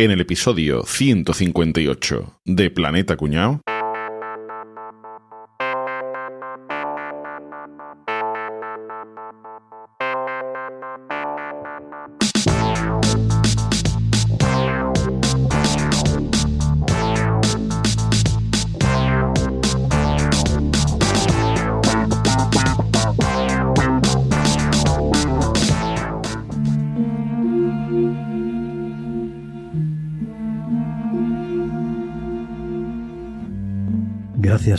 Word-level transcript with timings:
En 0.00 0.10
el 0.10 0.22
episodio 0.22 0.82
158 0.86 2.40
de 2.46 2.70
Planeta 2.70 3.18
Cuñao. 3.18 3.60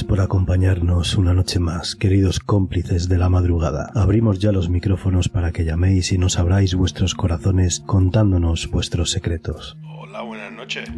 Gracias 0.01 0.17
por 0.17 0.25
acompañarnos 0.25 1.15
una 1.15 1.35
noche 1.35 1.59
más, 1.59 1.95
queridos 1.95 2.39
cómplices 2.39 3.07
de 3.07 3.19
la 3.19 3.29
madrugada. 3.29 3.91
Abrimos 3.93 4.39
ya 4.39 4.51
los 4.51 4.67
micrófonos 4.67 5.29
para 5.29 5.51
que 5.51 5.63
llaméis 5.63 6.11
y 6.11 6.17
nos 6.17 6.39
abráis 6.39 6.73
vuestros 6.73 7.13
corazones 7.13 7.81
contándonos 7.85 8.71
vuestros 8.71 9.11
secretos. 9.11 9.77
Hola, 9.85 10.23
buenas 10.23 10.53
noches. 10.53 10.89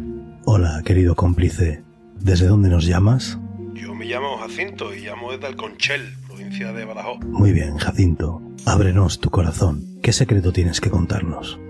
Hola, 0.46 0.80
querido 0.86 1.16
cómplice. 1.16 1.82
¿Desde 2.18 2.46
dónde 2.46 2.70
nos 2.70 2.86
llamas? 2.86 3.38
Yo 3.74 3.94
me 3.94 4.06
llamo 4.06 4.38
Jacinto 4.38 4.94
y 4.94 5.00
llamo 5.00 5.32
desde 5.32 5.48
Alconchel, 5.48 6.14
provincia 6.26 6.72
de 6.72 6.86
Badajoz. 6.86 7.22
Muy 7.26 7.52
bien, 7.52 7.76
Jacinto. 7.76 8.40
Ábrenos 8.64 9.20
tu 9.20 9.28
corazón. 9.28 9.84
¿Qué 10.02 10.14
secreto 10.14 10.50
tienes 10.50 10.80
que 10.80 10.88
contarnos? 10.88 11.60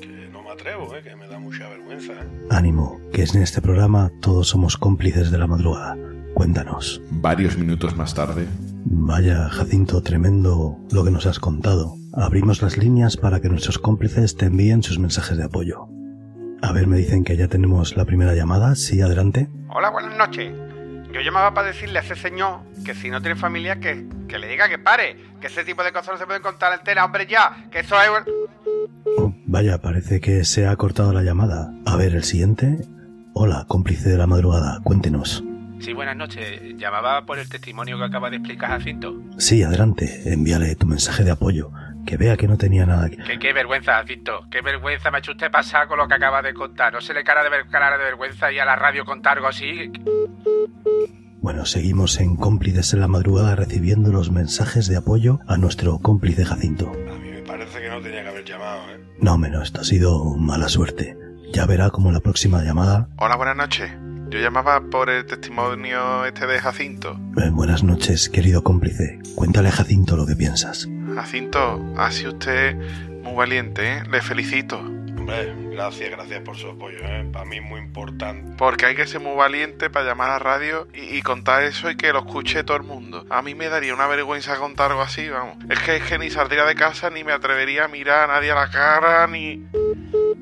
Que 0.00 0.28
no 0.32 0.42
me 0.42 0.50
atrevo, 0.50 0.92
eh, 0.96 1.04
que 1.04 1.14
me 1.14 1.28
da 1.28 1.38
mucha 1.38 1.68
vergüenza. 1.68 2.14
Ánimo, 2.50 2.98
que 3.12 3.22
en 3.22 3.42
este 3.42 3.62
programa 3.62 4.10
todos 4.20 4.48
somos 4.48 4.76
cómplices 4.76 5.30
de 5.30 5.38
la 5.38 5.46
madrugada. 5.46 5.96
Cuéntanos. 6.34 7.00
Varios 7.10 7.56
minutos 7.56 7.96
más 7.96 8.14
tarde. 8.14 8.46
Vaya, 8.86 9.48
Jacinto, 9.48 10.02
tremendo 10.02 10.76
lo 10.90 11.04
que 11.04 11.10
nos 11.10 11.26
has 11.26 11.38
contado. 11.38 11.94
Abrimos 12.12 12.60
las 12.60 12.76
líneas 12.76 13.16
para 13.16 13.40
que 13.40 13.48
nuestros 13.48 13.78
cómplices 13.78 14.36
te 14.36 14.46
envíen 14.46 14.82
sus 14.82 14.98
mensajes 14.98 15.38
de 15.38 15.44
apoyo. 15.44 15.88
A 16.60 16.72
ver, 16.72 16.86
me 16.86 16.96
dicen 16.96 17.24
que 17.24 17.36
ya 17.36 17.48
tenemos 17.48 17.96
la 17.96 18.04
primera 18.04 18.34
llamada. 18.34 18.74
Sí, 18.74 19.00
adelante. 19.00 19.48
Hola, 19.68 19.90
buenas 19.90 20.16
noches. 20.16 20.52
Yo 21.12 21.20
llamaba 21.20 21.54
para 21.54 21.68
decirle 21.68 22.00
a 22.00 22.02
ese 22.02 22.16
señor 22.16 22.60
que 22.84 22.94
si 22.94 23.08
no 23.08 23.20
tiene 23.20 23.36
familia, 23.36 23.78
que, 23.78 24.06
que 24.26 24.38
le 24.38 24.48
diga 24.48 24.68
que 24.68 24.78
pare, 24.78 25.16
que 25.40 25.46
ese 25.46 25.64
tipo 25.64 25.84
de 25.84 25.92
cosas 25.92 26.14
no 26.14 26.18
se 26.18 26.26
pueden 26.26 26.42
contar 26.42 26.72
entera, 26.72 27.04
hombre, 27.04 27.26
ya, 27.26 27.68
que 27.70 27.80
eso 27.80 27.94
es... 28.00 28.10
Oh, 29.18 29.32
vaya, 29.46 29.80
parece 29.80 30.20
que 30.20 30.44
se 30.44 30.66
ha 30.66 30.74
cortado 30.76 31.12
la 31.12 31.22
llamada. 31.22 31.72
A 31.86 31.96
ver, 31.96 32.14
el 32.14 32.24
siguiente. 32.24 32.80
Hola, 33.32 33.64
cómplice 33.68 34.08
de 34.08 34.18
la 34.18 34.26
madrugada, 34.26 34.80
cuéntenos. 34.82 35.44
Sí, 35.84 35.92
buenas 35.92 36.16
noches. 36.16 36.62
Llamaba 36.78 37.26
por 37.26 37.38
el 37.38 37.46
testimonio 37.46 37.98
que 37.98 38.04
acaba 38.04 38.30
de 38.30 38.36
explicar 38.36 38.70
Jacinto. 38.70 39.20
Sí, 39.36 39.62
adelante, 39.62 40.32
envíale 40.32 40.74
tu 40.76 40.86
mensaje 40.86 41.24
de 41.24 41.32
apoyo. 41.32 41.72
Que 42.06 42.16
vea 42.16 42.38
que 42.38 42.48
no 42.48 42.56
tenía 42.56 42.86
nada 42.86 43.10
que... 43.10 43.18
Que 43.18 43.38
qué 43.38 43.52
vergüenza, 43.52 43.96
Jacinto. 43.96 44.46
Qué 44.50 44.62
vergüenza 44.62 45.10
me 45.10 45.18
ha 45.18 45.20
hecho 45.20 45.32
usted 45.32 45.50
pasar 45.50 45.86
con 45.86 45.98
lo 45.98 46.08
que 46.08 46.14
acaba 46.14 46.40
de 46.40 46.54
contar. 46.54 46.94
No 46.94 47.02
se 47.02 47.12
le 47.12 47.22
cara 47.22 47.44
de 47.44 47.50
ver 47.50 47.66
cara 47.66 47.98
de 47.98 48.04
vergüenza 48.04 48.50
y 48.50 48.58
a 48.58 48.64
la 48.64 48.76
radio 48.76 49.04
contar 49.04 49.36
algo 49.36 49.48
así. 49.48 49.92
Bueno, 51.42 51.66
seguimos 51.66 52.18
en 52.18 52.36
cómplices 52.36 52.94
en 52.94 53.00
la 53.00 53.08
madrugada 53.08 53.54
recibiendo 53.54 54.10
los 54.10 54.30
mensajes 54.30 54.88
de 54.88 54.96
apoyo 54.96 55.40
a 55.46 55.58
nuestro 55.58 55.98
cómplice 55.98 56.46
Jacinto. 56.46 56.90
A 57.12 57.18
mí 57.18 57.28
me 57.28 57.42
parece 57.42 57.82
que 57.82 57.90
no 57.90 58.00
tenía 58.00 58.22
que 58.22 58.28
haber 58.30 58.44
llamado, 58.46 58.90
¿eh? 58.90 59.00
No 59.20 59.36
menos, 59.36 59.64
esto 59.64 59.82
ha 59.82 59.84
sido 59.84 60.34
mala 60.36 60.70
suerte. 60.70 61.14
Ya 61.52 61.66
verá 61.66 61.90
como 61.90 62.10
la 62.10 62.20
próxima 62.20 62.62
llamada. 62.62 63.08
Hola, 63.18 63.36
buenas 63.36 63.56
noches. 63.56 63.90
Yo 64.34 64.40
llamaba 64.40 64.80
por 64.80 65.10
el 65.10 65.24
testimonio 65.26 66.24
este 66.24 66.48
de 66.48 66.58
Jacinto. 66.58 67.16
Eh, 67.36 67.50
buenas 67.52 67.84
noches, 67.84 68.28
querido 68.28 68.64
cómplice. 68.64 69.20
Cuéntale 69.36 69.68
a 69.68 69.70
Jacinto 69.70 70.16
lo 70.16 70.26
que 70.26 70.34
piensas. 70.34 70.88
Jacinto, 71.14 71.80
ha 71.96 72.10
sido 72.10 72.32
usted 72.32 72.74
muy 73.22 73.34
valiente, 73.34 73.92
¿eh? 73.92 74.02
Le 74.10 74.20
felicito. 74.20 74.80
Hombre, 74.80 75.54
gracias, 75.70 76.10
gracias 76.10 76.40
por 76.40 76.56
su 76.56 76.68
apoyo, 76.68 76.98
¿eh? 77.04 77.30
Para 77.32 77.44
mí 77.44 77.58
es 77.58 77.62
muy 77.62 77.78
importante. 77.78 78.56
Porque 78.58 78.86
hay 78.86 78.96
que 78.96 79.06
ser 79.06 79.20
muy 79.20 79.36
valiente 79.36 79.88
para 79.88 80.04
llamar 80.04 80.30
a 80.30 80.32
la 80.32 80.38
radio 80.40 80.88
y, 80.92 81.16
y 81.16 81.22
contar 81.22 81.62
eso 81.62 81.88
y 81.88 81.96
que 81.96 82.12
lo 82.12 82.18
escuche 82.18 82.64
todo 82.64 82.76
el 82.76 82.82
mundo. 82.82 83.24
A 83.30 83.40
mí 83.40 83.54
me 83.54 83.68
daría 83.68 83.94
una 83.94 84.08
vergüenza 84.08 84.56
contar 84.56 84.90
algo 84.90 85.02
así, 85.02 85.28
vamos. 85.28 85.58
Es 85.70 85.78
que, 85.78 85.94
es 85.94 86.02
que 86.02 86.18
ni 86.18 86.30
saldría 86.30 86.64
de 86.64 86.74
casa, 86.74 87.08
ni 87.08 87.22
me 87.22 87.30
atrevería 87.30 87.84
a 87.84 87.88
mirar 87.88 88.28
a 88.28 88.34
nadie 88.34 88.50
a 88.50 88.56
la 88.56 88.68
cara, 88.68 89.28
ni... 89.28 89.64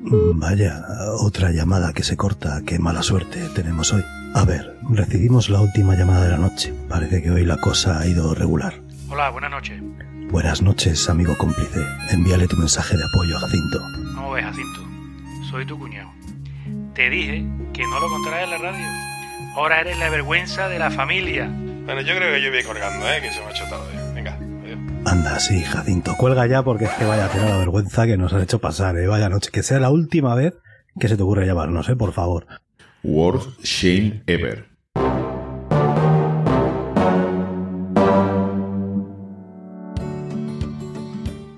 Vaya, 0.05 0.83
otra 1.19 1.51
llamada 1.51 1.93
que 1.93 2.03
se 2.03 2.17
corta. 2.17 2.61
Qué 2.65 2.77
mala 2.77 3.01
suerte 3.01 3.47
tenemos 3.55 3.93
hoy. 3.93 4.03
A 4.35 4.43
ver, 4.43 4.75
recibimos 4.89 5.49
la 5.49 5.61
última 5.61 5.95
llamada 5.95 6.25
de 6.25 6.31
la 6.31 6.37
noche. 6.37 6.73
Parece 6.89 7.21
que 7.21 7.31
hoy 7.31 7.45
la 7.45 7.57
cosa 7.57 7.99
ha 7.99 8.07
ido 8.07 8.33
regular. 8.35 8.73
Hola, 9.09 9.29
buenas 9.29 9.51
noches. 9.51 9.81
Buenas 10.29 10.61
noches, 10.61 11.09
amigo 11.09 11.37
cómplice. 11.37 11.85
Envíale 12.09 12.47
tu 12.47 12.57
mensaje 12.57 12.97
de 12.97 13.03
apoyo 13.03 13.37
a 13.37 13.39
Jacinto. 13.41 13.79
¿Cómo 14.15 14.31
ves, 14.31 14.43
Jacinto? 14.43 14.81
Soy 15.49 15.65
tu 15.65 15.79
cuñado. 15.79 16.09
Te 16.95 17.09
dije 17.09 17.45
que 17.73 17.83
no 17.83 17.99
lo 17.99 18.09
contaras 18.09 18.43
en 18.43 18.49
la 18.49 18.57
radio. 18.57 18.85
Ahora 19.55 19.81
eres 19.81 19.97
la 19.99 20.09
vergüenza 20.09 20.67
de 20.67 20.79
la 20.79 20.91
familia. 20.91 21.47
Bueno, 21.85 22.01
yo 22.01 22.15
creo 22.15 22.33
que 22.33 22.41
yo 22.41 22.49
voy 22.49 22.57
a 22.57 22.61
ir 22.61 22.67
colgando, 22.67 23.07
¿eh? 23.07 23.21
Que 23.21 23.31
se 23.31 23.39
me 23.39 23.45
ha 23.45 23.51
hecho 23.51 23.63
tarde. 23.69 24.02
Anda, 25.05 25.39
sí, 25.39 25.61
Jacinto, 25.61 26.15
cuelga 26.17 26.47
ya 26.47 26.63
porque 26.63 26.85
es 26.85 26.91
que 26.91 27.05
vaya 27.05 27.25
a 27.25 27.29
tener 27.29 27.49
la 27.49 27.57
vergüenza 27.57 28.05
que 28.05 28.17
nos 28.17 28.31
has 28.33 28.43
hecho 28.43 28.59
pasar, 28.59 28.97
¿eh? 28.97 29.07
Vaya 29.07 29.29
noche. 29.29 29.49
Que 29.51 29.61
sea 29.63 29.79
la 29.79 29.89
última 29.89 30.33
vez 30.35 30.53
que 30.99 31.07
se 31.07 31.17
te 31.17 31.23
ocurra 31.23 31.45
llamarnos, 31.45 31.89
¿eh? 31.89 31.95
Por 31.95 32.13
favor. 32.13 32.47
Worst 33.03 33.59
Shame 33.63 34.23
Ever. 34.27 34.65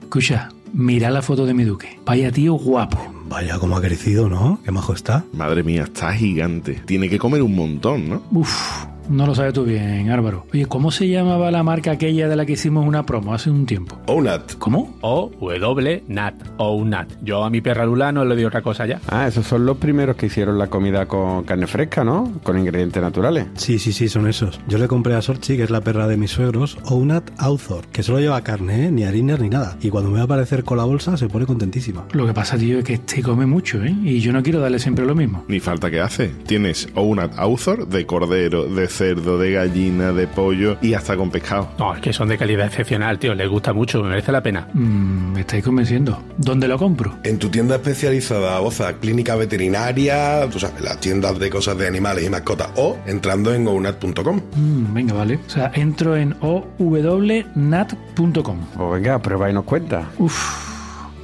Escucha, 0.03 0.49
mira 0.73 1.11
la 1.11 1.21
foto 1.21 1.45
de 1.45 1.53
mi 1.53 1.65
duque. 1.65 1.99
Vaya 2.05 2.31
tío 2.31 2.53
guapo. 2.53 3.13
Vaya 3.27 3.59
como 3.59 3.75
ha 3.77 3.81
crecido, 3.81 4.29
¿no? 4.29 4.59
Qué 4.63 4.71
majo 4.71 4.93
está. 4.93 5.23
Madre 5.33 5.61
mía, 5.61 5.83
está 5.83 6.13
gigante. 6.13 6.81
Tiene 6.85 7.09
que 7.09 7.19
comer 7.19 7.41
un 7.41 7.55
montón, 7.55 8.09
¿no? 8.09 8.23
Uf, 8.31 8.85
no 9.09 9.27
lo 9.27 9.35
sabes 9.35 9.53
tú 9.53 9.63
bien, 9.63 10.09
Álvaro. 10.09 10.45
Oye, 10.53 10.65
¿cómo 10.65 10.91
se 10.91 11.07
llamaba 11.07 11.51
la 11.51 11.63
marca 11.63 11.91
aquella 11.91 12.27
de 12.27 12.35
la 12.35 12.45
que 12.45 12.53
hicimos 12.53 12.85
una 12.85 13.05
promo 13.05 13.33
hace 13.33 13.49
un 13.49 13.65
tiempo? 13.65 13.97
Onat. 14.07 14.53
¿Cómo? 14.57 14.97
O 15.01 15.31
W 15.39 16.03
Nat 16.07 16.35
o 16.57 16.75
un 16.75 16.91
Nat. 16.91 17.09
Yo 17.21 17.43
a 17.43 17.49
mi 17.49 17.61
perra 17.61 17.85
Lula 17.85 18.11
no 18.11 18.25
le 18.25 18.35
di 18.35 18.45
otra 18.45 18.61
cosa 18.61 18.85
ya. 18.85 19.01
Ah, 19.09 19.27
esos 19.27 19.45
son 19.45 19.65
los 19.65 19.77
primeros 19.77 20.15
que 20.15 20.27
hicieron 20.27 20.57
la 20.57 20.67
comida 20.67 21.05
con 21.07 21.43
carne 21.43 21.67
fresca, 21.67 22.03
¿no? 22.03 22.31
Con 22.43 22.57
ingredientes 22.57 23.01
naturales. 23.01 23.47
Sí, 23.55 23.79
sí, 23.79 23.91
sí, 23.91 24.07
son 24.07 24.27
esos. 24.27 24.59
Yo 24.67 24.77
le 24.77 24.87
compré 24.87 25.15
a 25.15 25.21
Sorchi, 25.21 25.57
que 25.57 25.63
es 25.63 25.69
la 25.69 25.81
perra 25.81 26.07
de 26.07 26.17
mis 26.17 26.31
suegros, 26.31 26.77
Ounat 26.85 27.31
Author, 27.37 27.87
que 27.87 28.03
solo 28.03 28.19
lleva 28.19 28.41
carne, 28.41 28.85
¿eh? 28.87 28.91
Ni 28.91 29.03
harinas 29.03 29.39
ni 29.39 29.49
nada. 29.49 29.77
Y 29.81 29.89
cuando 29.89 30.09
me 30.09 30.17
va 30.17 30.21
a 30.21 30.25
aparecer 30.25 30.63
con 30.63 30.77
la 30.77 30.83
bolsa, 30.83 31.17
se 31.17 31.27
pone 31.27 31.45
contentísima. 31.45 32.05
Lo 32.13 32.25
que 32.25 32.33
pasa, 32.33 32.57
tío, 32.57 32.79
es 32.79 32.83
que 32.83 32.93
este 32.93 33.21
come 33.21 33.45
mucho, 33.45 33.83
¿eh? 33.83 33.95
Y 34.03 34.19
yo 34.19 34.33
no 34.33 34.43
quiero 34.43 34.59
darle 34.59 34.79
siempre 34.79 35.05
lo 35.05 35.15
mismo. 35.15 35.43
Ni 35.47 35.59
falta 35.59 35.89
que 35.89 36.01
hace. 36.01 36.27
Tienes 36.27 36.89
Ounat 36.95 37.37
Author 37.37 37.87
de 37.87 38.05
cordero, 38.05 38.65
de 38.65 38.87
cerdo, 38.95 39.37
de 39.37 39.51
gallina, 39.51 40.11
de 40.11 40.27
pollo 40.27 40.77
y 40.81 40.93
hasta 40.93 41.15
con 41.17 41.29
pescado. 41.29 41.69
No, 41.77 41.93
es 41.93 42.01
que 42.01 42.13
son 42.13 42.29
de 42.29 42.37
calidad 42.37 42.67
excepcional, 42.67 43.19
tío. 43.19 43.35
Les 43.35 43.49
gusta 43.49 43.73
mucho, 43.73 44.01
me 44.01 44.09
merece 44.09 44.31
la 44.31 44.41
pena. 44.41 44.67
Mm, 44.73 45.33
me 45.33 45.41
estáis 45.41 45.63
convenciendo. 45.63 46.21
¿Dónde 46.37 46.67
lo 46.67 46.77
compro? 46.77 47.17
En 47.23 47.39
tu 47.39 47.49
tienda 47.49 47.75
especializada, 47.75 48.59
Oza, 48.61 48.93
clínica 48.93 49.35
veterinaria, 49.35 50.47
tú 50.49 50.59
sabes, 50.59 50.81
las 50.81 50.99
tiendas 50.99 51.37
de 51.39 51.49
cosas 51.49 51.77
de 51.77 51.87
animales 51.87 52.25
y 52.25 52.29
mascotas, 52.29 52.69
o 52.75 52.97
entrando 53.05 53.53
en 53.53 53.67
ounat.com. 53.67 54.41
Mm, 54.55 54.93
venga, 54.93 55.13
vale. 55.13 55.39
O 55.45 55.49
sea, 55.49 55.71
entro 55.73 56.15
en 56.15 56.35
ownat.com. 56.41 58.57
Pues 58.75 58.91
venga, 58.91 59.21
prueba 59.21 59.49
y 59.49 59.53
nos 59.53 59.65
cuenta. 59.65 60.09
Uf, 60.17 60.35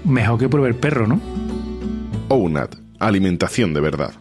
mejor 0.06 0.40
que 0.40 0.50
pruebe 0.50 0.70
el 0.70 0.76
perro, 0.76 1.08
¿no? 1.08 1.20
Ounat, 2.30 2.76
alimentación 3.00 3.74
de 3.74 3.82
verdad. 3.82 4.12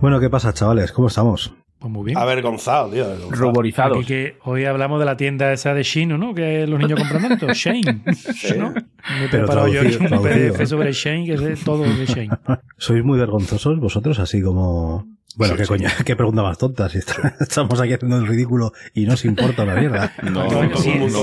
Bueno, 0.00 0.18
¿qué 0.18 0.30
pasa, 0.30 0.52
chavales? 0.54 0.92
¿Cómo 0.92 1.08
estamos? 1.08 1.52
Pues 1.78 1.92
muy 1.92 2.04
bien. 2.06 2.18
Avergonzado, 2.18 2.90
tío. 2.90 3.04
avergonzado. 3.04 3.40
Ruborizados. 3.42 3.98
Aquí 3.98 4.06
que 4.06 4.36
hoy 4.44 4.64
hablamos 4.64 4.98
de 4.98 5.06
la 5.06 5.16
tienda 5.16 5.52
esa 5.52 5.72
de 5.74 5.82
Shino, 5.82 6.18
¿no? 6.18 6.34
Que 6.34 6.66
los 6.66 6.78
niños 6.78 6.98
compran 7.00 7.28
tanto. 7.28 7.48
Shane. 7.52 8.02
¿no? 8.58 8.70
Me 8.70 9.24
he 9.24 9.28
Pero 9.30 9.46
preparado 9.46 9.68
yo 9.68 9.80
aquí 9.80 9.96
un 9.96 10.06
traducido, 10.06 10.22
PDF 10.22 10.60
¿eh? 10.60 10.66
sobre 10.66 10.92
Shane, 10.92 11.24
que 11.26 11.34
es 11.34 11.40
de 11.40 11.56
todo 11.56 11.82
de 11.82 12.06
Shane. 12.06 12.30
¿Sois 12.78 13.04
muy 13.04 13.18
vergonzosos 13.18 13.78
vosotros, 13.78 14.18
así 14.18 14.42
como... 14.42 15.06
Bueno, 15.36 15.54
Sí, 15.54 15.58
qué 15.58 15.64
sí. 15.64 15.68
coño, 15.68 15.88
qué 16.04 16.16
pregunta 16.16 16.42
más 16.42 16.58
tonta. 16.58 16.88
Si 16.88 16.98
está- 16.98 17.36
estamos 17.40 17.80
aquí 17.80 17.92
haciendo 17.92 18.18
el 18.18 18.26
ridículo 18.26 18.72
y 18.94 19.06
no 19.06 19.14
os 19.14 19.24
importa 19.24 19.62
una 19.62 19.74
mierda. 19.74 20.12
No, 20.22 20.30
no, 20.50 20.62
el 20.62 20.70
no, 20.70 20.76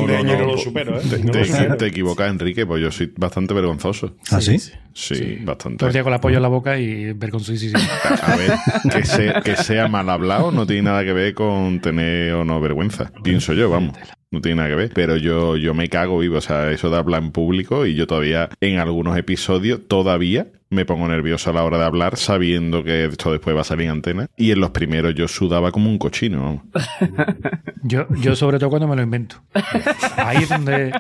cree 0.06 0.24
no, 0.24 0.30
que 0.32 0.38
no 0.38 0.46
no. 0.46 0.52
lo 0.54 0.58
supero, 0.58 0.98
¿eh? 1.00 1.04
Te, 1.10 1.68
No 1.70 1.86
equivocas, 1.86 2.30
Enrique, 2.30 2.66
pues 2.66 2.82
yo 2.82 2.92
soy 2.92 3.12
bastante 3.18 3.54
vergonzoso. 3.54 4.16
¿Ah, 4.32 4.42
sí? 4.42 4.58
Sí, 4.94 5.38
bastante. 5.44 5.78
Todo 5.78 5.88
el 5.90 5.94
día 5.94 6.04
con 6.04 6.12
la 6.12 6.20
polla 6.22 6.38
en 6.38 6.42
la 6.42 6.48
boca 6.48 6.80
y 6.80 7.14
vergonzosísimo. 7.14 7.80
A 8.24 8.36
ver, 8.36 8.52
que, 8.92 9.06
sea- 9.06 9.42
que 9.42 9.56
sea 9.56 9.88
mal 9.88 10.10
hablado 10.10 10.52
no 10.52 10.66
tiene 10.66 10.84
nada 10.84 11.04
que 11.04 11.14
ver 11.14 11.34
con 11.34 11.80
tener 11.80 12.34
o 12.34 12.44
no 12.46 12.60
vergüenza. 12.60 13.12
Pienso 13.24 13.54
yo, 13.54 13.70
vamos. 13.70 13.96
No 14.32 14.42
tiene 14.42 14.58
nada 14.58 14.70
que 14.70 14.76
ver. 14.76 14.92
Pero 14.94 15.16
yo, 15.18 15.56
yo 15.56 15.74
me 15.74 15.88
cago 15.90 16.18
vivo. 16.20 16.38
O 16.38 16.42
sea, 16.42 16.72
eso 16.72 16.90
de 16.90 16.98
hablar 16.98 17.22
en 17.24 17.32
público 17.32 17.86
y 17.86 17.94
yo 17.96 18.08
todavía, 18.08 18.50
en 18.60 18.80
algunos 18.80 19.18
episodios, 19.18 19.82
todavía 19.88 20.48
me 20.70 20.86
pongo 20.86 21.08
nervioso 21.08 21.50
a 21.50 21.54
la 21.54 21.64
hora 21.64 21.78
de 21.78 21.86
hablar 21.86 22.18
sabiendo 22.18 22.84
que 22.84 23.06
esto 23.06 23.32
después 23.32 23.56
va 23.56 23.62
a 23.62 23.64
salir 23.64 23.86
en 23.86 23.92
antena. 23.92 24.28
Y 24.36 24.52
en 24.52 24.60
los 24.60 24.72
primeros 24.72 25.16
yo 25.16 25.28
sudaba 25.28 25.72
como 25.72 25.90
un 25.90 25.98
cochino. 25.98 26.64
Yo, 27.84 28.06
yo 28.22 28.36
sobre 28.36 28.60
todo 28.60 28.70
cuando 28.70 28.88
me 28.88 28.98
lo 28.98 29.02
invento. 29.04 29.38
Ahí 30.18 30.38
es 30.44 30.50
donde... 30.50 30.92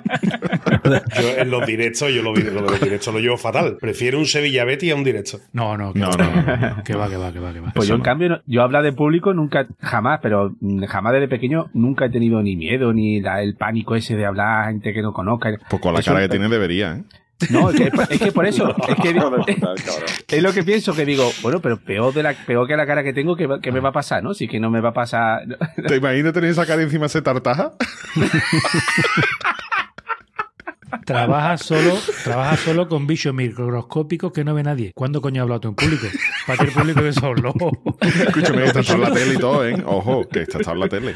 Yo 1.19 1.37
en 1.37 1.49
los 1.51 1.65
directos, 1.65 2.13
yo 2.13 2.21
lo, 2.21 2.33
vi- 2.33 2.43
lo 2.43 2.61
de 2.61 2.61
los 2.61 2.79
directos 2.79 3.13
lo 3.13 3.19
llevo 3.19 3.35
fatal. 3.35 3.77
Prefiero 3.81 4.17
un 4.19 4.25
Sevilla 4.25 4.63
Betty 4.63 4.91
a 4.91 4.95
un 4.95 5.03
directo. 5.03 5.39
No, 5.51 5.75
no, 5.77 5.91
que 5.91 5.99
No, 5.99 6.09
va, 6.11 6.15
no, 6.17 6.31
no, 6.31 6.75
no. 6.77 6.83
que 6.83 6.95
va, 6.95 7.09
que 7.09 7.17
va, 7.17 7.33
que 7.33 7.39
va, 7.39 7.51
que 7.51 7.59
va. 7.59 7.71
Pues 7.73 7.85
Eso 7.85 7.89
yo, 7.89 7.95
en 7.95 7.99
no. 7.99 8.03
cambio, 8.05 8.41
yo 8.45 8.61
hablar 8.61 8.83
de 8.83 8.93
público 8.93 9.33
nunca, 9.33 9.67
jamás, 9.79 10.19
pero 10.21 10.55
jamás 10.87 11.13
desde 11.13 11.27
pequeño 11.27 11.69
nunca 11.73 12.05
he 12.05 12.09
tenido 12.09 12.41
ni 12.41 12.55
miedo, 12.55 12.93
ni 12.93 13.19
la- 13.19 13.41
el 13.41 13.55
pánico 13.55 13.95
ese 13.95 14.15
de 14.15 14.25
hablar 14.25 14.61
a 14.63 14.67
gente 14.67 14.93
que 14.93 15.01
no 15.01 15.11
conozca. 15.11 15.57
Pues 15.69 15.81
con 15.81 15.93
la 15.93 15.99
Eso- 15.99 16.11
cara 16.11 16.21
que 16.23 16.29
tiene 16.29 16.47
debería, 16.47 16.93
¿eh? 16.93 17.03
No, 17.51 17.69
es 17.69 17.75
que, 17.75 17.91
es 18.09 18.19
que 18.19 18.31
por 18.31 18.45
eso, 18.47 18.75
es 18.87 18.95
que 18.95 19.09
es 20.37 20.41
lo 20.43 20.53
que 20.53 20.63
pienso, 20.63 20.95
que 20.95 21.05
digo, 21.05 21.29
bueno, 21.43 21.61
pero 21.61 21.77
peor, 21.77 22.11
de 22.13 22.23
la, 22.23 22.33
peor 22.33 22.67
que 22.67 22.75
la 22.75 22.87
cara 22.87 23.03
que 23.03 23.13
tengo, 23.13 23.35
¿qué, 23.35 23.45
va- 23.45 23.61
qué 23.61 23.71
me 23.71 23.79
va 23.79 23.89
a 23.89 23.91
pasar, 23.93 24.23
no? 24.23 24.33
Si 24.33 24.47
que 24.47 24.59
no 24.59 24.69
me 24.71 24.81
va 24.81 24.89
a 24.89 24.93
pasar... 24.93 25.43
¿Te 25.87 25.95
imaginas 25.97 26.33
tener 26.33 26.49
esa 26.49 26.65
cara 26.65 26.81
encima 26.81 27.05
ese 27.05 27.21
tartaja? 27.21 27.73
Trabaja 31.05 31.57
solo, 31.57 31.97
trabaja 32.23 32.55
solo 32.57 32.87
con 32.87 33.07
bichos 33.07 33.33
microscópicos 33.33 34.31
que 34.31 34.43
no 34.43 34.53
ve 34.53 34.63
nadie. 34.63 34.91
¿Cuándo 34.95 35.21
coño 35.21 35.41
ha 35.41 35.43
hablado 35.43 35.59
tú 35.61 35.67
en 35.69 35.75
público? 35.75 36.07
Para 36.45 36.59
que 36.59 36.65
el 36.65 36.71
público 36.71 37.01
ve 37.01 37.13
solo. 37.13 37.53
Escúchame, 38.01 38.65
esta 38.65 38.79
está 38.81 38.93
en 38.93 39.01
la 39.01 39.11
tele 39.11 39.33
y 39.35 39.37
todo, 39.37 39.67
¿eh? 39.67 39.83
Ojo, 39.85 40.27
que 40.27 40.41
esta 40.43 40.59
está 40.59 40.71
en 40.71 40.79
la 40.79 40.87
tele. 40.89 41.15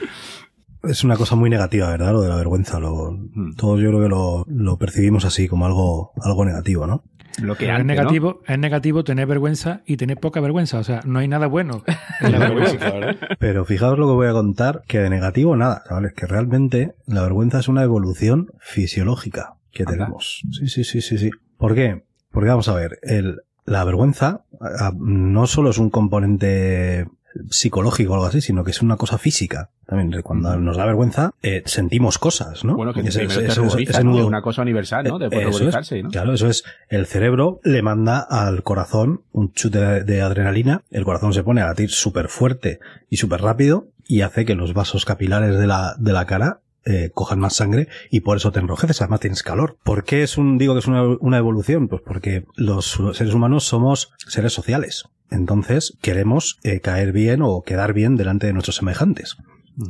Es 0.84 1.04
una 1.04 1.16
cosa 1.16 1.36
muy 1.36 1.50
negativa, 1.50 1.90
¿verdad? 1.90 2.12
Lo 2.14 2.22
de 2.22 2.30
la 2.30 2.36
vergüenza. 2.36 2.80
Lo, 2.80 3.16
Todos 3.58 3.80
yo 3.80 3.90
creo 3.90 4.02
que 4.02 4.10
lo, 4.10 4.46
lo 4.48 4.78
percibimos 4.78 5.26
así, 5.26 5.48
como 5.48 5.66
algo, 5.66 6.12
algo 6.24 6.44
negativo, 6.46 6.88
¿no? 6.88 7.04
Lo 7.42 7.56
que 7.56 7.72
es 7.74 7.86
negativo, 7.86 8.42
es 8.46 8.60
negativo 8.60 9.04
tener 9.06 9.26
vergüenza 9.26 9.84
y 9.86 9.96
tener 9.96 10.18
poca 10.18 10.42
vergüenza. 10.42 10.80
O 10.80 10.84
sea, 10.84 11.00
no 11.06 11.20
hay 11.20 11.28
nada 11.30 11.48
bueno 11.48 11.84
en 12.20 12.32
la 12.34 12.40
vergüenza. 12.50 12.92
Pero 13.40 13.64
fijaos 13.64 13.98
lo 13.98 14.08
que 14.08 14.14
voy 14.14 14.28
a 14.28 14.34
contar, 14.34 14.82
que 14.88 15.00
de 15.00 15.10
negativo 15.10 15.56
nada, 15.56 15.82
¿sabes? 15.88 16.14
Que 16.14 16.26
realmente 16.28 16.94
la 17.06 17.22
vergüenza 17.22 17.60
es 17.60 17.68
una 17.70 17.84
evolución 17.84 18.52
fisiológica 18.60 19.54
que 19.72 19.86
tenemos. 19.86 20.42
Sí, 20.52 20.68
sí, 20.68 20.84
sí, 20.84 21.02
sí, 21.02 21.18
sí. 21.18 21.30
¿Por 21.58 21.74
qué? 21.74 22.04
Porque 22.32 22.50
vamos 22.50 22.68
a 22.68 22.74
ver, 22.76 23.00
el, 23.04 23.38
la 23.66 23.84
vergüenza 23.86 24.44
a- 24.60 24.92
no 25.00 25.48
solo 25.48 25.70
es 25.70 25.78
un 25.78 25.90
componente 25.90 27.08
psicológico 27.50 28.12
o 28.12 28.16
algo 28.16 28.28
así, 28.28 28.42
sino 28.42 28.64
que 28.64 28.72
es 28.72 28.82
una 28.82 28.98
cosa 28.98 29.18
física. 29.18 29.70
También 29.86 30.22
cuando 30.22 30.58
nos 30.58 30.78
da 30.78 30.86
vergüenza, 30.86 31.32
eh, 31.42 31.64
sentimos 31.66 32.18
cosas, 32.18 32.64
¿no? 32.64 32.76
Bueno, 32.76 32.94
que 32.94 33.02
Es 33.02 34.00
una 34.00 34.42
cosa 34.42 34.62
universal, 34.62 35.06
¿no? 35.06 35.18
Eso 35.18 35.40
es, 35.40 35.46
ruborizarse, 35.46 36.04
¿no? 36.04 36.10
Claro, 36.10 36.34
eso 36.34 36.48
es. 36.48 36.64
El 36.90 37.06
cerebro 37.06 37.60
le 37.64 37.82
manda 37.82 38.20
al 38.20 38.64
corazón 38.64 39.22
un 39.32 39.54
chute 39.54 39.80
de, 39.80 40.04
de 40.04 40.22
adrenalina. 40.22 40.84
El 40.92 41.04
corazón 41.04 41.34
se 41.34 41.44
pone 41.44 41.62
a 41.62 41.68
latir 41.68 41.90
súper 41.90 42.28
fuerte 42.28 42.80
y 43.10 43.18
súper 43.18 43.42
rápido 43.42 43.88
y 44.08 44.22
hace 44.22 44.46
que 44.46 44.56
los 44.56 44.74
vasos 44.74 45.06
capilares 45.06 45.58
de 45.58 45.68
la, 45.68 45.96
de 45.98 46.14
la 46.14 46.26
cara 46.26 46.60
eh, 46.86 47.12
cojan 47.14 47.40
más 47.40 47.56
sangre 47.56 47.88
y 48.10 48.22
por 48.22 48.38
eso 48.38 48.52
te 48.52 48.60
enrojeces, 48.60 49.02
además 49.02 49.20
tienes 49.20 49.44
calor. 49.44 49.78
¿Por 49.84 50.04
qué 50.04 50.24
es 50.24 50.38
un, 50.38 50.58
digo 50.58 50.74
que 50.74 50.80
es 50.80 50.88
una, 50.88 51.04
una 51.04 51.38
evolución? 51.38 51.88
Pues 51.88 52.02
porque 52.06 52.46
los 52.56 53.00
seres 53.14 53.34
humanos 53.34 53.66
somos 53.66 54.14
seres 54.28 54.54
sociales. 54.54 55.06
Entonces 55.30 55.98
queremos 56.02 56.60
eh, 56.64 56.82
caer 56.82 57.14
bien 57.14 57.42
o 57.42 57.62
quedar 57.62 57.94
bien 57.94 58.18
delante 58.18 58.48
de 58.48 58.54
nuestros 58.54 58.76
semejantes. 58.76 59.38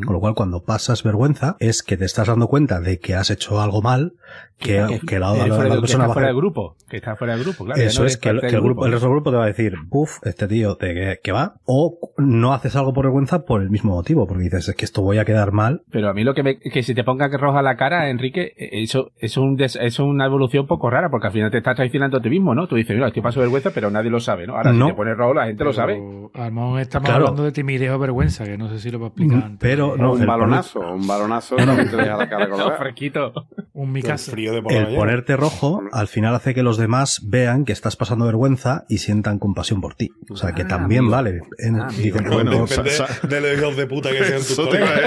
Con 0.05 0.13
lo 0.13 0.19
cual, 0.19 0.33
cuando 0.35 0.63
pasas 0.63 1.03
vergüenza, 1.03 1.55
es 1.59 1.83
que 1.83 1.97
te 1.97 2.05
estás 2.05 2.27
dando 2.27 2.47
cuenta 2.47 2.79
de 2.79 2.99
que 2.99 3.15
has 3.15 3.29
hecho 3.31 3.59
algo 3.61 3.81
mal, 3.81 4.13
que, 4.57 4.85
Que- 4.87 4.99
que 5.05 5.19
la, 5.19 5.33
la- 5.33 5.47
la 5.47 5.57
del- 5.63 5.73
que 5.73 5.79
persona 5.79 5.83
está 5.85 5.97
va 5.97 6.05
a 6.05 6.13
fuera 6.13 6.27
hacer- 6.27 6.35
del 6.35 6.35
grupo, 6.35 6.75
que 6.87 6.97
está 6.97 7.15
fuera 7.15 7.33
del 7.33 7.43
grupo, 7.43 7.65
claro. 7.65 7.81
Eso 7.81 8.01
no 8.01 8.07
es 8.07 8.17
que, 8.17 8.29
el, 8.29 8.41
que 8.41 8.47
el 8.47 8.61
grupo, 8.61 8.85
el 8.85 8.91
resto 8.91 9.07
del 9.07 9.15
grupo 9.15 9.31
te 9.31 9.37
va 9.37 9.43
a 9.43 9.47
decir, 9.47 9.73
buf, 9.87 10.19
este 10.23 10.47
tío 10.47 10.75
te, 10.75 10.93
que, 10.93 11.19
que 11.23 11.31
va, 11.31 11.55
o 11.65 11.97
no 12.17 12.53
haces 12.53 12.75
algo 12.75 12.93
por 12.93 13.05
vergüenza 13.05 13.43
por 13.43 13.61
el 13.63 13.71
mismo 13.71 13.93
motivo, 13.95 14.27
porque 14.27 14.43
dices, 14.43 14.69
es 14.69 14.75
que 14.75 14.85
esto 14.85 15.01
voy 15.01 15.17
a 15.17 15.25
quedar 15.25 15.51
mal. 15.51 15.81
Pero 15.91 16.09
a 16.09 16.13
mí 16.13 16.23
lo 16.23 16.35
que 16.35 16.43
me, 16.43 16.59
que 16.59 16.83
si 16.83 16.93
te 16.93 17.03
ponga 17.03 17.31
que 17.31 17.37
roja 17.37 17.63
la 17.63 17.75
cara, 17.75 18.09
Enrique, 18.11 18.53
eh, 18.55 18.83
eso, 18.83 19.11
es 19.17 19.35
un 19.37 19.55
des- 19.55 19.77
es 19.81 19.99
una 19.99 20.25
evolución 20.27 20.67
poco 20.67 20.91
rara, 20.91 21.09
porque 21.09 21.27
al 21.27 21.33
final 21.33 21.49
te 21.49 21.57
estás 21.57 21.75
traicionando 21.75 22.17
a 22.17 22.21
ti 22.21 22.29
mismo, 22.29 22.53
¿no? 22.53 22.67
Tú 22.67 22.75
dices, 22.75 22.95
mira, 22.95 23.07
estoy 23.07 23.23
paso 23.23 23.39
vergüenza, 23.39 23.71
pero 23.73 23.89
nadie 23.89 24.11
lo 24.11 24.19
sabe, 24.19 24.45
¿no? 24.45 24.55
Ahora, 24.57 24.71
No. 24.73 24.85
si 24.85 24.91
te 24.91 24.95
pones 24.97 25.17
rojo, 25.17 25.33
la 25.33 25.47
gente 25.47 25.63
lo 25.63 25.73
sabe. 25.73 25.93
Pero, 25.95 26.45
lo 26.45 26.51
mejor 26.51 26.81
estamos 26.81 27.09
Claro. 27.09 27.23
hablando 27.25 27.43
de 27.45 27.51
timidez 27.51 27.89
o 27.89 27.97
vergüenza, 27.97 28.43
que 28.45 28.57
no 28.59 28.69
sé 28.69 28.77
si 28.79 28.91
lo 28.91 28.99
va 28.99 29.05
a 29.05 29.09
explicar 29.09 29.43
antes. 29.43 29.57
Pero 29.59 29.70
no, 29.77 30.11
un 30.13 30.21
el 30.21 30.27
balonazo, 30.27 30.79
un 30.79 31.07
balonazo 31.07 31.55
que 31.55 31.63
te 31.65 31.95
deja 31.97 32.17
la 32.17 32.29
cara 32.29 32.45
No, 32.47 32.51
colorada. 32.55 32.77
fresquito. 32.77 33.33
Un 33.73 33.91
mi 33.91 34.01
El 34.01 34.05
casa. 34.07 34.31
frío 34.31 34.51
de 34.51 34.59
el 34.59 34.95
ponerte 34.95 35.35
rojo 35.37 35.81
al 35.91 36.07
final 36.07 36.35
hace 36.35 36.53
que 36.53 36.61
los 36.63 36.77
demás 36.77 37.21
vean 37.23 37.65
que 37.65 37.71
estás 37.73 37.95
pasando 37.95 38.25
vergüenza 38.25 38.83
y 38.89 38.97
sientan 38.99 39.39
compasión 39.39 39.81
por 39.81 39.95
ti. 39.95 40.09
O 40.29 40.35
sea, 40.35 40.51
que 40.53 40.63
Ah, 40.63 40.67
también 40.67 40.99
amigo. 41.01 41.15
vale. 41.15 41.41
En- 41.57 41.79
Ah, 41.81 41.87
dicen, 41.89 42.11
Bueno, 42.29 42.31
bueno, 42.31 42.65
Depende 42.67 42.91
de 43.27 43.41
los 43.41 43.59
hijos 43.59 43.75
de 43.77 43.87
puta 43.87 44.09
que 44.11 44.23
sean 44.23 44.39
tus 44.41 44.59
a 44.59 44.63
colegas. 44.63 45.01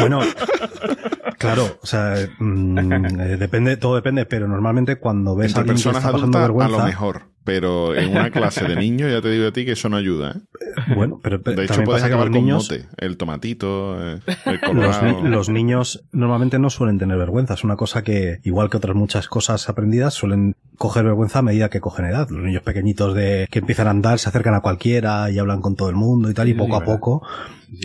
Bueno, 0.00 0.20
claro, 1.38 1.78
o 1.82 1.86
sea, 1.86 2.14
mm, 2.38 2.78
eh, 3.20 3.36
depende, 3.36 3.76
todo 3.76 3.94
depende, 3.96 4.26
pero 4.26 4.48
normalmente 4.48 4.96
cuando 4.96 5.36
ves 5.36 5.54
a 5.56 5.60
alguien 5.60 5.76
que 5.76 5.80
está 5.80 5.92
pasando 5.92 6.16
adultas, 6.18 6.38
a 6.38 6.42
vergüenza, 6.42 6.78
lo 6.78 6.84
mejor. 6.84 7.22
Pero 7.46 7.94
en 7.94 8.10
una 8.10 8.30
clase 8.30 8.64
de 8.66 8.76
niños, 8.76 9.10
ya 9.10 9.22
te 9.22 9.30
digo 9.30 9.46
a 9.46 9.52
ti 9.52 9.64
que 9.64 9.72
eso 9.72 9.88
no 9.88 9.96
ayuda. 9.96 10.32
¿eh? 10.36 10.94
bueno, 10.94 11.18
pero, 11.22 11.40
pero 11.40 11.56
De 11.56 11.64
hecho, 11.64 11.82
puedes 11.84 12.02
acabar 12.02 12.26
los 12.26 12.34
con 12.36 12.44
niños, 12.44 12.68
mote. 12.70 12.84
El 12.98 13.16
tomatito, 13.16 13.96
eh, 14.14 14.20
el 14.44 14.52
los, 14.74 14.98
colorado. 14.98 15.22
ni- 15.22 15.28
los 15.30 15.48
niños 15.48 16.04
normalmente 16.12 16.58
no 16.58 16.68
suelen 16.68 16.98
tener 16.98 17.16
vergüenza. 17.16 17.54
Es 17.54 17.64
una 17.64 17.76
cosa 17.76 18.02
que, 18.02 18.40
igual 18.42 18.68
que 18.68 18.76
otras 18.76 18.96
muchas 18.96 19.28
cosas 19.28 19.68
aprendidas, 19.68 20.12
suelen 20.12 20.56
coger 20.76 21.04
vergüenza 21.04 21.38
a 21.38 21.42
medida 21.42 21.70
que 21.70 21.80
cogen 21.80 22.04
edad. 22.06 22.28
Los 22.28 22.42
niños 22.42 22.62
pequeñitos 22.62 23.14
de 23.14 23.46
que 23.50 23.60
empiezan 23.60 23.86
a 23.86 23.90
andar, 23.90 24.18
se 24.18 24.28
acercan 24.28 24.54
a 24.54 24.60
cualquiera 24.60 25.30
y 25.30 25.38
hablan 25.38 25.60
con 25.60 25.76
todo 25.76 25.88
el 25.88 25.96
mundo 25.96 26.28
y 26.28 26.34
tal, 26.34 26.48
y 26.48 26.52
Sí, 26.52 26.58
poco 26.58 26.72
sí, 26.72 26.76
a 26.76 26.78
verdad. 26.80 26.94
poco, 26.94 27.26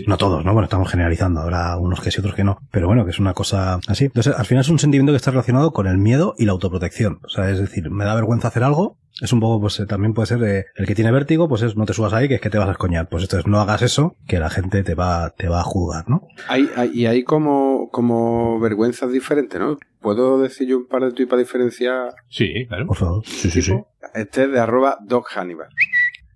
no 0.07 0.17
todos, 0.17 0.43
¿no? 0.43 0.53
Bueno, 0.53 0.65
estamos 0.65 0.89
generalizando, 0.89 1.39
habrá 1.41 1.77
unos 1.77 2.01
que 2.01 2.09
sí, 2.11 2.19
otros 2.19 2.33
que 2.35 2.43
no. 2.43 2.57
Pero 2.71 2.87
bueno, 2.87 3.05
que 3.05 3.11
es 3.11 3.19
una 3.19 3.33
cosa 3.33 3.79
así. 3.87 4.05
Entonces, 4.05 4.33
al 4.35 4.45
final 4.45 4.61
es 4.61 4.69
un 4.69 4.79
sentimiento 4.79 5.13
que 5.13 5.17
está 5.17 5.31
relacionado 5.31 5.71
con 5.71 5.85
el 5.87 5.97
miedo 5.99 6.33
y 6.37 6.45
la 6.45 6.51
autoprotección. 6.53 7.19
O 7.23 7.29
sea, 7.29 7.49
es 7.49 7.59
decir, 7.59 7.89
me 7.91 8.03
da 8.05 8.15
vergüenza 8.15 8.47
hacer 8.49 8.63
algo. 8.63 8.97
Es 9.21 9.31
un 9.33 9.39
poco, 9.39 9.61
pues 9.61 9.79
eh, 9.79 9.85
también 9.85 10.13
puede 10.13 10.25
ser 10.25 10.39
de, 10.39 10.65
el 10.75 10.87
que 10.87 10.95
tiene 10.95 11.11
vértigo, 11.11 11.47
pues 11.47 11.61
es 11.61 11.75
no 11.77 11.85
te 11.85 11.93
subas 11.93 12.11
ahí, 12.13 12.27
que 12.27 12.35
es 12.35 12.41
que 12.41 12.49
te 12.49 12.57
vas 12.57 12.67
a 12.67 12.71
escoñar. 12.71 13.07
Pues 13.07 13.23
entonces 13.23 13.45
no 13.47 13.59
hagas 13.59 13.81
eso, 13.83 14.15
que 14.27 14.39
la 14.39 14.49
gente 14.49 14.83
te 14.83 14.95
va, 14.95 15.29
te 15.29 15.47
va 15.47 15.59
a 15.59 15.63
juzgar, 15.63 16.09
¿no? 16.09 16.27
Hay, 16.47 16.69
hay- 16.75 16.89
y 16.93 17.05
hay 17.05 17.23
como, 17.23 17.89
como 17.91 18.59
vergüenzas 18.59 19.11
diferentes, 19.11 19.59
¿no? 19.59 19.77
¿Puedo 19.99 20.39
decir 20.41 20.67
yo 20.67 20.77
un 20.79 20.87
par 20.87 21.03
de 21.03 21.11
tweets 21.11 21.29
para 21.29 21.39
diferenciar? 21.41 22.15
Sí, 22.29 22.65
claro. 22.67 22.87
Por 22.87 22.97
favor. 22.97 23.25
Sí, 23.25 23.51
sí, 23.51 23.61
sí. 23.61 23.73
Este 24.15 24.43
es 24.45 24.51
de 24.51 24.59
arroba 24.59 24.97
Doc 25.01 25.29
Hannibal. 25.35 25.69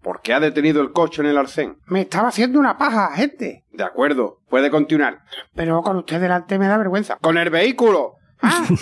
¿Por 0.04 0.22
qué 0.22 0.34
ha 0.36 0.40
detenido 0.40 0.84
el 0.84 0.92
coche 0.92 1.24
en 1.24 1.30
el 1.30 1.38
arcén? 1.40 1.78
Me 1.88 2.02
estaba 2.02 2.28
haciendo 2.28 2.60
una 2.60 2.78
paja, 2.78 3.10
gente. 3.16 3.64
De 3.74 3.84
acuerdo, 3.84 4.38
puede 4.48 4.70
continuar. 4.70 5.22
Pero 5.56 5.82
con 5.82 5.98
usted 5.98 6.22
delante 6.22 6.60
me 6.60 6.68
da 6.68 6.78
vergüenza. 6.78 7.18
¡Con 7.20 7.40
el 7.40 7.50
vehículo! 7.50 8.14
Ah, 8.40 8.64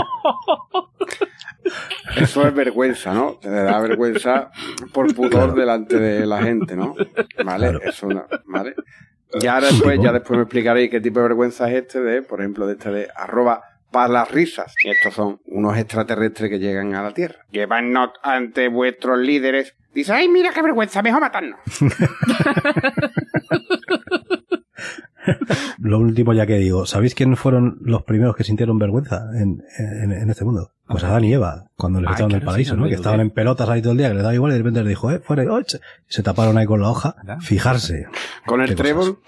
Eso 2.16 2.46
es 2.46 2.54
vergüenza, 2.54 3.12
¿no? 3.12 3.38
Te 3.40 3.50
da 3.50 3.80
vergüenza 3.80 4.50
por 4.92 5.14
pudor 5.14 5.54
delante 5.54 5.98
de 5.98 6.26
la 6.26 6.42
gente, 6.42 6.76
¿no? 6.76 6.94
Vale, 7.44 7.78
eso 7.84 8.06
no, 8.08 8.26
¿vale? 8.46 8.74
Ya 9.40 9.60
después, 9.60 9.98
ya 10.02 10.12
después 10.12 10.36
me 10.36 10.42
explicaréis 10.42 10.90
qué 10.90 11.00
tipo 11.00 11.20
de 11.20 11.28
vergüenza 11.28 11.68
es 11.70 11.76
este 11.82 12.00
de, 12.00 12.22
por 12.22 12.40
ejemplo, 12.40 12.66
de 12.66 12.72
este 12.72 12.90
de 12.90 13.08
arroba 13.14 13.62
para 13.92 14.08
las 14.08 14.30
risas. 14.30 14.74
Estos 14.84 15.14
son 15.14 15.40
unos 15.46 15.76
extraterrestres 15.78 16.50
que 16.50 16.58
llegan 16.58 16.94
a 16.94 17.02
la 17.02 17.12
Tierra. 17.12 17.44
llevarnos 17.50 18.10
ante 18.22 18.68
vuestros 18.68 19.18
líderes. 19.18 19.74
Dice, 19.92 20.12
ay, 20.12 20.28
mira 20.28 20.52
qué 20.52 20.62
vergüenza, 20.62 21.02
mejor 21.02 21.20
matarnos. 21.20 21.60
Lo 25.78 25.98
último 25.98 26.32
ya 26.32 26.46
que 26.46 26.56
digo, 26.56 26.86
¿sabéis 26.86 27.14
quiénes 27.14 27.38
fueron 27.38 27.78
los 27.82 28.02
primeros 28.02 28.36
que 28.36 28.44
sintieron 28.44 28.78
vergüenza 28.78 29.30
en, 29.34 29.62
en, 29.78 30.12
en 30.12 30.30
este 30.30 30.44
mundo? 30.44 30.72
Pues 30.90 31.04
Adán 31.04 31.24
y 31.24 31.32
Eva, 31.32 31.66
cuando 31.76 32.00
les 32.00 32.10
echaron 32.10 32.30
del 32.30 32.40
claro, 32.40 32.50
paraíso, 32.50 32.74
sí, 32.74 32.80
no 32.80 32.88
Que 32.88 32.94
estaban 32.94 33.20
en 33.20 33.30
pelotas 33.30 33.68
ahí 33.68 33.80
todo 33.80 33.92
el 33.92 33.98
día, 33.98 34.08
que 34.08 34.14
les 34.14 34.24
daba 34.24 34.34
igual 34.34 34.50
y 34.50 34.54
de 34.54 34.58
repente 34.58 34.80
les 34.80 34.88
dijo, 34.88 35.08
eh, 35.12 35.20
fuera, 35.20 35.44
¡oh! 35.52 35.60
se 36.08 36.22
taparon 36.24 36.58
ahí 36.58 36.66
con 36.66 36.80
la 36.80 36.88
hoja. 36.88 37.14
Fijarse. 37.40 38.08
Con 38.44 38.60
el 38.60 38.74
trébol, 38.74 39.18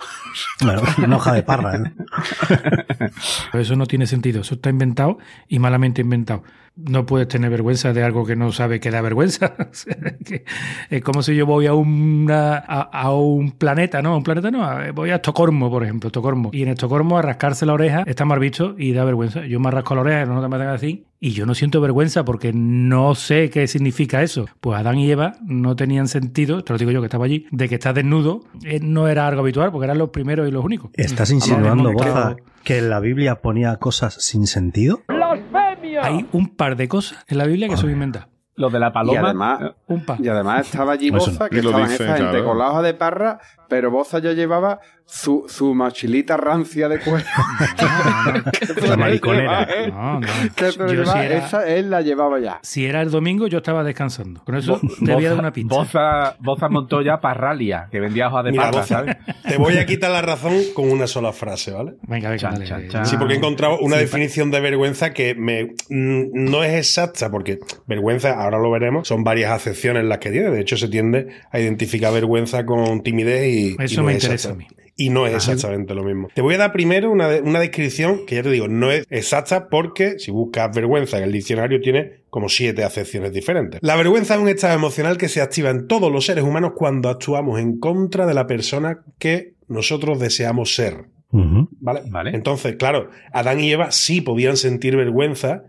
Bueno, 0.60 0.82
una 0.98 1.16
hoja 1.16 1.34
de 1.34 1.44
parra, 1.44 1.76
¿eh? 1.76 1.92
Pero 3.52 3.62
eso 3.62 3.76
no 3.76 3.86
tiene 3.86 4.08
sentido. 4.08 4.40
Eso 4.40 4.56
está 4.56 4.70
inventado 4.70 5.18
y 5.46 5.60
malamente 5.60 6.00
inventado. 6.00 6.42
No 6.74 7.04
puedes 7.04 7.28
tener 7.28 7.50
vergüenza 7.50 7.92
de 7.92 8.02
algo 8.02 8.24
que 8.24 8.34
no 8.34 8.50
sabe 8.50 8.80
que 8.80 8.90
da 8.90 9.00
vergüenza. 9.02 9.54
Es 10.90 11.02
como 11.02 11.22
si 11.22 11.34
yo 11.34 11.46
voy 11.46 11.66
a, 11.66 11.74
una, 11.74 12.54
a, 12.56 12.80
a 12.82 13.14
un 13.14 13.52
planeta, 13.52 14.00
¿no? 14.02 14.14
A 14.14 14.16
un 14.16 14.22
planeta 14.22 14.50
no. 14.50 14.66
Voy 14.94 15.10
a 15.10 15.16
Estocolmo, 15.16 15.70
por 15.70 15.84
ejemplo, 15.84 16.08
Estocolmo. 16.08 16.50
Y 16.52 16.62
en 16.62 16.68
Estocolmo 16.68 17.18
a 17.18 17.22
rascarse 17.22 17.66
la 17.66 17.74
oreja 17.74 18.02
está 18.06 18.24
mal 18.24 18.38
visto 18.38 18.74
y 18.78 18.92
da 18.92 19.04
vergüenza. 19.04 19.44
Yo 19.46 19.60
me 19.60 19.70
rasco 19.70 19.94
la 19.94 20.00
oreja, 20.02 20.24
no 20.26 20.40
te 20.42 20.48
me 20.48 20.56
hagan 20.56 20.68
así. 20.68 21.04
Y 21.20 21.30
yo 21.32 21.46
no 21.46 21.54
siento 21.54 21.80
vergüenza 21.80 22.24
porque 22.24 22.52
no 22.52 23.14
sé 23.14 23.48
qué 23.50 23.66
significa 23.66 24.22
eso. 24.22 24.46
Pues 24.60 24.78
Adán 24.78 24.98
y 24.98 25.10
Eva 25.10 25.34
no 25.44 25.76
tenían 25.76 26.08
sentido, 26.08 26.64
te 26.64 26.72
lo 26.72 26.78
digo 26.78 26.90
yo 26.90 27.00
que 27.00 27.06
estaba 27.06 27.26
allí, 27.26 27.46
de 27.50 27.68
que 27.68 27.76
estás 27.76 27.94
desnudo. 27.94 28.40
eh, 28.64 28.80
No 28.82 29.08
era 29.08 29.26
algo 29.28 29.42
habitual 29.42 29.70
porque 29.70 29.84
eran 29.84 29.98
los 29.98 30.08
primeros 30.10 30.48
y 30.48 30.50
los 30.50 30.64
únicos. 30.64 30.90
¿Estás 30.94 31.30
insinuando, 31.30 31.92
Boza, 31.92 32.36
que 32.64 32.78
en 32.78 32.90
la 32.90 32.98
Biblia 32.98 33.36
ponía 33.40 33.76
cosas 33.76 34.14
sin 34.18 34.46
sentido? 34.46 35.02
Hay 36.00 36.26
un 36.32 36.48
par 36.56 36.76
de 36.76 36.88
cosas 36.88 37.24
en 37.28 37.38
la 37.38 37.44
Biblia 37.46 37.68
que 37.68 37.76
son 37.76 37.90
inventadas. 37.90 38.28
Lo 38.54 38.68
de 38.68 38.78
la 38.78 38.88
Y 38.88 38.92
paloma. 38.92 39.20
además, 39.24 39.60
Un 39.86 40.04
par. 40.04 40.20
y 40.20 40.28
además 40.28 40.66
estaba 40.66 40.92
allí 40.92 41.10
Boza, 41.10 41.44
no. 41.44 41.48
que 41.48 41.56
Y 41.58 41.62
lo 41.62 41.70
estaban 41.70 41.88
dice, 41.88 42.04
esa 42.04 42.16
gente 42.16 42.30
claro. 42.32 42.44
con 42.44 42.58
la 42.58 42.70
hoja 42.70 42.82
de 42.82 42.92
parra, 42.94 43.40
pero 43.72 43.90
Boza 43.90 44.18
ya 44.18 44.32
llevaba 44.32 44.80
su, 45.06 45.46
su 45.48 45.74
mochilita 45.74 46.36
rancia 46.36 46.90
de 46.90 46.98
cuero. 47.00 47.24
La 48.86 48.96
mariconera. 48.98 49.66
No, 49.88 50.20
no. 50.20 50.26
Yo 50.92 51.06
si 51.06 51.18
era- 51.18 51.38
Esa 51.38 51.66
él 51.66 51.88
la 51.88 52.02
llevaba 52.02 52.38
ya. 52.38 52.60
Si 52.62 52.84
era 52.84 53.00
el 53.00 53.10
domingo, 53.10 53.46
yo 53.46 53.58
estaba 53.58 53.82
descansando. 53.82 54.42
Con 54.44 54.56
eso 54.56 54.78
Bo- 54.82 54.88
te 55.06 55.14
voy 55.14 55.24
a 55.24 55.28
dar 55.30 55.36
Boza- 55.36 55.40
una 55.40 55.52
pista. 55.52 55.74
Boza, 55.74 56.36
Boza 56.40 56.68
montó 56.68 57.00
ya 57.00 57.18
Parralia, 57.18 57.88
que 57.90 57.98
vendía 57.98 58.28
hojas 58.28 58.44
de 58.44 58.52
parra, 58.52 58.84
te 59.48 59.56
voy 59.56 59.78
a 59.78 59.86
quitar 59.86 60.10
la 60.10 60.20
razón 60.20 60.52
con 60.74 60.90
una 60.90 61.06
sola 61.06 61.32
frase, 61.32 61.70
¿vale? 61.72 61.92
Venga, 62.02 62.28
venga, 62.28 62.36
Chan, 62.42 62.52
dale. 62.52 62.66
chan, 62.66 62.88
chan. 62.88 63.06
Sí, 63.06 63.16
porque 63.16 63.32
he 63.32 63.36
encontrado 63.38 63.78
una 63.80 63.96
Sí, 63.96 64.02
definición 64.02 64.50
de 64.50 64.60
vergüenza 64.60 65.14
que 65.14 65.34
me 65.34 65.64
mm, 65.88 66.30
no 66.34 66.62
es 66.62 66.74
exacta, 66.74 67.30
porque 67.30 67.58
vergüenza, 67.86 68.32
ahora 68.38 68.58
lo 68.58 68.70
veremos, 68.70 69.08
son 69.08 69.24
varias 69.24 69.50
acepciones 69.50 70.04
las 70.04 70.18
que 70.18 70.30
tiene. 70.30 70.50
De 70.50 70.60
hecho, 70.60 70.76
se 70.76 70.88
tiende 70.88 71.28
a 71.50 71.58
identificar 71.58 72.12
vergüenza 72.12 72.66
con 72.66 73.02
timidez 73.02 73.46
y. 73.48 73.61
Eso 73.78 73.94
y 73.94 73.96
no 73.96 74.02
me 74.04 74.12
es 74.16 74.22
interesa 74.24 74.50
a 74.50 74.54
mí. 74.54 74.66
Y 74.94 75.08
no 75.08 75.26
es 75.26 75.32
exactamente 75.34 75.94
lo 75.94 76.04
mismo. 76.04 76.28
Te 76.34 76.42
voy 76.42 76.54
a 76.54 76.58
dar 76.58 76.72
primero 76.72 77.10
una, 77.10 77.26
de- 77.28 77.40
una 77.40 77.60
descripción 77.60 78.26
que 78.26 78.34
ya 78.36 78.42
te 78.42 78.50
digo, 78.50 78.68
no 78.68 78.90
es 78.92 79.06
exacta 79.08 79.68
porque 79.70 80.18
si 80.18 80.30
buscas 80.30 80.74
vergüenza 80.76 81.16
en 81.16 81.24
el 81.24 81.32
diccionario 81.32 81.80
tiene 81.80 82.24
como 82.28 82.48
siete 82.50 82.84
acepciones 82.84 83.32
diferentes. 83.32 83.80
La 83.82 83.96
vergüenza 83.96 84.34
es 84.34 84.40
un 84.40 84.48
estado 84.48 84.74
emocional 84.74 85.16
que 85.16 85.28
se 85.30 85.40
activa 85.40 85.70
en 85.70 85.88
todos 85.88 86.12
los 86.12 86.26
seres 86.26 86.44
humanos 86.44 86.72
cuando 86.76 87.08
actuamos 87.08 87.58
en 87.58 87.78
contra 87.78 88.26
de 88.26 88.34
la 88.34 88.46
persona 88.46 89.02
que 89.18 89.54
nosotros 89.66 90.20
deseamos 90.20 90.74
ser. 90.74 91.06
¿Vale? 91.30 92.02
Vale. 92.10 92.30
Entonces, 92.34 92.76
claro, 92.76 93.08
Adán 93.32 93.60
y 93.60 93.72
Eva 93.72 93.90
sí 93.90 94.20
podían 94.20 94.58
sentir 94.58 94.96
vergüenza 94.96 95.64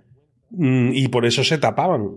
mm, 0.51 0.91
y 0.93 1.07
por 1.07 1.25
eso 1.25 1.45
se 1.45 1.57
tapaban. 1.57 2.09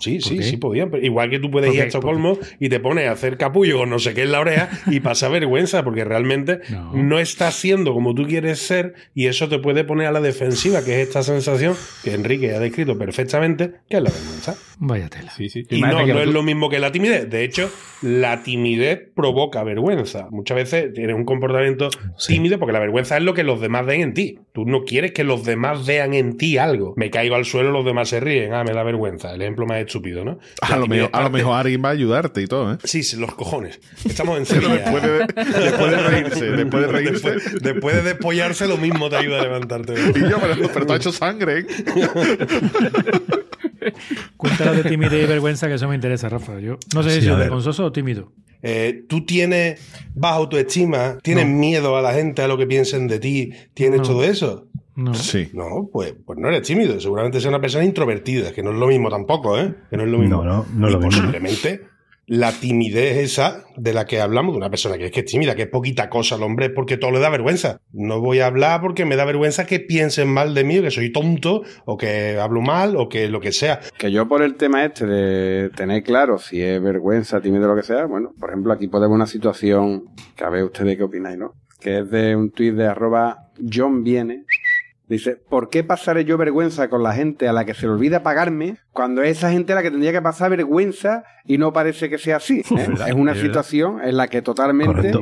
Sí, 0.00 0.20
sí, 0.20 0.36
qué? 0.38 0.42
sí 0.42 0.56
podían. 0.56 0.90
pero 0.90 1.04
igual 1.04 1.30
que 1.30 1.38
tú 1.38 1.50
puedes 1.50 1.68
¿Por 1.68 1.76
ir 1.76 1.82
a? 1.82 1.86
Estocolmo 1.86 2.38
y 2.58 2.68
te 2.68 2.80
pones 2.80 3.08
a 3.08 3.12
hacer 3.12 3.36
capullo 3.36 3.78
con 3.78 3.90
no 3.90 3.98
sé 3.98 4.14
qué 4.14 4.22
en 4.22 4.32
la 4.32 4.40
oreja 4.40 4.68
y 4.90 5.00
pasa 5.00 5.28
vergüenza 5.28 5.84
porque 5.84 6.04
realmente 6.04 6.60
No. 6.70 6.92
no, 6.94 7.18
estás 7.18 7.54
siendo 7.54 7.92
como 7.94 8.14
tú 8.14 8.26
quieres 8.26 8.58
ser 8.60 8.94
y 9.14 9.26
eso 9.26 9.48
te 9.48 9.58
puede 9.58 9.84
poner 9.84 10.06
a 10.08 10.12
la 10.12 10.20
defensiva, 10.20 10.84
que 10.84 11.00
es 11.00 11.08
esta 11.08 11.22
sensación 11.22 11.74
que 12.02 12.14
Enrique 12.14 12.54
ha 12.54 12.58
descrito 12.60 12.96
perfectamente, 12.98 13.72
que 13.88 13.96
es 13.98 14.02
la 14.02 14.10
vergüenza. 14.10 14.56
Vaya 14.78 15.08
tela. 15.08 15.30
Sí, 15.36 15.48
sí. 15.50 15.64
Tú 15.64 15.74
Y 15.76 15.82
no, 15.82 16.00
es 16.00 16.26
lo 16.28 16.42
mismo 16.42 16.70
que 16.70 16.78
la 16.78 16.90
timidez. 16.90 17.28
De 17.28 17.44
hecho, 17.44 17.70
la 18.00 18.42
timidez 18.42 18.98
provoca 19.14 19.62
vergüenza. 19.62 20.28
Muchas 20.30 20.56
veces 20.56 20.94
tienes 20.94 21.14
un 21.14 21.24
comportamiento 21.26 21.90
Sí. 22.16 22.32
tímido 22.34 22.58
porque 22.58 22.72
la 22.72 22.78
vergüenza 22.80 23.18
es 23.18 23.22
lo 23.22 23.34
que 23.34 23.44
los 23.44 23.60
demás 23.60 23.84
ven 23.84 24.00
en 24.00 24.14
ti. 24.14 24.38
Tú 24.52 24.64
no 24.64 24.84
quieres 24.84 25.12
que 25.12 25.22
los 25.22 25.44
demás 25.44 25.84
vean 25.86 26.14
en 26.14 26.38
ti 26.38 26.56
algo. 26.56 26.94
Me 26.96 27.10
caigo 27.10 27.34
al 27.34 27.44
suelo, 27.44 27.70
los 27.72 27.84
demás 27.84 28.08
se 28.08 28.20
ríen. 28.20 28.54
Ah, 28.54 28.64
me 28.64 28.72
da 28.72 28.82
vergüenza. 28.82 29.34
El 29.34 29.42
ejemplo 29.42 29.66
más 29.66 29.78
estúpido, 29.90 30.24
¿no? 30.24 30.38
A 30.62 30.76
lo, 30.76 30.86
mejor, 30.86 31.10
a 31.12 31.18
lo 31.18 31.24
parte- 31.24 31.38
mejor 31.38 31.56
alguien 31.58 31.82
va 31.84 31.88
a 31.88 31.92
ayudarte 31.92 32.42
y 32.42 32.46
todo, 32.46 32.72
¿eh? 32.74 32.78
Sí, 32.84 33.02
sí, 33.02 33.16
los 33.16 33.34
cojones. 33.34 33.80
Estamos 34.04 34.38
en 34.38 34.46
Sevilla. 34.46 34.74
después 34.76 35.02
de, 35.02 35.18
después 35.60 35.90
de 35.90 35.96
reírse, 36.08 36.44
después 36.52 36.82
de 36.86 36.88
reírse. 36.92 37.30
Después, 37.32 37.62
después 37.62 37.96
de 37.96 38.02
despollarse, 38.02 38.66
lo 38.68 38.76
mismo 38.76 39.08
te 39.10 39.16
ayuda 39.16 39.40
a 39.40 39.42
levantarte. 39.42 39.94
Y 40.20 40.28
yo, 40.30 40.38
pero, 40.40 40.70
pero 40.72 40.86
te 40.86 40.92
ha 40.92 40.96
hecho 40.96 41.12
sangre, 41.12 41.60
¿eh? 41.60 41.66
Cuéntanos 44.36 44.76
de 44.76 44.84
timidez 44.84 45.24
y 45.24 45.26
vergüenza, 45.26 45.68
que 45.68 45.74
eso 45.74 45.88
me 45.88 45.94
interesa, 45.94 46.28
Rafa. 46.28 46.58
Yo 46.60 46.78
no 46.94 47.02
sé 47.02 47.10
si 47.10 47.16
Sí, 47.16 47.22
soy 47.22 47.30
ver. 47.32 47.38
vergonzoso 47.44 47.84
o 47.86 47.92
tímido. 47.92 48.32
Eh, 48.62 49.04
tú 49.08 49.24
tienes 49.24 49.80
baja 50.14 50.34
autoestima, 50.36 51.16
tienes 51.22 51.46
No. 51.46 51.54
miedo 51.56 51.96
a 51.96 52.02
la 52.02 52.12
gente, 52.12 52.42
a 52.42 52.48
lo 52.48 52.58
que 52.58 52.66
piensen 52.66 53.08
de 53.08 53.18
ti, 53.18 53.52
tienes 53.74 54.00
No. 54.00 54.06
todo 54.06 54.24
eso. 54.24 54.68
No. 55.00 55.14
Sí. 55.14 55.50
No, 55.54 55.88
pues, 55.92 56.14
pues 56.24 56.38
no 56.38 56.48
eres 56.48 56.62
tímido. 56.62 57.00
Seguramente 57.00 57.40
sea 57.40 57.48
una 57.50 57.60
persona 57.60 57.84
introvertida, 57.84 58.52
que 58.52 58.62
no 58.62 58.70
es 58.70 58.76
lo 58.76 58.86
mismo 58.86 59.08
tampoco, 59.08 59.58
¿eh? 59.58 59.74
Que 59.90 59.96
no 59.96 60.04
es 60.04 60.08
lo 60.10 60.18
mismo. 60.18 60.44
No, 60.44 60.64
no, 60.64 60.66
no 60.74 60.86
es 60.88 60.90
Y 60.90 60.92
lo 60.94 61.00
mismo. 61.00 61.22
posiblemente 61.22 61.80
la 62.26 62.52
timidez 62.52 63.16
esa 63.16 63.64
de 63.76 63.92
la 63.92 64.04
que 64.04 64.20
hablamos, 64.20 64.52
de 64.52 64.58
una 64.58 64.70
persona 64.70 64.96
que 64.96 65.06
es 65.06 65.10
que 65.10 65.20
es 65.20 65.26
tímida, 65.26 65.56
que 65.56 65.62
es 65.62 65.68
poquita 65.68 66.08
cosa 66.08 66.36
al 66.36 66.44
hombre, 66.44 66.66
es 66.66 66.72
porque 66.72 66.96
todo 66.96 67.10
le 67.10 67.18
da 67.18 67.28
vergüenza. 67.28 67.80
No 67.92 68.20
voy 68.20 68.38
a 68.38 68.46
hablar 68.46 68.80
porque 68.80 69.04
me 69.04 69.16
da 69.16 69.24
vergüenza 69.24 69.66
que 69.66 69.80
piensen 69.80 70.28
mal 70.28 70.54
de 70.54 70.62
mí, 70.62 70.78
o 70.78 70.82
que 70.82 70.92
soy 70.92 71.10
tonto, 71.10 71.62
o 71.86 71.96
que 71.96 72.38
hablo 72.38 72.60
mal, 72.60 72.94
o 72.96 73.08
que 73.08 73.28
lo 73.28 73.40
que 73.40 73.50
sea. 73.50 73.80
Que 73.98 74.12
yo 74.12 74.28
por 74.28 74.42
el 74.42 74.54
tema 74.54 74.84
este 74.84 75.06
de 75.06 75.70
tener 75.70 76.04
claro 76.04 76.38
si 76.38 76.62
es 76.62 76.80
vergüenza, 76.80 77.40
tímido 77.40 77.64
o 77.64 77.68
lo 77.68 77.74
que 77.74 77.82
sea, 77.82 78.04
bueno, 78.06 78.32
por 78.38 78.50
ejemplo, 78.50 78.72
aquí 78.72 78.86
podemos 78.86 79.16
una 79.16 79.26
situación 79.26 80.04
que 80.36 80.44
a 80.44 80.50
ver 80.50 80.62
ustedes 80.62 80.96
qué 80.96 81.02
opináis, 81.02 81.36
¿no? 81.36 81.54
Que 81.80 82.00
es 82.00 82.10
de 82.12 82.36
un 82.36 82.52
tuit 82.52 82.74
de 82.74 82.86
arroba 82.86 83.48
John 83.72 84.04
Viene. 84.04 84.44
Dice, 85.10 85.34
¿por 85.34 85.70
qué 85.70 85.82
pasaré 85.82 86.24
yo 86.24 86.38
vergüenza 86.38 86.88
con 86.88 87.02
la 87.02 87.12
gente 87.12 87.48
a 87.48 87.52
la 87.52 87.64
que 87.64 87.74
se 87.74 87.86
le 87.86 87.92
olvida 87.92 88.22
pagarme 88.22 88.76
cuando 88.92 89.22
es 89.24 89.38
esa 89.38 89.50
gente 89.50 89.72
a 89.72 89.74
la 89.74 89.82
que 89.82 89.90
tendría 89.90 90.12
que 90.12 90.22
pasar 90.22 90.50
vergüenza 90.50 91.24
y 91.44 91.58
no 91.58 91.72
parece 91.72 92.08
que 92.08 92.16
sea 92.16 92.36
así? 92.36 92.60
¿eh? 92.70 92.86
verdad, 92.88 93.08
es 93.08 93.14
una 93.14 93.32
es 93.32 93.38
verdad. 93.38 93.48
situación 93.48 94.00
en 94.04 94.16
la 94.16 94.28
que 94.28 94.40
totalmente 94.40 95.10
Correcto. 95.10 95.20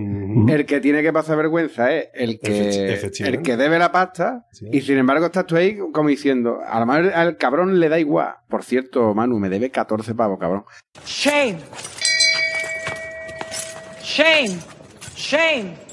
el 0.48 0.66
que 0.66 0.80
tiene 0.80 1.00
que 1.02 1.10
pasar 1.10 1.38
vergüenza 1.38 1.90
es 1.94 2.08
el 2.12 2.38
que, 2.38 3.00
el 3.20 3.40
que 3.42 3.56
debe 3.56 3.78
la 3.78 3.90
pasta 3.90 4.44
Sí. 4.52 4.66
y 4.70 4.82
sin 4.82 4.98
embargo 4.98 5.24
estás 5.24 5.46
tú 5.46 5.56
ahí 5.56 5.78
como 5.92 6.10
diciendo, 6.10 6.60
a 6.66 6.80
lo 6.80 6.84
mejor 6.86 7.12
al 7.14 7.38
cabrón 7.38 7.80
le 7.80 7.88
da 7.88 7.98
igual. 7.98 8.34
Por 8.46 8.64
cierto, 8.64 9.14
Manu, 9.14 9.38
me 9.38 9.48
debe 9.48 9.70
14 9.70 10.14
pavos, 10.14 10.38
cabrón. 10.38 10.64
Shame. 11.06 11.56
Shame. 14.02 14.58
Shame. 15.16 15.87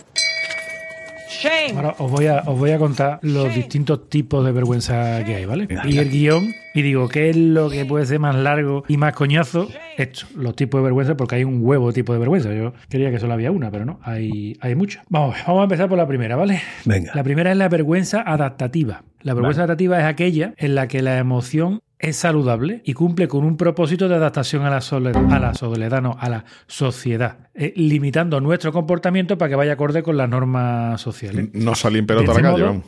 Shame. 1.41 1.73
Ahora 1.75 1.95
os 1.99 2.11
voy 2.11 2.27
a, 2.27 2.43
os 2.45 2.57
voy 2.57 2.71
a 2.71 2.77
contar 2.77 3.19
los 3.21 3.53
distintos 3.53 4.09
tipos 4.09 4.45
de 4.45 4.51
vergüenza 4.51 5.23
que 5.23 5.35
hay, 5.35 5.45
¿vale? 5.45 5.67
Y 5.85 5.97
el 5.97 6.09
guion, 6.09 6.53
y 6.73 6.81
digo, 6.81 7.07
¿qué 7.07 7.29
es 7.29 7.35
lo 7.35 7.69
que 7.69 7.85
puede 7.85 8.05
ser 8.05 8.19
más 8.19 8.35
largo 8.35 8.83
y 8.87 8.97
más 8.97 9.13
coñazo? 9.13 9.67
Esto, 9.97 10.25
los 10.35 10.55
tipos 10.55 10.79
de 10.79 10.83
vergüenza, 10.83 11.15
porque 11.15 11.35
hay 11.35 11.43
un 11.43 11.59
huevo 11.61 11.87
de 11.87 11.93
tipo 11.93 12.13
de 12.13 12.19
vergüenza. 12.19 12.53
Yo 12.53 12.73
quería 12.89 13.11
que 13.11 13.19
solo 13.19 13.33
había 13.33 13.51
una, 13.51 13.71
pero 13.71 13.85
no, 13.85 13.99
hay, 14.03 14.57
hay 14.61 14.75
muchas. 14.75 15.03
Vamos, 15.09 15.35
vamos 15.45 15.61
a 15.61 15.63
empezar 15.63 15.89
por 15.89 15.97
la 15.97 16.07
primera, 16.07 16.35
¿vale? 16.35 16.61
Venga. 16.85 17.11
La 17.13 17.23
primera 17.23 17.51
es 17.51 17.57
la 17.57 17.69
vergüenza 17.69 18.21
adaptativa. 18.21 19.03
La 19.21 19.33
vergüenza 19.33 19.63
adaptativa 19.63 19.99
es 19.99 20.05
aquella 20.05 20.53
en 20.57 20.75
la 20.75 20.87
que 20.87 21.01
la 21.01 21.17
emoción 21.17 21.81
es 21.99 22.17
saludable 22.17 22.81
y 22.85 22.93
cumple 22.93 23.27
con 23.27 23.43
un 23.45 23.57
propósito 23.57 24.07
de 24.09 24.15
adaptación 24.15 24.63
a 24.63 24.69
la 24.69 24.81
soledad, 24.81 25.31
a 25.31 25.39
la 25.39 25.53
soledad, 25.53 26.01
no, 26.01 26.17
a 26.19 26.29
la 26.29 26.45
sociedad, 26.67 27.49
eh, 27.53 27.73
limitando 27.75 28.41
nuestro 28.41 28.71
comportamiento 28.73 29.37
para 29.37 29.49
que 29.49 29.55
vaya 29.55 29.73
acorde 29.73 30.03
con 30.03 30.17
las 30.17 30.29
normas 30.29 30.99
sociales. 31.01 31.49
No 31.53 31.73
salí 31.75 31.99
en 31.99 32.05
pelota 32.05 32.31
a 32.31 32.33
la 32.33 32.39
este 32.39 32.41
calle, 32.43 32.63
modo- 32.63 32.65
vamos. 32.67 32.85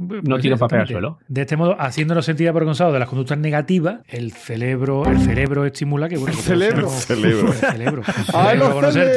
No 0.00 0.38
tiro 0.38 0.56
papel 0.56 0.78
al 0.82 0.86
suelo. 0.86 1.18
De 1.26 1.40
este 1.40 1.56
modo, 1.56 1.74
haciéndonos 1.80 2.24
sentir 2.24 2.48
avergonzados 2.48 2.92
de 2.92 3.00
las 3.00 3.08
conductas 3.08 3.36
negativas, 3.36 4.02
el 4.06 4.30
cerebro, 4.30 5.04
el 5.04 5.18
cerebro 5.20 5.64
estimula 5.64 6.08
que 6.08 6.16
bueno, 6.18 6.34
todos 6.34 6.44
cerebro. 6.44 6.88
Cerebro. 6.88 7.46
el 7.52 7.52
cerebro. 7.54 8.02
El 8.06 8.24
¡Ay, 8.32 8.58
cerebro 8.58 8.74
conocerte, 8.74 9.14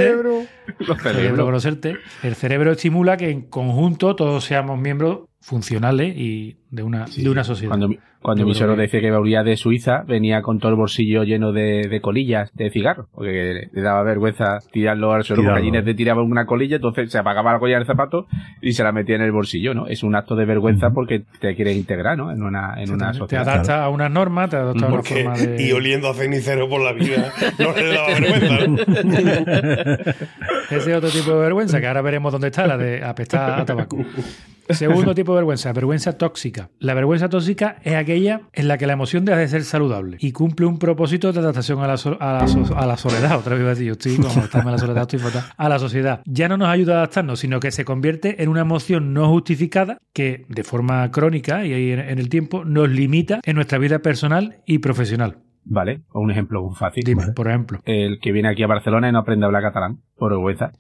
cerebro 1.03 1.46
conocerte. 1.46 1.98
El 2.24 2.34
cerebro 2.34 2.72
estimula 2.72 3.15
que 3.18 3.30
en 3.30 3.41
conjunto 3.44 4.15
todos 4.15 4.44
seamos 4.44 4.80
miembros 4.80 5.25
funcionales 5.39 6.18
y 6.18 6.58
de 6.72 6.84
una, 6.84 7.06
de 7.06 7.30
una 7.30 7.44
sociedad. 7.44 7.70
Cuando, 7.70 7.90
mi- 7.90 8.00
cuando 8.22 8.46
mi 8.46 8.54
suegro 8.56 8.75
que- 8.75 8.84
decía 8.84 9.01
que 9.01 9.12
volvía 9.12 9.44
de 9.44 9.58
Suiza, 9.58 10.04
venía 10.08 10.42
con 10.42 10.60
todo 10.60 10.70
el 10.72 10.78
bolsillo 10.78 11.24
lleno 11.24 11.51
de, 11.51 11.88
de 11.90 12.01
colillas 12.01 12.50
de 12.54 12.70
cigarro, 12.70 13.08
porque 13.13 13.68
le 13.72 13.82
daba 13.82 14.04
vergüenza 14.04 14.60
tirarlo 14.72 15.12
al 15.12 15.24
suelo, 15.24 15.44
porque 15.44 15.60
allí 15.60 15.72
le 15.72 15.94
tiraba 15.96 16.22
una 16.24 16.46
colilla, 16.46 16.78
entonces 16.78 17.12
se 17.12 17.18
apagaba 17.18 17.51
la 17.54 17.60
colilla 17.60 17.78
del 17.80 17.88
zapato 17.88 18.28
y 18.62 18.72
se 18.74 18.84
la 18.84 18.92
metía 18.92 19.16
en 19.16 19.22
el 19.24 19.32
bolsillo, 19.32 19.74
¿no? 19.74 19.88
Es 19.88 20.01
un 20.04 20.16
acto 20.16 20.36
de 20.36 20.46
vergüenza 20.46 20.92
porque 20.92 21.24
te 21.40 21.56
quieres 21.56 21.75
integrar, 21.75 22.18
¿no? 22.18 22.32
En 22.32 22.42
una, 22.44 22.75
en 22.82 22.92
una 22.92 23.12
te 23.12 23.18
sociedad. 23.18 23.48
adapta 23.50 23.84
a 23.84 23.90
unas 23.90 24.10
normas, 24.12 24.50
te 24.50 24.56
adapta 24.56 24.86
a 24.86 24.90
una 24.94 25.01
forma 25.04 25.34
de... 25.38 25.62
y 25.68 25.72
oliendo 25.74 26.08
a 26.10 26.13
cenicero 26.13 26.70
por 26.70 26.82
la 26.82 26.94
vida, 26.94 27.32
no 27.60 27.74
le 27.74 27.94
daba 27.94 28.08
vergüenza. 28.08 28.68
¿no? 28.68 28.78
Ese 30.72 30.92
es 30.92 30.98
otro 30.98 31.10
tipo 31.10 31.32
de 31.34 31.40
vergüenza, 31.42 31.82
que 31.82 31.88
ahora 31.88 32.01
veremos 32.01 32.32
dónde 32.32 32.48
está, 32.48 32.66
la 32.68 32.78
de 32.78 33.04
apestar 33.04 33.60
a 33.60 33.66
tabaco. 33.66 33.98
Segundo 34.70 35.13
tipo 35.13 35.34
de 35.34 35.38
vergüenza, 35.38 35.74
vergüenza 35.74 36.18
tóxica. 36.18 36.61
La 36.80 36.94
vergüenza 36.94 37.30
tóxica 37.30 37.77
es 37.84 37.96
aquella 37.96 38.41
en 38.53 38.68
la 38.68 38.77
que 38.77 38.88
la 38.88 38.94
emoción 38.94 39.25
deja 39.25 39.38
de 39.38 39.48
ser 39.48 39.63
saludable 39.63 40.18
y 40.20 40.32
cumple 40.32 40.65
un 40.65 40.80
propósito 40.80 41.32
de 41.32 41.39
adaptación 41.39 41.80
a 41.82 41.88
la, 41.88 41.98
so- 41.98 42.18
a 42.20 42.34
la, 42.34 42.48
so- 42.48 42.77
a 42.77 42.86
la 42.86 42.98
soledad. 42.98 43.38
Otra 43.38 43.56
vez 43.56 43.80
a 43.80 43.82
yo 43.82 43.94
estoy 43.94 44.18
como 44.18 44.32
en 44.53 44.72
la 44.72 44.77
soledad, 44.77 45.01
estoy 45.03 45.20
fatal. 45.20 45.44
A 45.58 45.70
la 45.70 45.80
sociedad. 45.80 46.22
Ya 46.25 46.48
no 46.50 46.58
nos 46.58 46.68
ayuda 46.70 46.94
a 46.94 46.98
adaptarnos, 46.98 47.39
sino 47.39 47.60
que 47.60 47.72
se 47.72 47.86
convierte 47.86 48.44
en 48.44 48.50
una 48.50 48.62
emoción 48.62 49.13
no 49.13 49.27
justificada 49.30 49.98
que, 50.13 50.46
de 50.50 50.63
forma 50.63 51.10
crónica 51.12 51.65
y 51.65 51.74
ahí 51.74 51.91
en, 51.91 52.00
el 52.00 52.30
tiempo, 52.30 52.65
nos 52.65 52.89
limita 52.89 53.39
en 53.44 53.56
nuestra 53.56 53.77
vida 53.77 54.00
personal 54.00 54.58
y 54.65 54.80
profesional. 54.80 55.38
Vale, 55.63 56.01
o 56.12 56.20
un 56.20 56.32
ejemplo 56.32 56.63
muy 56.63 56.75
fácil. 56.75 57.03
Dime, 57.06 57.34
por 57.36 57.48
ejemplo. 57.48 57.80
El 57.86 58.20
que 58.20 58.32
viene 58.32 58.50
aquí 58.50 58.63
a 58.63 58.68
Barcelona 58.68 59.10
y 59.10 59.12
no 59.12 59.20
aprende 59.20 59.46
a 59.46 59.48
hablar 59.48 59.62
catalán, 59.62 60.00
por 60.18 60.32
vergüenza. 60.32 60.72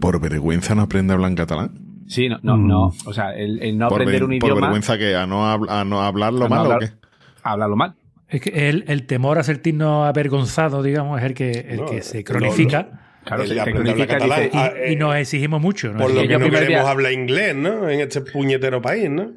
¿Por 0.00 0.20
vergüenza 0.20 0.74
no 0.76 0.82
aprende 0.82 1.12
a 1.12 1.16
hablar 1.16 1.30
en 1.30 1.36
catalán? 1.36 1.70
Sí, 2.08 2.28
no, 2.28 2.38
no, 2.42 2.56
Mm. 2.56 2.66
no. 2.66 2.92
O 3.06 3.12
sea, 3.12 3.34
el, 3.34 3.62
el 3.62 3.76
no 3.78 3.88
¿Por, 3.88 4.00
aprender 4.02 4.22
ver- 4.22 4.30
un 4.30 4.38
por 4.38 4.48
idioma, 4.50 4.60
vergüenza 4.68 4.96
que 4.98 5.14
¿A 5.14 5.26
no, 5.26 5.44
habl- 5.54 5.70
a 5.70 5.84
no 5.84 6.02
hablarlo 6.02 6.46
A 6.46 6.48
no 6.48 6.54
mal 6.54 6.66
o 6.72 6.78
qué? 6.78 6.90
hablarlo 7.42 7.76
mal. 7.76 7.94
Es 8.28 8.40
que 8.42 8.68
el, 8.68 8.84
el 8.88 9.06
temor 9.06 9.38
a 9.38 9.42
sentirnos 9.42 10.06
avergonzados, 10.06 10.84
digamos, 10.84 11.18
es 11.20 11.24
el 11.26 11.34
que, 11.34 11.50
el 11.50 11.76
No, 11.78 11.86
que 11.86 12.02
se 12.02 12.18
no, 12.18 12.24
cronifica. 12.24 12.88
Claro, 13.24 13.42
El 13.42 13.48
se, 13.48 13.54
se 13.54 13.60
a 13.60 13.64
cronifica, 13.64 14.18
dice, 14.18 14.50
Ah, 14.54 14.72
y 14.88 14.92
eh, 14.92 14.96
nos 14.96 15.14
exigimos 15.16 15.60
mucho. 15.60 15.92
¿no? 15.92 15.98
Por 15.98 16.12
lo 16.14 16.22
que 16.22 16.38
no 16.38 16.44
queremos 16.46 16.66
día- 16.68 16.90
hablar 16.90 17.12
inglés, 17.12 17.54
¿no? 17.56 17.88
En 17.88 18.00
este 18.00 18.20
puñetero 18.22 18.80
país, 18.82 19.10
¿no? 19.10 19.30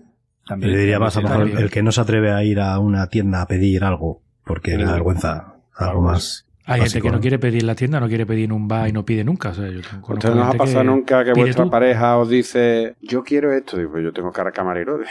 Yo 0.49 0.55
diría 0.67 0.99
más 0.99 1.15
a 1.17 1.21
lo 1.21 1.29
mejor 1.29 1.49
el 1.61 1.69
que 1.69 1.83
no 1.83 1.91
se 1.91 2.01
atreve 2.01 2.31
a 2.31 2.43
ir 2.43 2.59
a 2.59 2.77
una 2.79 3.07
tienda 3.07 3.41
a 3.41 3.47
pedir 3.47 3.83
algo 3.83 4.21
porque 4.43 4.77
le 4.77 4.83
da 4.85 4.93
vergüenza, 4.93 5.55
algo 5.77 6.01
más. 6.01 6.45
Hay 6.65 6.81
gente 6.81 7.01
que 7.01 7.07
no 7.09 7.15
¿no? 7.15 7.21
quiere 7.21 7.39
pedir 7.39 7.61
en 7.61 7.67
la 7.67 7.75
tienda, 7.75 7.99
no 7.99 8.07
quiere 8.07 8.25
pedir 8.25 8.45
en 8.45 8.51
un 8.51 8.67
bar 8.67 8.87
y 8.87 8.93
no 8.93 9.03
pide 9.03 9.23
nunca. 9.23 9.49
O 9.49 9.53
sea, 9.53 9.67
yo 9.67 9.79
¿Ustedes 9.79 10.35
nos 10.35 10.53
ha 10.53 10.57
pasado 10.57 10.83
nunca 10.83 11.23
que 11.23 11.33
vuestra 11.33 11.63
tú. 11.65 11.71
pareja 11.71 12.17
os 12.17 12.29
dice, 12.29 12.95
yo 13.01 13.23
quiero 13.23 13.51
esto? 13.51 13.77
Digo, 13.77 13.91
pues 13.91 14.03
yo 14.03 14.13
tengo 14.13 14.31
cara 14.31 14.51
camarero. 14.51 14.99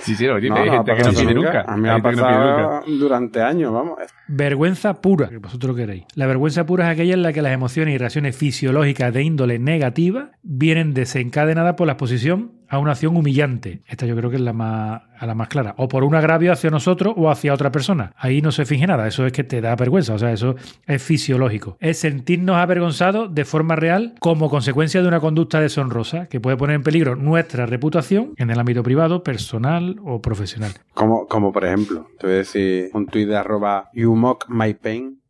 Sí, 0.00 0.14
sí, 0.14 0.26
lo 0.26 0.36
dice. 0.36 0.50
No, 0.50 0.56
hay 0.56 0.66
no 0.68 0.84
gente 0.84 0.94
que 0.94 1.02
no 1.02 1.10
pide 1.10 1.34
nunca. 1.34 1.52
nunca. 1.60 1.72
A 1.72 1.76
mí 1.76 1.82
me 1.82 1.90
ha 1.90 1.96
no 1.96 2.02
pasado 2.02 2.80
nunca. 2.86 2.98
durante 2.98 3.42
años, 3.42 3.72
vamos. 3.72 3.98
Vergüenza 4.28 5.00
pura, 5.00 5.28
que 5.28 5.38
vosotros 5.38 5.74
queréis. 5.74 6.04
La 6.14 6.26
vergüenza 6.26 6.66
pura 6.66 6.84
es 6.86 6.92
aquella 6.92 7.14
en 7.14 7.22
la 7.22 7.32
que 7.32 7.40
las 7.40 7.52
emociones 7.52 7.94
y 7.94 7.98
reacciones 7.98 8.36
fisiológicas 8.36 9.12
de 9.14 9.22
índole 9.22 9.58
negativa 9.58 10.32
vienen 10.42 10.92
desencadenadas 10.92 11.76
por 11.76 11.86
la 11.86 11.94
exposición 11.94 12.52
a 12.70 12.78
una 12.78 12.92
acción 12.92 13.16
humillante. 13.16 13.82
Esta 13.86 14.06
yo 14.06 14.16
creo 14.16 14.30
que 14.30 14.36
es 14.36 14.42
la 14.42 14.52
más, 14.52 15.02
a 15.18 15.26
la 15.26 15.34
más 15.34 15.48
clara. 15.48 15.74
O 15.76 15.88
por 15.88 16.04
un 16.04 16.14
agravio 16.14 16.52
hacia 16.52 16.70
nosotros 16.70 17.14
o 17.16 17.28
hacia 17.28 17.52
otra 17.52 17.72
persona. 17.72 18.12
Ahí 18.16 18.40
no 18.40 18.52
se 18.52 18.64
finge 18.64 18.86
nada. 18.86 19.08
Eso 19.08 19.26
es 19.26 19.32
que 19.32 19.44
te 19.44 19.60
da 19.60 19.74
vergüenza. 19.74 20.14
O 20.14 20.18
sea, 20.18 20.32
eso 20.32 20.54
es 20.86 21.02
fisiológico. 21.02 21.76
Es 21.80 21.98
sentirnos 21.98 22.56
avergonzados 22.56 23.34
de 23.34 23.44
forma 23.44 23.74
real 23.74 24.14
como 24.20 24.48
consecuencia 24.48 25.02
de 25.02 25.08
una 25.08 25.20
conducta 25.20 25.60
deshonrosa 25.60 26.26
que 26.26 26.40
puede 26.40 26.56
poner 26.56 26.76
en 26.76 26.84
peligro 26.84 27.16
nuestra 27.16 27.66
reputación 27.66 28.34
en 28.36 28.50
el 28.50 28.60
ámbito 28.60 28.84
privado, 28.84 29.24
personal 29.24 29.96
o 30.04 30.22
profesional. 30.22 30.72
Como, 30.94 31.26
como 31.26 31.52
por 31.52 31.64
ejemplo, 31.64 32.06
te 32.20 32.28
voy 32.28 32.34
a 32.36 32.38
decir 32.38 32.90
un 32.94 33.06
tuit 33.06 33.28
de 33.28 33.36
arroba 33.36 33.90
you 33.92 34.14
mock 34.14 34.48
my 34.48 34.74
pain. 34.74 35.20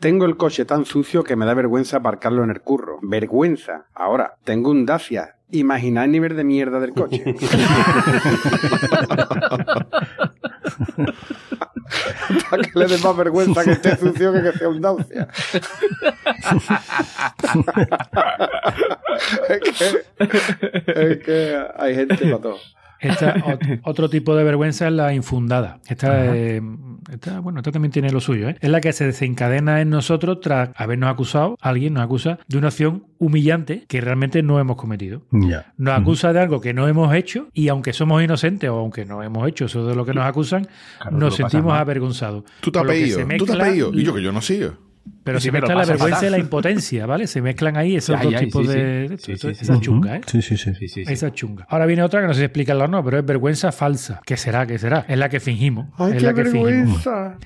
Tengo 0.00 0.26
el 0.26 0.36
coche 0.36 0.64
tan 0.64 0.84
sucio 0.84 1.24
que 1.24 1.34
me 1.34 1.44
da 1.44 1.54
vergüenza 1.54 1.96
aparcarlo 1.96 2.44
en 2.44 2.50
el 2.50 2.60
curro. 2.60 3.00
Vergüenza. 3.02 3.86
Ahora, 3.94 4.36
tengo 4.44 4.70
un 4.70 4.86
Dacia. 4.86 5.37
Imaginad 5.50 6.04
el 6.04 6.12
nivel 6.12 6.36
de 6.36 6.44
mierda 6.44 6.78
del 6.80 6.92
coche. 6.92 7.24
Para 12.50 12.62
que 12.62 12.78
le 12.78 12.86
dé 12.86 12.98
más 12.98 13.16
vergüenza 13.16 13.64
que 13.64 13.72
esté 13.72 13.96
sucio 13.96 14.32
que 14.32 14.42
que 14.42 14.52
sea 14.52 14.68
un 14.68 14.80
Dacia. 14.80 15.26
es, 19.48 19.60
que, 19.60 19.70
es 20.86 21.18
que 21.24 21.66
hay 21.76 21.94
gente 21.94 22.16
para 22.16 22.38
todo. 22.38 22.58
Esta, 23.00 23.34
ot- 23.44 23.80
otro 23.84 24.08
tipo 24.10 24.34
de 24.36 24.44
vergüenza 24.44 24.86
es 24.88 24.92
la 24.92 25.14
infundada. 25.14 25.80
Esta, 25.88 26.34
eh, 26.36 26.60
esta, 27.12 27.40
bueno, 27.40 27.60
esta 27.60 27.72
también 27.72 27.92
tiene 27.92 28.10
lo 28.10 28.20
suyo. 28.20 28.48
¿eh? 28.48 28.56
Es 28.60 28.70
la 28.70 28.80
que 28.80 28.92
se 28.92 29.06
desencadena 29.06 29.80
en 29.80 29.90
nosotros 29.90 30.40
tras 30.40 30.70
habernos 30.76 31.10
acusado, 31.10 31.56
alguien 31.60 31.94
nos 31.94 32.02
acusa 32.04 32.38
de 32.48 32.58
una 32.58 32.68
acción 32.68 33.04
humillante 33.18 33.84
que 33.88 34.00
realmente 34.00 34.42
no 34.42 34.58
hemos 34.60 34.76
cometido. 34.76 35.22
Nos 35.76 35.98
acusa 35.98 36.32
de 36.32 36.40
algo 36.40 36.60
que 36.60 36.74
no 36.74 36.86
hemos 36.88 37.14
hecho 37.14 37.48
y 37.52 37.68
aunque 37.68 37.92
somos 37.92 38.22
inocentes 38.22 38.68
o 38.70 38.74
aunque 38.78 39.04
no 39.04 39.22
hemos 39.22 39.46
hecho 39.48 39.66
eso 39.66 39.86
de 39.86 39.94
lo 39.94 40.04
que 40.04 40.14
nos 40.14 40.24
acusan, 40.24 40.66
Claro, 41.00 41.16
nos 41.16 41.34
sentimos 41.36 41.72
avergonzados. 41.74 42.44
Tú 42.60 42.70
te 42.70 42.78
has 42.78 42.84
pedido, 42.84 43.18
tú 43.38 43.46
te 43.46 43.52
has 43.52 43.58
pedido. 43.68 43.92
Y 43.94 44.02
yo 44.04 44.14
que 44.14 44.22
yo 44.22 44.32
no 44.32 44.40
sigo. 44.40 44.72
Pero 45.28 45.40
se 45.40 45.52
mezcla 45.52 45.74
la 45.74 45.84
vergüenza 45.84 46.26
y 46.26 46.30
la 46.30 46.38
impotencia, 46.38 47.06
¿vale? 47.06 47.26
Se 47.26 47.40
mezclan 47.42 47.76
ahí 47.76 47.96
esos 47.96 48.16
Ay, 48.18 48.24
dos 48.26 48.34
ay, 48.34 48.46
tipos 48.46 48.66
sí, 48.66 48.72
de... 48.72 49.08
Sí, 49.18 49.36
sí, 49.36 49.54
sí. 49.54 49.62
Esa 49.62 49.80
chunga, 49.80 50.16
¿eh? 50.16 50.20
Sí, 50.26 50.42
sí, 50.42 50.56
sí. 50.56 50.74
Sí, 50.74 50.88
sí, 50.88 51.04
sí. 51.04 51.12
Esa 51.12 51.32
chunga. 51.32 51.66
Ahora 51.68 51.86
viene 51.86 52.02
otra 52.02 52.20
que 52.20 52.26
no 52.26 52.32
sé 52.34 52.40
si 52.40 52.44
explicarla 52.44 52.84
o 52.84 52.88
no, 52.88 53.04
pero 53.04 53.18
es 53.18 53.24
vergüenza 53.26 53.72
falsa. 53.72 54.20
¿Qué 54.24 54.36
será? 54.36 54.66
¿Qué 54.66 54.78
será? 54.78 55.04
Es 55.08 55.18
la 55.18 55.28
que 55.28 55.40
fingimos. 55.40 55.86
¡Ay, 55.98 56.12
es 56.12 56.18
qué 56.18 56.26
la 56.26 56.34
que 56.34 56.44
fingimos. 56.44 56.64
vergüenza! 57.04 57.36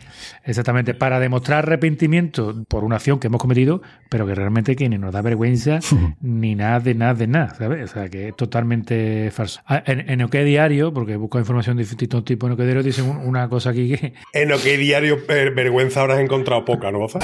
Exactamente, 0.44 0.94
para 0.94 1.18
demostrar 1.20 1.60
arrepentimiento 1.60 2.64
por 2.68 2.84
una 2.84 2.96
acción 2.96 3.18
que 3.18 3.26
hemos 3.28 3.40
cometido, 3.40 3.82
pero 4.08 4.26
que 4.26 4.34
realmente 4.34 4.76
que 4.76 4.88
ni 4.88 4.98
nos 4.98 5.12
da 5.12 5.22
vergüenza 5.22 5.78
ni 6.20 6.54
nada 6.54 6.80
de 6.80 6.94
nada 6.94 7.14
de 7.14 7.26
nada, 7.26 7.54
¿sabes? 7.54 7.90
O 7.90 7.94
sea, 7.94 8.08
que 8.08 8.28
es 8.28 8.36
totalmente 8.36 9.30
falso. 9.32 9.60
Ah, 9.66 9.82
En, 9.86 10.08
en 10.10 10.22
OK 10.22 10.34
Diario, 10.36 10.92
porque 10.92 11.16
busco 11.16 11.38
información 11.38 11.76
de 11.76 11.84
distintos 11.84 12.24
tipos 12.24 12.48
en 12.48 12.54
OK 12.54 12.60
Diario, 12.60 12.82
dicen 12.82 13.08
un- 13.08 13.18
una 13.18 13.48
cosa 13.48 13.70
aquí 13.70 13.94
que... 13.96 14.12
En 14.32 14.48
lo 14.48 14.58
que 14.58 14.76
diario 14.76 15.18
eh, 15.28 15.50
vergüenza 15.54 16.00
ahora 16.00 16.14
has 16.14 16.20
encontrado 16.20 16.64
poca, 16.64 16.90
¿no, 16.90 16.98
Boza? 16.98 17.18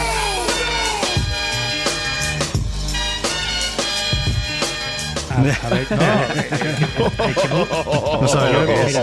A, 5.39 5.67
a 5.67 5.71
ver, 5.71 5.87
no, 5.91 6.03
eh, 6.03 6.49
eh, 6.51 7.29
es 7.31 7.37
que 7.39 7.49
no- 7.49 8.21
No 8.23 8.29
sabe 8.29 8.53
lo 8.53 8.67
que 8.67 8.75
es. 8.87 9.01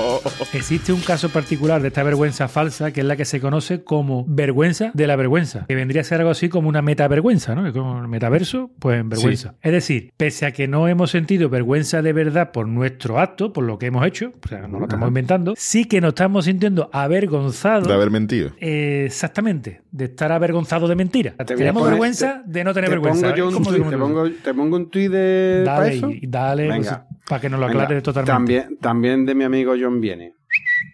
Existe 0.54 0.94
un 0.94 1.02
caso 1.02 1.30
particular 1.30 1.82
de 1.82 1.90
esta 1.90 2.04
vergüenza 2.04 2.48
falsa 2.48 2.92
que 2.92 3.02
es 3.02 3.06
la 3.08 3.16
que 3.16 3.26
se 3.26 3.40
conoce 3.40 3.84
como 3.84 4.26
vergüenza 4.28 4.92
de 4.94 5.08
la 5.08 5.16
vergüenza, 5.16 5.66
que 5.68 5.76
vendría 5.76 6.02
a 6.02 6.04
ser 6.04 6.20
algo 6.20 6.32
así 6.32 6.50
como 6.50 6.70
una 6.70 6.82
metavergüenza, 6.82 7.56
¿no? 7.56 7.72
Como 7.74 8.02
el 8.02 8.08
metaverso, 8.08 8.72
pues 8.80 9.00
en 9.00 9.10
vergüenza. 9.10 9.56
Es 9.62 9.72
decir, 9.72 10.12
pese 10.18 10.46
a 10.46 10.52
que 10.52 10.68
no 10.68 10.88
hemos 10.88 11.12
sentido 11.12 11.50
vergüenza 11.50 12.02
de 12.02 12.14
verdad 12.14 12.52
por 12.52 12.68
nuestro 12.68 13.20
acto, 13.20 13.52
por 13.54 13.64
lo 13.64 13.78
que 13.78 13.88
hemos 13.88 14.06
hecho, 14.06 14.32
o 14.44 14.48
sea, 14.48 14.68
no 14.68 14.80
lo 14.80 14.86
estamos 14.86 15.08
inventando, 15.08 15.54
sí 15.58 15.86
que 15.86 16.02
nos 16.02 16.10
estamos 16.10 16.46
sintiendo 16.46 16.90
avergonzados. 16.94 17.88
De 17.88 17.94
haber 17.94 18.12
mentido. 18.12 18.52
eh, 18.60 19.04
exactamente, 19.06 19.82
de 19.92 20.06
estar 20.06 20.32
avergonzado 20.32 20.88
de 20.88 20.96
mentira. 20.96 21.34
Te 21.38 21.56
Tenemos 21.56 21.82
poner- 21.82 21.92
vergüenza 21.94 22.42
de 22.46 22.64
no 22.64 22.74
tener 22.74 22.90
te 22.90 22.96
vergüenza. 22.96 23.22
Pongo 23.28 23.36
yo 23.38 23.48
un 23.48 23.54
¿Cómo 23.54 23.66
tuit, 23.66 23.78
digo 23.78 23.90
te, 23.90 23.98
pongo, 23.98 24.30
te 24.44 24.54
pongo 24.54 24.76
un 24.78 24.90
tuit 24.90 25.12
de 25.12 25.64
para 25.66 25.80
Dale, 25.82 25.96
eso. 25.98 26.10
y 26.12 26.25
dale, 26.28 26.68
Venga. 26.68 27.06
pues, 27.08 27.22
para 27.28 27.42
que 27.42 27.50
nos 27.50 27.60
lo 27.60 27.68
Venga, 27.68 27.84
aclare 27.84 28.02
totalmente. 28.02 28.32
También, 28.34 28.78
también 28.78 29.26
de 29.26 29.36
mi 29.36 29.44
amigo 29.44 29.74
John 29.80 30.00
Viene. 30.02 30.34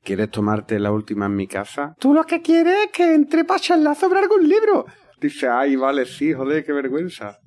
¿Quieres 0.04 0.30
tomarte 0.32 0.80
la 0.80 0.92
última 0.92 1.28
en 1.28 1.36
mi 1.36 1.48
casa? 1.48 1.96
Tú 2.00 2.14
lo 2.14 2.24
que 2.24 2.42
quieres 2.42 2.76
es 2.86 2.92
que 2.92 3.14
entre 3.14 3.46
para 3.46 3.60
charlar 3.60 3.96
sobre 3.96 4.20
algún 4.20 4.48
libro. 4.48 4.86
Dice, 5.20 5.48
ay, 5.48 5.76
vale, 5.76 6.06
sí, 6.08 6.34
joder, 6.34 6.66
qué 6.66 6.74
vergüenza. 6.74 7.38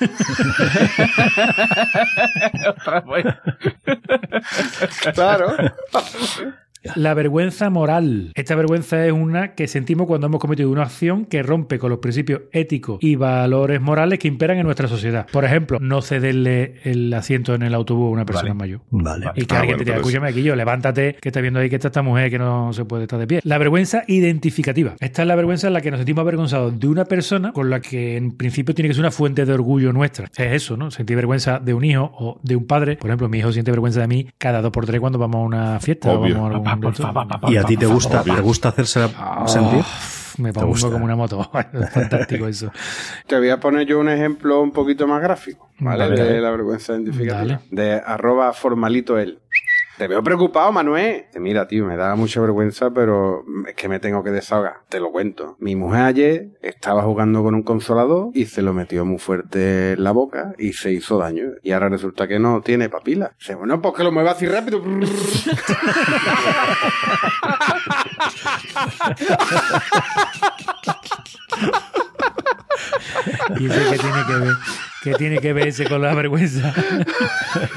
claro. 5.14 5.54
La 6.94 7.14
vergüenza 7.14 7.70
moral. 7.70 8.32
Esta 8.34 8.54
vergüenza 8.54 9.04
es 9.04 9.12
una 9.12 9.54
que 9.54 9.66
sentimos 9.66 10.06
cuando 10.06 10.26
hemos 10.28 10.40
cometido 10.40 10.70
una 10.70 10.82
acción 10.82 11.24
que 11.24 11.42
rompe 11.42 11.78
con 11.78 11.90
los 11.90 11.98
principios 11.98 12.42
éticos 12.52 12.98
y 13.00 13.16
valores 13.16 13.80
morales 13.80 14.18
que 14.18 14.28
imperan 14.28 14.58
en 14.58 14.64
nuestra 14.64 14.88
sociedad. 14.88 15.26
Por 15.32 15.44
ejemplo, 15.44 15.78
no 15.80 16.02
cederle 16.02 16.76
el 16.84 17.12
asiento 17.12 17.54
en 17.54 17.62
el 17.62 17.74
autobús 17.74 18.08
a 18.08 18.10
una 18.12 18.24
persona 18.24 18.54
mayor. 18.54 18.80
Vale. 18.90 19.26
Y 19.34 19.44
que 19.44 19.54
Ah, 19.54 19.60
alguien 19.60 19.76
bueno, 19.76 19.78
te 19.78 19.84
diga, 19.84 19.96
escúchame 19.96 20.28
aquí 20.28 20.42
yo, 20.42 20.54
levántate, 20.54 21.16
que 21.20 21.28
estás 21.30 21.42
viendo 21.42 21.60
ahí 21.60 21.68
que 21.68 21.76
está 21.76 21.88
esta 21.88 22.02
mujer 22.02 22.30
que 22.30 22.38
no 22.38 22.72
se 22.72 22.84
puede 22.84 23.04
estar 23.04 23.18
de 23.18 23.26
pie. 23.26 23.40
La 23.44 23.58
vergüenza 23.58 24.04
identificativa. 24.06 24.94
Esta 25.00 25.22
es 25.22 25.28
la 25.28 25.34
vergüenza 25.34 25.66
en 25.66 25.72
la 25.72 25.80
que 25.80 25.90
nos 25.90 25.98
sentimos 25.98 26.22
avergonzados 26.22 26.78
de 26.78 26.86
una 26.86 27.04
persona 27.06 27.52
con 27.52 27.70
la 27.70 27.80
que 27.80 28.16
en 28.16 28.32
principio 28.36 28.74
tiene 28.74 28.88
que 28.88 28.94
ser 28.94 29.02
una 29.02 29.10
fuente 29.10 29.44
de 29.44 29.52
orgullo 29.52 29.92
nuestra. 29.92 30.26
Es 30.36 30.52
eso, 30.52 30.76
¿no? 30.76 30.90
Sentir 30.90 31.16
vergüenza 31.16 31.58
de 31.58 31.74
un 31.74 31.84
hijo 31.84 32.12
o 32.14 32.38
de 32.42 32.56
un 32.56 32.66
padre. 32.66 32.96
Por 32.96 33.10
ejemplo, 33.10 33.28
mi 33.28 33.38
hijo 33.38 33.50
siente 33.52 33.70
vergüenza 33.70 34.00
de 34.00 34.06
mí 34.08 34.28
cada 34.38 34.62
dos 34.62 34.70
por 34.70 34.86
tres 34.86 35.00
cuando 35.00 35.18
vamos 35.18 35.40
a 35.40 35.44
una 35.44 35.80
fiesta 35.80 36.12
o 36.12 36.20
vamos 36.20 36.36
a 36.36 36.46
algún 36.46 36.68
¿Y 37.48 37.56
a 37.56 37.64
ti 37.64 37.76
te 37.76 37.86
gusta, 37.86 38.22
te 38.22 38.40
gusta 38.40 38.68
hacerse 38.70 39.08
Oh, 39.38 39.46
sentir? 39.48 39.84
Me 40.38 40.52
pongo 40.52 40.68
gusta. 40.68 40.88
como 40.88 41.04
una 41.04 41.16
moto. 41.16 41.50
Es 41.72 41.90
fantástico 41.90 42.46
eso. 42.46 42.70
Te 43.26 43.36
voy 43.38 43.50
a 43.50 43.58
poner 43.58 43.86
yo 43.86 43.98
un 43.98 44.08
ejemplo 44.08 44.60
un 44.62 44.70
poquito 44.70 45.06
más 45.08 45.20
gráfico, 45.20 45.68
¿vale? 45.80 46.04
Dale, 46.04 46.16
de 46.16 46.24
dale. 46.26 46.40
la 46.40 46.50
vergüenza 46.50 46.92
identificativa. 46.94 47.36
Dale. 47.36 47.58
De 47.70 47.92
arroba 47.94 48.52
formalito 48.52 49.18
él. 49.18 49.40
Te 49.98 50.06
veo 50.06 50.22
preocupado, 50.22 50.70
Manuel. 50.70 51.24
Mira, 51.40 51.66
tío, 51.66 51.84
me 51.84 51.96
da 51.96 52.14
mucha 52.14 52.40
vergüenza, 52.40 52.92
pero 52.92 53.44
es 53.66 53.74
que 53.74 53.88
me 53.88 53.98
tengo 53.98 54.22
que 54.22 54.30
desahogar. 54.30 54.82
Te 54.88 55.00
lo 55.00 55.10
cuento. 55.10 55.56
Mi 55.58 55.74
mujer 55.74 56.02
ayer 56.02 56.50
estaba 56.62 57.02
jugando 57.02 57.42
con 57.42 57.56
un 57.56 57.64
consolador 57.64 58.30
y 58.32 58.46
se 58.46 58.62
lo 58.62 58.72
metió 58.72 59.04
muy 59.04 59.18
fuerte 59.18 59.94
en 59.94 60.04
la 60.04 60.12
boca 60.12 60.54
y 60.56 60.72
se 60.74 60.92
hizo 60.92 61.18
daño. 61.18 61.46
Y 61.64 61.72
ahora 61.72 61.88
resulta 61.88 62.28
que 62.28 62.38
no 62.38 62.60
tiene 62.60 62.88
papila. 62.88 63.32
Dice, 63.40 63.56
bueno, 63.56 63.82
pues 63.82 63.94
que 63.94 64.04
lo 64.04 64.12
mueva 64.12 64.30
así 64.30 64.46
rápido. 64.46 64.80
¿Y 73.58 73.68
qué 73.68 73.98
tiene 73.98 74.26
que 74.28 74.34
ver? 74.34 74.54
¿Qué 75.02 75.14
tiene 75.14 75.38
que 75.38 75.52
ver 75.52 75.68
ese 75.68 75.84
con 75.86 76.02
la 76.02 76.12
vergüenza? 76.14 76.74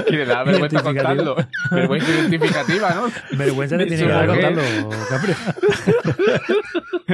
Y 0.08 0.14
le 0.14 0.26
da 0.26 0.44
vergüenza 0.46 0.80
Identificativa. 0.82 1.16
contarlo. 1.16 1.36
Vergüenza 1.72 2.12
identificativa, 2.12 2.90
¿no? 2.96 3.38
Vergüenza 3.38 3.78
te 3.78 3.86
tiene 3.86 4.04
que 4.04 4.10
dar 4.10 4.28
contarlo, 4.28 4.62
Capri. 5.10 5.34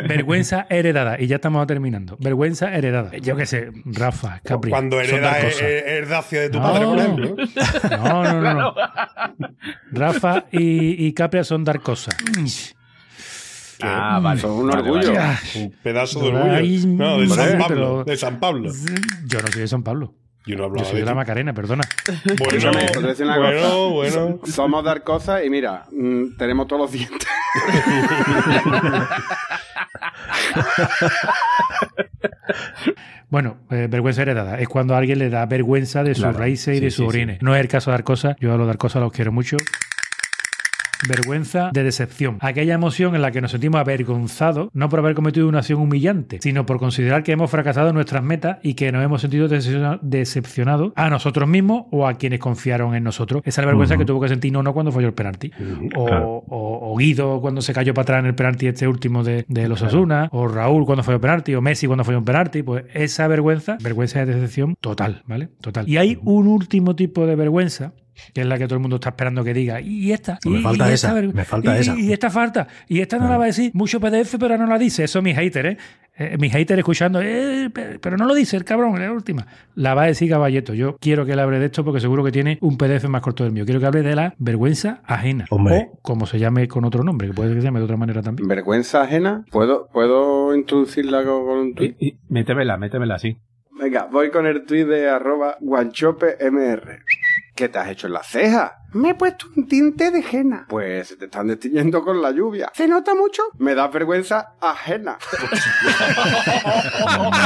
Vergüenza 0.08 0.66
heredada. 0.70 1.20
Y 1.20 1.28
ya 1.28 1.36
estamos 1.36 1.66
terminando. 1.68 2.18
Vergüenza 2.20 2.74
heredada. 2.74 3.12
Yo 3.18 3.36
qué 3.36 3.46
sé, 3.46 3.72
Rafa, 3.86 4.40
Capri. 4.44 4.70
Cuando 4.72 5.00
hereda 5.02 5.32
tal 5.34 5.46
eh, 5.62 6.00
eh, 6.00 6.40
de 6.40 6.50
tu 6.50 6.60
No. 6.60 6.64
padre, 6.64 6.86
por 6.86 7.00
ejemplo. 7.00 7.36
No, 7.98 8.24
no, 8.24 8.42
no, 8.42 8.54
no. 8.54 8.76
Rafa 9.92 10.46
y, 10.52 11.06
y 11.08 11.14
Capria 11.14 11.44
son 11.44 11.64
dar 11.64 11.80
cosas. 11.82 12.16
Ah, 13.82 14.20
vale. 14.22 14.42
Son 14.42 14.52
un 14.52 14.72
orgullo. 14.74 15.14
Un 15.56 15.72
pedazo 15.84 16.20
de 16.22 16.28
orgullo. 16.30 16.88
No, 16.88 17.20
de 17.20 17.28
sí, 17.28 17.34
San 17.36 17.58
Pablo. 17.60 18.04
De 18.04 18.18
San 18.18 18.40
Pablo. 18.40 18.72
Yo 19.26 19.42
no 19.42 19.48
soy 19.48 19.62
de 19.62 19.68
San 19.68 19.84
Pablo. 19.84 20.14
Yo 20.46 20.56
no 20.56 20.60
Yo 20.62 20.66
hablaba 20.66 20.86
soy 20.88 20.96
de 20.96 21.02
de 21.02 21.06
la. 21.08 21.16
Macarena, 21.16 21.54
perdona. 21.54 21.84
Bueno, 22.40 23.90
bueno. 23.92 24.40
Somos 24.46 24.84
dar 24.84 25.04
cosas 25.04 25.44
y 25.46 25.50
mira, 25.50 25.86
mm, 25.92 26.38
tenemos 26.38 26.68
todos 26.68 26.84
los 26.84 26.92
dientes. 26.92 27.28
Bueno, 33.30 33.58
eh, 33.72 33.88
vergüenza 33.90 34.22
heredada. 34.22 34.58
Es 34.60 34.68
cuando 34.70 34.96
a 34.96 35.00
alguien 35.00 35.20
le 35.20 35.30
da 35.30 35.46
vergüenza 35.46 36.04
de 36.04 36.16
sus 36.16 36.24
Claro. 36.24 36.40
raíces 36.40 36.76
y 36.76 36.78
Sí, 36.78 36.84
de 36.86 36.92
sí, 36.92 36.98
sus 36.98 37.08
orígenes. 37.10 37.42
No 37.42 37.54
es 37.56 37.62
el 37.62 37.68
caso 37.68 37.92
de 37.92 37.96
Arcosa. 37.96 38.36
Yo 38.40 38.54
a 38.54 38.58
los 38.58 38.68
de 38.68 38.72
Arcosa 38.72 39.00
los 39.00 39.12
quiero 39.12 39.32
mucho. 39.34 39.58
Vergüenza 41.08 41.70
de 41.74 41.84
decepción. 41.84 42.38
Aquella 42.42 42.74
emoción 42.74 43.16
en 43.16 43.22
la 43.22 43.32
que 43.32 43.42
nos 43.42 43.52
sentimos 43.52 43.80
avergonzados, 43.80 44.70
no 44.74 44.90
por 44.90 45.00
haber 45.00 45.16
cometido 45.16 45.48
una 45.48 45.60
acción 45.60 45.80
humillante, 45.80 46.40
sino 46.42 46.66
por 46.66 46.80
considerar 46.80 47.24
que 47.24 47.32
hemos 47.34 47.52
fracasado 47.52 47.90
en 47.90 47.96
nuestras 47.96 48.24
metas 48.24 48.58
y 48.64 48.74
que 48.74 48.92
nos 48.92 49.04
hemos 49.04 49.22
sentido 49.22 49.48
decepciona- 49.48 50.00
decepcionados 50.02 50.94
a 50.96 51.10
nosotros 51.10 51.48
mismos 51.48 51.84
o 51.92 52.08
a 52.08 52.16
quienes 52.16 52.40
confiaron 52.40 52.96
en 52.96 53.04
nosotros. 53.04 53.42
Esa 53.46 53.62
es 53.62 53.66
la 53.66 53.68
vergüenza 53.68 53.98
que 53.98 54.06
tuvo 54.06 54.22
que 54.22 54.28
sentir 54.30 54.52
Nono 54.52 54.74
cuando 54.74 54.92
falló 54.92 55.08
el 55.08 55.14
penalti. 55.14 55.52
O, 55.96 56.06
Claro. 56.06 56.28
o- 56.48 56.94
o 56.94 56.98
Guido 56.98 57.42
cuando 57.42 57.62
se 57.62 57.74
cayó 57.74 57.94
para 57.94 58.04
atrás 58.04 58.20
en 58.22 58.26
el 58.28 58.36
penalti 58.36 58.68
este 58.68 58.88
último 58.88 59.24
de, 59.24 59.46
de 59.48 59.68
los 59.68 59.82
Osasuna, 59.82 60.30
o 60.32 60.48
Raúl 60.48 60.86
cuando 60.86 61.04
falló 61.04 61.16
el 61.18 61.22
penalti, 61.22 61.54
o 61.56 61.62
Messi 61.62 61.86
cuando 61.88 62.04
falló 62.04 62.18
un 62.20 62.26
penalti. 62.26 62.64
Pues 62.64 62.86
esa 62.94 63.28
vergüenza, 63.28 63.78
vergüenza 63.84 64.26
de 64.26 64.34
decepción 64.34 64.76
total, 64.82 65.22
¿vale? 65.28 65.50
Total. 65.62 65.88
Y 65.88 65.98
hay 65.98 66.18
un 66.24 66.48
último 66.48 66.96
tipo 66.96 67.26
de 67.28 67.36
vergüenza 67.36 67.94
que 68.34 68.42
es 68.42 68.48
la 68.48 68.58
que 68.58 68.66
todo 68.66 68.76
el 68.76 68.82
mundo 68.82 68.96
está 68.98 69.10
esperando 69.10 69.44
que 69.44 69.54
diga. 69.54 69.80
Y 69.82 70.12
esta. 70.12 70.40
Me 70.46 70.60
y, 70.60 70.62
falta 70.62 70.90
y 70.90 70.94
esa, 70.94 71.14
me 71.14 71.46
falta 71.46 71.76
y, 71.78 71.80
esa. 71.82 71.96
Y 72.00 72.14
esta 72.14 72.30
falta. 72.30 72.68
Y 72.88 73.00
esta 73.02 73.18
no 73.18 73.28
la 73.30 73.38
va 73.38 73.44
a 73.46 73.48
decir 73.48 73.72
mucho 73.74 74.00
PDF, 74.00 74.36
pero 74.40 74.58
no 74.58 74.66
la 74.68 74.78
dice. 74.78 75.04
Eso 75.04 75.20
es 75.20 75.24
mi 75.24 75.34
hater, 75.34 75.66
¿eh? 75.66 75.78
Eh, 76.20 76.36
mi 76.40 76.50
hater 76.50 76.80
escuchando, 76.80 77.22
"Eh, 77.22 77.70
pe- 77.72 78.00
pero 78.00 78.18
no 78.18 78.26
lo 78.26 78.34
dice 78.34 78.58
el 78.58 78.66
cabrón, 78.66 78.96
es 78.96 79.02
la 79.02 79.12
última. 79.12 79.46
La 79.76 79.94
va 79.94 80.02
a 80.02 80.06
decir 80.08 80.28
Caballeto. 80.28 80.74
Yo 80.74 80.98
quiero 81.00 81.28
que 81.28 81.36
le 81.36 81.44
hable 81.44 81.60
de 81.60 81.68
esto 81.68 81.84
porque 81.86 82.00
seguro 82.00 82.24
que 82.24 82.32
tiene 82.32 82.58
un 82.62 82.76
PDF 82.76 83.08
más 83.08 83.22
corto 83.22 83.44
del 83.44 83.54
mío. 83.54 83.66
Quiero 83.66 83.80
que 83.80 83.86
hable 83.86 84.02
de 84.02 84.16
la 84.16 84.34
vergüenza 84.40 85.02
ajena. 85.06 85.46
Hombre. 85.52 85.90
O 85.94 86.00
como 86.02 86.26
se 86.26 86.40
llame 86.40 86.68
con 86.68 86.86
otro 86.86 87.04
nombre, 87.04 87.28
que 87.28 87.34
puede 87.36 87.54
que 87.54 87.62
se 87.62 87.66
llame 87.68 87.78
de 87.80 87.86
otra 87.86 87.98
manera 87.98 88.24
también. 88.24 88.48
Vergüenza 88.48 89.04
ajena. 89.04 89.46
¿Puedo, 89.52 89.90
¿puedo 89.94 90.56
introducirla 90.56 91.24
con, 91.24 91.46
con 91.46 91.58
un 91.60 91.76
tuit? 91.76 91.96
Y- 92.02 92.18
métemela, 92.30 92.78
métemela 92.78 93.14
así. 93.14 93.38
Venga, 93.80 94.08
voy 94.12 94.32
con 94.32 94.48
el 94.48 94.66
tuit 94.66 94.88
de 94.88 95.08
arroba 95.08 95.58
guanchopemr. 95.62 97.00
¿Qué 97.58 97.70
te 97.70 97.80
has 97.80 97.90
hecho 97.90 98.06
en 98.06 98.14
las 98.14 98.28
cejas? 98.28 98.72
Me 98.94 99.10
he 99.10 99.16
puesto 99.16 99.48
un 99.56 99.68
tinte 99.68 100.12
de 100.12 100.24
henna. 100.32 100.68
Pues 100.70 101.08
se 101.08 101.16
te 101.16 101.26
están 101.26 101.48
destiñendo 101.48 102.04
con 102.04 102.22
la 102.22 102.30
lluvia. 102.30 102.72
¿Se 102.76 102.88
nota 102.88 103.16
mucho? 103.16 103.42
Me 103.58 103.74
da 103.74 103.88
vergüenza 103.88 104.54
ajena. 104.62 105.18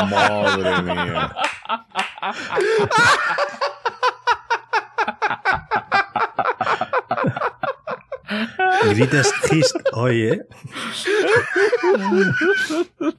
Madre 0.09 0.81
mía. 0.81 1.33
Grites 8.89 9.31
hist 9.51 9.75
hoy, 9.93 10.21
¿eh? 10.23 10.41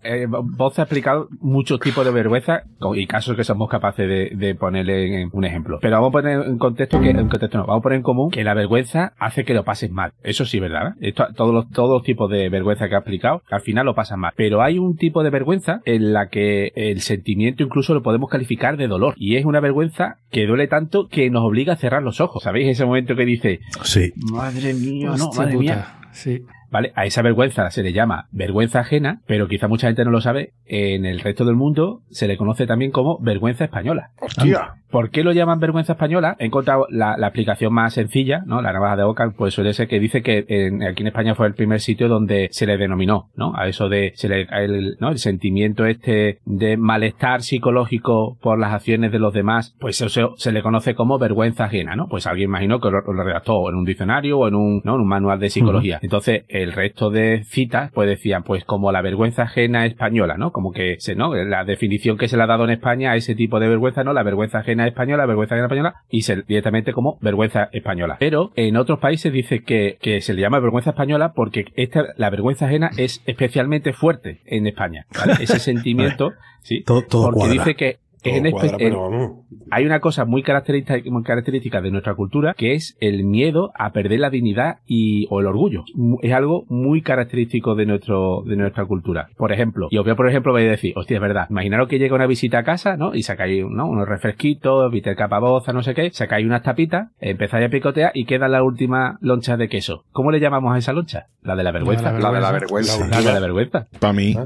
Eh, 0.02 0.26
vos 0.28 0.78
ha 0.78 0.82
explicado 0.82 1.28
muchos 1.40 1.80
tipos 1.80 2.04
de 2.04 2.10
vergüenza 2.10 2.62
y 2.94 3.06
casos 3.06 3.36
que 3.36 3.44
somos 3.44 3.68
capaces 3.68 4.08
de, 4.08 4.30
de 4.34 4.54
ponerle 4.54 5.22
en 5.22 5.30
un 5.32 5.44
ejemplo. 5.44 5.78
Pero 5.80 5.96
vamos 5.96 6.08
a 6.10 6.12
poner 6.12 6.46
en 6.46 6.58
contexto 6.58 7.00
que, 7.00 7.10
en 7.10 7.28
contexto 7.28 7.58
no, 7.58 7.66
vamos 7.66 7.80
a 7.80 7.82
poner 7.82 7.96
en 7.98 8.02
común 8.02 8.30
que 8.30 8.44
la 8.44 8.54
vergüenza 8.54 9.12
hace 9.18 9.44
que 9.44 9.54
lo 9.54 9.64
pases 9.64 9.90
mal. 9.90 10.12
Eso 10.22 10.44
sí, 10.44 10.58
¿verdad? 10.60 10.94
Esto, 11.00 11.26
todos 11.36 11.52
los, 11.54 11.68
todos 11.70 11.90
los 11.90 12.02
tipos 12.02 12.30
de 12.30 12.48
vergüenza 12.48 12.88
que 12.88 12.94
ha 12.94 12.98
explicado, 12.98 13.42
al 13.50 13.60
final 13.60 13.86
lo 13.86 13.94
pasan 13.94 14.20
mal. 14.20 14.32
Pero 14.36 14.62
hay 14.62 14.78
un 14.78 14.96
tipo 14.96 15.22
de 15.22 15.30
vergüenza 15.30 15.80
en 15.84 16.12
la 16.12 16.28
que 16.28 16.72
el 16.74 17.00
sentimiento 17.00 17.62
incluso 17.62 17.94
lo 17.94 18.02
podemos 18.02 18.30
calificar 18.30 18.76
de 18.76 18.88
dolor. 18.88 19.14
Y 19.16 19.36
es 19.36 19.44
una 19.44 19.60
vergüenza 19.60 20.16
que 20.30 20.46
duele 20.46 20.68
tanto 20.68 21.08
que 21.08 21.30
nos 21.30 21.42
obliga 21.44 21.74
a 21.74 21.76
cerrar 21.76 22.02
los 22.02 22.20
ojos. 22.20 22.42
¿Sabéis 22.42 22.68
ese 22.68 22.84
momento 22.84 23.14
que 23.16 23.24
dice, 23.24 23.60
Sí. 23.82 24.12
madre 24.32 24.74
mía, 24.74 25.01
no, 25.08 25.14
Hostia 25.14 25.40
madre 25.42 25.52
puta. 25.54 25.62
mía? 25.62 25.86
Sí. 26.12 26.44
¿Vale? 26.72 26.90
A 26.96 27.04
esa 27.06 27.22
vergüenza 27.22 27.70
se 27.70 27.82
le 27.84 27.92
llama 27.92 28.26
vergüenza 28.32 28.80
ajena, 28.80 29.20
pero 29.26 29.46
quizá 29.46 29.68
mucha 29.68 29.86
gente 29.86 30.04
no 30.04 30.10
lo 30.10 30.20
sabe. 30.20 30.54
En 30.66 31.04
el 31.04 31.20
resto 31.20 31.44
del 31.44 31.54
mundo 31.54 32.00
se 32.10 32.26
le 32.26 32.36
conoce 32.36 32.66
también 32.66 32.90
como 32.90 33.18
vergüenza 33.20 33.64
española. 33.64 34.10
¡Hostia! 34.20 34.72
¿Por 34.90 35.08
qué 35.10 35.22
lo 35.24 35.32
llaman 35.32 35.58
vergüenza 35.60 35.92
española? 35.94 36.36
He 36.38 36.46
encontrado 36.46 36.86
la, 36.90 37.16
la 37.16 37.28
explicación 37.28 37.72
más 37.72 37.94
sencilla, 37.94 38.42
¿no? 38.44 38.60
La 38.60 38.72
navaja 38.74 38.96
de 38.96 39.04
Oca, 39.04 39.32
pues 39.36 39.54
suele 39.54 39.72
ser 39.72 39.88
que 39.88 39.98
dice 40.00 40.22
que 40.22 40.44
en- 40.48 40.82
aquí 40.82 41.02
en 41.02 41.06
España 41.08 41.34
fue 41.34 41.46
el 41.46 41.54
primer 41.54 41.80
sitio 41.80 42.08
donde 42.08 42.48
se 42.52 42.66
le 42.66 42.76
denominó, 42.76 43.30
¿no? 43.36 43.54
A 43.56 43.68
eso 43.68 43.88
de, 43.88 44.12
se 44.16 44.28
le, 44.28 44.46
el, 44.50 44.96
¿no? 45.00 45.08
El 45.10 45.18
sentimiento 45.18 45.86
este 45.86 46.40
de 46.44 46.76
malestar 46.76 47.40
psicológico 47.42 48.36
por 48.42 48.58
las 48.58 48.72
acciones 48.74 49.12
de 49.12 49.18
los 49.18 49.32
demás, 49.32 49.74
pues 49.80 50.00
eso 50.02 50.34
se 50.36 50.52
le 50.52 50.62
conoce 50.62 50.94
como 50.94 51.18
vergüenza 51.18 51.64
ajena, 51.64 51.96
¿no? 51.96 52.06
Pues 52.08 52.26
alguien 52.26 52.50
imagino 52.50 52.80
que 52.80 52.90
lo, 52.90 53.00
lo 53.00 53.24
redactó 53.24 53.68
en 53.70 53.76
un 53.76 53.84
diccionario 53.84 54.38
o 54.40 54.48
en 54.48 54.54
un, 54.54 54.82
¿no? 54.84 54.94
en 54.96 55.00
un 55.00 55.08
manual 55.08 55.38
de 55.40 55.48
psicología. 55.50 55.98
Entonces, 56.02 56.44
el 56.62 56.72
resto 56.72 57.10
de 57.10 57.44
citas, 57.44 57.90
pues 57.92 58.08
decían, 58.08 58.42
pues 58.42 58.64
como 58.64 58.92
la 58.92 59.02
vergüenza 59.02 59.42
ajena 59.42 59.86
española, 59.86 60.36
¿no? 60.36 60.52
Como 60.52 60.72
que, 60.72 60.96
se, 60.98 61.14
¿no? 61.14 61.34
La 61.34 61.64
definición 61.64 62.18
que 62.18 62.28
se 62.28 62.36
le 62.36 62.42
ha 62.42 62.46
dado 62.46 62.64
en 62.64 62.70
España 62.70 63.12
a 63.12 63.16
ese 63.16 63.34
tipo 63.34 63.60
de 63.60 63.68
vergüenza, 63.68 64.04
¿no? 64.04 64.12
La 64.12 64.22
vergüenza 64.22 64.58
ajena 64.58 64.86
española, 64.86 65.26
vergüenza 65.26 65.54
ajena 65.54 65.66
española, 65.66 65.94
y 66.10 66.22
se, 66.22 66.42
directamente 66.42 66.92
como 66.92 67.18
vergüenza 67.20 67.68
española. 67.72 68.16
Pero 68.18 68.52
en 68.56 68.76
otros 68.76 68.98
países 68.98 69.32
dice 69.32 69.62
que, 69.62 69.98
que 70.00 70.20
se 70.20 70.34
le 70.34 70.42
llama 70.42 70.60
vergüenza 70.60 70.90
española 70.90 71.32
porque 71.34 71.66
esta, 71.74 72.06
la 72.16 72.30
vergüenza 72.30 72.66
ajena 72.66 72.90
es 72.96 73.22
especialmente 73.26 73.92
fuerte 73.92 74.40
en 74.46 74.66
España, 74.66 75.06
¿vale? 75.18 75.34
Ese 75.40 75.58
sentimiento, 75.58 76.32
sí. 76.62 76.82
Todo, 76.84 77.02
todo 77.02 77.24
porque 77.24 77.38
cuadra. 77.38 77.54
dice 77.54 77.74
que 77.74 78.01
Todo 78.22 78.34
en 78.34 78.50
cuadra, 78.50 78.76
vamos. 78.78 79.30
hay 79.70 79.84
una 79.84 80.00
cosa 80.00 80.24
muy 80.24 80.42
característica, 80.42 81.10
muy 81.10 81.22
característica 81.22 81.80
de 81.80 81.90
nuestra 81.90 82.14
cultura 82.14 82.54
que 82.56 82.74
es 82.74 82.96
el 83.00 83.24
miedo 83.24 83.72
a 83.74 83.92
perder 83.92 84.20
la 84.20 84.30
dignidad 84.30 84.76
y 84.86 85.26
o 85.30 85.40
el 85.40 85.46
orgullo. 85.46 85.84
Es 86.22 86.32
algo 86.32 86.64
muy 86.68 87.02
característico 87.02 87.74
de 87.74 87.86
nuestro 87.86 88.42
de 88.46 88.56
nuestra 88.56 88.84
cultura. 88.86 89.28
Por 89.36 89.52
ejemplo, 89.52 89.88
y 89.90 89.98
os 89.98 90.04
voy 90.04 90.12
a 90.12 90.16
por 90.16 90.28
ejemplo 90.28 90.52
voy 90.52 90.62
a 90.62 90.70
decir, 90.70 90.92
hostia, 90.96 91.16
es 91.16 91.20
verdad, 91.20 91.46
imaginaros 91.50 91.88
que 91.88 91.98
llega 91.98 92.14
una 92.14 92.26
visita 92.26 92.58
a 92.58 92.64
casa, 92.64 92.96
¿no? 92.96 93.14
Y 93.14 93.22
sacáis 93.22 93.64
¿no? 93.68 93.86
unos 93.86 94.08
refresquitos, 94.08 94.90
viste 94.90 95.10
el 95.10 95.16
capaboza, 95.16 95.72
no 95.72 95.82
sé 95.82 95.94
qué, 95.94 96.10
sacáis 96.10 96.46
unas 96.46 96.62
tapitas, 96.62 97.08
empezáis 97.20 97.66
a 97.66 97.70
picotear 97.70 98.12
y 98.14 98.24
queda 98.24 98.48
la 98.48 98.62
última 98.62 99.18
loncha 99.20 99.56
de 99.56 99.68
queso. 99.68 100.04
¿Cómo 100.12 100.30
le 100.30 100.40
llamamos 100.40 100.74
a 100.74 100.78
esa 100.78 100.92
loncha? 100.92 101.26
La 101.42 101.56
de 101.56 101.64
la 101.64 101.72
vergüenza. 101.72 102.12
La 102.12 102.32
de 102.32 102.40
la 102.40 102.52
vergüenza. 102.52 103.08
La 103.08 103.20
de 103.20 103.32
la 103.32 103.40
vergüenza. 103.40 103.88
Para 103.98 104.12
mí. 104.12 104.36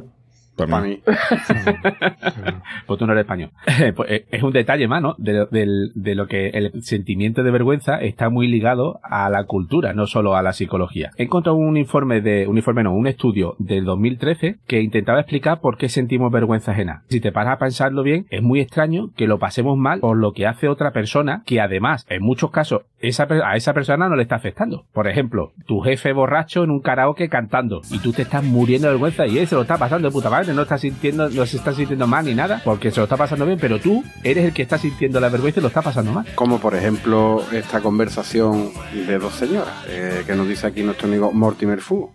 Para 0.56 0.70
Para 0.70 0.82
mí. 0.84 0.90
mí. 0.90 1.00
Pues 2.86 2.98
tú 2.98 3.06
no 3.06 3.12
eres 3.12 3.22
español. 3.24 3.50
Pues, 3.94 4.10
eh, 4.10 4.26
es 4.30 4.42
un 4.42 4.52
detalle 4.52 4.86
más, 4.88 5.02
¿no? 5.02 5.14
De, 5.18 5.32
lo- 5.32 5.46
del- 5.46 5.90
de 5.94 6.14
lo 6.14 6.26
que 6.26 6.48
el 6.50 6.82
sentimiento 6.82 7.42
de 7.42 7.50
vergüenza 7.50 7.96
está 8.00 8.30
muy 8.30 8.46
ligado 8.48 9.00
a 9.02 9.28
la 9.30 9.44
cultura, 9.44 9.92
no 9.92 10.06
solo 10.06 10.36
a 10.36 10.42
la 10.42 10.52
psicología. 10.52 11.10
He 11.16 11.24
encontrado 11.24 11.56
un 11.56 11.76
informe 11.76 12.20
de, 12.20 12.46
un 12.46 12.56
informe 12.56 12.82
no, 12.84 12.92
un 12.94 13.06
estudio 13.06 13.54
del 13.58 13.84
2013 13.84 14.58
que 14.66 14.80
intentaba 14.82 15.20
explicar 15.20 15.60
por 15.60 15.76
qué 15.78 15.88
sentimos 15.88 16.30
vergüenza 16.32 16.72
ajena. 16.72 17.02
Si 17.08 17.20
te 17.20 17.32
paras 17.32 17.54
a 17.54 17.58
pensarlo 17.58 18.02
bien, 18.02 18.26
es 18.30 18.42
muy 18.42 18.60
extraño 18.60 19.10
que 19.16 19.26
lo 19.26 19.38
pasemos 19.38 19.76
mal 19.76 20.00
por 20.00 20.16
lo 20.16 20.32
que 20.32 20.46
hace 20.46 20.68
otra 20.68 20.92
persona 20.92 21.42
que 21.46 21.60
además, 21.60 22.06
en 22.08 22.22
muchos 22.22 22.50
casos, 22.50 22.82
esa, 23.00 23.26
a 23.44 23.56
esa 23.56 23.74
persona 23.74 24.08
no 24.08 24.16
le 24.16 24.22
está 24.22 24.36
afectando. 24.36 24.84
Por 24.92 25.08
ejemplo, 25.08 25.52
tu 25.66 25.80
jefe 25.80 26.12
borracho 26.12 26.64
en 26.64 26.70
un 26.70 26.80
karaoke 26.80 27.28
cantando 27.28 27.82
y 27.90 27.98
tú 27.98 28.12
te 28.12 28.22
estás 28.22 28.42
muriendo 28.44 28.86
de 28.88 28.94
vergüenza 28.94 29.26
y 29.26 29.38
él 29.38 29.46
se 29.46 29.54
lo 29.54 29.62
está 29.62 29.76
pasando 29.76 30.08
de 30.08 30.12
puta 30.12 30.30
madre, 30.30 30.45
no 30.54 30.62
está 30.62 30.78
sintiendo, 30.78 31.28
no 31.30 31.46
se 31.46 31.56
está 31.56 31.72
sintiendo 31.72 32.06
mal 32.06 32.24
ni 32.24 32.34
nada 32.34 32.60
porque 32.64 32.90
se 32.90 32.98
lo 32.98 33.04
está 33.04 33.16
pasando 33.16 33.46
bien, 33.46 33.58
pero 33.60 33.80
tú 33.80 34.04
eres 34.22 34.44
el 34.44 34.52
que 34.52 34.62
está 34.62 34.78
sintiendo 34.78 35.20
la 35.20 35.28
vergüenza 35.28 35.60
y 35.60 35.62
lo 35.62 35.68
está 35.68 35.82
pasando 35.82 36.12
mal. 36.12 36.26
Como 36.34 36.58
por 36.60 36.74
ejemplo 36.74 37.42
esta 37.52 37.80
conversación 37.80 38.72
de 38.92 39.18
dos 39.18 39.34
señoras 39.34 39.84
eh, 39.88 40.24
que 40.26 40.34
nos 40.34 40.48
dice 40.48 40.66
aquí 40.66 40.82
nuestro 40.82 41.08
amigo 41.08 41.32
Mortimer 41.32 41.80
Fu. 41.80 42.10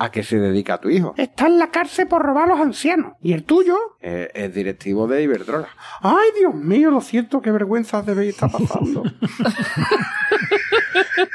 ¿A 0.00 0.12
qué 0.12 0.22
se 0.22 0.38
dedica 0.38 0.78
tu 0.78 0.90
hijo? 0.90 1.12
Está 1.16 1.48
en 1.48 1.58
la 1.58 1.72
cárcel 1.72 2.06
por 2.06 2.22
robar 2.22 2.44
a 2.44 2.54
los 2.54 2.60
ancianos. 2.60 3.14
¿Y 3.20 3.32
el 3.32 3.42
tuyo? 3.42 3.76
Eh, 4.00 4.30
es 4.32 4.54
directivo 4.54 5.08
de 5.08 5.24
Iberdrola. 5.24 5.68
Ay, 6.00 6.28
Dios 6.38 6.54
mío, 6.54 6.92
lo 6.92 7.00
siento, 7.00 7.42
qué 7.42 7.50
vergüenza 7.50 8.00
debéis 8.02 8.34
estar 8.34 8.48
pasando. 8.50 9.02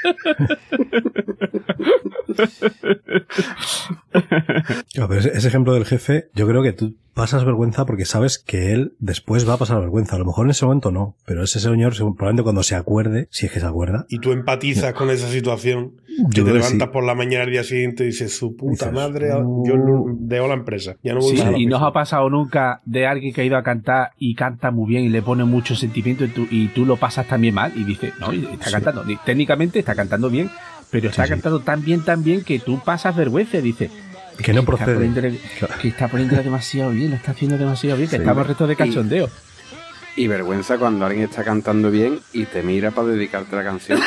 Ese 5.34 5.48
ejemplo 5.48 5.74
del 5.74 5.86
jefe, 5.86 6.30
yo 6.34 6.48
creo 6.48 6.64
que 6.64 6.74
tú 6.74 6.96
pasas 7.14 7.46
vergüenza 7.46 7.86
porque 7.86 8.06
sabes 8.06 8.38
que 8.40 8.72
él 8.74 8.94
después 9.00 9.48
va 9.48 9.54
a 9.54 9.58
pasar 9.58 9.80
vergüenza. 9.80 10.16
A 10.16 10.20
lo 10.20 10.26
mejor 10.26 10.46
en 10.48 10.52
ese 10.52 10.66
momento 10.66 10.92
no, 10.92 11.16
pero 11.26 11.44
ese 11.44 11.60
señor 11.60 11.94
probablemente 11.96 12.44
cuando 12.44 12.64
se 12.64 12.76
acuerde, 12.76 13.28
si 13.32 13.46
es 13.46 13.52
que 13.52 13.60
se 13.60 13.66
acuerda, 13.66 14.06
Y 14.10 14.20
tú 14.20 14.32
empatizas 14.32 14.94
con 14.94 15.10
esa 15.10 15.28
situación. 15.30 15.92
Que 16.32 16.38
Yo 16.38 16.46
te 16.46 16.54
levantas 16.54 16.88
sí. 16.88 16.94
por 16.94 17.04
la 17.04 17.16
mañana 17.16 17.44
al 17.46 17.52
día 17.52 17.64
siguiente 17.64 18.04
y 18.04 18.08
dices, 18.08 18.36
su 18.38 18.56
puta 18.56 18.72
Dices, 18.90 18.94
madre, 18.94 19.30
"No". 19.30 19.64
yo 19.66 19.74
dejo 20.20 20.48
la 20.48 20.54
empresa. 20.54 20.96
Ya 21.04 21.14
no 21.14 21.22
voy 21.22 21.36
Sí, 21.36 21.42
a 21.42 21.52
la 21.52 21.58
y 21.58 21.66
no 21.66 21.78
os 21.78 21.82
oficina". 21.82 21.88
ha 21.88 21.94
pasado 21.94 22.30
nunca 22.30 22.82
de 22.86 23.08
alguien 23.08 23.34
que 23.34 23.42
ha 23.42 23.44
ido 23.46 23.58
a 23.58 23.64
cantar 23.64 24.12
y 24.20 24.36
canta 24.36 24.70
muy 24.72 24.88
bien 24.90 25.04
y 25.06 25.10
le 25.10 25.22
pone 25.24 25.44
mucho 25.44 25.76
sentimiento 25.76 26.24
y 26.26 26.28
tú, 26.30 26.48
y 26.52 26.68
tú 26.68 26.86
lo 26.86 26.98
pasas 26.98 27.28
también 27.28 27.56
mal 27.56 27.74
y 27.76 27.84
dices, 27.84 28.14
no, 28.20 28.32
y 28.34 28.46
está 28.46 28.66
Sí. 28.68 28.72
cantando, 28.74 29.04
técnicamente 29.26 29.80
está 29.80 29.96
cantando 29.96 30.30
bien, 30.30 30.50
pero 30.92 31.10
está 31.10 31.24
Sí, 31.24 31.28
sí. 31.30 31.34
cantando 31.34 31.60
tan 31.62 31.84
bien, 31.84 32.04
tan 32.04 32.24
bien 32.24 32.44
que 32.44 32.60
tú 32.60 32.80
pasas 32.86 33.16
vergüenza 33.16 33.58
y 33.58 33.62
dices, 33.62 33.90
que 34.38 34.54
no 34.54 34.62
está 34.62 34.76
procede. 34.86 35.40
Claro. 35.60 35.74
que 35.82 35.88
está 35.90 36.08
poniéndole 36.08 36.44
demasiado 36.44 36.92
bien, 36.92 37.12
lo 37.12 37.16
está 37.18 37.32
haciendo 37.32 37.58
demasiado 37.58 37.98
bien, 37.98 38.10
que 38.10 38.16
Sí. 38.18 38.22
estamos 38.22 38.48
resto 38.48 38.68
de 38.68 38.76
cachondeo. 38.76 39.30
Y 40.16 40.28
vergüenza 40.28 40.78
cuando 40.78 41.06
alguien 41.08 41.24
está 41.26 41.44
cantando 41.44 41.90
bien 41.90 42.20
y 42.34 42.46
te 42.46 42.62
mira 42.62 42.92
para 42.92 43.08
dedicarte 43.08 43.56
la 43.56 43.64
canción. 43.64 44.00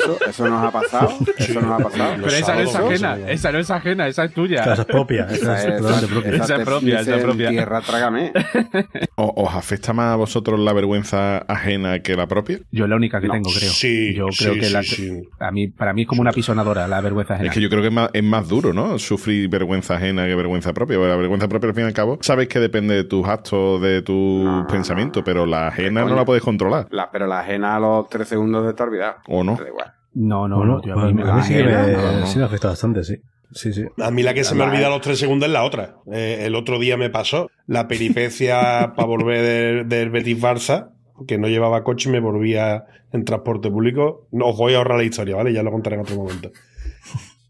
Eso, 0.00 0.18
eso 0.26 0.48
nos 0.48 0.64
ha 0.66 0.70
pasado. 0.70 1.10
Eso 1.36 1.60
nos 1.60 1.72
ha 1.80 1.84
pasado. 1.84 2.14
Pero 2.16 2.30
esa 2.36 2.54
no 2.54 2.60
es 2.62 2.74
ajena, 2.74 3.18
esa 3.28 3.52
no 3.52 3.58
es 3.58 3.70
ajena, 3.70 4.08
esa 4.08 4.24
es 4.24 4.32
tuya. 4.34 4.60
Esa 4.62 4.72
es 4.72 4.84
propia, 4.86 5.26
esa 5.30 5.62
es 5.62 5.82
propia. 5.82 6.30
Esa 6.32 6.56
es 6.56 6.64
propia, 6.64 7.00
esa 7.00 7.16
es 7.16 7.22
propia. 7.22 7.48
Tierra, 7.50 7.80
trágame. 7.82 8.32
¿O- 9.16 9.34
¿Os 9.44 9.54
afecta 9.54 9.92
más 9.92 10.12
a 10.14 10.16
vosotros 10.16 10.58
la 10.60 10.72
vergüenza 10.72 11.38
ajena 11.38 12.00
que 12.00 12.16
la 12.16 12.26
propia? 12.26 12.60
Yo 12.70 12.84
es 12.84 12.90
la 12.90 12.96
única 12.96 13.20
que 13.20 13.26
No. 13.26 13.34
tengo, 13.34 13.50
creo. 13.50 13.70
Sí, 13.70 14.14
Yo 14.14 14.28
sí, 14.32 14.44
creo 14.44 14.54
que 14.54 14.64
sí, 14.66 14.72
la, 14.72 14.82
sí. 14.82 15.22
A 15.40 15.50
mí, 15.50 15.68
para 15.68 15.92
mí 15.92 16.02
es 16.02 16.08
como 16.08 16.22
una 16.22 16.32
pisonadora 16.32 16.88
la 16.88 17.00
vergüenza 17.02 17.34
ajena. 17.34 17.48
Es 17.50 17.54
que 17.54 17.60
yo 17.60 17.68
creo 17.68 17.82
que 17.82 17.88
es 17.88 17.94
más, 17.94 18.10
es 18.14 18.24
más 18.24 18.48
duro, 18.48 18.72
¿no? 18.72 18.98
Sufrir 18.98 19.48
vergüenza 19.48 19.96
ajena 19.96 20.26
que 20.26 20.34
vergüenza 20.34 20.72
propia. 20.72 20.96
Porque 20.96 21.10
la 21.10 21.16
vergüenza 21.16 21.48
propia, 21.48 21.68
al 21.68 21.74
fin 21.74 21.84
y 21.84 21.86
al 21.88 21.92
cabo, 21.92 22.18
sabes 22.22 22.48
que 22.48 22.60
depende 22.60 22.94
de 22.94 23.04
tus 23.04 23.26
actos, 23.26 23.80
de 23.82 24.00
tus 24.02 24.44
No, 24.44 24.62
no, 24.62 24.66
pensamientos, 24.66 25.22
pero 25.24 25.46
la 25.50 25.68
ajena 25.68 26.04
no 26.04 26.14
la 26.14 26.24
puedes 26.24 26.42
controlar. 26.42 26.86
La- 26.90 27.10
pero 27.10 27.26
la 27.26 27.40
ajena 27.40 27.76
a 27.76 27.80
los 27.80 28.08
tres 28.08 28.28
segundos 28.28 28.64
de 28.64 28.70
estar 28.70 28.88
olvidado. 28.88 29.16
¿O 29.28 29.44
no? 29.44 29.56
Da 29.56 29.66
igual. 29.68 29.92
No, 30.14 30.48
no, 30.48 30.56
Bueno, 30.56 30.72
no, 30.76 30.80
tío, 30.80 30.98
a 30.98 31.06
mí 31.06 31.14
me 31.14 31.22
a 31.30 31.34
mí 31.34 31.42
sí 31.42 31.54
ajena, 31.54 31.82
me, 31.86 31.92
no, 31.92 32.20
no. 32.20 32.26
sí 32.26 32.38
me 32.38 32.44
afecta 32.44 32.68
bastante, 32.68 33.04
sí. 33.04 33.16
Sí, 33.52 33.72
sí. 33.72 33.84
A 34.00 34.10
mí 34.12 34.22
la 34.22 34.32
que 34.32 34.44
se 34.44 34.54
me 34.54 34.62
olvida 34.62 34.86
a 34.86 34.90
los 34.90 35.00
tres 35.00 35.18
segundos 35.18 35.48
es 35.48 35.52
la 35.52 35.64
otra. 35.64 35.96
Eh, 36.12 36.42
el 36.46 36.54
otro 36.54 36.78
día 36.78 36.96
me 36.96 37.10
pasó 37.10 37.50
la 37.66 37.88
peripecia 37.88 38.92
para 38.96 39.06
volver 39.06 39.42
del, 39.42 39.88
del 39.88 40.10
Betis 40.10 40.40
Barça, 40.40 40.90
que 41.26 41.36
no 41.36 41.48
llevaba 41.48 41.82
coche 41.84 42.08
y 42.08 42.12
me 42.12 42.20
volvía 42.20 42.84
en 43.12 43.24
transporte 43.24 43.68
público. 43.70 44.28
No, 44.30 44.46
os 44.46 44.56
voy 44.56 44.74
a 44.74 44.78
ahorrar 44.78 44.98
la 44.98 45.04
historia, 45.04 45.34
¿vale? 45.36 45.52
Ya 45.52 45.62
lo 45.64 45.70
contaré 45.72 45.96
en 45.96 46.02
otro 46.02 46.16
momento. 46.16 46.50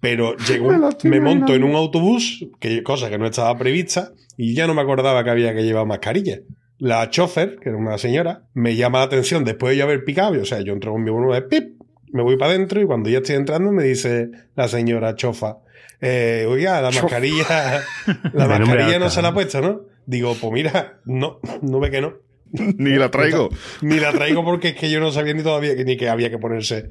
Pero 0.00 0.34
llegó, 0.48 0.70
Me 1.04 1.20
monto 1.20 1.54
en 1.54 1.64
un 1.64 1.74
autobús, 1.74 2.46
que, 2.58 2.82
cosa 2.82 3.10
que 3.10 3.18
no 3.18 3.26
estaba 3.26 3.56
prevista, 3.58 4.12
y 4.38 4.54
ya 4.54 4.66
no 4.66 4.74
me 4.74 4.80
acordaba 4.80 5.22
que 5.22 5.30
había 5.30 5.54
que 5.54 5.62
llevar 5.62 5.86
mascarilla. 5.86 6.38
La 6.80 7.10
chofer, 7.10 7.58
que 7.60 7.68
era 7.68 7.78
una 7.78 7.98
señora, 7.98 8.44
me 8.54 8.74
llama 8.74 8.98
la 8.98 9.04
atención 9.04 9.44
después 9.44 9.72
de 9.72 9.76
yo 9.76 9.84
haber 9.84 10.02
picado. 10.04 10.40
O 10.40 10.44
sea, 10.46 10.60
yo 10.60 10.72
entro 10.72 10.92
con 10.92 11.04
mi 11.04 11.10
bono 11.10 11.32
de 11.32 11.42
pip, 11.42 11.80
me 12.10 12.22
voy 12.22 12.36
para 12.36 12.52
adentro 12.52 12.80
y 12.80 12.86
cuando 12.86 13.10
ya 13.10 13.18
estoy 13.18 13.36
entrando 13.36 13.70
me 13.70 13.84
dice 13.84 14.30
la 14.56 14.66
señora 14.66 15.14
chofa, 15.14 15.58
eh, 16.00 16.46
oiga, 16.48 16.80
la 16.80 16.90
mascarilla, 16.90 17.82
la 18.32 18.46
mascarilla 18.46 18.98
no 18.98 19.10
se 19.10 19.20
la 19.20 19.28
ha 19.28 19.30
¿no? 19.30 19.34
puesto, 19.34 19.60
¿no? 19.60 19.82
Digo, 20.06 20.34
pues 20.40 20.52
mira, 20.52 21.00
no, 21.04 21.38
no 21.60 21.80
ve 21.80 21.90
que 21.90 22.00
no. 22.00 22.14
Ni 22.52 22.96
la 22.96 23.10
traigo. 23.10 23.50
Ni 23.82 24.00
la 24.00 24.12
traigo 24.12 24.42
porque 24.42 24.68
es 24.68 24.74
que 24.74 24.90
yo 24.90 25.00
no 25.00 25.12
sabía 25.12 25.34
ni 25.34 25.42
todavía 25.42 25.76
que, 25.76 25.84
ni 25.84 25.96
que 25.96 26.08
había 26.08 26.30
que 26.30 26.38
ponerse. 26.38 26.90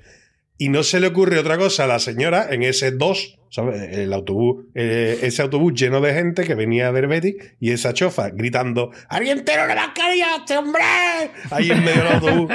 Y 0.62 0.68
no 0.68 0.84
se 0.84 1.00
le 1.00 1.08
ocurre 1.08 1.40
otra 1.40 1.58
cosa 1.58 1.86
a 1.86 1.88
la 1.88 2.00
señora 2.00 2.48
en 2.52 2.64
ese 2.64 2.92
2, 2.92 3.40
¿sabes? 3.50 3.98
El 3.98 4.12
autobús, 4.12 4.66
eh, 4.76 5.18
ese 5.22 5.42
autobús 5.42 5.74
lleno 5.74 6.02
de 6.02 6.14
gente 6.14 6.44
que 6.44 6.54
venía 6.54 6.92
del 6.92 7.08
Betis 7.08 7.36
y 7.62 7.72
esa 7.72 7.94
chofa 7.94 8.30
gritando, 8.32 8.92
¡Alguien 9.08 9.46
tiene 9.46 9.64
una 9.64 9.76
mascarilla, 9.76 10.36
este 10.36 10.58
hombre! 10.58 10.84
Ahí 11.50 11.72
en 11.72 11.82
medio 11.82 12.04
del 12.04 12.14
autobús. 12.14 12.52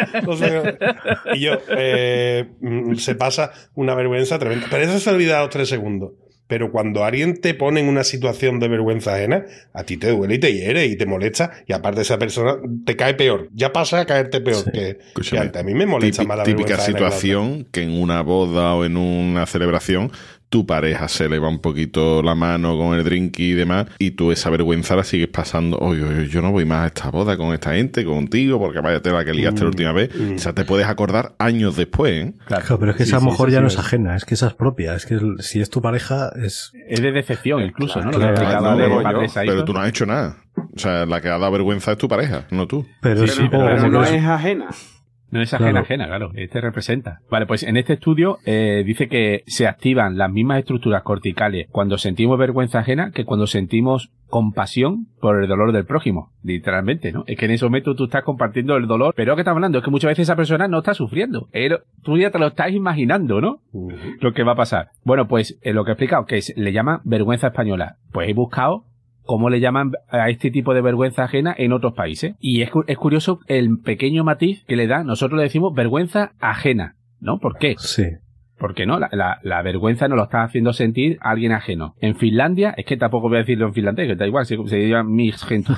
Y 1.32 1.40
yo, 1.40 1.52
eh, 1.78 2.44
mm, 2.60 2.96
se 2.96 3.14
pasa 3.14 3.52
una 3.74 3.94
vergüenza 3.94 4.38
tremenda. 4.38 4.66
Pero 4.70 4.84
eso 4.84 5.00
se 5.00 5.08
olvida 5.08 5.38
a 5.38 5.40
los 5.44 5.50
tres 5.50 5.70
segundos. 5.70 6.12
Pero 6.46 6.70
cuando 6.70 7.04
alguien 7.04 7.40
te 7.40 7.54
pone 7.54 7.80
en 7.80 7.88
una 7.88 8.04
situación 8.04 8.60
de 8.60 8.68
vergüenza 8.68 9.14
ajena, 9.14 9.46
a 9.72 9.84
ti 9.84 9.96
te 9.96 10.10
duele 10.10 10.34
y 10.34 10.38
te 10.38 10.52
hiere 10.52 10.84
y 10.86 10.96
te 10.96 11.06
molesta, 11.06 11.52
y 11.66 11.72
aparte 11.72 12.02
esa 12.02 12.18
persona 12.18 12.56
te 12.84 12.96
cae 12.96 13.14
peor. 13.14 13.48
Ya 13.54 13.72
pasa 13.72 14.00
a 14.00 14.06
caerte 14.06 14.40
peor 14.42 14.70
que, 14.70 14.98
que 15.30 15.38
antes. 15.38 15.60
A 15.60 15.64
mí 15.64 15.74
me 15.74 15.86
molesta 15.86 16.22
Típi- 16.22 16.28
más 16.28 16.36
la 16.38 16.44
típica 16.44 16.78
situación 16.78 17.66
que 17.72 17.82
en 17.82 17.92
una 17.98 18.20
boda 18.22 18.74
o 18.74 18.84
en 18.84 18.96
una 18.96 19.46
celebración 19.46 20.12
tu 20.54 20.64
pareja 20.64 21.08
se 21.08 21.28
le 21.28 21.40
va 21.40 21.48
un 21.48 21.58
poquito 21.58 22.22
la 22.22 22.36
mano 22.36 22.78
con 22.78 22.96
el 22.96 23.02
drink 23.02 23.40
y 23.40 23.54
demás 23.54 23.86
y 23.98 24.12
tú 24.12 24.30
esa 24.30 24.50
vergüenza 24.50 24.94
la 24.94 25.02
sigues 25.02 25.26
pasando 25.26 25.78
oye, 25.78 26.04
oye, 26.04 26.28
yo 26.28 26.42
no 26.42 26.52
voy 26.52 26.64
más 26.64 26.84
a 26.84 26.86
esta 26.86 27.10
boda 27.10 27.36
con 27.36 27.52
esta 27.52 27.74
gente, 27.74 28.04
contigo 28.04 28.60
porque 28.60 28.78
vaya 28.78 29.02
tela 29.02 29.24
que 29.24 29.34
liaste 29.34 29.62
la 29.62 29.66
última 29.66 29.90
vez 29.90 30.14
mm. 30.14 30.36
o 30.36 30.38
sea, 30.38 30.52
te 30.52 30.64
puedes 30.64 30.86
acordar 30.86 31.34
años 31.40 31.74
después 31.74 32.26
¿eh? 32.26 32.34
Claro, 32.46 32.78
pero 32.78 32.92
es 32.92 32.98
que 32.98 33.04
Sí, 33.04 33.10
esa 33.10 33.16
a 33.16 33.20
sí, 33.20 33.26
lo 33.26 33.32
mejor 33.32 33.48
sí, 33.48 33.52
ya 33.54 33.58
sí, 33.58 33.62
no 33.62 33.66
es. 33.66 33.74
es 33.74 33.80
ajena, 33.80 34.14
es 34.14 34.24
que 34.24 34.34
esa 34.34 34.46
es 34.46 34.54
propia. 34.54 34.94
Es 34.94 35.06
que 35.06 35.18
si 35.40 35.60
es 35.60 35.68
tu 35.70 35.82
pareja, 35.82 36.30
es. 36.36 36.72
Es 36.88 37.02
de 37.02 37.12
decepción 37.12 37.62
incluso, 37.62 38.00
¿no? 38.00 38.12
Claro, 38.12 38.76
de 38.76 38.88
yo, 38.88 39.42
pero 39.46 39.64
tú 39.64 39.72
no 39.72 39.80
has 39.80 39.88
hecho 39.88 40.06
nada 40.06 40.38
o 40.56 40.78
sea, 40.78 41.06
la 41.06 41.20
que 41.20 41.28
ha 41.28 41.38
dado 41.38 41.52
vergüenza 41.52 41.92
es 41.92 41.98
tu 41.98 42.08
pareja, 42.08 42.46
no 42.50 42.66
tú 42.66 42.86
Pero 43.00 43.26
Sí, 43.26 43.48
no 43.50 44.04
es 44.04 44.24
ajena. 44.24 44.68
No 45.34 45.42
es 45.42 45.52
ajena, 45.52 45.70
Claro. 45.72 45.84
ajena, 45.84 46.06
claro. 46.06 46.30
Este 46.34 46.60
representa. 46.60 47.18
Vale, 47.28 47.46
pues 47.46 47.64
en 47.64 47.76
este 47.76 47.94
estudio 47.94 48.38
eh, 48.46 48.84
dice 48.86 49.08
que 49.08 49.42
se 49.48 49.66
activan 49.66 50.16
las 50.16 50.30
mismas 50.30 50.60
estructuras 50.60 51.02
corticales 51.02 51.66
cuando 51.70 51.98
sentimos 51.98 52.38
vergüenza 52.38 52.78
ajena 52.78 53.10
que 53.10 53.24
cuando 53.24 53.48
sentimos 53.48 54.10
compasión 54.28 55.06
por 55.20 55.42
el 55.42 55.48
dolor 55.48 55.72
del 55.72 55.86
prójimo. 55.86 56.30
Literalmente, 56.42 57.10
¿no? 57.12 57.24
Es 57.26 57.36
que 57.36 57.46
en 57.46 57.50
ese 57.50 57.64
momento 57.64 57.94
tú 57.94 58.04
estás 58.04 58.22
compartiendo 58.22 58.76
el 58.76 58.86
dolor. 58.86 59.12
Pero 59.16 59.34
¿qué 59.34 59.40
estamos 59.42 59.56
hablando? 59.58 59.78
Es 59.78 59.84
que 59.84 59.90
muchas 59.90 60.10
veces 60.10 60.22
esa 60.24 60.36
persona 60.36 60.68
no 60.68 60.78
está 60.78 60.94
sufriendo. 60.94 61.48
Él- 61.52 61.78
tú 62.02 62.16
ya 62.16 62.30
te 62.30 62.38
lo 62.38 62.46
estás 62.48 62.70
imaginando, 62.72 63.40
¿no? 63.40 63.58
Lo 64.20 64.32
que 64.34 64.42
va 64.44 64.52
a 64.52 64.56
pasar. 64.56 64.88
Bueno, 65.04 65.26
pues 65.26 65.58
eh, 65.62 65.72
lo 65.72 65.84
que 65.84 65.90
he 65.90 65.94
explicado, 65.94 66.26
que 66.26 66.36
es- 66.38 66.52
le 66.56 66.72
llaman 66.72 67.00
vergüenza 67.04 67.48
española. 67.48 67.96
Pues 68.12 68.28
he 68.28 68.34
buscado 68.34 68.84
cómo 69.24 69.50
le 69.50 69.60
llaman 69.60 69.92
a 70.08 70.28
este 70.30 70.50
tipo 70.50 70.74
de 70.74 70.82
vergüenza 70.82 71.24
ajena 71.24 71.54
en 71.56 71.72
otros 71.72 71.94
países. 71.94 72.34
Y 72.40 72.62
es, 72.62 72.70
cu- 72.70 72.84
es 72.86 72.96
curioso 72.98 73.40
el 73.46 73.78
pequeño 73.78 74.24
matiz 74.24 74.64
que 74.66 74.76
le 74.76 74.86
da. 74.86 75.02
Nosotros 75.04 75.36
le 75.38 75.44
decimos 75.44 75.74
vergüenza 75.74 76.32
ajena, 76.40 76.96
¿no? 77.20 77.38
¿Por 77.38 77.58
qué? 77.58 77.74
Sí. 77.78 78.04
Porque 78.56 78.86
no, 78.86 79.00
la, 79.00 79.08
la, 79.12 79.40
la 79.42 79.62
vergüenza 79.62 80.06
nos 80.06 80.16
lo 80.16 80.22
está 80.24 80.44
haciendo 80.44 80.72
sentir 80.72 81.18
alguien 81.20 81.50
ajeno. 81.52 81.96
En 82.00 82.14
Finlandia, 82.14 82.72
es 82.76 82.86
que 82.86 82.96
tampoco 82.96 83.28
voy 83.28 83.38
a 83.38 83.40
decirlo 83.40 83.66
en 83.66 83.74
finlandés, 83.74 84.06
que 84.06 84.14
da 84.14 84.26
igual, 84.28 84.46
se, 84.46 84.56
se 84.68 84.88
llama 84.88 85.10
mi 85.10 85.32
gente, 85.32 85.72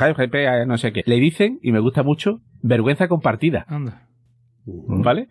no 0.67 0.77
sé 0.77 0.93
qué. 0.93 1.03
Le 1.07 1.17
dicen, 1.17 1.59
y 1.63 1.73
me 1.73 1.81
gusta 1.81 2.03
mucho, 2.03 2.41
vergüenza 2.63 3.09
compartida. 3.09 3.65
Anda. 3.69 4.03
¿Vale? 4.67 5.29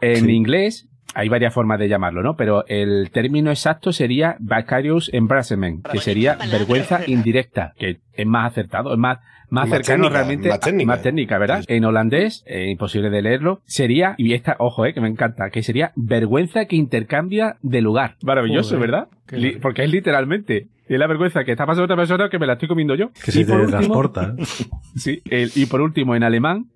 En 0.00 0.26
Sí. 0.26 0.30
inglés 0.32 0.88
hay 1.14 1.28
varias 1.28 1.52
formas 1.52 1.78
de 1.78 1.88
llamarlo, 1.88 2.22
¿no? 2.22 2.36
Pero 2.36 2.64
el 2.68 3.10
término 3.10 3.50
exacto 3.50 3.92
sería 3.92 4.36
vicarious 4.40 5.10
embarrassment, 5.12 5.86
que 5.88 5.98
sería 5.98 6.36
vergüenza 6.50 7.00
indirecta, 7.06 7.74
que 7.76 8.00
es 8.12 8.26
más 8.26 8.50
acertado, 8.52 8.92
es 8.92 8.98
más, 8.98 9.18
más, 9.50 9.68
Más 9.68 9.70
cercano 9.70 10.04
técnica, 10.04 10.14
realmente, 10.18 10.48
más 10.48 10.60
técnica. 10.60 10.86
más 10.86 11.02
técnica, 11.02 11.38
¿verdad? 11.38 11.64
En 11.68 11.84
holandés, 11.84 12.42
eh, 12.46 12.70
imposible 12.70 13.10
de 13.10 13.20
leerlo, 13.20 13.60
sería, 13.66 14.14
y 14.16 14.32
esta, 14.32 14.56
ojo, 14.58 14.86
eh, 14.86 14.94
que 14.94 15.00
me 15.02 15.08
encanta, 15.08 15.50
que 15.50 15.62
sería 15.62 15.92
vergüenza 15.94 16.64
que 16.64 16.76
intercambia 16.76 17.56
de 17.62 17.82
lugar. 17.82 18.16
Maravilloso, 18.22 18.76
Joder, 18.76 18.90
¿verdad? 18.90 19.08
Li- 19.30 19.58
porque 19.60 19.84
es 19.84 19.90
literalmente, 19.90 20.68
es 20.88 20.98
la 20.98 21.06
vergüenza 21.06 21.44
que 21.44 21.52
está 21.52 21.66
pasando 21.66 21.84
otra 21.84 21.96
persona 21.96 22.28
que 22.30 22.38
me 22.38 22.46
la 22.46 22.54
estoy 22.54 22.68
comiendo 22.68 22.94
yo. 22.94 23.10
Que 23.24 23.30
se 23.32 23.40
Y 23.40 23.44
por 23.44 23.56
te 23.56 23.60
último- 23.64 23.78
transporta. 23.78 24.34
Sí, 24.96 25.22
el- 25.30 25.50
y 25.54 25.66
por 25.66 25.80
último, 25.82 26.14
en 26.14 26.22
alemán, 26.22 26.66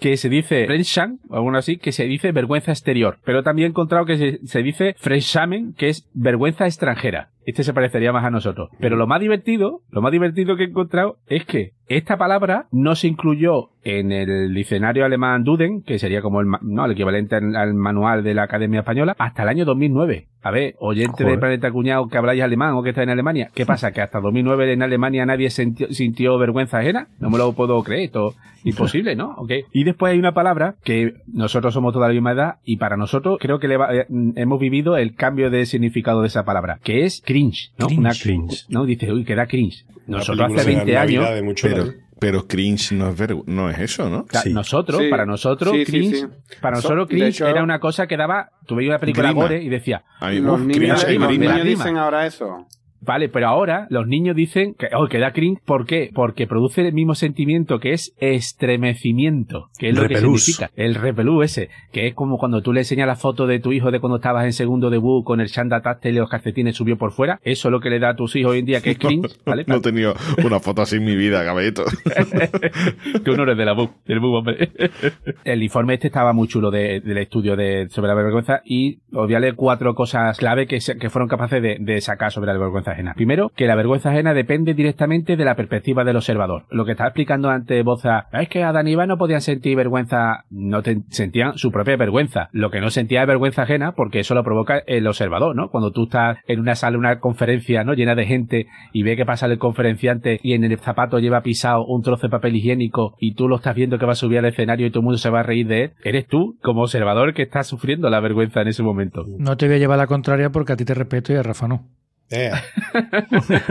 que 0.00 0.16
se 0.16 0.28
dice 0.28 0.66
Fremdscham, 0.66 1.18
o 1.28 1.36
algo 1.36 1.54
así, 1.56 1.76
que 1.76 1.92
se 1.92 2.04
dice 2.04 2.32
vergüenza 2.32 2.72
exterior. 2.72 3.18
Pero 3.24 3.42
también 3.42 3.66
he 3.66 3.70
encontrado 3.70 4.06
que 4.06 4.16
se, 4.16 4.46
se 4.46 4.62
dice 4.62 4.96
Fremdschämen, 4.98 5.74
que 5.74 5.90
es 5.90 6.08
vergüenza 6.14 6.66
extranjera. 6.66 7.28
Este 7.46 7.64
se 7.64 7.72
parecería 7.72 8.12
más 8.12 8.24
a 8.24 8.30
nosotros. 8.30 8.68
Pero 8.80 8.96
lo 8.96 9.06
más 9.06 9.20
divertido, 9.20 9.80
lo 9.90 10.02
más 10.02 10.12
divertido 10.12 10.56
que 10.56 10.64
he 10.64 10.66
encontrado 10.68 11.16
es 11.26 11.44
que 11.44 11.72
esta 11.88 12.16
palabra 12.18 12.66
no 12.70 12.94
se 12.94 13.08
incluyó 13.08 13.70
en 13.82 14.12
el 14.12 14.54
diccionario 14.54 15.04
alemán 15.04 15.42
Duden, 15.42 15.82
que 15.82 15.98
sería 15.98 16.22
como 16.22 16.40
el, 16.40 16.46
no, 16.62 16.84
el 16.84 16.92
equivalente 16.92 17.34
al, 17.36 17.56
al 17.56 17.74
manual 17.74 18.22
de 18.22 18.34
la 18.34 18.44
Academia 18.44 18.80
Española, 18.80 19.16
hasta 19.18 19.42
el 19.42 19.48
año 19.48 19.64
2009. 19.64 20.28
A 20.42 20.50
ver, 20.50 20.74
oyente 20.78 21.24
Joder. 21.24 21.32
de 21.32 21.38
Planeta 21.38 21.70
Cuñado 21.72 22.06
que 22.08 22.16
habláis 22.16 22.42
alemán 22.42 22.74
o 22.74 22.82
que 22.82 22.90
está 22.90 23.02
en 23.02 23.10
Alemania, 23.10 23.50
¿qué 23.54 23.66
pasa? 23.66 23.90
¿Que 23.92 24.00
hasta 24.02 24.20
2009 24.20 24.72
en 24.72 24.82
Alemania 24.82 25.26
nadie 25.26 25.50
sintió, 25.50 25.88
sintió 25.92 26.38
vergüenza 26.38 26.78
ajena? 26.78 27.08
No 27.18 27.28
me 27.30 27.38
lo 27.38 27.52
puedo 27.52 27.82
creer, 27.82 28.04
esto 28.04 28.34
imposible, 28.64 29.16
¿no? 29.16 29.34
Ok. 29.38 29.52
Y 29.72 29.84
después 29.84 30.12
hay 30.12 30.18
una 30.18 30.32
palabra 30.32 30.76
que 30.84 31.14
nosotros 31.32 31.74
somos 31.74 31.92
toda 31.92 32.06
la 32.08 32.14
misma 32.14 32.32
edad 32.32 32.54
y 32.64 32.76
para 32.76 32.96
nosotros 32.96 33.38
creo 33.40 33.58
que 33.58 33.68
le 33.68 33.76
va- 33.78 33.94
eh, 33.94 34.06
hemos 34.36 34.60
vivido 34.60 34.96
el 34.96 35.14
cambio 35.14 35.50
de 35.50 35.66
significado 35.66 36.20
de 36.20 36.28
esa 36.28 36.44
palabra, 36.44 36.78
que 36.82 37.04
es 37.04 37.22
cringe, 37.30 37.72
¿no? 37.78 37.86
Cringe. 37.86 38.00
Una, 38.00 38.10
Cringe. 38.14 38.64
No, 38.68 38.84
dice, 38.84 39.12
uy, 39.12 39.24
que 39.24 39.34
da 39.34 39.46
cringe. 39.46 39.84
Nosotros 40.06 40.46
hace 40.52 40.68
de 40.68 40.74
20 40.76 40.92
Navidad 40.92 41.02
años, 41.24 41.34
de 41.36 41.42
mucho 41.42 41.68
pero, 41.68 41.84
pero 42.18 42.46
cringe 42.48 42.92
no 42.92 43.08
es, 43.10 43.16
vergu- 43.16 43.44
no 43.46 43.70
es 43.70 43.78
eso 43.78 44.10
¿no? 44.10 44.26
Sí. 44.42 44.52
Nosotros, 44.52 45.00
Sí. 45.00 45.08
para 45.08 45.24
nosotros, 45.24 45.74
Sí, 45.76 45.84
cringe, 45.84 46.16
sí. 46.16 46.26
para 46.60 46.76
So- 46.76 46.82
nosotros 46.88 47.08
de 47.08 47.14
cringe 47.14 47.28
hecho- 47.36 47.46
era 47.48 47.62
una 47.62 47.78
cosa 47.78 48.06
que 48.06 48.16
daba, 48.16 48.50
tú 48.66 48.74
veías 48.74 48.90
una 48.90 48.98
película 48.98 49.30
gore 49.32 49.62
y 49.62 49.68
decía, 49.68 50.04
Los 50.20 50.60
uf, 50.60 50.66
niños, 50.66 51.04
cringe 51.04 51.18
los 51.20 51.30
niños 51.38 51.64
dicen 51.64 51.96
ahora 51.96 52.26
eso. 52.26 52.66
Vale, 53.02 53.28
pero 53.28 53.48
ahora 53.48 53.86
los 53.90 54.06
niños 54.06 54.36
dicen 54.36 54.74
que, 54.74 54.88
oh, 54.94 55.08
que 55.08 55.18
da 55.18 55.32
cringe, 55.32 55.60
¿por 55.64 55.86
qué? 55.86 56.10
Porque 56.14 56.46
produce 56.46 56.86
el 56.86 56.92
mismo 56.92 57.14
sentimiento 57.14 57.80
que 57.80 57.92
es 57.92 58.14
estremecimiento, 58.18 59.70
que 59.78 59.88
es 59.90 59.94
lo 59.94 60.02
Repelús. 60.02 60.44
que 60.46 60.52
significa. 60.52 60.70
El 60.76 60.94
repelú 60.94 61.42
ese, 61.42 61.70
que 61.92 62.06
es 62.08 62.14
como 62.14 62.38
cuando 62.38 62.62
tú 62.62 62.72
le 62.72 62.80
enseñas 62.80 63.06
la 63.06 63.16
foto 63.16 63.46
de 63.46 63.58
tu 63.58 63.72
hijo 63.72 63.90
de 63.90 64.00
cuando 64.00 64.16
estabas 64.16 64.44
en 64.44 64.52
segundo 64.52 64.90
debut 64.90 65.24
con 65.24 65.40
el 65.40 65.48
chanda 65.48 65.80
táctil 65.82 66.14
y 66.14 66.18
los 66.18 66.28
calcetines 66.30 66.76
subió 66.76 66.96
por 66.98 67.12
fuera. 67.12 67.40
Eso 67.42 67.68
es 67.68 67.72
lo 67.72 67.80
que 67.80 67.90
le 67.90 67.98
da 67.98 68.10
a 68.10 68.16
tus 68.16 68.36
hijos 68.36 68.52
hoy 68.52 68.60
en 68.60 68.66
día 68.66 68.80
que 68.80 68.90
es 68.92 68.98
cringe, 69.00 69.38
¿vale? 69.44 69.64
no 69.66 69.76
he 69.76 69.80
tenido 69.80 70.14
una 70.44 70.60
foto 70.60 70.82
así 70.82 70.96
en 70.96 71.04
mi 71.04 71.16
vida, 71.16 71.44
caballito. 71.44 71.84
Tú 73.24 73.36
no 73.36 73.42
eres 73.44 73.56
de 73.56 73.64
la 73.64 73.72
BUC, 73.72 74.04
del 74.04 74.20
BUC, 74.20 74.34
hombre. 74.34 74.70
El 75.44 75.62
informe 75.62 75.94
este 75.94 76.08
estaba 76.08 76.32
muy 76.32 76.48
chulo 76.48 76.70
de- 76.70 77.00
del 77.00 77.18
estudio 77.18 77.56
de, 77.56 77.88
sobre 77.90 78.08
la 78.08 78.14
vergüenza 78.14 78.60
y 78.64 78.98
os 79.12 79.26
voy 79.26 79.34
a 79.34 79.40
leer 79.40 79.54
cuatro 79.54 79.94
cosas 79.94 80.36
clave 80.38 80.66
que, 80.66 80.80
se- 80.80 80.96
que 80.98 81.10
fueron 81.10 81.28
capaces 81.28 81.62
de, 81.62 81.76
de 81.80 82.00
sacar 82.00 82.32
sobre 82.32 82.52
la 82.52 82.58
vergüenza 82.58 82.89
ajena. 82.92 83.14
Primero, 83.14 83.50
que 83.54 83.66
la 83.66 83.74
vergüenza 83.74 84.10
ajena 84.10 84.34
depende 84.34 84.74
directamente 84.74 85.36
de 85.36 85.44
la 85.44 85.54
perspectiva 85.56 86.04
del 86.04 86.16
observador. 86.16 86.64
Lo 86.70 86.84
que 86.84 86.92
estaba 86.92 87.08
explicando 87.08 87.50
antes 87.50 87.84
Boza, 87.84 88.26
es 88.32 88.48
que 88.48 88.62
Adán 88.62 88.88
y 88.88 88.92
Iván 88.92 89.08
no 89.08 89.18
podían 89.18 89.40
sentir 89.40 89.76
vergüenza, 89.76 90.44
no 90.50 90.82
te- 90.82 91.02
sentían 91.10 91.56
su 91.58 91.70
propia 91.70 91.96
vergüenza. 91.96 92.48
Lo 92.52 92.70
que 92.70 92.80
no 92.80 92.90
sentía 92.90 93.22
es 93.22 93.26
vergüenza 93.26 93.62
ajena 93.62 93.92
porque 93.92 94.20
eso 94.20 94.34
lo 94.34 94.44
provoca 94.44 94.78
el 94.86 95.06
observador, 95.06 95.54
¿no? 95.56 95.68
Cuando 95.70 95.90
tú 95.92 96.04
estás 96.04 96.38
en 96.46 96.60
una 96.60 96.74
sala, 96.74 96.98
una 96.98 97.20
conferencia, 97.20 97.84
¿no? 97.84 97.94
Llena 97.94 98.14
de 98.14 98.26
gente 98.26 98.66
y 98.92 99.02
ve 99.02 99.16
que 99.16 99.26
pasa 99.26 99.46
el 99.46 99.58
conferenciante 99.58 100.38
y 100.42 100.54
en 100.54 100.64
el 100.64 100.78
zapato 100.78 101.18
lleva 101.18 101.42
pisado 101.42 101.84
un 101.86 102.02
trozo 102.02 102.26
de 102.26 102.30
papel 102.30 102.56
higiénico 102.56 103.16
y 103.18 103.34
tú 103.34 103.48
lo 103.48 103.56
estás 103.56 103.74
viendo 103.74 103.98
que 103.98 104.06
va 104.06 104.12
a 104.12 104.16
subir 104.16 104.38
al 104.38 104.44
escenario 104.46 104.86
y 104.86 104.90
todo 104.90 105.00
el 105.00 105.04
mundo 105.04 105.18
se 105.18 105.30
va 105.30 105.40
a 105.40 105.42
reír 105.44 105.66
de 105.66 105.84
él. 105.84 105.90
Eres 106.04 106.26
tú, 106.26 106.56
como 106.62 106.82
observador, 106.82 107.34
que 107.34 107.42
estás 107.42 107.66
sufriendo 107.66 108.08
la 108.10 108.20
vergüenza 108.20 108.60
en 108.62 108.68
ese 108.68 108.82
momento. 108.82 109.24
No 109.38 109.56
te 109.56 109.66
voy 109.66 109.76
a 109.76 109.78
llevar 109.78 109.98
la 109.98 110.06
contraria 110.06 110.50
porque 110.50 110.72
a 110.72 110.76
ti 110.76 110.84
te 110.84 110.94
respeto 110.94 111.32
y 111.32 111.36
a 111.36 111.42
Rafa 111.42 111.68
no. 111.68 111.84
Eh, 112.30 112.50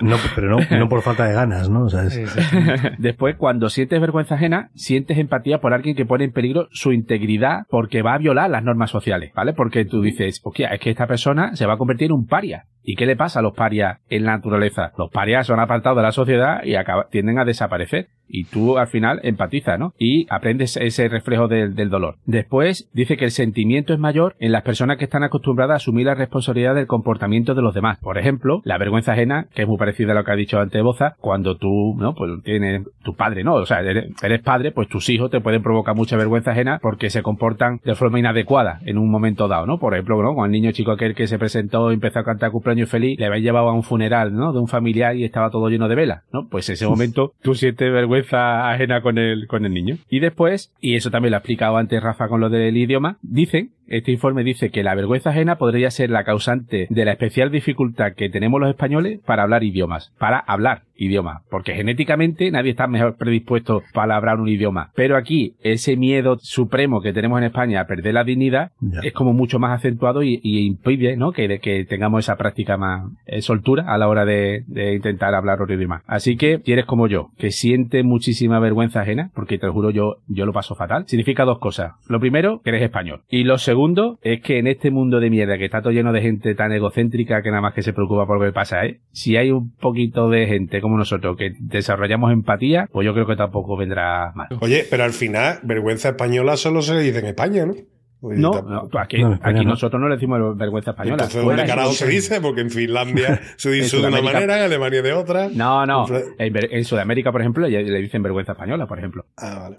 No, 0.00 0.16
pero 0.34 0.48
no, 0.48 0.58
no 0.78 0.88
por 0.88 1.02
falta 1.02 1.26
de 1.26 1.34
ganas, 1.34 1.68
¿no? 1.68 1.84
O 1.84 1.88
sea, 1.88 2.04
es- 2.04 2.18
Después, 2.98 3.34
cuando 3.36 3.68
sientes 3.68 4.00
vergüenza 4.00 4.36
ajena, 4.36 4.70
sientes 4.74 5.18
empatía 5.18 5.58
por 5.60 5.72
alguien 5.74 5.96
que 5.96 6.06
pone 6.06 6.24
en 6.24 6.32
peligro 6.32 6.68
su 6.70 6.92
integridad 6.92 7.62
porque 7.68 8.02
va 8.02 8.14
a 8.14 8.18
violar 8.18 8.48
las 8.50 8.62
normas 8.62 8.90
sociales, 8.90 9.32
¿vale? 9.34 9.52
Porque 9.54 9.84
tú 9.84 10.00
dices, 10.02 10.40
hostia, 10.44 10.68
es 10.68 10.80
que 10.80 10.90
esta 10.90 11.06
persona 11.08 11.56
se 11.56 11.66
va 11.66 11.74
a 11.74 11.78
convertir 11.78 12.06
en 12.06 12.12
un 12.12 12.26
paria. 12.26 12.66
¿Y 12.88 12.96
qué 12.96 13.04
le 13.04 13.16
pasa 13.16 13.40
a 13.40 13.42
los 13.42 13.52
parias 13.52 13.98
en 14.08 14.24
la 14.24 14.32
naturaleza? 14.32 14.92
Los 14.96 15.10
parias 15.10 15.46
son 15.46 15.60
apartados 15.60 15.98
de 15.98 16.04
la 16.04 16.10
sociedad 16.10 16.62
y 16.64 16.72
tienden 17.10 17.38
a 17.38 17.44
desaparecer. 17.44 18.08
Y 18.30 18.44
tú 18.44 18.78
al 18.78 18.88
final 18.88 19.20
empatizas, 19.22 19.78
¿no? 19.78 19.92
Y 19.98 20.26
aprendes 20.30 20.76
ese 20.78 21.08
reflejo 21.08 21.48
del, 21.48 21.74
del 21.74 21.90
dolor. 21.90 22.16
Después 22.24 22.90
dice 22.94 23.18
que 23.18 23.26
el 23.26 23.30
sentimiento 23.30 23.92
es 23.92 23.98
mayor 23.98 24.36
en 24.38 24.52
las 24.52 24.62
personas 24.62 24.96
que 24.96 25.04
están 25.04 25.22
acostumbradas 25.22 25.74
a 25.74 25.76
asumir 25.76 26.06
la 26.06 26.14
responsabilidad 26.14 26.74
del 26.74 26.86
comportamiento 26.86 27.54
de 27.54 27.62
los 27.62 27.74
demás. 27.74 27.98
Por 27.98 28.16
ejemplo, 28.16 28.60
la 28.64 28.78
vergüenza 28.78 29.12
ajena, 29.12 29.48
que 29.54 29.62
es 29.62 29.68
muy 29.68 29.78
parecida 29.78 30.12
a 30.12 30.14
lo 30.14 30.24
que 30.24 30.32
ha 30.32 30.36
dicho 30.36 30.58
antes 30.58 30.82
Boza, 30.82 31.16
cuando 31.20 31.56
tú, 31.56 31.94
¿no? 31.98 32.14
Pues 32.14 32.42
tienes 32.42 32.86
tu 33.02 33.14
padre, 33.14 33.44
¿no? 33.44 33.54
O 33.54 33.66
sea, 33.66 33.80
eres, 33.80 34.12
eres 34.22 34.42
padre, 34.42 34.72
pues 34.72 34.88
tus 34.88 35.08
hijos 35.10 35.30
te 35.30 35.40
pueden 35.40 35.62
provocar 35.62 35.94
mucha 35.94 36.16
vergüenza 36.16 36.52
ajena 36.52 36.78
porque 36.82 37.08
se 37.08 37.22
comportan 37.22 37.80
de 37.84 37.94
forma 37.94 38.18
inadecuada 38.18 38.80
en 38.84 38.98
un 38.98 39.10
momento 39.10 39.48
dado, 39.48 39.66
¿no? 39.66 39.78
Por 39.78 39.94
ejemplo, 39.94 40.22
¿no? 40.22 40.34
Con 40.34 40.46
el 40.46 40.52
niño 40.52 40.72
chico 40.72 40.92
aquel 40.92 41.14
que 41.14 41.26
se 41.26 41.38
presentó 41.38 41.90
y 41.90 41.94
empezó 41.94 42.18
a 42.18 42.24
cantar 42.24 42.50
cumpleaños 42.50 42.77
feliz, 42.86 43.18
le 43.18 43.26
habéis 43.26 43.44
llevado 43.44 43.68
a 43.68 43.72
un 43.72 43.82
funeral, 43.82 44.34
¿no? 44.34 44.52
De 44.52 44.58
un 44.58 44.68
familiar 44.68 45.16
y 45.16 45.24
estaba 45.24 45.50
todo 45.50 45.68
lleno 45.68 45.88
de 45.88 45.94
velas, 45.94 46.24
¿no? 46.32 46.48
Pues 46.48 46.68
en 46.68 46.74
ese 46.74 46.86
momento 46.88 47.34
tú 47.42 47.54
sientes 47.54 47.92
vergüenza 47.92 48.70
ajena 48.70 49.02
con 49.02 49.18
el, 49.18 49.46
con 49.46 49.64
el 49.64 49.72
niño. 49.72 49.96
Y 50.08 50.20
después, 50.20 50.72
y 50.80 50.96
eso 50.96 51.10
también 51.10 51.30
lo 51.32 51.36
ha 51.36 51.40
explicado 51.40 51.76
antes 51.76 52.02
Rafa 52.02 52.28
con 52.28 52.40
lo 52.40 52.50
del 52.50 52.76
idioma, 52.76 53.18
dicen, 53.22 53.70
este 53.86 54.12
informe 54.12 54.44
dice 54.44 54.70
que 54.70 54.82
la 54.82 54.94
vergüenza 54.94 55.30
ajena 55.30 55.56
podría 55.56 55.90
ser 55.90 56.10
la 56.10 56.24
causante 56.24 56.86
de 56.90 57.04
la 57.04 57.12
especial 57.12 57.50
dificultad 57.50 58.12
que 58.12 58.28
tenemos 58.28 58.60
los 58.60 58.70
españoles 58.70 59.20
para 59.24 59.42
hablar 59.42 59.64
idiomas, 59.64 60.12
para 60.18 60.38
hablar 60.38 60.82
idiomas, 60.98 61.42
porque 61.48 61.74
genéticamente 61.74 62.50
nadie 62.50 62.72
está 62.72 62.86
mejor 62.86 63.16
predispuesto 63.16 63.82
para 63.94 64.16
hablar 64.16 64.40
un 64.40 64.48
idioma. 64.48 64.90
Pero 64.94 65.16
aquí, 65.16 65.54
ese 65.62 65.96
miedo 65.96 66.38
supremo 66.40 67.00
que 67.00 67.12
tenemos 67.12 67.38
en 67.38 67.44
España 67.44 67.80
a 67.80 67.86
perder 67.86 68.14
la 68.14 68.24
dignidad 68.24 68.72
es 69.02 69.12
como 69.12 69.32
mucho 69.32 69.58
más 69.58 69.78
acentuado 69.78 70.22
y, 70.22 70.40
y 70.42 70.66
impide, 70.66 71.16
¿no? 71.16 71.32
Que, 71.32 71.60
que 71.60 71.84
tengamos 71.84 72.24
esa 72.24 72.36
práctica 72.36 72.76
más 72.76 73.10
eh, 73.26 73.40
soltura 73.40 73.84
a 73.86 73.98
la 73.98 74.08
hora 74.08 74.24
de, 74.24 74.64
de 74.66 74.94
intentar 74.94 75.34
hablar 75.34 75.62
otro 75.62 75.74
idioma. 75.74 76.02
Así 76.06 76.36
que, 76.36 76.60
si 76.64 76.72
eres 76.72 76.84
como 76.84 77.06
yo, 77.06 77.30
que 77.38 77.50
siente 77.50 78.02
muchísima 78.02 78.58
vergüenza 78.58 79.00
ajena, 79.00 79.30
porque 79.34 79.58
te 79.58 79.66
lo 79.66 79.72
juro 79.72 79.90
yo, 79.90 80.16
yo 80.26 80.46
lo 80.46 80.52
paso 80.52 80.74
fatal, 80.74 81.04
significa 81.06 81.44
dos 81.44 81.58
cosas. 81.58 81.92
Lo 82.08 82.20
primero, 82.20 82.60
que 82.62 82.70
eres 82.70 82.82
español. 82.82 83.22
Y 83.28 83.44
lo 83.44 83.58
segundo, 83.58 84.18
es 84.22 84.40
que 84.40 84.58
en 84.58 84.66
este 84.66 84.90
mundo 84.90 85.20
de 85.20 85.30
mierda 85.30 85.58
que 85.58 85.66
está 85.66 85.80
todo 85.80 85.92
lleno 85.92 86.12
de 86.12 86.22
gente 86.22 86.54
tan 86.54 86.72
egocéntrica 86.72 87.42
que 87.42 87.50
nada 87.50 87.62
más 87.62 87.74
que 87.74 87.82
se 87.82 87.92
preocupa 87.92 88.26
por 88.26 88.38
lo 88.38 88.44
que 88.44 88.52
pasa, 88.52 88.84
¿eh? 88.84 89.00
Si 89.12 89.36
hay 89.36 89.50
un 89.50 89.70
poquito 89.76 90.28
de 90.28 90.46
gente 90.46 90.80
como 90.80 90.87
nosotros 90.96 91.36
que 91.36 91.52
desarrollamos 91.58 92.32
empatía, 92.32 92.88
pues 92.92 93.04
yo 93.04 93.12
creo 93.12 93.26
que 93.26 93.36
tampoco 93.36 93.76
vendrá 93.76 94.32
mal. 94.34 94.46
Oye, 94.60 94.86
pero 94.88 95.04
al 95.04 95.12
final, 95.12 95.58
vergüenza 95.64 96.10
española 96.10 96.56
solo 96.56 96.80
se 96.82 96.94
le 96.94 97.00
dice 97.00 97.18
en 97.18 97.26
España, 97.26 97.66
¿no? 97.66 97.74
Pues 98.20 98.36
No, 98.38 98.50
no, 98.62 98.88
aquí, 98.98 99.18
No, 99.20 99.28
en 99.28 99.32
España 99.34 99.56
aquí 99.58 99.64
no. 99.64 99.70
nosotros 99.72 100.00
no 100.00 100.08
le 100.08 100.16
decimos 100.16 100.56
vergüenza 100.56 100.90
española. 100.90 101.22
Entonces, 101.24 101.44
¿dónde 101.44 101.64
carajo 101.66 101.92
se 101.92 102.06
dice? 102.08 102.40
Porque 102.40 102.62
en 102.62 102.70
Finlandia 102.70 103.40
se 103.56 103.70
dice 103.70 103.96
de 103.98 104.06
una 104.08 104.20
manera, 104.20 104.58
en 104.58 104.64
Alemania 104.64 105.02
de 105.02 105.12
otra. 105.12 105.48
No, 105.52 105.86
no. 105.86 106.06
En 106.38 106.84
Sudamérica, 106.84 107.30
por 107.30 107.40
ejemplo, 107.42 107.68
le, 107.68 107.82
le 107.84 107.98
dicen 108.00 108.22
vergüenza 108.22 108.52
española, 108.52 108.86
por 108.86 108.98
ejemplo. 108.98 109.24
Ah, 109.36 109.58
vale. 109.62 109.76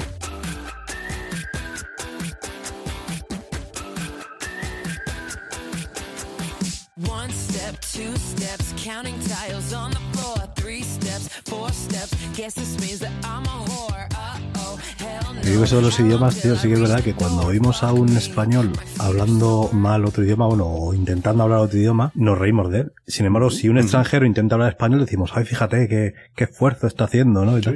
One 7.07 7.31
step, 7.31 7.79
two 7.81 8.15
steps, 8.17 8.73
counting 8.77 9.17
tiles 9.21 9.73
on 9.73 9.91
the 9.91 9.99
floor. 10.49 10.55
Three 10.55 10.83
steps, 10.83 11.29
four 11.45 11.69
steps. 11.71 12.15
Guess 12.35 12.55
this 12.55 12.77
means 12.79 12.99
that 12.99 13.11
I'm 13.23 13.43
a 13.45 13.63
whore. 13.65 14.07
Uh-oh, 14.11 14.77
hell 14.99 15.35
no. 15.35 15.41
Yo 15.43 15.49
digo 15.51 15.63
eso 15.63 15.75
de 15.77 15.81
los 15.83 15.99
idiomas, 15.99 16.41
tío, 16.41 16.55
sí 16.55 16.67
que 16.67 16.73
es 16.75 16.79
verdad 16.81 17.01
que 17.03 17.13
cuando 17.13 17.43
oímos 17.47 17.83
a 17.83 17.93
un 17.93 18.09
español 18.17 18.71
hablando 18.99 19.69
mal 19.73 20.05
otro 20.05 20.23
idioma, 20.23 20.47
bueno, 20.47 20.65
o 20.67 20.93
intentando 20.93 21.43
hablar 21.43 21.59
otro 21.59 21.77
idioma, 21.79 22.11
nos 22.15 22.37
reímos 22.37 22.69
de 22.71 22.81
él. 22.81 22.91
Sin 23.07 23.25
embargo, 23.25 23.49
si 23.49 23.69
un 23.69 23.77
extranjero 23.77 24.25
intenta 24.25 24.55
hablar 24.55 24.69
español, 24.69 24.99
decimos, 25.01 25.31
ay, 25.33 25.45
fíjate 25.45 25.87
qué, 25.87 26.13
qué 26.35 26.43
esfuerzo 26.45 26.87
está 26.87 27.05
haciendo, 27.05 27.45
¿no? 27.45 27.57
Y, 27.57 27.61
tal. 27.61 27.75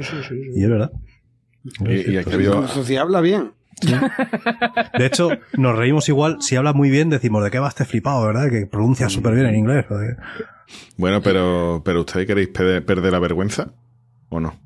y 0.54 0.62
es 0.62 0.68
verdad. 0.70 0.92
Y, 1.80 2.12
y 2.12 2.16
aquí 2.18 2.32
había- 2.34 2.68
sí 2.68 2.96
habla 2.96 3.20
bien. 3.20 3.52
De 4.96 5.06
hecho, 5.06 5.30
nos 5.58 5.76
reímos 5.76 6.08
igual, 6.08 6.36
si 6.40 6.54
habla 6.56 6.72
muy 6.72 6.90
bien, 6.90 7.10
decimos, 7.10 7.42
¿de 7.42 7.50
qué 7.50 7.58
va 7.58 7.68
este 7.68 7.84
flipado, 7.84 8.24
verdad? 8.24 8.48
Que 8.50 8.66
pronuncia 8.66 9.08
súper 9.08 9.34
bien 9.34 9.46
en 9.46 9.56
inglés. 9.56 9.84
joder. 9.88 10.16
Bueno, 10.96 11.22
pero, 11.22 11.82
pero 11.84 12.00
¿ustedes 12.00 12.26
queréis 12.26 12.48
pe- 12.48 12.82
perder 12.82 13.12
la 13.12 13.18
vergüenza? 13.18 13.72
¿O 14.28 14.40
no? 14.40 14.58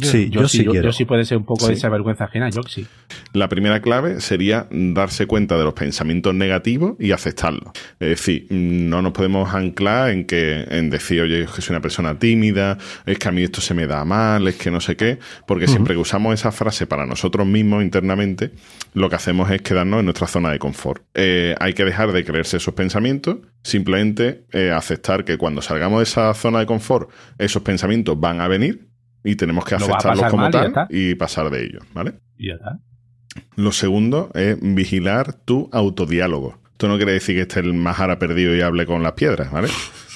Sí, 0.00 0.30
yo, 0.30 0.48
sí 0.48 0.64
yo, 0.64 0.70
quiero. 0.72 0.86
yo 0.88 0.92
sí 0.92 1.04
puede 1.04 1.24
ser 1.26 1.36
un 1.36 1.44
poco 1.44 1.66
de 1.66 1.74
Sí. 1.74 1.78
esa 1.78 1.90
vergüenza 1.90 2.24
ajena, 2.24 2.48
yo 2.48 2.62
sí. 2.62 2.86
La 3.34 3.48
primera 3.48 3.80
clave 3.82 4.20
sería 4.20 4.66
darse 4.70 5.26
cuenta 5.26 5.58
de 5.58 5.64
los 5.64 5.74
pensamientos 5.74 6.34
negativos 6.34 6.94
y 6.98 7.12
aceptarlos. 7.12 7.72
Es 8.00 8.08
decir, 8.08 8.46
no 8.50 9.02
nos 9.02 9.12
podemos 9.12 9.52
anclar 9.54 10.10
en 10.10 10.24
que 10.24 10.64
en 10.70 10.88
decir, 10.88 11.20
oye, 11.20 11.42
es 11.42 11.50
que 11.50 11.60
soy 11.60 11.74
una 11.74 11.82
persona 11.82 12.18
tímida, 12.18 12.78
es 13.04 13.18
que 13.18 13.28
a 13.28 13.32
mí 13.32 13.42
esto 13.42 13.60
se 13.60 13.74
me 13.74 13.86
da 13.86 14.04
mal, 14.06 14.48
es 14.48 14.56
que 14.56 14.70
no 14.70 14.80
sé 14.80 14.96
qué, 14.96 15.18
porque 15.46 15.66
siempre 15.68 15.94
que 15.94 16.00
usamos 16.00 16.32
esa 16.34 16.52
frase 16.52 16.86
para 16.86 17.04
nosotros 17.04 17.46
mismos 17.46 17.82
internamente, 17.82 18.52
lo 18.94 19.10
que 19.10 19.16
hacemos 19.16 19.50
es 19.50 19.60
quedarnos 19.60 19.98
en 20.00 20.06
nuestra 20.06 20.26
zona 20.26 20.50
de 20.50 20.58
confort. 20.58 21.02
Eh, 21.14 21.54
hay 21.60 21.74
que 21.74 21.84
dejar 21.84 22.12
de 22.12 22.24
creerse 22.24 22.56
esos 22.56 22.72
pensamientos, 22.74 23.38
simplemente 23.62 24.44
eh, 24.52 24.70
aceptar 24.70 25.24
que 25.24 25.36
cuando 25.36 25.60
salgamos 25.62 25.98
de 25.98 26.04
esa 26.04 26.32
zona 26.34 26.60
de 26.60 26.66
confort, 26.66 27.10
esos 27.38 27.62
pensamientos 27.62 28.18
van 28.18 28.40
a 28.40 28.48
venir 28.48 28.86
y 29.24 29.36
tenemos 29.36 29.64
que 29.64 29.74
aceptarlos 29.76 30.30
como 30.30 30.42
mal 30.42 30.72
tal 30.72 30.86
y 30.90 31.14
pasar 31.14 31.50
de 31.50 31.64
ellos, 31.64 31.82
¿vale? 31.94 32.14
Y 32.36 32.48
ya 32.48 32.54
está. 32.54 32.78
Lo 33.56 33.72
segundo 33.72 34.30
es 34.34 34.58
vigilar 34.60 35.32
tu 35.32 35.68
autodiálogo. 35.72 36.58
Esto 36.72 36.88
no 36.88 36.96
quiere 36.96 37.12
decir 37.12 37.36
que 37.36 37.42
esté 37.42 37.60
el 37.60 37.74
majara 37.74 38.18
perdido 38.18 38.54
y 38.54 38.60
hable 38.60 38.86
con 38.86 39.02
las 39.02 39.12
piedras, 39.12 39.50
¿vale? 39.52 39.68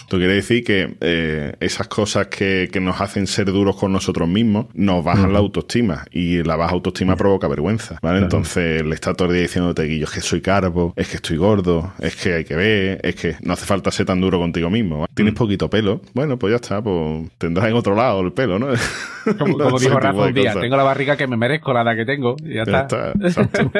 Esto 0.07 0.19
quiere 0.19 0.35
decir 0.35 0.63
que 0.63 0.95
eh, 1.01 1.55
esas 1.59 1.89
cosas 1.89 2.29
que, 2.29 2.69
que 2.73 2.79
nos 2.79 3.01
hacen 3.01 3.27
ser 3.27 3.47
duros 3.47 3.75
con 3.75 3.93
nosotros 3.93 4.29
mismos 4.29 4.67
nos 4.73 5.05
bajan 5.05 5.33
la 5.33 5.41
autoestima 5.41 6.05
y 6.13 6.45
la 6.45 6.55
baja 6.55 6.75
autoestima 6.75 7.17
provoca 7.17 7.49
vergüenza, 7.49 7.99
¿vale? 8.03 8.21
Entonces 8.21 8.85
le 8.85 8.95
está 8.95 9.15
todo 9.15 9.27
el 9.27 9.35
día 9.35 9.43
diciéndote, 9.43 9.83
Guillo, 9.83 10.05
es 10.05 10.13
que 10.13 10.21
soy 10.21 10.41
carbo, 10.41 10.95
es 10.95 11.09
que 11.09 11.17
estoy 11.17 11.39
gordo, 11.39 11.93
es 11.99 12.15
que 12.15 12.35
hay 12.35 12.45
que 12.45 12.55
ver, 12.55 13.01
es 13.03 13.17
que 13.17 13.35
no 13.41 13.55
hace 13.55 13.67
falta 13.67 13.91
ser 13.91 14.07
tan 14.07 14.21
duro 14.21 14.39
contigo 14.39 14.71
mismo. 14.71 15.01
¿vale? 15.01 15.13
Tienes 15.13 15.35
poquito 15.35 15.69
pelo, 15.69 16.01
bueno, 16.15 16.39
pues 16.39 16.53
ya 16.53 16.57
está, 16.57 16.81
pues 16.81 17.29
tendrás 17.39 17.67
en 17.67 17.75
otro 17.75 17.97
lado 17.97 18.21
el 18.21 18.33
pelo, 18.33 18.61
¿no? 18.61 18.69
Como, 19.37 19.59
como 19.59 19.79
dijo 19.81 19.99
Rafa 19.99 20.23
un 20.23 20.35
día, 20.35 20.55
tengo 20.55 20.77
la 20.77 20.85
barriga 20.85 21.17
que 21.17 21.27
me 21.27 21.37
merezco 21.37 21.73
la 21.73 21.83
edad 21.83 21.97
que 21.97 22.05
tengo. 22.05 22.37
Y 22.45 22.55
ya, 22.55 22.65
Ya 22.65 22.83
está. 22.83 23.11
está, 23.11 23.13
exacto. 23.27 23.73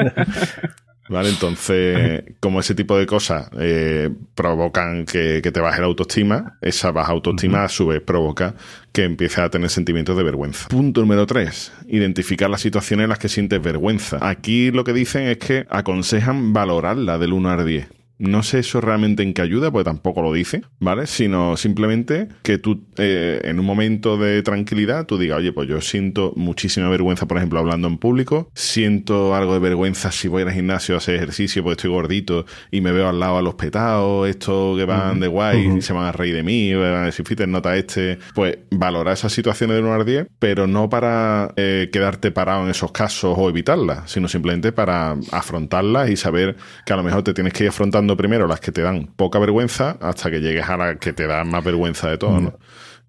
Vale, 1.09 1.29
entonces, 1.29 2.23
como 2.39 2.59
ese 2.59 2.75
tipo 2.75 2.97
de 2.97 3.05
cosas 3.05 3.49
eh, 3.59 4.09
provocan 4.35 5.05
que, 5.05 5.41
que 5.41 5.51
te 5.51 5.59
baje 5.59 5.79
la 5.79 5.87
autoestima, 5.87 6.57
esa 6.61 6.91
baja 6.91 7.11
autoestima 7.11 7.63
a 7.63 7.69
su 7.69 7.87
vez 7.87 8.01
provoca 8.01 8.55
que 8.91 9.03
empieces 9.03 9.39
a 9.39 9.49
tener 9.49 9.69
sentimientos 9.69 10.17
de 10.17 10.23
vergüenza. 10.23 10.67
Punto 10.69 11.01
número 11.01 11.25
tres, 11.25 11.71
identificar 11.87 12.49
las 12.49 12.61
situaciones 12.61 13.05
en 13.05 13.09
las 13.09 13.19
que 13.19 13.29
sientes 13.29 13.61
vergüenza. 13.61 14.17
Aquí 14.21 14.71
lo 14.71 14.83
que 14.83 14.93
dicen 14.93 15.23
es 15.23 15.37
que 15.37 15.65
aconsejan 15.69 16.53
valorarla 16.53 17.17
del 17.17 17.33
1 17.33 17.49
al 17.49 17.65
10. 17.65 17.96
No 18.19 18.43
sé 18.43 18.59
eso 18.59 18.81
realmente 18.81 19.23
en 19.23 19.33
qué 19.33 19.41
ayuda, 19.41 19.71
porque 19.71 19.85
tampoco 19.85 20.21
lo 20.21 20.33
dice, 20.33 20.63
¿vale? 20.79 21.07
Sino 21.07 21.55
simplemente 21.57 22.27
que 22.41 22.57
tú, 22.57 22.85
eh, 22.97 23.41
en 23.43 23.59
un 23.59 23.65
momento 23.65 24.17
de 24.17 24.41
tranquilidad, 24.41 25.05
tú 25.05 25.17
digas, 25.17 25.37
oye, 25.39 25.53
pues 25.53 25.67
yo 25.69 25.81
siento 25.81 26.33
muchísima 26.35 26.89
vergüenza, 26.89 27.27
por 27.27 27.37
ejemplo, 27.37 27.59
hablando 27.59 27.87
en 27.87 27.97
público, 27.97 28.49
siento 28.55 29.35
algo 29.35 29.53
de 29.53 29.59
vergüenza 29.59 30.11
si 30.11 30.27
voy 30.27 30.43
al 30.43 30.51
gimnasio 30.51 30.95
a 30.95 30.97
hacer 30.97 31.15
ejercicio 31.15 31.63
porque 31.63 31.77
estoy 31.77 31.91
gordito 31.91 32.45
y 32.71 32.81
me 32.81 32.91
veo 32.91 33.07
al 33.07 33.19
lado 33.19 33.37
a 33.37 33.41
los 33.41 33.55
petados, 33.55 34.27
estos 34.27 34.77
que 34.77 34.85
van 34.85 35.19
de 35.19 35.27
guay 35.27 35.77
y 35.77 35.81
se 35.81 35.93
van 35.93 36.05
a 36.05 36.11
reír 36.11 36.35
de 36.35 36.43
mí, 36.43 36.73
van 36.73 36.95
a 36.95 37.05
decir, 37.05 37.25
"Fíjate, 37.25 37.47
nota 37.47 37.75
este. 37.75 38.19
Pues 38.33 38.57
valorar 38.71 39.13
esas 39.13 39.31
situaciones 39.31 39.75
de 39.75 39.83
1 39.83 39.93
al 39.93 40.05
10, 40.05 40.27
pero 40.39 40.67
no 40.67 40.89
para 40.89 41.53
eh, 41.55 41.89
quedarte 41.91 42.31
parado 42.31 42.63
en 42.63 42.69
esos 42.69 42.91
casos 42.91 43.35
o 43.37 43.49
evitarlas, 43.49 44.09
sino 44.11 44.27
simplemente 44.27 44.71
para 44.71 45.15
afrontarlas 45.31 46.09
y 46.09 46.15
saber 46.15 46.55
que 46.85 46.93
a 46.93 46.95
lo 46.95 47.03
mejor 47.03 47.23
te 47.23 47.33
tienes 47.33 47.53
que 47.53 47.65
ir 47.65 47.69
afrontando 47.69 48.06
primero 48.15 48.47
las 48.47 48.59
que 48.61 48.71
te 48.71 48.81
dan 48.81 49.07
poca 49.15 49.39
vergüenza 49.39 49.97
hasta 49.99 50.29
que 50.31 50.39
llegues 50.39 50.69
a 50.69 50.77
las 50.77 50.97
que 50.97 51.11
te 51.13 51.27
dan 51.27 51.49
más 51.49 51.63
vergüenza 51.63 52.09
de 52.09 52.17
todo, 52.17 52.39
¿no? 52.39 52.53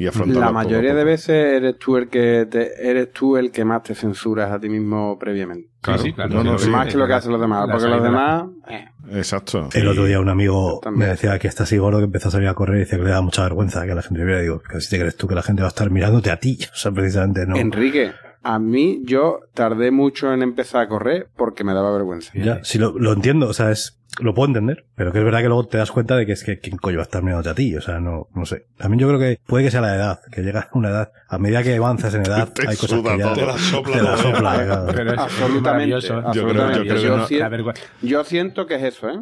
Y 0.01 0.07
afrontarlas 0.07 0.45
La 0.47 0.53
mayoría 0.53 0.91
poco. 0.91 0.99
de 0.99 1.05
veces 1.05 1.29
eres 1.57 1.77
tú 1.79 1.97
el 1.97 2.09
que 2.09 2.47
te- 2.49 2.89
eres 2.89 3.13
tú 3.13 3.37
el 3.37 3.51
que 3.51 3.65
más 3.65 3.83
te 3.83 3.97
censuras 3.97 4.53
a 4.53 4.61
ti 4.61 4.69
mismo 4.69 5.19
previamente. 5.19 5.71
Claro. 5.81 5.99
Sí, 6.03 6.09
sí, 6.09 6.13
claro. 6.15 6.35
No, 6.35 6.45
no, 6.45 6.57
sí. 6.59 6.71
más 6.71 6.87
que 6.87 6.97
lo 6.97 7.07
que 7.09 7.15
hacen 7.15 7.33
los 7.33 7.41
demás, 7.41 7.67
porque 7.71 7.89
los 7.89 8.03
demás 8.03 8.45
eh, 8.69 8.85
Exacto. 9.13 9.69
El 9.75 9.89
otro 9.89 10.05
día 10.05 10.21
un 10.21 10.29
amigo 10.29 10.79
También. 10.83 11.01
me 11.07 11.11
decía 11.15 11.37
que 11.41 11.49
está 11.49 11.65
así 11.65 11.79
gordo 11.79 11.99
que 11.99 12.05
empezó 12.05 12.29
a 12.29 12.31
salir 12.31 12.47
a 12.47 12.55
correr 12.55 12.77
y 12.77 12.81
decía 12.81 12.97
que 12.99 13.05
le 13.05 13.11
da 13.11 13.21
mucha 13.23 13.43
vergüenza 13.43 13.85
que 13.87 13.95
la 13.97 14.03
gente 14.03 14.25
viera. 14.25 14.41
Digo, 14.41 14.61
que 14.61 14.81
si 14.81 14.89
te 14.91 15.01
crees 15.01 15.17
tú 15.17 15.27
que 15.27 15.35
la 15.35 15.43
gente 15.43 15.63
va 15.63 15.69
a 15.69 15.71
estar 15.71 15.91
mirándote 15.91 16.31
a 16.31 16.39
ti. 16.39 16.59
O 16.73 16.77
sea, 16.77 16.93
precisamente 16.93 17.45
no. 17.45 17.57
Enrique, 17.57 18.13
a 18.45 18.61
mí 18.61 19.03
yo 19.05 19.41
tardé 19.53 19.91
mucho 19.91 20.33
en 20.33 20.43
empezar 20.43 20.83
a 20.83 20.89
correr 20.89 21.29
porque 21.37 21.65
me 21.65 21.75
daba 21.75 21.91
vergüenza. 21.93 22.31
Ya, 22.37 22.61
sí 22.63 22.79
lo, 22.79 22.97
lo 22.97 23.13
entiendo, 23.13 23.49
o 23.49 23.53
sea, 23.53 23.73
es, 23.73 23.98
lo 24.21 24.35
puedo 24.35 24.49
entender, 24.49 24.85
pero 24.95 25.13
que 25.13 25.19
es 25.19 25.25
verdad 25.25 25.41
que 25.41 25.47
luego 25.49 25.67
te 25.67 25.79
das 25.79 25.91
cuenta 25.91 26.17
de 26.17 26.27
que 26.27 26.33
es 26.33 26.45
que 26.45 26.59
quién 26.59 26.77
coño 26.77 26.97
va 26.97 27.03
a 27.03 27.05
estar 27.05 27.23
mirándote 27.23 27.51
a 27.51 27.55
ti, 27.55 27.77
o 27.77 27.81
sea, 27.81 28.01
no, 28.01 28.29
no 28.35 28.45
sé. 28.47 28.67
También 28.77 28.99
yo 29.01 29.09
creo 29.09 29.19
que 29.21 29.39
puede 29.47 29.65
que 29.65 29.71
sea 29.71 29.81
la 29.81 29.95
edad, 29.95 30.21
que 30.33 30.43
llegas 30.43 30.67
a 30.73 30.79
una 30.79 30.89
edad, 30.91 31.13
a 31.29 31.39
medida 31.39 31.63
que 31.63 31.77
avanzas 31.77 32.15
en 32.15 32.23
edad, 32.23 32.49
hay 32.67 32.77
cosas 32.77 33.01
que 33.03 33.19
ya. 33.19 33.33
Te 33.33 33.47
la 33.47 33.59
sopla 33.59 33.93
te 33.97 34.03
la 34.03 34.17
sopla, 34.17 34.39
claro. 34.67 34.87
Pero 34.95 35.13
es 35.13 35.19
absolutamente. 35.19 35.91
Yo 35.91 35.99
creo- 36.01 36.21
yo 36.23 36.29
absolutamente. 36.29 36.81
creo 36.81 36.95
que 36.97 37.03
Yo, 37.03 37.17
no- 37.69 37.75
yo 38.03 38.25
siento 38.25 38.67
que 38.67 38.75
es 38.77 38.83
eso, 38.83 39.09
¿eh? 39.09 39.19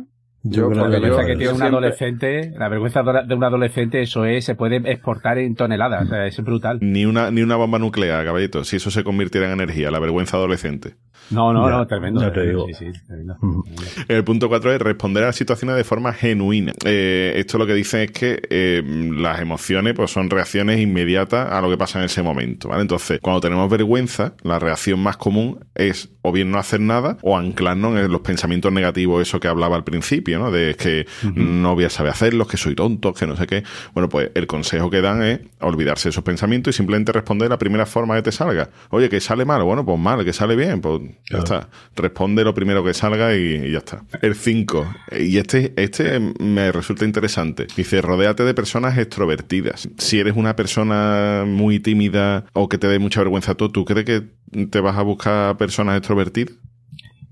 Yo 0.48 0.68
creo 0.70 0.84
La 0.86 0.94
que 0.94 1.00
vergüenza 1.00 1.22
yo- 1.22 1.26
que 1.26 1.32
tiene 1.32 1.44
yo 1.44 1.50
un 1.50 1.56
siempre- 1.56 1.76
adolescente, 1.76 2.52
la 2.56 2.68
vergüenza 2.68 3.02
de 3.02 3.34
un 3.34 3.42
adolescente, 3.42 4.00
eso 4.02 4.24
es, 4.26 4.44
se 4.44 4.54
puede 4.54 4.76
exportar 4.92 5.38
en 5.38 5.56
toneladas, 5.56 6.04
o 6.04 6.08
sea, 6.08 6.24
es 6.24 6.36
brutal. 6.40 6.78
Ni 6.82 7.04
una, 7.04 7.32
ni 7.32 7.42
una 7.42 7.56
bomba 7.56 7.80
nuclear, 7.80 8.24
caballito. 8.24 8.62
Si 8.62 8.76
eso 8.76 8.92
se 8.92 9.02
convirtiera 9.02 9.48
en 9.48 9.54
energía, 9.54 9.90
la 9.90 9.98
vergüenza 9.98 10.36
adolescente. 10.36 10.94
No, 11.30 11.52
no, 11.52 11.68
no, 11.68 11.86
tremendo. 11.86 12.20
ya 12.20 12.32
te 12.32 12.46
digo. 12.46 12.66
Sí, 12.68 12.74
sí, 12.74 13.00
tremendo. 13.06 13.36
El 14.08 14.24
punto 14.24 14.48
4 14.48 14.74
es 14.74 14.80
responder 14.80 15.24
a 15.24 15.26
las 15.26 15.36
situaciones 15.36 15.76
de 15.76 15.84
forma 15.84 16.12
genuina. 16.12 16.72
Eh, 16.84 17.34
esto 17.36 17.58
lo 17.58 17.66
que 17.66 17.74
dice 17.74 18.04
es 18.04 18.10
que 18.12 18.42
eh, 18.48 18.82
las 18.84 19.40
emociones 19.40 19.94
pues, 19.94 20.10
son 20.10 20.30
reacciones 20.30 20.80
inmediatas 20.80 21.50
a 21.50 21.60
lo 21.60 21.70
que 21.70 21.76
pasa 21.76 21.98
en 21.98 22.04
ese 22.04 22.22
momento. 22.22 22.68
¿vale? 22.68 22.82
Entonces, 22.82 23.18
cuando 23.20 23.40
tenemos 23.40 23.68
vergüenza, 23.70 24.34
la 24.42 24.58
reacción 24.58 25.00
más 25.00 25.16
común 25.16 25.58
es 25.74 26.10
o 26.22 26.32
bien 26.32 26.50
no 26.50 26.58
hacer 26.58 26.80
nada 26.80 27.18
o 27.22 27.36
anclarnos 27.36 27.96
en 27.96 28.10
los 28.10 28.20
pensamientos 28.20 28.72
negativos, 28.72 29.22
eso 29.22 29.38
que 29.38 29.46
hablaba 29.46 29.76
al 29.76 29.84
principio, 29.84 30.40
¿no? 30.40 30.50
De 30.50 30.74
que 30.74 31.06
no 31.36 31.76
voy 31.76 31.84
a 31.84 31.90
saber 31.90 32.10
hacerlos, 32.10 32.48
que 32.48 32.56
soy 32.56 32.74
tonto, 32.74 33.14
que 33.14 33.28
no 33.28 33.36
sé 33.36 33.46
qué. 33.46 33.62
Bueno, 33.94 34.08
pues 34.08 34.30
el 34.34 34.48
consejo 34.48 34.90
que 34.90 35.00
dan 35.00 35.22
es 35.22 35.40
olvidarse 35.60 36.08
de 36.08 36.10
esos 36.10 36.24
pensamientos 36.24 36.74
y 36.74 36.76
simplemente 36.76 37.12
responder 37.12 37.48
la 37.48 37.58
primera 37.58 37.86
forma 37.86 38.16
que 38.16 38.22
te 38.22 38.32
salga. 38.32 38.70
Oye, 38.90 39.08
que 39.08 39.20
sale 39.20 39.44
mal, 39.44 39.62
bueno, 39.62 39.86
pues 39.86 40.00
mal, 40.00 40.24
que 40.24 40.32
sale 40.32 40.56
bien, 40.56 40.80
pues 40.80 41.00
ya 41.30 41.38
está. 41.38 41.68
Responde 41.94 42.44
lo 42.44 42.54
primero 42.54 42.84
que 42.84 42.94
salga 42.94 43.34
y, 43.36 43.66
y 43.66 43.72
ya 43.72 43.78
está. 43.78 44.04
El 44.22 44.34
5. 44.34 44.94
Y 45.18 45.38
este, 45.38 45.72
este 45.76 46.20
me 46.20 46.72
resulta 46.72 47.04
interesante. 47.04 47.66
Dice, 47.76 48.00
rodéate 48.00 48.44
de 48.44 48.54
personas 48.54 48.98
extrovertidas. 48.98 49.88
Si 49.98 50.18
eres 50.18 50.36
una 50.36 50.56
persona 50.56 51.44
muy 51.46 51.80
tímida 51.80 52.46
o 52.52 52.68
que 52.68 52.78
te 52.78 52.88
dé 52.88 52.98
mucha 52.98 53.20
vergüenza 53.20 53.54
todo, 53.54 53.70
¿tú 53.70 53.84
crees 53.84 54.04
que 54.04 54.22
te 54.66 54.80
vas 54.80 54.96
a 54.96 55.02
buscar 55.02 55.56
personas 55.56 55.98
extrovertidas? 55.98 56.54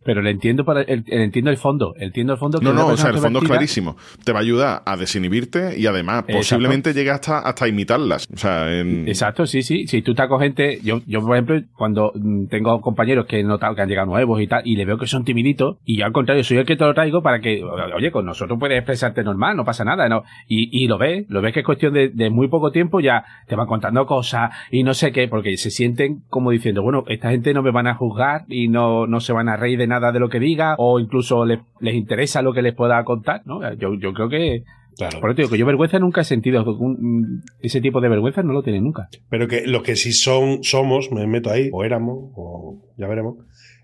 Pero 0.05 0.23
le 0.23 0.31
entiendo 0.31 0.65
para 0.65 0.83
el, 0.83 1.05
el- 1.07 1.21
entiendo 1.23 1.51
el 1.51 1.57
fondo, 1.57 1.95
entiendo 1.99 2.35
el 2.35 2.39
fondo. 2.39 2.59
que 2.59 2.65
No, 2.65 2.73
no, 2.73 2.87
o 2.89 2.97
sea, 2.97 3.11
el 3.11 3.19
fondo 3.19 3.39
es 3.41 3.45
clarísimo. 3.47 3.97
Te 4.25 4.33
va 4.33 4.39
a 4.41 4.43
ayudar 4.43 4.83
a 4.85 4.97
desinhibirte 4.97 5.79
y 5.79 5.87
además 5.87 6.21
Exacto. 6.21 6.37
posiblemente 6.39 6.93
llegue 6.93 7.11
hasta, 7.11 7.39
hasta 7.41 7.69
imitarlas. 7.69 8.27
O 8.33 8.37
sea, 8.37 8.73
en... 8.79 9.09
Exacto, 9.09 9.47
sí, 9.47 9.63
sí. 9.63 9.87
Si 9.87 10.03
tú 10.03 10.13
estás 10.13 10.29
con 10.29 10.41
gente, 10.41 10.79
yo, 10.83 11.01
yo 11.07 11.21
por 11.21 11.37
ejemplo, 11.37 11.61
cuando 11.77 12.13
mm, 12.15 12.47
tengo 12.47 12.81
compañeros 12.81 13.27
que 13.27 13.41
he 13.41 13.45
notado 13.45 13.75
que 13.75 13.83
han 13.83 13.89
llegado 13.89 14.07
nuevos 14.09 14.41
y 14.41 14.47
tal, 14.47 14.63
y 14.65 14.77
le 14.77 14.85
veo 14.85 14.99
que 14.99 15.07
son 15.07 15.25
timiditos, 15.25 15.79
y 15.85 15.99
yo 15.99 16.05
al 16.05 16.13
contrario, 16.13 16.45
soy 16.45 16.59
el 16.59 16.67
que 16.67 16.77
te 16.77 16.85
lo 16.85 16.95
traigo 16.95 17.23
para 17.23 17.41
que, 17.41 17.63
oye, 17.97 18.11
con 18.11 18.27
nosotros 18.27 18.59
puedes 18.59 18.77
expresarte 18.79 19.23
normal, 19.25 19.57
no 19.57 19.65
pasa 19.65 19.85
nada, 19.85 20.09
¿no? 20.09 20.23
Y, 20.49 20.69
y 20.85 20.87
lo 20.89 20.99
ves, 20.99 21.25
lo 21.29 21.41
ves 21.41 21.53
que 21.55 21.61
es 21.61 21.67
cuestión 21.67 21.95
de, 21.95 22.09
de 22.11 22.31
muy 22.31 22.49
poco 22.49 22.71
tiempo, 22.73 23.01
ya 23.01 23.25
te 23.49 23.57
van 23.57 23.67
contando 23.67 24.05
cosas 24.07 24.51
y 24.71 24.83
no 24.83 24.95
sé 24.95 25.13
qué, 25.13 25.29
porque 25.29 25.57
se 25.57 25.71
sienten 25.71 26.23
como 26.29 26.51
diciendo, 26.51 26.83
bueno, 26.83 27.05
esta 27.09 27.31
gente 27.31 27.55
no 27.55 27.63
me 27.63 27.71
van 27.71 27.87
a 27.87 27.95
juzgar 27.95 28.43
y 28.49 28.69
no, 28.69 29.07
no 29.07 29.21
se 29.21 29.33
van 29.33 29.49
a 29.49 29.57
reír 29.57 29.79
de 29.79 29.87
nada 29.87 29.93
de 30.01 30.20
lo 30.20 30.28
que 30.28 30.40
diga, 30.40 30.74
o 30.78 30.99
incluso 31.01 31.45
les, 31.45 31.61
les 31.80 31.95
interesa 31.95 32.42
lo 32.42 32.53
que 32.53 32.62
les 32.62 32.74
pueda 32.74 33.03
contar, 33.05 33.42
¿no? 33.47 33.61
Yo, 33.74 33.95
yo 33.95 34.12
creo 34.12 34.28
que, 34.28 34.64
Claro. 34.97 35.20
por 35.20 35.30
eso 35.30 35.38
digo 35.38 35.51
que 35.51 35.59
yo 35.59 35.66
vergüenza 35.66 35.99
nunca 35.99 36.20
he 36.20 36.24
sentido, 36.24 36.64
ese 37.61 37.80
tipo 37.80 38.01
de 38.01 38.09
vergüenza 38.09 38.42
no 38.42 38.53
lo 38.53 38.62
tiene 38.62 38.80
nunca. 38.80 39.09
Pero 39.28 39.49
que 39.49 39.66
los 39.66 39.82
que 39.82 39.97
sí 39.97 40.12
son, 40.12 40.62
somos, 40.62 41.11
me 41.11 41.26
meto 41.26 41.51
ahí, 41.51 41.68
o 41.72 41.84
éramos, 41.84 42.30
o 42.36 42.78
ya 42.97 43.09
veremos. 43.09 43.36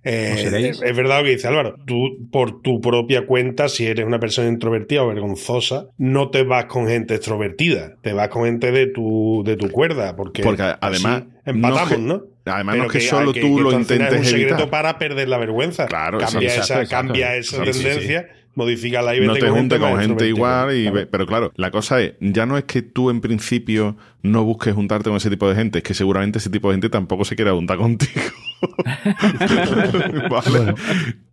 Eh, 0.02 0.72
es, 0.82 0.96
verdad 0.96 1.18
lo 1.18 1.24
que 1.24 1.30
dice 1.32 1.48
Álvaro. 1.48 1.76
Tú, 1.86 2.28
por 2.32 2.62
tu 2.62 2.80
propia 2.80 3.26
cuenta, 3.26 3.68
si 3.68 3.86
eres 3.86 4.06
una 4.06 4.18
persona 4.18 4.48
introvertida 4.48 5.02
o 5.02 5.08
vergonzosa, 5.08 5.88
no 5.98 6.30
te 6.30 6.42
vas 6.42 6.64
con 6.66 6.86
gente 6.86 7.14
extrovertida. 7.16 7.96
Te 8.02 8.12
vas 8.12 8.28
con 8.28 8.44
gente 8.44 8.72
de 8.72 8.86
tu, 8.86 9.42
de 9.44 9.56
tu 9.56 9.70
cuerda. 9.70 10.16
Porque, 10.16 10.42
Porque 10.42 10.62
además, 10.80 11.24
empatamos, 11.44 11.98
no 11.98 12.14
¿no? 12.16 12.22
Además, 12.46 12.76
no 12.78 12.84
es 12.84 12.92
que, 12.92 13.00
solo 13.00 13.32
que- 13.32 13.40
tú 13.42 13.56
que 13.56 13.62
lo 13.62 13.72
intentes 13.72 14.12
Es 14.12 14.18
un 14.20 14.24
secreto 14.24 14.54
evitar. 14.54 14.70
para 14.70 14.98
perder 14.98 15.28
la 15.28 15.36
vergüenza. 15.38 15.86
Claro, 15.86 16.18
cambia 16.18 16.48
exacto, 16.48 16.62
esa, 16.64 16.82
exacto. 16.82 17.06
cambia 17.06 17.36
esa 17.36 17.64
Sí, 17.64 17.72
sí, 17.72 17.78
sí. 17.78 17.84
tendencia, 17.84 18.28
modifícala 18.54 19.14
y 19.14 19.20
vete 19.20 19.26
no 19.32 19.34
te 19.38 19.48
juntes 19.50 19.78
con 19.78 20.00
gente 20.00 20.26
igual 20.26 20.74
y 20.76 20.90
Claro. 20.90 21.08
pero 21.12 21.26
claro 21.26 21.52
la 21.54 21.70
cosa 21.70 22.00
es 22.02 22.14
ya 22.20 22.46
no 22.46 22.58
es 22.58 22.64
que 22.64 22.82
tú 22.82 23.08
en 23.10 23.20
principio 23.20 23.96
no 24.22 24.44
busques 24.44 24.74
juntarte 24.74 25.08
con 25.10 25.16
ese 25.16 25.30
tipo 25.30 25.48
de 25.48 25.54
gente 25.54 25.78
es 25.78 25.84
que 25.84 25.94
seguramente 25.94 26.38
ese 26.38 26.50
tipo 26.50 26.68
de 26.68 26.74
gente 26.74 26.88
tampoco 26.90 27.24
se 27.24 27.36
quiera 27.36 27.52
juntar 27.52 27.78
contigo 27.78 28.20
vale 30.30 30.74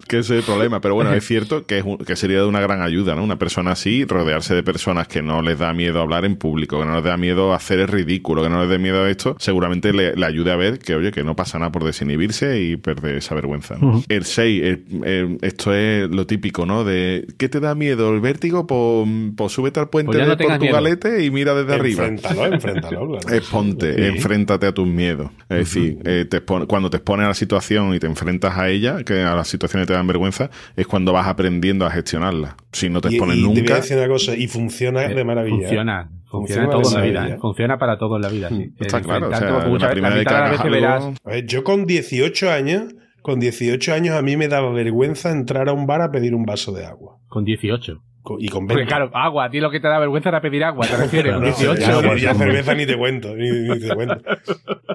que 0.08 0.20
ese 0.20 0.36
es 0.36 0.40
el 0.40 0.44
problema 0.46 0.80
pero 0.80 0.96
bueno 0.96 1.12
es 1.14 1.26
cierto 1.26 1.66
que, 1.66 1.80
es 1.80 1.84
un- 1.84 1.98
que 1.98 2.16
sería 2.16 2.38
de 2.40 2.46
una 2.46 2.62
gran 2.62 2.82
ayuda 2.82 3.14
no 3.16 3.24
una 3.24 3.38
persona 3.38 3.72
así 3.72 4.06
rodearse 4.06 4.56
de 4.56 4.64
personas 4.64 5.10
que 5.10 5.22
no 5.22 5.42
les 5.42 5.60
da 5.60 5.74
miedo 5.74 6.00
hablar 6.02 6.24
en 6.24 6.38
público 6.38 6.80
que 6.80 6.86
no 6.86 6.96
les 6.96 7.04
da 7.04 7.18
miedo 7.18 7.54
hacer 7.54 7.80
el 7.80 7.90
ridículo 7.90 8.42
que 8.44 8.50
no 8.50 8.62
les 8.62 8.70
dé 8.70 8.80
miedo 8.80 9.04
a 9.04 9.10
esto 9.10 9.36
seguramente 9.40 9.92
le, 9.92 10.16
le 10.16 10.26
ayude 10.26 10.52
a 10.52 10.56
ver 10.56 10.80
que 10.80 10.96
oye 10.96 11.12
que 11.12 11.26
no 11.26 11.36
pasa 11.36 11.60
nada 11.60 11.72
por 11.74 11.84
desinhibirse 11.84 12.62
y 12.62 12.78
perder 12.78 13.18
esa 13.18 13.36
vergüenza. 13.36 13.76
El 14.08 14.24
6, 14.24 14.64
esto 15.42 15.74
es 15.74 16.10
lo 16.10 16.26
típico, 16.26 16.66
¿no? 16.66 16.84
De 16.84 17.28
¿qué 17.38 17.50
te 17.50 17.60
da 17.60 17.76
miedo? 17.76 18.14
¿El 18.14 18.22
vértigo? 18.22 18.66
Pues, 18.68 19.10
pues 19.36 19.52
súbete 19.52 19.80
al 19.80 19.90
puente 19.90 20.08
Pues 20.14 20.20
no 20.20 20.36
de 20.36 20.38
Portugalete 20.60 21.26
y 21.26 21.32
mira 21.32 21.54
desde 21.54 21.74
arriba. 21.74 22.06
Enfréntalo, 22.78 23.15
enfréntalo. 23.15 23.19
claro. 23.19 23.38
Exponte, 23.38 23.93
Sí. 23.95 24.03
enfréntate 24.17 24.65
a 24.67 24.71
tus 24.71 24.88
miedos. 24.88 25.32
Es 25.49 25.57
decir, 25.57 25.99
eh, 26.05 26.25
te 26.30 26.38
expone- 26.45 26.67
cuando 26.67 26.89
te 26.89 26.97
expones 26.97 27.25
a 27.25 27.28
la 27.30 27.34
situación 27.34 27.93
y 27.93 27.99
te 27.99 28.07
enfrentas 28.07 28.57
a 28.57 28.69
ella, 28.69 29.03
que 29.03 29.21
a 29.21 29.36
las 29.36 29.47
situaciones 29.47 29.88
te 29.88 29.93
dan 29.93 30.07
vergüenza, 30.07 30.49
es 30.75 30.88
cuando 30.88 31.13
vas 31.13 31.28
aprendiendo 31.28 31.86
a 31.86 31.91
gestionarla. 31.91 32.55
Si 32.71 32.89
no 32.89 33.01
te 33.01 33.09
Y, 33.09 33.15
expones 33.15 33.38
y 33.38 33.41
te 33.41 33.47
voy 33.47 33.55
a 33.57 33.59
nunca, 33.61 33.75
decir 33.75 33.97
una 33.97 34.07
cosa, 34.07 34.36
y 34.36 34.47
funciona 34.47 35.01
de 35.07 35.23
maravilla. 35.23 35.57
Funciona, 35.57 36.09
funciona, 36.30 36.63
Funciona 36.65 36.69
todo 36.69 36.89
en 36.89 36.93
la 36.93 37.01
vida, 37.01 37.13
maravilla. 37.21 37.36
¿eh? 37.36 37.39
funciona 37.41 37.78
para 37.78 37.97
todo 37.97 38.15
en 38.17 38.21
la 38.21 38.30
vida. 38.30 38.49
sí. 38.49 38.73
Está 38.80 38.97
El 38.97 39.03
claro, 39.03 39.28
o 39.30 39.36
sea, 39.36 39.49
la 39.51 39.65
muchas 39.67 39.95
vez 39.95 40.61
que 40.61 40.69
verás- 40.69 41.03
A 41.23 41.30
ver, 41.30 41.45
yo 41.45 41.63
con 41.63 41.86
18 41.86 42.51
años, 42.51 42.84
con 43.21 43.39
18 43.39 43.93
años 43.93 44.15
a 44.15 44.21
mí 44.21 44.38
me 44.38 44.47
daba 44.47 44.71
vergüenza 44.71 45.32
entrar 45.32 45.67
a 45.69 45.73
un 45.73 45.86
bar 45.86 46.01
a 46.01 46.11
pedir 46.11 46.34
un 46.36 46.45
vaso 46.45 46.71
de 46.71 46.86
agua. 46.86 47.17
Con 47.28 47.43
18. 47.43 48.01
Y 48.39 48.47
con 48.49 48.67
Porque 48.67 48.82
20. 48.82 48.88
claro, 48.89 49.09
agua, 49.13 49.45
a 49.45 49.49
ti 49.49 49.59
lo 49.59 49.71
que 49.71 49.80
te 49.80 49.88
da 49.88 49.99
vergüenza 49.99 50.30
era 50.30 50.41
pedir 50.41 50.63
agua, 50.63 50.86
¿te 50.86 50.97
refieres? 51.03 51.34
No, 51.34 51.41
18. 51.41 51.80
ya, 51.80 52.01
pues, 52.07 52.21
ya 52.21 52.34
cerveza 52.34 52.73
ni 52.75 52.86
te 52.86 52.97
cuento, 52.97 53.36
ni, 53.36 53.49
ni 53.49 53.80
te 53.80 53.93
cuento. 53.95 54.17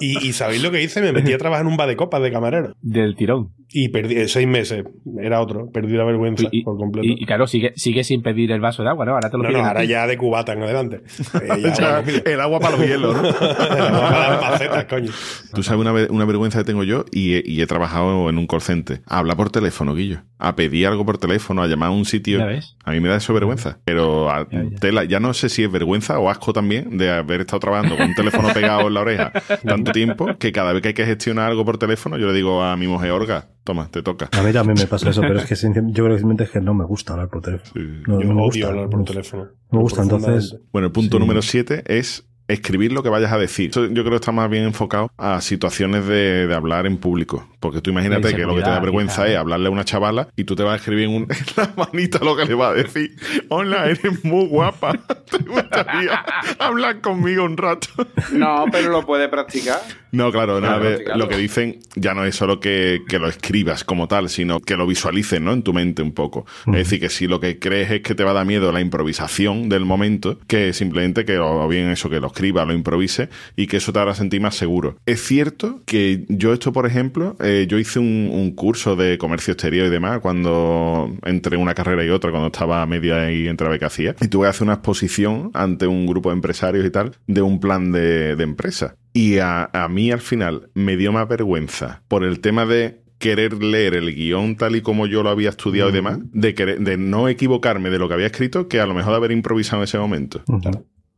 Y, 0.01 0.29
y 0.29 0.33
¿sabéis 0.33 0.63
lo 0.63 0.71
que 0.71 0.83
hice? 0.83 1.01
Me 1.01 1.13
metí 1.13 1.33
a 1.33 1.39
trabajar 1.39 1.65
en 1.65 1.71
un 1.71 1.77
bar 1.77 1.89
de 1.89 1.97
copas 1.97 2.23
de 2.23 2.31
camarero. 2.31 2.75
Del 2.83 3.17
tirón. 3.17 3.51
Y 3.75 3.89
perdí, 3.89 4.17
eh, 4.17 4.29
seis 4.29 4.47
meses, 4.47 4.85
era 5.21 5.41
otro, 5.41 5.71
perdí 5.73 5.95
la 5.97 6.05
vergüenza 6.05 6.47
Y, 6.51 6.63
por 6.63 6.77
completo. 6.77 7.07
y- 7.09 7.23
y 7.23 7.27
claro, 7.27 7.47
sigue, 7.47 7.73
sigue 7.77 8.05
sin 8.05 8.23
pedir 8.23 8.53
el 8.53 8.61
vaso 8.61 8.83
de 8.83 8.91
agua, 8.91 9.07
¿no? 9.07 9.13
Ahora 9.15 9.31
te 9.31 9.39
lo 9.39 9.45
no, 9.51 9.65
ahora 9.65 9.85
ya 9.85 10.07
de 10.07 10.17
cubata 10.19 10.53
en 10.53 10.63
adelante. 10.63 11.03
Eh, 11.43 11.49
bueno, 11.49 12.03
el 12.27 12.41
agua 12.41 12.61
para 12.61 12.77
los 12.77 12.87
hielos, 12.87 13.15
¿no? 13.17 13.23
Para 13.33 14.29
las 14.31 14.39
pacetas, 14.39 14.85
coño. 14.85 15.11
Tú 15.55 15.63
sabes 15.63 15.81
una, 15.81 15.93
una 16.11 16.25
vergüenza 16.25 16.59
que 16.59 16.65
tengo 16.65 16.85
yo 16.85 17.05
y 17.11 17.35
he, 17.35 17.43
y 17.45 17.61
he 17.63 17.67
trabajado 17.67 18.29
en 18.29 18.39
un 18.39 18.47
call 18.47 18.61
center. 18.61 19.01
A 19.07 19.19
hablar 19.19 19.37
por 19.37 19.51
teléfono, 19.51 19.95
Guillo. 19.95 20.21
A 20.39 20.57
pedir 20.57 20.87
algo 20.87 21.05
por 21.07 21.19
teléfono, 21.19 21.63
a 21.63 21.67
llamar 21.67 21.89
a 21.89 21.93
un 21.93 22.05
sitio. 22.05 22.39
¿Ya 22.39 22.47
ves? 22.47 22.77
A 22.85 22.91
mí 22.93 23.01
me 23.01 23.09
da 23.09 23.17
eso 23.17 23.33
vergüenza. 23.33 23.79
Pero 23.85 24.31
a- 24.31 24.47
Ya, 24.51 24.63
ya. 24.65 24.79
tela, 24.81 25.05
ya 25.05 25.21
no 25.21 25.33
sé 25.35 25.49
si 25.49 25.63
es 25.65 25.71
vergüenza 25.73 26.19
o 26.19 26.29
asco 26.31 26.53
también 26.53 26.99
de 26.99 27.11
haber 27.11 27.41
estado 27.41 27.61
trabajando 27.61 27.97
con 27.97 28.07
un 28.09 28.15
teléfono 28.15 28.49
pegado 28.53 28.89
en 28.89 28.95
la 28.95 29.01
oreja 29.01 29.33
tanto 29.65 29.93
tiempo 29.93 30.27
que 30.39 30.53
cada 30.53 30.73
vez 30.73 30.83
que 30.83 30.89
hay 30.89 30.95
que 30.95 31.07
gestionar 31.07 31.51
algo 31.51 31.65
por 31.65 31.79
teléfono, 31.79 32.19
yo 32.19 32.27
le 32.27 32.35
digo 32.35 32.63
a 32.63 32.77
mi 32.77 32.87
mujer, 32.89 33.13
Orga, 33.13 33.49
toma, 33.65 33.89
te 33.89 34.03
toca. 34.03 34.29
A 34.33 34.43
mí 34.43 34.53
también 34.53 34.77
me 34.79 34.87
pasa 34.87 35.11
eso, 35.11 35.21
pero 35.21 35.39
es 35.39 35.47
que 35.47 35.55
yo 35.55 35.73
creo 35.73 36.09
que 36.09 36.19
simplemente 36.19 36.45
es 36.45 36.51
que 36.51 36.61
no 36.61 36.75
me 36.75 36.85
gusta 36.85 37.13
hablar 37.15 37.29
por 37.29 37.43
teléfono. 37.43 37.85
No, 38.07 38.21
Yo 38.21 38.29
no 38.29 38.35
me 38.35 38.41
odio 38.41 38.45
gusta, 38.47 38.67
hablar 38.69 38.89
por 38.91 39.05
teléfono. 39.05 39.49
Me 39.71 39.79
gusta, 39.79 40.03
entonces. 40.03 40.57
Bueno, 40.73 40.87
el 40.87 40.93
punto 40.93 41.17
Sí. 41.17 41.21
número 41.21 41.43
7 41.43 41.85
es 41.87 42.29
escribir 42.53 42.93
lo 42.93 43.03
que 43.03 43.09
vayas 43.09 43.33
a 43.33 43.39
decir. 43.39 43.71
Eso 43.71 43.87
yo 43.87 44.03
creo 44.03 44.11
que 44.11 44.17
está 44.17 44.33
más 44.33 44.49
bien 44.51 44.65
enfocado 44.65 45.11
a 45.19 45.41
situaciones 45.41 46.07
de, 46.07 46.47
de 46.47 46.55
hablar 46.55 46.87
en 46.87 46.97
público. 46.99 47.49
Porque 47.61 47.81
tú 47.81 47.91
imagínate 47.91 48.35
que 48.35 48.43
lo 48.43 48.57
que 48.57 48.63
te 48.63 48.71
da 48.71 48.81
vergüenza 48.81 49.27
es 49.29 49.37
hablarle 49.37 49.69
a 49.69 49.71
una 49.71 49.85
chavala 49.85 50.29
y 50.37 50.45
tú 50.45 50.57
te 50.57 50.63
vas 50.65 50.73
a 50.73 50.77
escribir 50.77 51.05
en, 51.05 51.15
un- 51.15 51.23
en 51.31 51.47
la 51.57 51.73
manita 51.77 52.19
lo 52.25 52.37
que 52.37 52.45
le 52.45 52.55
va 52.55 52.71
a 52.71 52.75
decir. 52.75 53.15
Hola, 53.49 53.87
eres 53.87 54.25
muy 54.25 54.47
guapa. 54.47 54.93
¿Te 55.31 55.39
gustaría 55.39 56.25
hablar 56.59 57.01
conmigo 57.01 57.45
un 57.45 57.57
rato? 57.57 57.89
No, 58.33 58.65
pero 58.73 58.91
lo 58.91 59.07
puede 59.07 59.29
practicar. 59.29 59.79
No, 60.11 60.31
claro, 60.31 60.61
no, 60.61 60.79
ver, 60.79 61.05
lo 61.17 61.27
que 61.29 61.37
dicen 61.39 61.79
ya 61.95 62.13
no 62.13 62.25
es 62.27 62.35
solo 62.37 62.61
que, 62.61 63.01
que 63.09 63.19
lo 63.19 63.29
escribas 63.29 63.83
como 63.85 64.09
tal, 64.09 64.29
sino 64.29 64.61
que 64.61 64.77
lo 64.77 64.87
visualices, 64.87 65.41
¿no? 65.41 65.53
En 65.55 65.63
tu 65.63 65.73
mente 65.73 66.03
un 66.03 66.13
poco. 66.13 66.45
Es 66.67 66.75
decir, 66.75 67.01
que 67.01 67.09
si 67.09 67.27
lo 67.29 67.41
que 67.41 67.59
crees 67.59 67.91
es 67.91 68.03
que 68.03 68.15
te 68.15 68.23
va 68.25 68.33
a 68.33 68.35
dar 68.35 68.45
miedo 68.45 68.71
la 68.73 68.81
improvisación 68.81 69.69
del 69.71 69.85
momento, 69.87 70.39
que 70.47 70.73
simplemente 70.75 71.25
que 71.25 71.39
o 71.39 71.67
bien 71.69 71.89
eso, 71.91 72.11
que 72.11 72.21
lo 72.21 72.27
escribas, 72.27 72.42
lo 72.51 72.73
improvise 72.75 73.29
y 73.57 73.67
que 73.67 73.77
eso 73.79 73.93
te 73.93 73.99
hará 74.01 74.15
sentir 74.15 74.41
más 74.41 74.55
seguro. 74.57 74.97
Es 75.07 75.23
cierto 75.23 75.81
que 75.87 76.25
yo 76.29 76.53
esto, 76.53 76.73
por 76.73 76.87
ejemplo, 76.87 77.37
eh, 77.41 77.67
yo 77.69 77.79
hice 77.79 77.99
un, 77.99 78.31
un 78.33 78.51
curso 78.53 78.97
de 78.97 79.19
comercio 79.19 79.53
exterior 79.53 79.87
y 79.87 79.91
demás 79.91 80.21
cuando 80.21 81.15
entre 81.25 81.57
una 81.57 81.75
carrera 81.75 82.05
y 82.05 82.09
otra, 82.11 82.31
cuando 82.31 82.49
estaba 82.49 82.85
media 82.87 83.31
y 83.33 83.49
entre 83.49 83.67
a 83.67 83.71
ver 83.71 83.79
qué 83.79 83.85
hacía. 83.87 84.15
Y 84.21 84.29
tuve 84.29 84.45
que 84.47 84.51
hacer 84.51 84.65
una 84.65 84.75
exposición 84.75 85.51
ante 85.55 85.87
un 85.87 86.07
grupo 86.07 86.31
de 86.31 86.37
empresarios 86.37 86.85
y 86.87 86.91
tal 86.91 87.13
de 87.27 87.43
un 87.43 87.61
plan 87.61 87.93
de, 87.93 88.37
de 88.37 88.45
empresa. 88.45 88.97
Y 89.13 89.39
a, 89.39 89.65
a 89.73 89.89
mí 89.89 90.11
al 90.11 90.21
final 90.21 90.71
me 90.75 90.97
dio 90.97 91.13
más 91.13 91.29
vergüenza 91.29 92.03
por 92.09 92.25
el 92.25 92.41
tema 92.41 92.65
de 92.67 93.01
querer 93.19 93.63
leer 93.63 93.95
el 93.95 94.13
guion 94.17 94.57
tal 94.57 94.75
y 94.75 94.81
como 94.81 95.07
yo 95.07 95.23
lo 95.23 95.29
había 95.31 95.51
estudiado 95.51 95.91
y 95.91 95.93
demás, 95.93 96.19
de, 96.33 96.55
querer- 96.57 96.79
de 96.81 96.97
no 96.97 97.29
equivocarme 97.29 97.89
de 97.91 97.99
lo 98.01 98.09
que 98.09 98.15
había 98.15 98.27
escrito, 98.27 98.67
que 98.67 98.81
a 98.81 98.87
lo 98.87 98.95
mejor 98.95 99.13
de 99.13 99.17
haber 99.19 99.31
improvisado 99.31 99.81
en 99.81 99.85
ese 99.85 99.97
momento. 99.99 100.43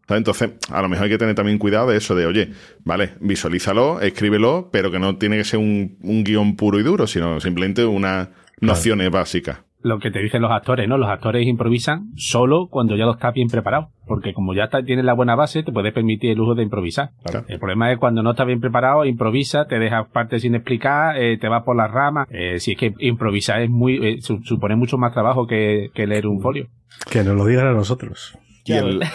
Entonces, 0.09 0.51
a 0.71 0.83
lo 0.83 0.89
mejor 0.89 1.05
hay 1.05 1.11
que 1.11 1.19
tener 1.19 1.35
también 1.35 1.59
cuidado 1.59 1.89
de 1.91 1.97
eso, 1.97 2.15
de, 2.15 2.27
oye, 2.27 2.51
vale, 2.85 3.11
visualízalo, 3.21 4.01
escríbelo, 4.01 4.69
pero 4.73 4.91
que 4.91 4.99
no 4.99 5.17
tiene 5.17 5.37
que 5.37 5.45
ser 5.45 5.61
un, 5.61 5.97
un 6.03 6.25
guion 6.25 6.57
puro 6.57 6.79
y 6.79 6.83
duro, 6.83 7.07
sino 7.07 7.41
simplemente 7.41 7.85
unas 7.85 8.29
nociones 8.61 9.11
básicas. 9.11 9.63
Lo 9.83 9.99
que 9.99 10.11
te 10.11 10.19
dicen 10.21 10.41
los 10.41 10.51
actores, 10.51 10.89
¿no? 10.89 10.97
Los 10.97 11.11
actores 11.11 11.47
improvisan 11.47 12.09
solo 12.17 12.69
cuando 12.71 12.97
ya 12.97 13.05
lo 13.05 13.13
estás 13.13 13.35
bien 13.35 13.49
preparado. 13.49 13.91
Porque 14.07 14.33
como 14.33 14.55
ya 14.55 14.65
está- 14.65 14.83
tienes 14.83 15.05
la 15.05 15.13
buena 15.13 15.35
base, 15.35 15.63
te 15.63 15.73
puedes 15.73 15.93
permitir 15.93 16.31
el 16.31 16.39
lujo 16.39 16.55
de 16.55 16.63
improvisar. 16.63 17.11
El 17.49 17.59
problema 17.59 17.93
es 17.93 17.99
cuando 17.99 18.23
no 18.23 18.31
estás 18.31 18.47
bien 18.47 18.61
preparado, 18.61 19.05
improvisa, 19.05 19.67
te 19.67 19.79
dejas 19.79 20.07
partes 20.09 20.41
sin 20.41 20.55
explicar, 20.55 21.19
eh, 21.21 21.37
te 21.37 21.49
vas 21.49 21.65
por 21.65 21.77
las 21.77 21.91
ramas. 21.91 22.27
Eh, 22.31 22.61
si 22.61 22.73
es 22.73 22.79
que 22.79 22.95
improvisar 22.99 23.61
es 23.61 23.69
muy, 23.69 23.97
eh, 24.07 24.17
su- 24.23 24.41
supone 24.43 24.75
mucho 24.75 24.97
más 24.97 25.13
trabajo 25.13 25.47
que, 25.47 25.91
que 25.95 26.07
leer 26.07 26.27
un 26.29 26.41
folio. 26.41 26.69
Que 27.11 27.23
nos 27.23 27.37
lo 27.37 27.45
digan 27.45 27.67
a 27.67 27.73
nosotros. 27.73 28.39
Y 28.67 28.73
el, 28.73 29.03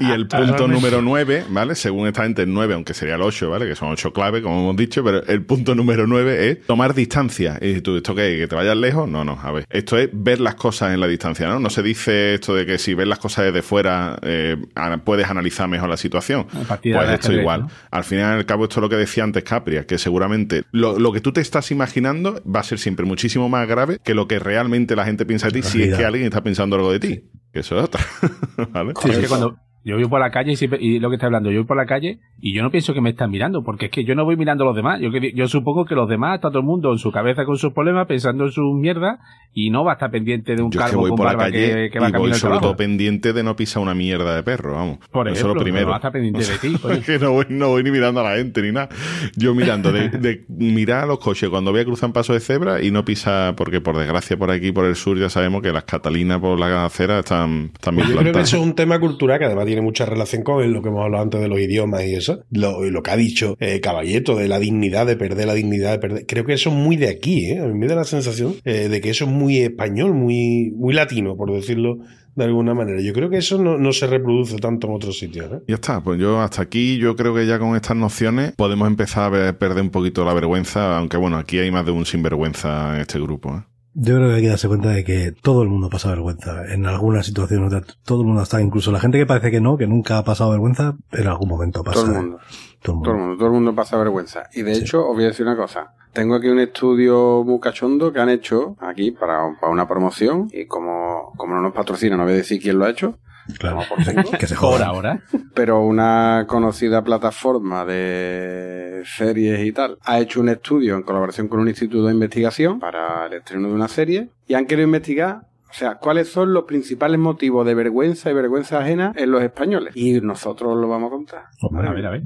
y 0.00 0.10
el 0.10 0.26
punto 0.26 0.66
número 0.66 1.02
9, 1.02 1.44
¿vale? 1.50 1.74
Según 1.74 2.06
esta 2.06 2.22
gente, 2.22 2.42
el 2.42 2.54
9, 2.54 2.72
aunque 2.72 2.94
sería 2.94 3.16
el 3.16 3.22
8, 3.22 3.50
¿vale? 3.50 3.66
Que 3.66 3.74
son 3.74 3.92
8 3.92 4.14
claves, 4.14 4.42
como 4.42 4.60
hemos 4.60 4.76
dicho, 4.76 5.04
pero 5.04 5.22
el 5.26 5.44
punto 5.44 5.74
número 5.74 6.06
9 6.06 6.50
es 6.50 6.66
tomar 6.66 6.94
distancia. 6.94 7.58
Y 7.60 7.82
tú, 7.82 7.98
¿esto 7.98 8.14
qué? 8.14 8.38
¿Que 8.38 8.48
te 8.48 8.54
vayas 8.54 8.76
lejos? 8.76 9.08
No, 9.08 9.24
no, 9.24 9.38
a 9.42 9.52
ver. 9.52 9.66
Esto 9.68 9.98
es 9.98 10.08
ver 10.12 10.40
las 10.40 10.54
cosas 10.54 10.94
en 10.94 11.00
la 11.00 11.06
distancia, 11.06 11.46
¿no? 11.46 11.60
No 11.60 11.68
se 11.68 11.82
dice 11.82 12.34
esto 12.34 12.54
de 12.54 12.64
que 12.64 12.78
si 12.78 12.94
ves 12.94 13.06
las 13.06 13.18
cosas 13.18 13.44
desde 13.44 13.60
fuera 13.60 14.18
eh, 14.22 14.56
puedes 15.04 15.28
analizar 15.28 15.68
mejor 15.68 15.90
la 15.90 15.98
situación. 15.98 16.46
Pues 16.46 16.62
esto 16.62 17.00
ajedrez, 17.00 17.40
igual. 17.40 17.62
¿no? 17.62 17.70
Al 17.90 18.04
final 18.04 18.36
y 18.36 18.38
al 18.38 18.46
cabo, 18.46 18.64
esto 18.64 18.80
es 18.80 18.82
lo 18.82 18.88
que 18.88 18.96
decía 18.96 19.22
antes 19.22 19.44
Capria, 19.44 19.86
que 19.86 19.98
seguramente 19.98 20.64
lo, 20.72 20.98
lo 20.98 21.12
que 21.12 21.20
tú 21.20 21.32
te 21.32 21.42
estás 21.42 21.70
imaginando 21.70 22.42
va 22.44 22.60
a 22.60 22.64
ser 22.64 22.78
siempre 22.78 23.04
muchísimo 23.04 23.48
más 23.48 23.68
grave 23.68 23.98
que 24.02 24.14
lo 24.14 24.28
que 24.28 24.38
realmente 24.38 24.96
la 24.96 25.04
gente 25.04 25.26
piensa 25.26 25.48
de 25.48 25.60
ti, 25.60 25.62
si 25.62 25.82
es 25.82 25.96
que 25.96 26.04
alguien 26.04 26.24
está 26.24 26.42
pensando 26.42 26.76
algo 26.76 26.90
de 26.90 27.00
ti. 27.00 27.24
Que 27.54 27.60
eso 27.60 27.78
es 27.78 27.84
otra. 27.84 28.04
¿Vale? 28.70 28.94
Es 29.04 29.18
que 29.18 29.28
cuando 29.28 29.56
yo 29.84 29.96
voy 29.96 30.06
por 30.06 30.18
la 30.20 30.30
calle 30.30 30.52
y, 30.52 30.56
siempre- 30.56 30.78
y 30.82 30.98
lo 30.98 31.10
que 31.10 31.16
está 31.16 31.26
hablando, 31.26 31.50
yo 31.50 31.58
voy 31.60 31.66
por 31.66 31.76
la 31.76 31.86
calle 31.86 32.18
y 32.40 32.54
yo 32.54 32.62
no 32.62 32.70
pienso 32.70 32.94
que 32.94 33.00
me 33.00 33.10
están 33.10 33.30
mirando, 33.30 33.62
porque 33.62 33.86
es 33.86 33.90
que 33.90 34.04
yo 34.04 34.14
no 34.14 34.24
voy 34.24 34.36
mirando 34.36 34.64
a 34.64 34.66
los 34.68 34.76
demás. 34.76 35.00
Yo, 35.00 35.48
supongo 35.48 35.84
que 35.84 35.94
los 35.94 36.08
demás, 36.08 36.36
está 36.36 36.48
todo 36.48 36.60
el 36.60 36.64
mundo 36.64 36.90
en 36.92 36.98
su 36.98 37.12
cabeza 37.12 37.44
con 37.44 37.56
sus 37.58 37.72
problemas, 37.72 38.06
pensando 38.06 38.44
en 38.44 38.50
su 38.52 38.62
mierda, 38.72 39.18
y 39.52 39.70
no 39.70 39.84
va 39.84 39.92
a 39.92 39.94
estar 39.94 40.10
pendiente 40.10 40.56
de 40.56 40.62
un 40.62 40.70
Yo 40.70 40.80
es 40.80 40.90
que 40.90 40.96
voy 40.96 41.10
con 41.10 41.16
por 41.18 41.26
la 41.26 41.36
calle 41.36 41.74
que, 41.84 41.90
que 41.90 41.98
va 42.00 42.08
y 42.08 42.12
voy 42.12 42.28
sobre 42.30 42.40
trabajo. 42.40 42.60
todo 42.62 42.76
pendiente 42.76 43.32
de 43.32 43.42
no 43.42 43.54
pisar 43.56 43.82
una 43.82 43.94
mierda 43.94 44.34
de 44.34 44.42
perro, 44.42 44.74
vamos. 44.74 44.98
Por 45.12 45.28
eso 45.28 45.48
lo 45.48 45.54
primero. 45.54 45.86
pero 45.86 45.90
va 45.90 45.96
a 45.96 45.98
estar 45.98 46.12
pendiente 46.12 46.40
de 46.40 46.58
ti, 46.58 47.02
que 47.06 47.18
no 47.18 47.32
voy, 47.32 47.46
no 47.50 47.68
voy 47.68 47.82
ni 47.84 47.90
mirando 47.90 48.20
a 48.20 48.24
la 48.30 48.36
gente 48.36 48.62
ni 48.62 48.72
nada. 48.72 48.88
Yo 49.36 49.54
mirando, 49.54 49.92
de, 49.92 50.08
de 50.08 50.44
mirar 50.48 51.04
a 51.04 51.06
los 51.06 51.18
coches 51.18 51.48
cuando 51.50 51.70
voy 51.72 51.80
a 51.80 51.84
cruzar 51.84 52.08
un 52.08 52.12
paso 52.14 52.32
de 52.32 52.40
cebra 52.40 52.82
y 52.82 52.90
no 52.90 53.04
pisa, 53.04 53.54
porque 53.56 53.80
por 53.80 53.96
desgracia 53.96 54.36
por 54.36 54.50
aquí, 54.50 54.72
por 54.72 54.86
el 54.86 54.96
sur, 54.96 55.18
ya 55.18 55.28
sabemos 55.28 55.62
que 55.62 55.72
las 55.72 55.84
catalinas 55.84 56.40
por 56.40 56.58
la 56.58 56.84
acera 56.84 57.20
están, 57.20 57.70
están 57.74 57.96
bien 57.96 58.08
Yo 58.08 58.16
creo 58.16 58.32
que 58.32 58.40
eso 58.40 58.56
es 58.56 58.62
un 58.62 58.74
tema 58.74 58.98
cultural 58.98 59.38
que 59.38 59.44
además 59.44 59.66
tiene 59.74 59.84
mucha 59.84 60.06
relación 60.06 60.44
con 60.44 60.72
lo 60.72 60.82
que 60.82 60.88
hemos 60.88 61.04
hablado 61.04 61.24
antes 61.24 61.40
de 61.40 61.48
los 61.48 61.58
idiomas 61.58 62.04
y 62.04 62.14
eso. 62.14 62.44
Lo, 62.50 62.84
lo 62.84 63.02
que 63.02 63.10
ha 63.10 63.16
dicho 63.16 63.56
eh, 63.58 63.80
Caballeto 63.80 64.36
de 64.36 64.46
la 64.46 64.60
dignidad, 64.60 65.04
de 65.04 65.16
perder 65.16 65.48
la 65.48 65.54
dignidad, 65.54 65.90
de 65.90 65.98
perder. 65.98 66.26
Creo 66.26 66.44
que 66.44 66.52
eso 66.52 66.70
es 66.70 66.76
muy 66.76 66.96
de 66.96 67.08
aquí, 67.08 67.46
¿eh? 67.46 67.58
A 67.58 67.66
mí 67.66 67.74
me 67.76 67.88
da 67.88 67.96
la 67.96 68.04
sensación 68.04 68.54
eh, 68.64 68.88
de 68.88 69.00
que 69.00 69.10
eso 69.10 69.24
es 69.24 69.30
muy 69.32 69.58
español, 69.58 70.14
muy, 70.14 70.70
muy 70.76 70.94
latino, 70.94 71.36
por 71.36 71.52
decirlo 71.52 71.98
de 72.36 72.44
alguna 72.44 72.72
manera. 72.72 73.00
Yo 73.00 73.12
creo 73.12 73.28
que 73.30 73.38
eso 73.38 73.60
no, 73.60 73.76
no 73.76 73.92
se 73.92 74.06
reproduce 74.06 74.58
tanto 74.58 74.86
en 74.86 74.94
otros 74.94 75.18
sitios, 75.18 75.52
¿eh? 75.52 75.62
Ya 75.66 75.74
está, 75.74 76.00
pues 76.00 76.20
yo 76.20 76.40
hasta 76.40 76.62
aquí, 76.62 76.98
yo 76.98 77.16
creo 77.16 77.34
que 77.34 77.46
ya 77.46 77.58
con 77.58 77.74
estas 77.74 77.96
nociones 77.96 78.52
podemos 78.52 78.86
empezar 78.86 79.34
a 79.34 79.58
perder 79.58 79.82
un 79.82 79.90
poquito 79.90 80.24
la 80.24 80.34
vergüenza, 80.34 80.96
aunque 80.98 81.16
bueno, 81.16 81.36
aquí 81.36 81.58
hay 81.58 81.72
más 81.72 81.84
de 81.84 81.90
un 81.90 82.06
sinvergüenza 82.06 82.94
en 82.94 83.00
este 83.00 83.18
grupo. 83.18 83.56
¿eh? 83.56 83.73
Yo 83.96 84.16
creo 84.16 84.28
que 84.28 84.34
hay 84.34 84.42
que 84.42 84.48
darse 84.48 84.66
cuenta 84.66 84.88
de 84.88 85.04
que 85.04 85.30
todo 85.30 85.62
el 85.62 85.68
mundo 85.68 85.88
pasa 85.88 86.10
vergüenza. 86.10 86.64
En 86.72 86.84
alguna 86.86 87.22
situación 87.22 87.64
otra, 87.64 87.82
todo 88.04 88.22
el 88.22 88.26
mundo 88.26 88.42
está, 88.42 88.60
incluso 88.60 88.90
la 88.90 88.98
gente 88.98 89.18
que 89.18 89.26
parece 89.26 89.52
que 89.52 89.60
no, 89.60 89.76
que 89.76 89.86
nunca 89.86 90.18
ha 90.18 90.24
pasado 90.24 90.50
vergüenza, 90.50 90.96
en 91.12 91.26
algún 91.28 91.48
momento 91.48 91.84
pasa. 91.84 92.00
Todo 92.00 92.10
el 92.10 92.22
mundo. 92.22 92.38
Todo 92.82 92.96
el 92.96 93.02
Todo 93.02 93.14
el 93.14 93.20
mundo, 93.20 93.36
todo 93.36 93.46
el 93.46 93.54
mundo 93.54 93.74
pasa 93.74 93.96
vergüenza. 93.96 94.42
Y 94.52 94.62
de 94.62 94.72
hecho, 94.72 95.06
os 95.08 95.14
voy 95.14 95.24
a 95.24 95.28
decir 95.28 95.46
una 95.46 95.56
cosa. 95.56 95.94
Tengo 96.12 96.34
aquí 96.34 96.48
un 96.48 96.58
estudio 96.58 97.44
muy 97.44 97.60
cachondo 97.60 98.12
que 98.12 98.20
han 98.20 98.28
hecho 98.28 98.76
aquí 98.80 99.12
para, 99.12 99.56
para 99.60 99.72
una 99.72 99.86
promoción 99.86 100.48
y 100.52 100.66
como, 100.66 101.32
como 101.36 101.54
no 101.54 101.62
nos 101.62 101.72
patrocina, 101.72 102.16
no 102.16 102.24
voy 102.24 102.34
a 102.34 102.36
decir 102.36 102.60
quién 102.60 102.78
lo 102.78 102.84
ha 102.84 102.90
hecho. 102.90 103.18
Claro. 103.58 103.80
Por. 103.88 103.98
Que 104.38 104.46
se 104.46 104.54
Por 104.54 104.82
ahora. 104.82 105.22
Pero 105.54 105.80
una 105.82 106.44
conocida 106.48 107.02
plataforma 107.02 107.84
de 107.84 109.02
series 109.04 109.64
y 109.64 109.72
tal 109.72 109.98
ha 110.04 110.20
hecho 110.20 110.40
un 110.40 110.48
estudio 110.48 110.96
en 110.96 111.02
colaboración 111.02 111.48
con 111.48 111.60
un 111.60 111.68
instituto 111.68 112.06
de 112.06 112.14
investigación 112.14 112.80
para 112.80 113.26
el 113.26 113.34
estreno 113.34 113.68
de 113.68 113.74
una 113.74 113.88
serie 113.88 114.28
y 114.46 114.54
han 114.54 114.66
querido 114.66 114.86
investigar 114.86 115.42
o 115.74 115.76
sea, 115.76 115.96
¿cuáles 115.96 116.28
son 116.28 116.54
los 116.54 116.66
principales 116.66 117.18
motivos 117.18 117.66
de 117.66 117.74
vergüenza 117.74 118.30
y 118.30 118.32
vergüenza 118.32 118.78
ajena 118.78 119.12
en 119.16 119.32
los 119.32 119.42
españoles? 119.42 119.96
Y 119.96 120.20
nosotros 120.20 120.76
lo 120.76 120.86
vamos 120.86 121.08
a 121.08 121.10
contar. 121.10 121.44
Hombre. 121.62 121.88
A 121.88 121.92
ver, 121.92 122.06
a 122.06 122.10
ver. 122.10 122.22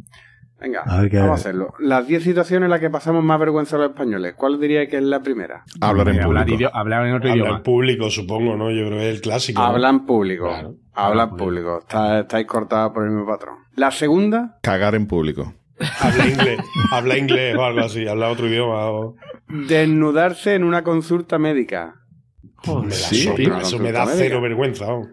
Venga, 0.61 0.83
A 0.87 1.03
ver 1.03 1.11
qué- 1.11 1.19
vamos 1.19 1.33
a 1.33 1.35
hacerlo. 1.35 1.73
Las 1.79 2.07
10 2.09 2.23
situaciones 2.25 2.65
en 2.67 2.71
las 2.71 2.81
que 2.81 2.91
pasamos 2.91 3.23
más 3.23 3.39
vergüenza 3.39 3.77
los 3.79 3.91
españoles. 3.91 4.35
¿Cuál 4.37 4.59
diría 4.61 4.89
que 4.89 4.97
es 4.97 5.03
la 5.05 5.21
primera? 5.23 5.63
Hablar 5.81 6.09
en 6.09 6.21
hablar, 6.21 6.47
público. 6.47 6.71
hablar 6.75 7.07
en 7.07 7.15
otro 7.15 7.31
Habla 7.31 7.43
idioma. 7.43 7.57
en 7.59 7.63
público, 7.63 8.11
supongo, 8.11 8.57
¿no? 8.57 8.71
Yo 8.73 8.87
creo 8.87 8.99
que 8.99 9.09
es 9.09 9.15
el 9.17 9.21
clásico. 9.21 9.61
¿no? 9.61 9.67
Habla 9.69 9.91
en 9.91 10.07
público. 10.07 10.49
Claro. 10.49 10.75
Habla 10.95 11.23
en 11.25 11.37
público. 11.37 11.79
Está- 11.79 12.21
estáis 12.21 12.47
cortadas 12.47 12.91
por 12.91 13.05
el 13.05 13.11
mismo 13.11 13.27
patrón. 13.27 13.55
La 13.77 13.91
segunda, 13.93 14.59
Cagar 14.63 14.97
en 14.97 15.07
público. 15.07 15.55
Habla 16.01 16.27
inglés, 16.27 16.59
habla 16.91 17.17
inglés 17.19 17.55
o 17.57 17.63
algo 17.65 17.81
así, 17.83 18.09
habla 18.09 18.29
otro 18.31 18.49
idioma. 18.49 18.91
o- 18.91 19.15
desnudarse 19.49 20.55
en 20.57 20.65
una 20.65 20.83
consulta 20.83 21.39
médica. 21.39 21.95
Me 22.67 22.89
da 22.89 22.91
Sí, 22.91 23.23
sopla, 23.23 23.61
eso 23.61 23.79
me 23.79 23.93
da 23.93 24.05
cero 24.07 24.17
médica. 24.19 24.41
vergüenza. 24.41 24.87
vamos. 24.87 25.09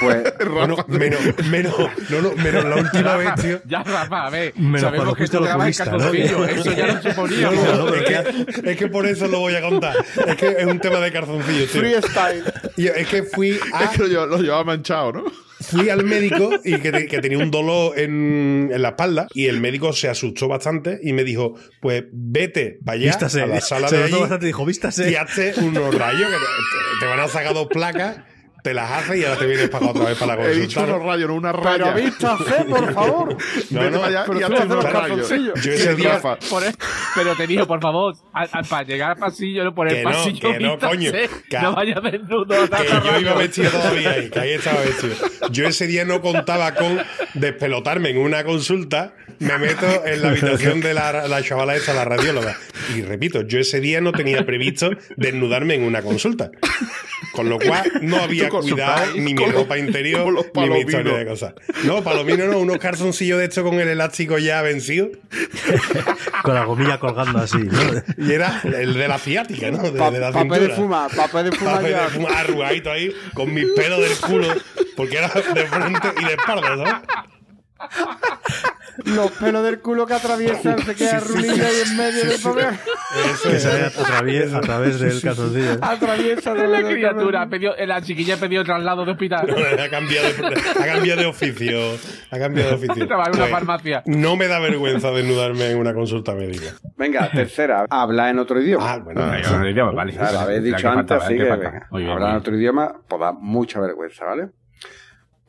Pues 0.00 0.22
Bueno, 0.50 0.76
menos, 0.88 1.20
menos, 1.50 1.74
no, 2.08 2.22
no, 2.22 2.32
menos 2.36 2.64
la 2.64 2.76
última 2.76 3.16
vez, 3.16 3.34
tío. 3.40 3.60
Ya, 3.66 3.82
Rafa, 3.82 4.26
a 4.26 4.30
ver. 4.30 4.52
Menos 4.56 4.80
sabemos 4.80 5.16
que 5.16 5.26
tú 5.26 5.40
grabas 5.42 5.80
en 5.80 5.86
¿no? 5.86 5.92
calzoncillo. 5.92 6.44
Eso 6.46 6.72
ya 6.72 6.86
lo 6.86 7.26
No, 7.26 7.86
no, 7.86 7.94
es, 7.94 8.02
que, 8.04 8.70
es 8.70 8.76
que 8.76 8.88
por 8.88 9.06
eso 9.06 9.28
lo 9.28 9.40
voy 9.40 9.54
a 9.54 9.60
contar. 9.60 9.94
Es 10.26 10.36
que 10.36 10.48
es 10.58 10.66
un 10.66 10.78
tema 10.80 10.98
de 11.00 11.12
calzoncillo, 11.12 11.66
tío. 11.66 11.80
freestyle. 11.80 12.44
Es 12.76 13.06
que 13.08 13.22
fui 13.24 13.58
a, 13.72 13.84
Es 13.84 13.90
que 13.90 13.98
lo, 13.98 14.06
lleva- 14.08 14.26
lo 14.26 14.38
llevaba 14.38 14.64
manchado, 14.64 15.12
¿no? 15.12 15.24
fui 15.62 15.90
al 15.90 16.02
médico 16.04 16.50
y 16.64 16.78
que, 16.78 16.90
te- 16.90 17.06
que 17.06 17.20
tenía 17.20 17.36
un 17.36 17.50
dolor 17.50 17.96
en, 17.98 18.70
en 18.72 18.80
la 18.82 18.88
espalda 18.88 19.28
y 19.34 19.46
el 19.46 19.60
médico 19.60 19.92
se 19.92 20.08
asustó 20.08 20.48
bastante 20.48 20.98
y 21.02 21.12
me 21.12 21.22
dijo, 21.22 21.54
pues 21.82 22.04
vete 22.10 22.78
para 22.82 22.96
allá 22.96 23.06
Vístase. 23.08 23.42
a 23.42 23.46
la 23.46 23.60
sala 23.60 23.88
Se 23.88 23.98
de 23.98 24.04
allí 24.04 24.18
bastante 24.18 24.46
y 24.46 24.48
dijo, 24.48 24.64
vístase. 24.64 25.10
y 25.10 25.16
hazte 25.16 25.52
unos 25.58 25.94
rayos 25.94 26.30
que 26.30 26.36
te, 26.36 27.00
te 27.00 27.06
van 27.06 27.20
a 27.20 27.28
sacar 27.28 27.52
dos 27.52 27.68
placas, 27.68 28.20
te 28.62 28.74
las 28.74 28.90
haces 28.90 29.16
y 29.16 29.24
ahora 29.24 29.38
te 29.38 29.46
vienes 29.46 29.68
para 29.70 29.86
otra 29.86 30.04
vez 30.04 30.18
para 30.18 30.36
la 30.36 30.42
He 30.44 30.54
dicho 30.54 30.80
consulta. 30.80 30.82
unos 30.96 31.00
¿no? 31.02 31.10
rayos, 31.12 31.28
no 31.28 31.34
una 31.36 31.52
Pero 31.52 31.64
raya. 31.64 31.92
vístase, 31.94 32.64
por 32.64 32.92
favor. 32.94 33.36
No, 33.70 33.90
no, 33.90 34.04
allá 34.04 34.24
pero 34.26 34.40
y 34.40 34.42
hazte 34.42 34.64
los 34.66 34.84
rayos. 34.84 34.92
calzoncillos. 35.18 35.62
Yo 35.62 35.72
ese 35.72 35.90
el 35.90 35.96
día- 35.96 36.12
Rafa, 36.14 36.36
Por 36.48 36.64
e- 36.64 36.74
pero 37.14 37.34
te 37.36 37.46
dijo, 37.46 37.66
por 37.66 37.80
favor, 37.80 38.14
a- 38.32 38.42
a- 38.58 38.62
para 38.62 38.82
llegar 38.84 39.10
al 39.12 39.16
pasillo, 39.16 39.74
por 39.74 39.88
el 39.88 39.94
Que 39.96 40.02
no, 40.04 40.10
pasillo, 40.10 40.52
que 40.52 40.58
no, 40.60 40.78
coño. 40.78 41.12
Que- 41.12 41.28
no 41.62 41.72
vayas 41.74 42.02
desnudo. 42.02 42.46
que 42.46 42.86
yo 43.04 43.20
iba 43.20 43.34
vestido 43.34 43.70
todavía 43.70 44.10
ahí, 44.10 44.30
que 44.30 44.40
ahí 44.40 44.50
estaba 44.52 44.80
vestido. 44.80 45.14
Yo 45.50 45.66
ese 45.66 45.86
día 45.86 46.04
no 46.04 46.20
contaba 46.20 46.74
con 46.74 47.00
despelotarme 47.34 48.10
en 48.10 48.18
una 48.18 48.44
consulta, 48.44 49.14
me 49.40 49.58
meto 49.58 50.06
en 50.06 50.22
la 50.22 50.28
habitación 50.28 50.80
de 50.80 50.94
la, 50.94 51.26
la 51.26 51.42
chavala 51.42 51.74
esta, 51.74 51.92
la 51.92 52.04
radióloga. 52.04 52.56
Y 52.94 53.02
repito, 53.02 53.42
yo 53.42 53.58
ese 53.58 53.80
día 53.80 54.00
no 54.00 54.12
tenía 54.12 54.46
previsto 54.46 54.90
desnudarme 55.16 55.74
en 55.74 55.82
una 55.82 56.02
consulta. 56.02 56.50
Con 57.32 57.48
lo 57.48 57.58
cual 57.58 57.90
no 58.02 58.16
había 58.16 58.48
cuidado 58.48 59.12
ni 59.14 59.34
mi 59.34 59.46
ropa 59.46 59.78
interior 59.78 60.32
ni 60.54 60.68
mi 60.68 60.80
historia 60.80 61.16
de 61.18 61.26
cosas. 61.26 61.54
No, 61.84 62.02
palomino 62.02 62.46
no, 62.46 62.58
unos 62.58 62.78
calzoncillos 62.78 63.38
de 63.38 63.44
esto 63.46 63.62
con 63.62 63.74
el 63.80 63.88
elástico 63.88 64.38
ya 64.38 64.62
vencido. 64.62 65.08
Con 66.42 66.54
la 66.54 66.64
gomilla 66.64 66.98
colgando 66.98 67.38
así, 67.38 67.58
¿no? 67.58 67.80
Y 68.18 68.32
era 68.32 68.60
el 68.64 68.94
de 68.94 69.08
la 69.08 69.18
ciática, 69.18 69.70
¿no? 69.70 69.78
De, 69.78 69.92
Pa- 69.92 70.10
de 70.10 70.18
la 70.20 70.32
papel 70.32 70.68
de 70.68 70.74
fuma, 70.74 71.08
papel 71.08 71.50
de 71.50 71.52
fuma 71.56 71.72
Papel 71.74 71.90
ya. 71.92 72.02
de 72.04 72.08
fuma 72.10 72.28
arrugadito 72.40 72.90
ahí, 72.90 73.12
con 73.34 73.52
mis 73.54 73.66
pelos 73.76 74.00
del 74.00 74.16
culo, 74.18 74.48
porque 74.96 75.18
era 75.18 75.28
de 75.28 75.66
frente 75.66 76.08
y 76.20 76.24
de 76.24 76.32
espalda, 76.34 76.76
¿sabes? 76.76 76.94
Los 79.04 79.30
pelos 79.32 79.62
del 79.64 79.80
culo 79.80 80.06
que 80.06 80.14
atraviesan 80.14 80.78
se 80.84 80.94
queda 80.94 81.20
rulilla 81.20 81.66
ahí 81.66 81.76
en 81.90 81.96
medio 81.96 82.24
del 82.24 82.40
papel. 82.40 82.66
Eso 83.34 83.50
Que 83.50 83.56
es. 83.56 83.62
sale 83.62 83.84
a 83.86 83.90
través, 83.90 84.54
a 84.54 84.60
través 84.60 85.00
del 85.00 85.20
calzoncillo. 85.20 85.78
Atraviesa 85.82 86.54
de 86.54 86.68
La 86.68 86.82
criatura, 86.82 87.42
ha 87.42 87.48
pedido- 87.48 87.74
la 87.86 88.02
chiquilla 88.02 88.34
ha 88.34 88.38
pedido 88.38 88.64
traslado 88.64 89.04
de 89.04 89.12
hospital. 89.12 89.48
ha, 89.50 89.88
cambiado 89.90 90.28
de, 90.28 90.60
ha 90.80 90.86
cambiado 90.86 91.20
de 91.20 91.26
oficio. 91.26 91.78
Ha 92.30 92.38
cambiado 92.38 92.70
de 92.70 92.76
oficio. 92.76 93.06
Trabaja 93.06 93.30
en 93.30 93.36
una 93.36 93.44
Pues, 93.44 93.52
farmacia. 93.52 94.02
No 94.06 94.36
me 94.36 94.46
da 94.48 94.58
vergüenza 94.60 95.10
desnudarme 95.10 95.70
en 95.70 95.78
una 95.78 95.94
consulta 95.94 96.34
médica. 96.34 96.72
Venga, 96.96 97.30
tercera, 97.30 97.86
habla 97.90 98.30
en 98.30 98.38
otro 98.38 98.60
idioma. 98.60 98.92
Ah, 98.92 98.98
bueno, 98.98 99.22
Ah, 99.22 99.38
eso. 99.38 99.50
Eso 99.54 99.64
es 99.64 99.72
idioma, 99.72 99.92
vale. 99.92 100.12
Claro, 100.12 100.38
habéis 100.40 100.62
dicho 100.64 100.88
antes, 100.88 101.16
así 101.22 101.36
que 101.36 101.44
venga, 101.44 101.88
hablar 101.90 102.30
en 102.30 102.36
otro 102.36 102.56
idioma, 102.56 102.94
pues 103.08 103.20
da 103.20 103.32
mucha 103.32 103.80
vergüenza, 103.80 104.24
¿vale? 104.24 104.48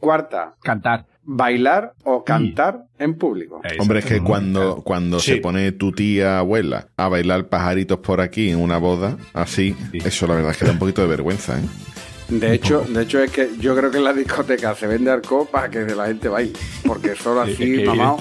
Cuarta, 0.02 0.56
Cantar. 0.62 1.06
bailar 1.24 1.94
o 2.04 2.24
cantar 2.26 2.86
en 3.00 3.16
público. 3.18 3.62
Hombre, 3.80 4.00
es 4.00 4.06
que 4.06 4.20
cuando, 4.22 4.82
cuando 4.84 5.20
Sí. 5.20 5.36
se 5.36 5.38
pone 5.38 5.72
tu 5.72 5.92
tía 5.94 6.40
abuela 6.40 6.88
a 6.98 7.08
bailar 7.08 7.48
pajaritos 7.48 8.00
por 8.00 8.20
aquí 8.20 8.50
en 8.50 8.60
una 8.60 8.78
boda, 8.78 9.16
así, 9.34 9.76
eso 9.94 10.28
la 10.28 10.34
verdad 10.36 10.52
es 10.52 10.58
que 10.58 10.66
da 10.66 10.72
un 10.72 10.80
poquito 10.80 11.02
de 11.04 11.08
vergüenza, 11.08 11.58
¿eh? 11.60 11.64
De 12.32 12.54
hecho, 12.54 12.86
de 12.88 13.04
hecho 13.04 13.20
es 13.22 13.30
que 13.30 13.50
yo 13.60 13.76
creo 13.76 13.92
que 13.92 13.98
en 13.98 14.06
la 14.06 14.14
discoteca 14.14 14.74
se 14.74 14.88
vende 14.88 15.12
alcohol 15.12 15.48
para 15.52 15.70
que 15.70 15.82
la 15.82 16.08
gente 16.08 16.30
baile, 16.30 16.54
porque 16.86 17.14
solo 17.16 17.44
Es 17.52 17.56
así, 17.56 17.78
que 17.78 17.86
mamá, 17.86 18.16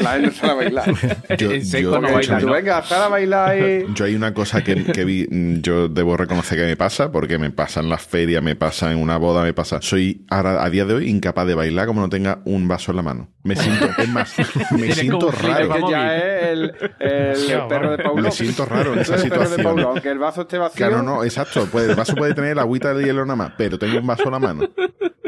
la 0.00 0.10
gente 0.12 0.30
sale 0.32 0.52
a 0.52 0.54
bailar. 0.54 0.84
Yo- 1.38 1.52
yo- 1.52 2.00
no 2.00 2.12
baila, 2.12 2.38
tú 2.38 2.46
¿no? 2.46 2.52
venga, 2.52 2.82
sal 2.82 3.02
a 3.02 3.08
bailar 3.08 3.50
ahí. 3.50 3.84
Yo 3.94 4.04
hay 4.04 4.14
una 4.14 4.32
cosa 4.32 4.62
que, 4.62 4.84
que 4.84 5.04
vi, 5.04 5.26
mm, 5.28 5.60
yo 5.60 5.88
debo 5.88 6.16
reconocer 6.16 6.56
que 6.58 6.66
me 6.66 6.76
pasa, 6.76 7.10
porque 7.10 7.36
me 7.38 7.50
pasa 7.50 7.80
en 7.80 7.88
las 7.88 8.02
ferias, 8.02 8.42
me 8.42 8.54
pasa 8.54 8.92
en 8.92 8.98
una 8.98 9.16
boda, 9.16 9.42
me 9.42 9.52
pasa. 9.52 9.80
Soy 9.82 10.24
ahora, 10.30 10.62
a 10.64 10.70
día 10.70 10.84
de 10.84 10.94
hoy 10.94 11.08
incapaz 11.10 11.46
de 11.46 11.54
bailar 11.54 11.86
como 11.86 12.00
no 12.00 12.08
tenga 12.08 12.38
un 12.44 12.68
vaso 12.68 12.92
en 12.92 12.96
la 12.96 13.02
mano. 13.02 13.28
Me 13.42 13.56
siento, 13.56 13.88
es 13.96 14.08
más, 14.08 14.34
me 14.72 14.92
siento 14.92 15.30
raro. 15.30 15.72
que 15.72 15.90
ya 15.90 16.16
es 16.16 16.42
el, 16.50 16.72
el 17.00 17.62
perro 17.68 17.92
de 17.92 18.02
Paulo. 18.04 18.22
Me 18.22 18.30
siento 18.30 18.66
raro 18.66 18.92
en 18.92 18.98
esa 19.00 19.14
el 19.16 19.22
perro 19.22 19.38
de 19.40 19.46
situación. 19.46 19.64
Paulo, 19.64 19.88
aunque 19.90 20.10
el 20.10 20.18
vaso 20.18 20.42
esté 20.42 20.58
vacío. 20.58 20.76
Claro, 20.86 21.02
no, 21.02 21.24
exacto. 21.24 21.64
Puede, 21.66 21.90
el 21.90 21.96
vaso 21.96 22.14
puede 22.14 22.34
tener 22.34 22.52
el 22.52 22.58
agüita 22.58 22.92
de 22.92 23.04
hielo 23.04 23.24
nada 23.24 23.36
más, 23.36 23.47
pero 23.56 23.78
tengo 23.78 23.98
un 23.98 24.06
vaso 24.06 24.24
en 24.24 24.30
la 24.32 24.38
mano. 24.38 24.68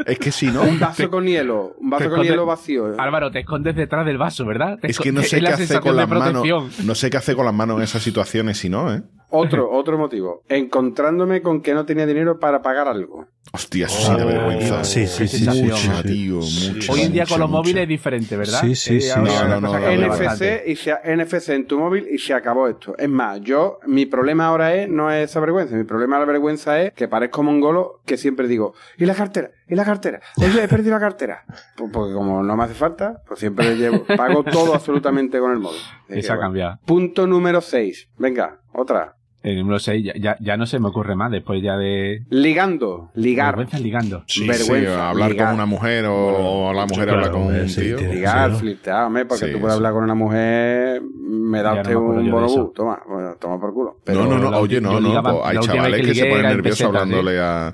Es 0.05 0.17
que 0.19 0.31
si 0.31 0.47
no, 0.47 0.63
Un 0.63 0.79
vaso 0.79 1.09
con 1.09 1.25
hielo, 1.25 1.75
un 1.79 1.89
vaso 1.89 2.03
Te 2.05 2.09
con 2.09 2.19
esconde- 2.19 2.29
hielo 2.31 2.45
vacío. 2.45 2.99
Álvaro, 2.99 3.31
te 3.31 3.39
escondes 3.39 3.75
detrás 3.75 4.05
del 4.05 4.17
vaso, 4.17 4.45
¿verdad? 4.45 4.79
Te 4.79 4.89
es 4.89 4.99
que 4.99 5.11
no 5.11 5.21
sé 5.23 5.39
qué 5.39 5.47
hacer 5.47 5.79
con 5.79 5.95
las 5.95 6.09
manos. 6.09 6.45
No 6.83 6.95
sé 6.95 7.09
qué 7.09 7.17
hacer 7.17 7.35
con 7.35 7.45
las 7.45 7.53
manos 7.53 7.77
en 7.77 7.83
esas 7.83 8.01
situaciones 8.01 8.57
si 8.57 8.69
no, 8.69 8.93
¿eh? 8.93 9.03
Otro, 9.31 9.71
otro 9.71 9.97
motivo. 9.97 10.43
Encontrándome 10.49 11.41
con 11.41 11.61
que 11.61 11.73
no 11.73 11.85
tenía 11.85 12.05
dinero 12.05 12.39
para 12.39 12.61
pagar 12.61 12.87
algo. 12.87 13.25
Hostia, 13.53 13.87
eso 13.87 14.11
sí 14.11 14.17
da 14.17 14.25
vergüenza. 14.25 14.83
Sí, 14.83 15.07
sí, 15.07 15.27
sí, 15.27 15.37
sí, 15.39 15.63
Mucha, 15.63 15.75
sí, 15.75 15.89
sí. 15.89 16.03
tío, 16.07 16.35
mucha, 16.35 16.91
Hoy 16.93 17.01
en 17.01 17.11
día 17.11 17.23
mucha, 17.23 17.33
con 17.33 17.39
los 17.41 17.49
mucha. 17.49 17.61
móviles 17.61 17.83
es 17.83 17.89
diferente, 17.89 18.37
¿verdad? 18.37 18.61
Sí, 18.61 18.75
sí, 18.75 18.97
Eh, 18.97 19.01
sí. 19.01 19.19
No, 19.19 19.59
no, 19.59 19.61
no. 19.61 19.73
NFC 19.79 20.67
y 20.67 20.75
se, 20.75 20.93
NFC 21.15 21.49
en 21.49 21.65
tu 21.67 21.79
móvil 21.79 22.07
y 22.09 22.17
se 22.17 22.33
acabó 22.33 22.67
esto. 22.67 22.95
Es 22.97 23.09
más, 23.09 23.41
yo, 23.41 23.79
mi 23.87 24.05
problema 24.05 24.47
ahora 24.47 24.75
es, 24.75 24.87
no 24.89 25.11
es 25.11 25.29
esa 25.29 25.39
vergüenza, 25.39 25.75
mi 25.75 25.83
problema 25.83 26.19
la 26.19 26.25
vergüenza 26.25 26.79
es 26.81 26.93
que 26.93 27.07
parezco 27.07 27.43
mongolo 27.43 28.01
que 28.05 28.17
siempre 28.17 28.47
digo, 28.47 28.73
¿y 28.97 29.05
la 29.05 29.15
cartera? 29.15 29.51
¿Y 29.67 29.75
la 29.75 29.85
cartera? 29.85 30.21
Oye, 30.37 30.63
he 30.63 30.67
perdido 30.67 30.91
la 30.91 30.99
cartera. 30.99 31.43
Pues 31.75 31.89
porque 31.91 32.13
como 32.13 32.43
no 32.43 32.55
me 32.55 32.63
hace 32.63 32.73
falta, 32.73 33.21
pues 33.27 33.39
siempre 33.39 33.65
le 33.69 33.75
llevo, 33.77 34.03
pago 34.05 34.43
todo 34.43 34.73
absolutamente 34.75 35.39
con 35.39 35.51
el 35.51 35.59
móvil. 35.59 35.79
Eso 36.09 36.21
que, 36.21 36.27
ha 36.27 36.35
bueno. 36.35 36.41
cambiado. 36.41 36.79
Punto 36.85 37.25
número 37.27 37.59
6. 37.61 38.09
Venga, 38.17 38.59
otra. 38.73 39.15
El 39.43 39.57
número 39.57 39.79
6 39.79 40.03
ya, 40.05 40.13
ya, 40.15 40.37
ya 40.39 40.55
no 40.55 40.67
se 40.67 40.79
me 40.79 40.89
ocurre 40.89 41.15
más 41.15 41.31
después 41.31 41.63
ya 41.63 41.75
de... 41.75 42.23
Ligando, 42.29 43.09
ligar. 43.15 43.55
Vergüenza 43.55 43.79
ligando. 43.79 44.23
Sí, 44.27 44.47
vergüenza, 44.47 44.93
sí, 44.93 44.99
hablar 45.01 45.31
ligar. 45.31 45.47
con 45.47 45.55
una 45.55 45.65
mujer 45.65 46.05
o, 46.05 46.67
o 46.69 46.73
la 46.73 46.85
mujer 46.85 47.05
claro, 47.05 47.19
habla 47.21 47.31
con 47.31 47.41
un 47.43 47.65
tío. 47.65 47.97
Ligar, 47.97 48.51
¿no? 48.51 48.57
flirtear, 48.59 49.05
hombre, 49.05 49.25
porque 49.25 49.47
Sí, 49.47 49.51
tú 49.51 49.59
puedes 49.59 49.73
sí. 49.73 49.77
hablar 49.77 49.93
con 49.93 50.03
una 50.03 50.13
mujer, 50.13 51.01
me 51.01 51.61
da 51.63 51.73
no 51.73 51.81
usted 51.81 51.91
me 51.93 51.97
acuerdo 51.99 52.21
un 52.21 52.31
bonobú. 52.31 52.71
Toma, 52.73 53.01
bueno, 53.07 53.35
toma 53.41 53.59
por 53.59 53.73
culo. 53.73 53.97
no, 54.05 54.25
no, 54.27 54.37
no, 54.37 54.57
oye, 54.59 54.79
no, 54.79 54.99
no, 54.99 54.99
ligaba- 55.09 55.31
pues 55.31 55.43
hay 55.45 55.57
chavales 55.65 56.01
que 56.01 56.07
que 56.07 56.15
se 56.15 56.25
ponen 56.27 56.43
nerviosos 56.43 56.81
¿eh? 56.81 56.85
hablándole 56.85 57.39
a, 57.39 57.73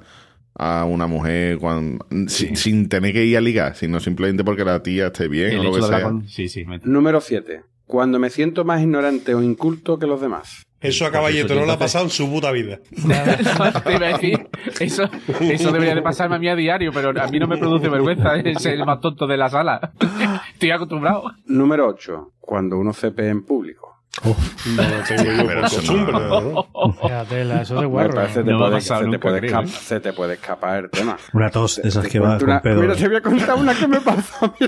a 0.55 0.86
una 0.86 1.07
mujer 1.07 1.57
cuando, 1.57 2.05
sin, 2.28 2.55
sin 2.55 2.88
tener 2.88 3.11
que 3.11 3.26
ir 3.26 3.36
a 3.36 3.41
ligar, 3.41 3.76
sino 3.76 3.99
simplemente 3.99 4.45
porque 4.45 4.63
la 4.63 4.82
tía 4.82 5.07
esté 5.07 5.28
bien 5.28 5.51
El 5.51 5.59
o 5.59 5.63
lo 5.63 5.74
que 5.76 5.82
sea. 5.82 6.01
con- 6.01 6.28
Sí, 6.30 6.47
sí. 6.47 6.63
me- 6.63 6.80
Número 6.86 7.20
7. 7.20 7.61
Cuando 7.88 8.19
me 8.19 8.29
siento 8.29 8.65
más 8.65 8.81
ignorante 8.81 9.33
o 9.33 9.41
inculto 9.41 9.97
que 9.97 10.05
los 10.07 10.19
demás. 10.21 10.63
Eso 10.79 11.05
a 11.07 11.11
Caballito 11.11 11.55
no 11.55 11.65
le 11.65 11.71
ha 11.71 11.79
pasado 11.79 12.03
en 12.03 12.11
su 12.11 12.29
puta 12.29 12.51
vida. 12.51 12.77
Eso, 14.79 15.09
eso 15.39 15.71
debería 15.71 15.95
de 15.95 16.01
pasarme 16.03 16.35
a 16.35 16.39
mí 16.39 16.47
a 16.49 16.55
diario, 16.55 16.91
pero 16.93 17.09
a 17.19 17.27
mí 17.27 17.39
no 17.39 17.47
me 17.47 17.57
produce 17.57 17.89
vergüenza 17.89 18.35
es 18.45 18.63
el 18.67 18.85
más 18.85 18.99
tonto 18.99 19.25
de 19.25 19.38
la 19.38 19.49
sala. 19.49 19.91
Estoy 20.53 20.69
acostumbrado. 20.71 21.23
Número 21.47 21.88
8. 21.88 22.33
Cuando 22.39 22.77
uno 22.77 22.93
cepe 22.93 23.27
en 23.29 23.43
público. 23.43 23.95
No 24.23 24.81
lo 24.83 25.03
tengo 25.07 25.23
yo 25.23 25.31
Pero 25.47 25.59
por 25.61 25.65
eso 25.65 25.75
costumbre, 25.77 26.13
¿no? 26.13 26.67
Ya, 27.07 27.25
tela, 27.25 27.61
eso 27.61 27.75
de 27.75 27.81
Me 27.81 27.85
guarro. 27.88 28.15
parece 28.15 28.39
¿eh? 28.39 28.43
te 28.43 28.51
No 28.51 28.57
puede- 28.59 28.71
pasado 28.71 28.99
se, 29.03 29.09
te 29.11 29.19
puede 29.19 29.39
se 29.67 29.99
te 29.99 30.09
escapar 30.33 30.83
el 30.85 30.89
tema. 30.89 31.17
Una 31.33 31.49
tos 31.51 31.75
de 31.81 31.88
esas 31.89 32.07
que 32.07 32.19
va 32.19 32.38
una- 32.38 32.61
pedo. 32.61 32.81
Mira, 32.81 32.95
te 32.95 33.07
voy 33.07 33.17
a 33.17 33.21
contar 33.21 33.55
una 33.57 33.73
que 33.75 33.88
me 33.88 34.01
pasó 34.01 34.45
a 34.45 34.53
mí 34.59 34.67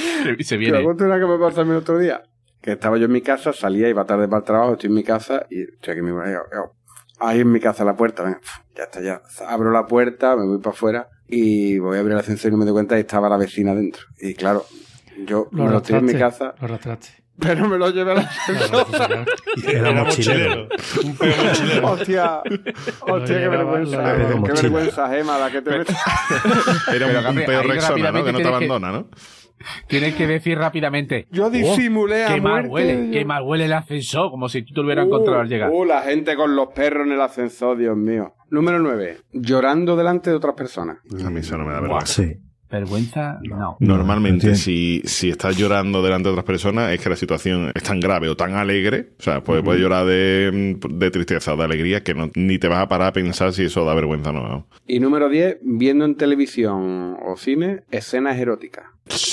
Se, 0.38 0.44
se 0.44 0.54
Te 0.54 0.56
viene. 0.56 0.82
contar 0.84 1.06
una 1.08 1.18
que 1.18 1.26
me 1.26 1.38
pasó 1.38 1.60
a 1.62 1.64
mí 1.64 1.70
el 1.70 1.76
otro 1.78 1.98
día. 1.98 2.22
Que 2.60 2.72
estaba 2.72 2.98
yo 2.98 3.06
en 3.06 3.12
mi 3.12 3.22
casa, 3.22 3.52
salía, 3.52 3.88
iba 3.88 4.04
tarde 4.04 4.28
para 4.28 4.38
el 4.40 4.44
trabajo, 4.44 4.72
estoy 4.74 4.88
en 4.88 4.94
mi 4.94 5.02
casa 5.04 5.46
y 5.50 5.62
estoy 5.62 5.92
aquí 5.92 6.02
mismo. 6.02 6.22
yo- 6.24 6.30
yo- 6.52 6.74
Ahí 7.22 7.40
en 7.40 7.52
mi 7.52 7.60
casa 7.60 7.84
la 7.84 7.94
puerta, 7.96 8.22
venga, 8.22 8.40
ya 8.74 8.84
está, 8.84 9.00
ya. 9.02 9.20
Abro 9.46 9.70
la 9.70 9.86
puerta, 9.86 10.36
me 10.36 10.46
voy 10.46 10.58
para 10.58 10.70
afuera 10.74 11.08
y 11.28 11.78
voy 11.78 11.96
a 11.96 12.00
abrir 12.00 12.14
el 12.14 12.18
ascensor 12.20 12.50
y 12.52 12.56
me 12.56 12.64
doy 12.64 12.72
cuenta 12.72 12.96
y 12.96 13.00
estaba 13.00 13.28
la 13.28 13.36
vecina 13.36 13.74
dentro. 13.74 14.02
Y 14.20 14.32
claro, 14.34 14.64
yo 15.26 15.48
Lo 15.52 15.64
me 15.64 15.70
lo 15.70 15.76
estoy 15.78 15.96
en 15.98 16.04
mi 16.06 16.14
casa, 16.14 16.54
Lo 16.58 16.64
arrastraste. 16.66 17.08
pero 17.38 17.68
me 17.68 17.76
lo 17.76 17.90
llevé 17.90 18.12
al 18.12 18.18
ascensor. 18.18 18.86
Era 19.68 19.92
mochilero. 19.92 20.68
Un 21.04 21.16
peo 21.16 21.34
mochilero. 21.44 21.86
Hostia, 21.88 22.42
hostia, 23.00 23.38
qué 23.38 23.48
vergüenza, 23.48 24.16
qué 24.16 24.52
vergüenza, 24.62 25.08
Gema, 25.10 25.38
la 25.38 25.50
que 25.50 25.60
te 25.62 25.70
metes. 25.78 25.96
Era 26.94 27.06
Pero, 27.06 27.20
un, 27.30 27.38
un 27.38 27.44
peo 27.44 27.62
Rexona, 27.62 28.12
¿no? 28.12 28.24
Que 28.24 28.32
no 28.32 28.38
te 28.38 28.44
que- 28.44 28.48
abandona, 28.48 28.92
¿no? 28.92 29.08
Tienes 29.86 30.14
que 30.14 30.26
decir 30.26 30.58
rápidamente. 30.58 31.26
Yo 31.30 31.46
"Oh, 31.46 31.50
disimulé 31.50 32.24
a 32.24 32.34
Qué 32.34 32.40
mal 32.40 32.66
muerte". 32.68 32.70
huele, 32.96 33.10
qué 33.10 33.24
mal 33.24 33.42
huele 33.42 33.66
el 33.66 33.72
ascensor, 33.72 34.30
como 34.30 34.48
si 34.48 34.62
tú 34.62 34.74
te 34.74 34.80
lo 34.80 34.86
hubieras 34.86 35.06
encontrado 35.06 35.40
al 35.40 35.48
llegar. 35.48 35.70
Uh, 35.70 35.84
la 35.84 36.02
gente 36.02 36.34
con 36.36 36.56
los 36.56 36.68
perros 36.68 37.06
en 37.06 37.12
el 37.12 37.20
ascensor, 37.20 37.76
Dios 37.76 37.96
mío. 37.96 38.34
Número 38.50 38.78
9. 38.78 39.18
Llorando 39.32 39.96
delante 39.96 40.30
de 40.30 40.36
otras 40.36 40.54
personas. 40.54 40.98
A 41.24 41.30
mí 41.30 41.40
eso 41.40 41.56
no 41.56 41.64
me 41.64 41.72
da 41.72 41.80
vergüenza. 41.80 42.06
Sí. 42.22 42.36
Vergüenza, 42.70 43.38
no. 43.42 43.76
Normalmente, 43.80 44.48
No, 44.48 44.54
si, 44.54 45.02
si 45.04 45.28
estás 45.30 45.56
llorando 45.56 46.02
delante 46.02 46.28
de 46.28 46.32
otras 46.34 46.44
personas, 46.44 46.92
es 46.92 47.00
que 47.00 47.08
la 47.10 47.16
situación 47.16 47.72
es 47.74 47.82
tan 47.82 47.98
grave 48.00 48.28
o 48.28 48.36
tan 48.36 48.54
alegre. 48.54 49.08
O 49.18 49.22
sea, 49.22 49.42
puedes, 49.42 49.64
puedes 49.64 49.80
llorar 49.82 50.06
de, 50.06 50.78
de 50.88 51.10
tristeza 51.10 51.54
o 51.54 51.56
de 51.56 51.64
alegría 51.64 52.02
que 52.02 52.14
no, 52.14 52.30
ni 52.34 52.58
te 52.58 52.68
vas 52.68 52.78
a 52.78 52.88
parar 52.88 53.08
a 53.08 53.12
pensar 53.12 53.52
si 53.52 53.64
eso 53.64 53.84
da 53.84 53.94
vergüenza 53.94 54.30
o 54.30 54.32
no. 54.32 54.66
Y 54.86 55.00
número 55.00 55.28
10. 55.28 55.58
Viendo 55.62 56.04
en 56.04 56.14
televisión 56.16 57.16
o 57.24 57.36
cine 57.36 57.82
escenas 57.90 58.38
eróticas. 58.38 58.84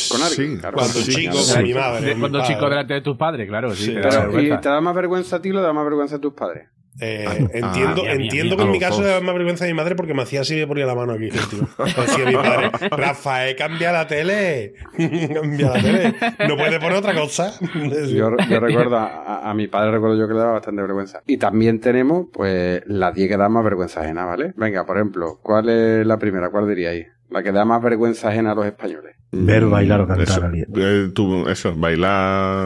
Con 0.09 0.21
alguien. 0.23 0.55
Sí. 0.55 0.57
claro. 0.59 0.77
Cuando 0.77 0.93
Sí, 0.99 1.11
chico, 1.11 1.37
con 1.53 1.63
mi 1.63 1.73
madre. 1.73 2.13
Mi 2.15 2.19
Cuando 2.21 2.39
padre. 2.39 2.53
chico 2.55 2.69
delante 2.69 2.93
de 2.95 3.01
tus 3.01 3.17
padres, 3.17 3.47
claro, 3.47 3.75
sí. 3.75 3.85
Sí. 3.85 3.95
Pero, 4.01 4.41
¿Y 4.41 4.49
te 4.59 4.69
da 4.69 4.81
más 4.81 4.95
vergüenza 4.95 5.35
a 5.35 5.41
ti 5.41 5.51
o 5.51 5.53
le 5.53 5.61
da 5.61 5.71
más 5.73 5.83
vergüenza 5.85 6.15
a 6.15 6.19
tus 6.19 6.33
padres? 6.33 6.67
Eh, 6.99 7.25
Ah, 7.27 7.35
entiendo 7.53 8.03
mía, 8.03 8.11
entiendo 8.13 8.55
mía. 8.55 8.57
que 8.57 8.63
en 8.63 8.71
mi 8.71 8.79
caso 8.79 9.01
da 9.03 9.21
más 9.21 9.33
vergüenza 9.35 9.65
a 9.65 9.67
mi 9.67 9.73
madre 9.73 9.95
porque 9.95 10.13
me 10.13 10.23
hacía 10.23 10.41
así 10.41 10.55
y 10.55 10.59
me 10.61 10.67
ponía 10.67 10.85
la 10.85 10.95
mano 10.95 11.13
aquí, 11.13 11.29
tío. 11.29 11.67
Decía 11.85 12.25
mi 12.25 12.33
padre, 12.33 12.71
Rafael, 12.89 13.55
cambia 13.55 13.91
la 13.91 14.07
tele. 14.07 14.73
cambia 15.33 15.69
la 15.69 15.81
tele. 15.81 16.15
No 16.47 16.57
puede 16.57 16.79
poner 16.79 16.97
otra 16.97 17.13
cosa. 17.13 17.53
Yo, 18.07 18.31
yo 18.49 18.59
recuerdo, 18.59 18.97
a, 18.97 19.49
a 19.49 19.53
mi 19.53 19.67
padre 19.67 19.91
recuerdo 19.91 20.17
yo 20.17 20.27
que 20.27 20.33
le 20.33 20.39
daba 20.39 20.53
bastante 20.53 20.81
vergüenza. 20.81 21.21
Y 21.27 21.37
también 21.37 21.79
tenemos, 21.79 22.27
pues, 22.33 22.81
las 22.85 23.13
10 23.13 23.29
que 23.29 23.37
dan 23.37 23.51
más 23.51 23.63
vergüenza 23.63 24.01
ajena, 24.01 24.25
¿vale? 24.25 24.53
Venga, 24.55 24.85
por 24.85 24.97
ejemplo, 24.97 25.39
¿cuál 25.43 25.69
es 25.69 26.05
la 26.05 26.17
primera? 26.17 26.49
¿Cuál 26.49 26.67
diríais? 26.67 27.07
La 27.29 27.43
que 27.43 27.51
da 27.51 27.65
más 27.65 27.81
vergüenza 27.81 28.29
ajena 28.29 28.51
a 28.51 28.55
los 28.55 28.65
españoles. 28.65 29.15
Ver, 29.31 29.65
bailar 29.65 30.01
o 30.01 30.07
cantar 30.07 30.23
eso, 30.27 30.41
a 30.41 30.45
alguien. 30.45 30.65
eh, 30.77 31.09
tú- 31.13 31.47
eso, 31.49 31.75
bailar 31.75 32.09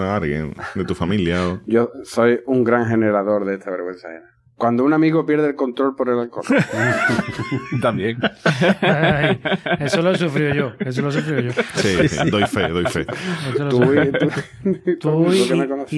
a 0.01 0.15
alguien 0.15 0.53
de 0.75 0.85
tu 0.85 0.93
familia. 0.93 1.47
o- 1.47 1.61
Yo 1.65 1.89
soy 2.03 2.39
un 2.45 2.63
gran 2.63 2.85
generador 2.87 3.45
de 3.45 3.55
esta 3.55 3.71
vergüenza 3.71 4.07
ajena. 4.09 4.25
Cuando 4.55 4.83
un 4.85 4.93
amigo 4.93 5.25
pierde 5.25 5.47
el 5.47 5.55
control 5.55 5.95
por 5.95 6.09
el 6.09 6.19
alcohol. 6.19 6.45
También. 7.81 8.19
Ay, 8.81 9.39
eso 9.79 10.03
lo 10.03 10.11
he 10.11 10.17
sufrido 10.19 10.53
yo. 10.53 10.73
Eso 10.79 11.01
lo 11.01 11.09
he 11.09 11.11
sufrido 11.13 11.39
yo. 11.41 11.51
Sí, 11.75 12.07
sí, 12.07 12.29
doy 12.29 12.43
fe, 12.45 12.67
doy 12.69 12.85
fe. 12.85 13.05
Tú 13.69 13.81
y- 13.93 14.11
tú- 14.11 14.29
todo 14.99 15.23
Tú 15.25 15.31
que 15.31 15.37
y, 15.37 15.39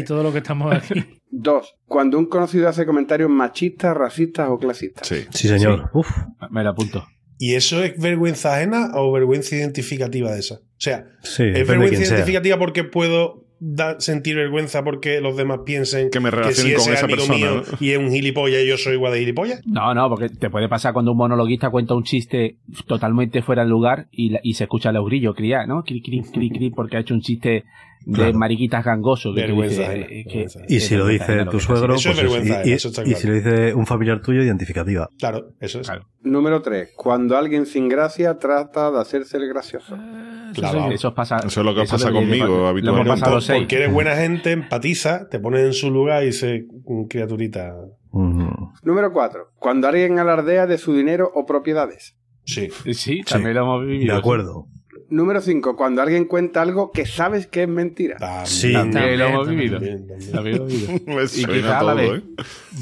lo 0.07 0.31
que 0.31 0.37
estamos 0.37 0.73
aquí. 0.73 1.03
Dos. 1.29 1.75
Cuando 1.85 2.17
un 2.17 2.27
conocido 2.27 2.69
hace 2.69 2.85
comentarios 2.85 3.29
machistas, 3.29 3.97
racistas 3.97 4.47
o 4.49 4.57
clasistas. 4.57 5.07
Sí. 5.07 5.25
Sí, 5.31 5.47
señor. 5.49 5.89
Uf. 5.93 6.09
Me 6.49 6.63
lo 6.63 6.69
apunto. 6.69 7.05
¿Y 7.39 7.55
eso 7.55 7.83
es 7.83 7.97
vergüenza 7.99 8.55
ajena 8.55 8.91
o 8.95 9.11
vergüenza 9.11 9.55
identificativa 9.55 10.31
de 10.31 10.39
esa? 10.39 10.55
O 10.55 10.59
sea, 10.77 11.05
Sí, 11.23 11.43
¿es 11.43 11.67
vergüenza 11.67 11.97
sea. 11.97 12.07
identificativa 12.07 12.57
porque 12.59 12.83
puedo 12.83 13.43
da- 13.59 13.97
sentir 13.99 14.35
vergüenza 14.35 14.83
porque 14.83 15.21
los 15.21 15.37
demás 15.37 15.59
piensen 15.65 16.09
Que 16.09 16.19
me 16.19 16.29
relacione 16.31 16.71
si 16.71 16.75
con 16.75 16.81
ese 16.81 16.93
esa 16.93 17.05
amigo 17.05 17.17
persona, 17.25 17.37
mío 17.37 17.63
¿no? 17.71 17.77
y 17.79 17.91
es 17.91 17.97
un 17.97 18.11
gilipollas 18.11 18.61
y 18.63 18.67
yo 18.67 18.77
soy 18.77 18.93
igual 18.95 19.13
de 19.13 19.19
gilipollas? 19.19 19.61
No, 19.65 19.93
no, 19.93 20.09
porque 20.09 20.27
te 20.29 20.49
puede 20.49 20.67
pasar 20.67 20.91
cuando 20.93 21.11
un 21.13 21.17
monologuista 21.17 21.69
cuenta 21.69 21.93
un 21.95 22.03
chiste 22.03 22.57
totalmente 22.87 23.41
fuera 23.41 23.63
de 23.63 23.69
lugar 23.69 24.07
y, 24.11 24.29
la- 24.31 24.39
y 24.43 24.55
se 24.55 24.65
escucha 24.65 24.91
los 24.91 25.05
grillos 25.05 25.33
criar, 25.35 25.67
¿no? 25.67 25.83
Cri, 25.83 26.01
cri, 26.01 26.21
cri, 26.23 26.49
cri, 26.49 26.69
porque 26.71 26.97
ha 26.97 26.99
hecho 26.99 27.13
un 27.13 27.21
chiste 27.21 27.63
de 28.05 28.13
Claro. 28.15 28.33
mariquitas 28.37 28.83
gangoso. 28.83 29.33
Que 29.33 29.41
tú 29.41 29.47
Vergüenza 29.47 29.69
dices, 29.81 29.87
ajena, 29.89 30.05
eh, 30.05 30.23
que- 30.23 30.29
vergüenza 30.39 30.59
Y 30.67 30.79
si 30.79 30.95
lo 30.95 31.07
dice 31.07 31.45
tu 31.45 31.59
suegro, 31.59 31.95
Eso 31.95 32.09
es 32.09 32.15
pues 32.19 32.29
vergüenza, 32.31 32.65
y, 32.65 32.69
y- 32.69 32.73
eso 32.73 32.87
está 32.89 33.01
y 33.01 33.05
claro. 33.05 33.19
si 33.19 33.27
lo 33.27 33.33
dice 33.35 33.73
un 33.73 33.85
familiar 33.85 34.21
tuyo, 34.21 34.41
identificativa. 34.43 35.07
Claro, 35.19 35.51
eso 35.59 35.79
es. 35.81 35.87
Claro. 35.87 36.05
Número 36.21 36.61
tres. 36.61 36.89
Cuando 36.95 37.37
alguien 37.37 37.65
sin 37.65 37.87
gracia 37.89 38.37
trata 38.37 38.91
de 38.91 38.99
hacerse 38.99 39.37
el 39.37 39.47
gracioso. 39.47 39.97
Clavado. 40.53 40.91
Eso 40.91 41.13
pasa. 41.13 41.37
Eso 41.45 41.59
es 41.61 41.65
lo 41.65 41.73
que 41.75 41.81
pasa 41.89 42.09
lo 42.09 42.15
conmigo 42.19 42.45
Lo 42.45 42.53
hemos 42.55 42.69
habitualmente. 42.69 43.53
Porque 43.59 43.75
eres 43.75 43.91
buena 43.91 44.15
gente, 44.15 44.51
empatiza, 44.51 45.27
te 45.29 45.39
pones 45.39 45.61
en 45.65 45.73
su 45.73 45.89
lugar 45.91 46.23
y 46.23 46.27
dices, 46.27 46.63
"Mm, 46.85 47.05
criaturita. 47.05 47.73
Número 48.83 49.11
cuatro. 49.11 49.47
Cuando 49.57 49.87
alguien 49.87 50.19
alardea 50.19 50.67
de 50.67 50.77
su 50.77 50.93
dinero 50.95 51.31
o 51.33 51.45
propiedades. 51.45 52.15
Sí. 52.45 52.69
Sí, 52.93 53.21
también 53.23 53.55
lo 53.55 53.61
hemos 53.61 53.85
vivido. 53.85 54.13
De 54.13 54.19
acuerdo. 54.19 54.67
Número 55.13 55.41
cinco. 55.41 55.75
Cuando 55.75 56.01
alguien 56.01 56.25
cuenta 56.25 56.61
algo 56.61 56.91
que 56.91 57.05
sabes 57.05 57.45
que 57.47 57.63
es 57.63 57.69
mentira. 57.69 58.17
También, 58.17 58.45
Sí. 58.47 58.73
También 58.73 59.19
lo 59.19 59.25
hemos 59.25 59.47
vivido. 59.47 59.73
también, 59.79 60.07
también. 60.07 60.31
También 60.31 60.57
lo 60.57 60.63
hemos 60.63 60.73
vivido. 60.73 60.99
Me 61.15 61.23
Y 61.23 61.27
quizá 61.45 61.67
la 61.67 61.79
todo, 61.79 61.95
vez. 61.95 62.11
¿eh? 62.11 62.23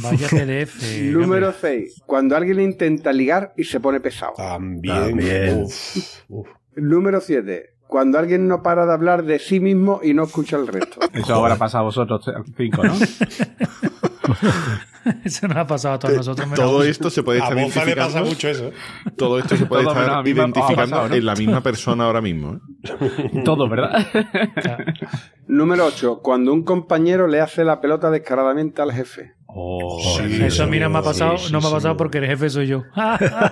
Vaya 0.02 0.28
PDF. 0.30 1.02
Número 1.12 1.54
seis. 1.60 2.02
Cuando 2.06 2.36
alguien 2.38 2.60
intenta 2.62 3.12
ligar 3.12 3.54
y 3.58 3.66
se 3.66 3.80
pone 3.80 4.00
pesado. 4.00 4.34
También. 4.38 4.96
También. 5.10 5.64
Uf, 5.64 6.22
uf. 6.30 6.48
Número 6.76 7.20
siete. 7.20 7.71
Cuando 7.92 8.18
alguien 8.18 8.48
no 8.48 8.64
para 8.64 8.86
de 8.86 8.94
hablar 8.94 9.26
de 9.26 9.38
sí 9.38 9.60
mismo 9.60 10.00
y 10.02 10.14
no 10.14 10.24
escucha 10.24 10.56
el 10.56 10.66
resto. 10.66 11.02
Eso 11.14 11.36
habrá 11.36 11.58
pasado 11.58 11.82
a 11.82 11.86
vosotros 11.88 12.24
cinco, 12.56 12.86
¿no? 12.86 12.94
Eso 15.26 15.48
nos 15.50 15.58
ha 15.58 15.68
pasado 15.68 15.96
a 15.96 16.00
todos 16.00 16.16
nosotros. 16.16 16.48
menos 16.48 16.58
Todo 16.58 16.84
esto 16.84 17.10
se 17.10 17.22
puede 17.22 17.40
estar 17.40 17.54
le 17.54 17.66
pasa 17.66 17.84
identificando. 17.84 18.30
mucho 18.30 18.48
eso. 18.48 18.68
¿eh? 18.68 18.74
Todo 19.18 19.40
esto 19.40 19.58
se 19.58 19.66
puede 19.66 19.84
Todo 19.84 19.92
estar 19.92 20.26
identificando 20.26 20.76
pasado, 20.76 21.10
¿no? 21.10 21.16
en 21.16 21.26
la 21.26 21.36
misma 21.36 21.62
persona 21.62 22.06
ahora 22.06 22.22
mismo. 22.22 22.54
¿eh? 22.54 23.42
Todos, 23.44 23.70
¿verdad? 23.70 24.08
Número 25.48 25.86
ocho. 25.86 26.22
Cuando 26.22 26.54
un 26.54 26.64
compañero 26.64 27.28
le 27.28 27.42
hace 27.42 27.66
la 27.66 27.82
pelota 27.82 28.10
descaradamente 28.10 28.82
al 28.82 28.94
jefe. 28.94 29.34
Oh, 29.54 30.00
Sí, 30.00 30.42
Eso 30.44 30.64
a 30.64 30.68
mí 30.68 30.80
no 30.80 30.90
me 30.90 31.00
ha 31.00 31.02
pasado, 31.02 31.38
sí, 31.38 31.52
no 31.52 31.60
me 31.60 31.68
ha 31.68 31.72
pasado 31.72 31.96
sí. 31.96 31.98
porque 31.98 32.20
el 32.20 32.28
jefe 32.28 32.50
soy 32.50 32.68
yo. 32.68 32.84
Ahora 32.96 33.50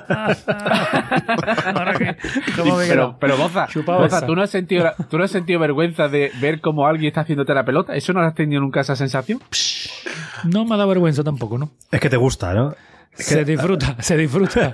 que, 1.98 2.16
¿cómo 2.56 2.78
me 2.78 2.88
pero, 2.88 3.18
pero 3.20 3.36
Boza, 3.38 3.68
Boza. 3.86 4.26
¿tú 4.26 4.34
no, 4.36 4.44
has 4.44 4.50
sentido, 4.50 4.90
¿tú 5.10 5.18
no 5.18 5.26
has 5.26 5.32
sentido 5.32 5.60
vergüenza 5.60 6.08
de 6.08 6.32
ver 6.40 6.62
cómo 6.62 6.88
alguien 6.88 7.10
está 7.10 7.20
haciéndote 7.22 7.54
la 7.54 7.66
pelota? 7.66 7.96
¿Eso 7.96 8.14
no 8.14 8.22
has 8.22 8.34
tenido 8.34 8.62
nunca 8.62 8.80
esa 8.82 8.96
sensación? 8.96 9.40
No 10.46 10.66
me 10.66 10.76
ha 10.76 10.78
dado 10.78 10.90
vergüenza 10.90 11.24
tampoco, 11.24 11.58
¿no? 11.58 11.72
Es 11.92 12.00
que 12.00 12.10
te 12.10 12.18
gusta, 12.18 12.54
¿no? 12.54 12.74
Se 13.12 13.44
disfruta, 13.44 13.96
se 14.00 14.16
disfruta. 14.16 14.74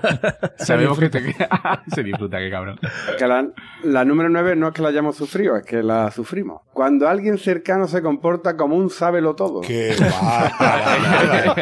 Se 0.58 0.66
Sabemos 0.66 1.00
que 1.00 1.10
disfruta. 1.10 1.82
te... 1.88 1.92
Se 1.96 2.04
disfruta, 2.04 2.38
qué 2.40 2.52
cabrón. 2.52 2.80
Que 3.18 3.26
la, 3.28 3.48
la 3.84 4.06
número 4.06 4.30
nueve 4.30 4.56
no 4.56 4.68
es 4.68 4.74
que 4.74 4.82
la 4.82 4.90
hayamos 4.90 5.16
sufrido, 5.16 5.56
es 5.56 5.64
que 5.66 5.82
la 5.82 6.12
sufrimos. 6.12 6.62
Cuando 6.74 7.08
alguien 7.08 7.38
cercano 7.38 7.88
se 7.88 8.02
comporta 8.02 8.56
como 8.58 8.76
un 8.76 8.90
sábelo 8.90 9.36
todo. 9.36 9.62
Que 9.62 9.96
va, 10.00 10.52
para 10.60 11.00
nada. 11.00 11.56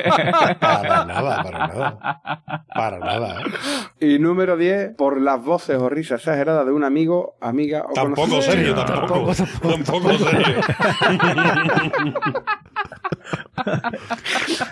Para 0.60 1.06
nada, 1.06 1.44
para 1.44 1.68
nada. 1.68 2.64
Para 2.74 3.00
nada. 3.00 3.42
¿eh? 3.42 4.06
Y 4.16 4.20
número 4.20 4.58
10, 4.58 4.96
por 4.98 5.22
las 5.22 5.42
voces 5.44 5.78
o 5.78 5.88
risas 5.90 6.20
exageradas 6.22 6.66
de 6.66 6.72
un 6.72 6.84
amigo, 6.84 7.36
amiga 7.40 7.84
o 7.88 7.94
Tampoco 7.94 8.28
conocido. 8.30 8.54
serio, 8.54 8.76
tampoco. 8.76 9.32
Tampoco 9.62 10.18
serio. 10.18 10.62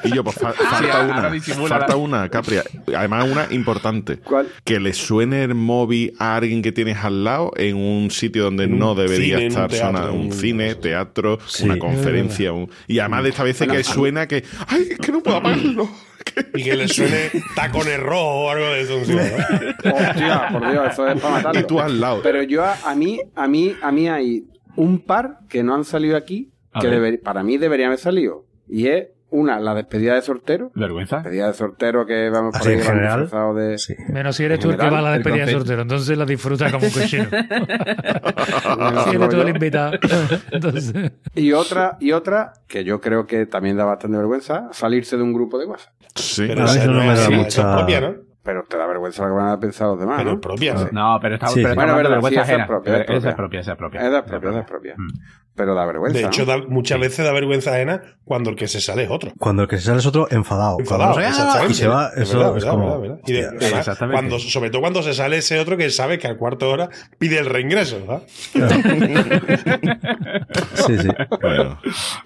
Y 0.03 0.13
yo, 0.13 0.23
pues 0.23 0.35
fa- 0.37 0.53
falta 0.53 1.01
una. 1.01 1.31
Falta 1.67 1.95
una, 1.95 2.29
Capria. 2.29 2.63
Además, 2.95 3.27
una 3.29 3.47
importante. 3.51 4.17
¿Cuál? 4.17 4.47
Que 4.63 4.79
le 4.79 4.93
suene 4.93 5.43
el 5.43 5.55
móvil 5.55 6.13
a 6.19 6.35
alguien 6.35 6.61
que 6.61 6.71
tienes 6.71 6.97
al 6.97 7.23
lado 7.23 7.51
en 7.57 7.75
un 7.77 8.11
sitio 8.11 8.43
donde 8.45 8.65
un 8.65 8.79
no 8.79 8.95
debería 8.95 9.37
cine, 9.37 9.47
en 9.47 9.53
un 9.57 9.63
estar 9.65 9.69
teatro. 9.69 10.13
Un 10.13 10.19
un- 10.21 10.31
cine, 10.33 10.75
teatro, 10.75 11.39
Sí. 11.47 11.65
una 11.65 11.77
conferencia. 11.77 12.53
un- 12.53 12.69
Y 12.87 12.99
además 12.99 13.23
de 13.23 13.29
esta 13.29 13.43
vez 13.43 13.57
que 13.59 13.83
suena 13.83 14.27
que. 14.27 14.43
¡Ay, 14.67 14.87
es 14.91 14.97
que 14.99 15.11
no 15.11 15.21
puedo 15.21 15.37
apagarlo! 15.37 15.89
Y 16.53 16.63
que 16.63 16.75
le 16.75 16.87
suene 16.87 17.31
tacones 17.55 17.99
rojos 17.99 18.45
o 18.45 18.49
algo 18.51 18.65
de 18.67 18.81
eso. 18.81 18.97
Hostia, 18.99 20.49
por 20.51 20.71
Dios, 20.71 20.91
eso 20.93 21.07
es 21.07 21.19
para 21.19 21.33
matarlo. 21.35 21.59
Y 21.59 21.63
tú 21.63 21.79
al 21.79 21.99
lado. 21.99 22.21
Pero 22.21 22.43
yo, 22.43 22.63
a, 22.63 22.77
a 22.85 22.95
mí, 22.95 23.19
a 23.35 23.47
mí, 23.47 23.73
a 23.81 23.91
mí 23.91 24.07
hay 24.07 24.43
un 24.75 24.99
par 24.99 25.39
que 25.49 25.63
no 25.63 25.73
han 25.73 25.83
salido 25.83 26.15
aquí, 26.15 26.50
A 26.73 26.79
que 26.81 26.87
deber- 26.89 27.21
para 27.21 27.43
mí 27.43 27.57
deberían 27.57 27.87
haber 27.87 27.99
salido. 27.99 28.45
Y 28.67 28.87
es, 28.87 29.07
una, 29.33 29.59
la 29.61 29.73
despedida 29.73 30.15
de 30.15 30.21
soltero. 30.21 30.71
¿Vergüenza? 30.75 31.17
Despedida 31.17 31.47
de 31.47 31.53
soltero 31.53 32.05
que 32.05 32.29
vamos 32.29 32.57
por 32.57 32.67
ahí 32.67 32.73
en 32.75 32.81
general. 32.81 33.29
de... 33.55 33.77
Sí. 33.77 33.95
Menos 34.09 34.35
si 34.35 34.43
eres 34.43 34.59
tú 34.59 34.69
el 34.71 34.77
que 34.77 34.89
va 34.89 34.99
a 34.99 35.01
la 35.01 35.11
despedida 35.13 35.45
de 35.45 35.51
soltero, 35.53 35.81
entonces 35.83 36.17
la 36.17 36.25
disfruta 36.25 36.69
como 36.71 36.85
un 36.85 36.91
cochino. 36.91 37.25
Si 37.25 39.15
eres 39.15 39.29
tú 39.29 39.41
el 39.41 39.49
invitado. 39.49 39.93
Entonces, 40.51 40.93
Y 41.35 41.53
otra, 41.53 41.97
y 41.99 42.11
otra, 42.11 42.53
que 42.67 42.83
yo 42.83 42.99
creo 43.01 43.25
que 43.25 43.45
también 43.45 43.77
da 43.77 43.85
bastante 43.85 44.17
vergüenza, 44.17 44.69
salirse 44.71 45.17
de 45.17 45.23
un 45.23 45.33
grupo 45.33 45.57
de 45.57 45.65
WhatsApp. 45.65 45.93
Sí. 46.15 46.45
Pero 46.47 46.65
esa 46.65 46.81
eso 46.81 46.91
no 46.91 46.99
no 46.99 47.05
me 47.05 47.13
es 47.13 47.19
da 47.19 47.21
esa 47.25 47.31
mucha- 47.31 47.61
es 47.71 47.77
propia, 47.77 48.01
¿no? 48.01 48.15
Pero 48.43 48.63
te 48.67 48.75
da 48.75 48.87
vergüenza 48.87 49.21
lo 49.23 49.29
que 49.29 49.35
van 49.35 49.49
a 49.49 49.59
pensar 49.59 49.87
los 49.87 49.99
demás, 49.99 50.17
Pero 50.17 50.31
¿no? 50.31 50.35
es 50.37 50.41
propia, 50.41 50.73
¿no? 50.73 50.87
No, 50.91 51.19
pero 51.21 51.35
está, 51.35 51.47
Sí, 51.47 51.59
pero 51.61 51.69
sí. 51.69 51.75
Bueno, 51.75 51.95
verdad, 51.95 52.09
vergüenza 52.11 52.29
sí, 52.29 52.33
esa 52.33 52.41
es 52.43 52.49
ajena. 52.49 52.67
propia, 52.67 52.93
es 52.97 53.01
Esa 53.01 53.13
es 53.13 53.19
propia. 53.21 53.35
propia, 53.35 53.59
esa 53.59 53.71
es 53.71 53.77
propia. 53.77 54.01
Es 54.01 54.11
de 54.11 54.23
propia, 54.23 54.49
es 54.49 54.55
de 54.55 54.63
propia. 54.63 54.95
Pero 55.55 55.75
da 55.75 55.85
vergüenza. 55.85 56.17
De 56.19 56.25
hecho, 56.25 56.45
¿no? 56.45 56.47
da- 56.47 56.65
muchas 56.67 56.99
veces 56.99 57.25
da 57.25 57.33
vergüenza 57.33 57.73
ajena 57.73 58.01
cuando 58.23 58.49
el 58.51 58.55
que 58.55 58.67
se 58.67 58.79
sale 58.79 59.03
es 59.03 59.09
otro. 59.11 59.31
Cuando 59.37 59.63
el 59.63 59.67
que 59.67 59.77
se 59.77 59.83
sale 59.83 59.99
es 59.99 60.05
otro 60.05 60.27
enfadado. 60.31 60.77
Enfadado, 60.79 61.13
Cuando- 61.13 61.27
exactamente. 61.29 61.71
y 61.71 61.75
se 61.75 61.87
va, 61.87 62.07
Es 62.15 62.21
eso 62.21 62.37
verdad, 62.37 62.57
es 62.57 62.63
verdad, 62.63 62.71
como. 62.71 62.85
verdad, 62.85 63.01
verdad. 63.01 63.19
Y 63.27 63.31
de- 63.33 63.39
hostia, 63.47 63.57
además, 63.59 63.79
Exactamente. 63.79 64.15
cuando, 64.21 64.39
sobre 64.39 64.69
todo 64.69 64.81
cuando 64.81 65.03
se 65.03 65.13
sale 65.13 65.37
ese 65.37 65.59
otro 65.59 65.75
que 65.77 65.89
sabe 65.89 66.17
que 66.19 66.27
al 66.27 66.37
cuarto 66.37 66.67
de 66.67 66.71
hora 66.73 66.89
pide 67.19 67.37
el 67.39 67.45
reingreso, 67.47 67.99
¿verdad? 67.99 68.21
Sí, 70.73 70.97
sí. 70.97 71.07
Bueno, 71.41 71.79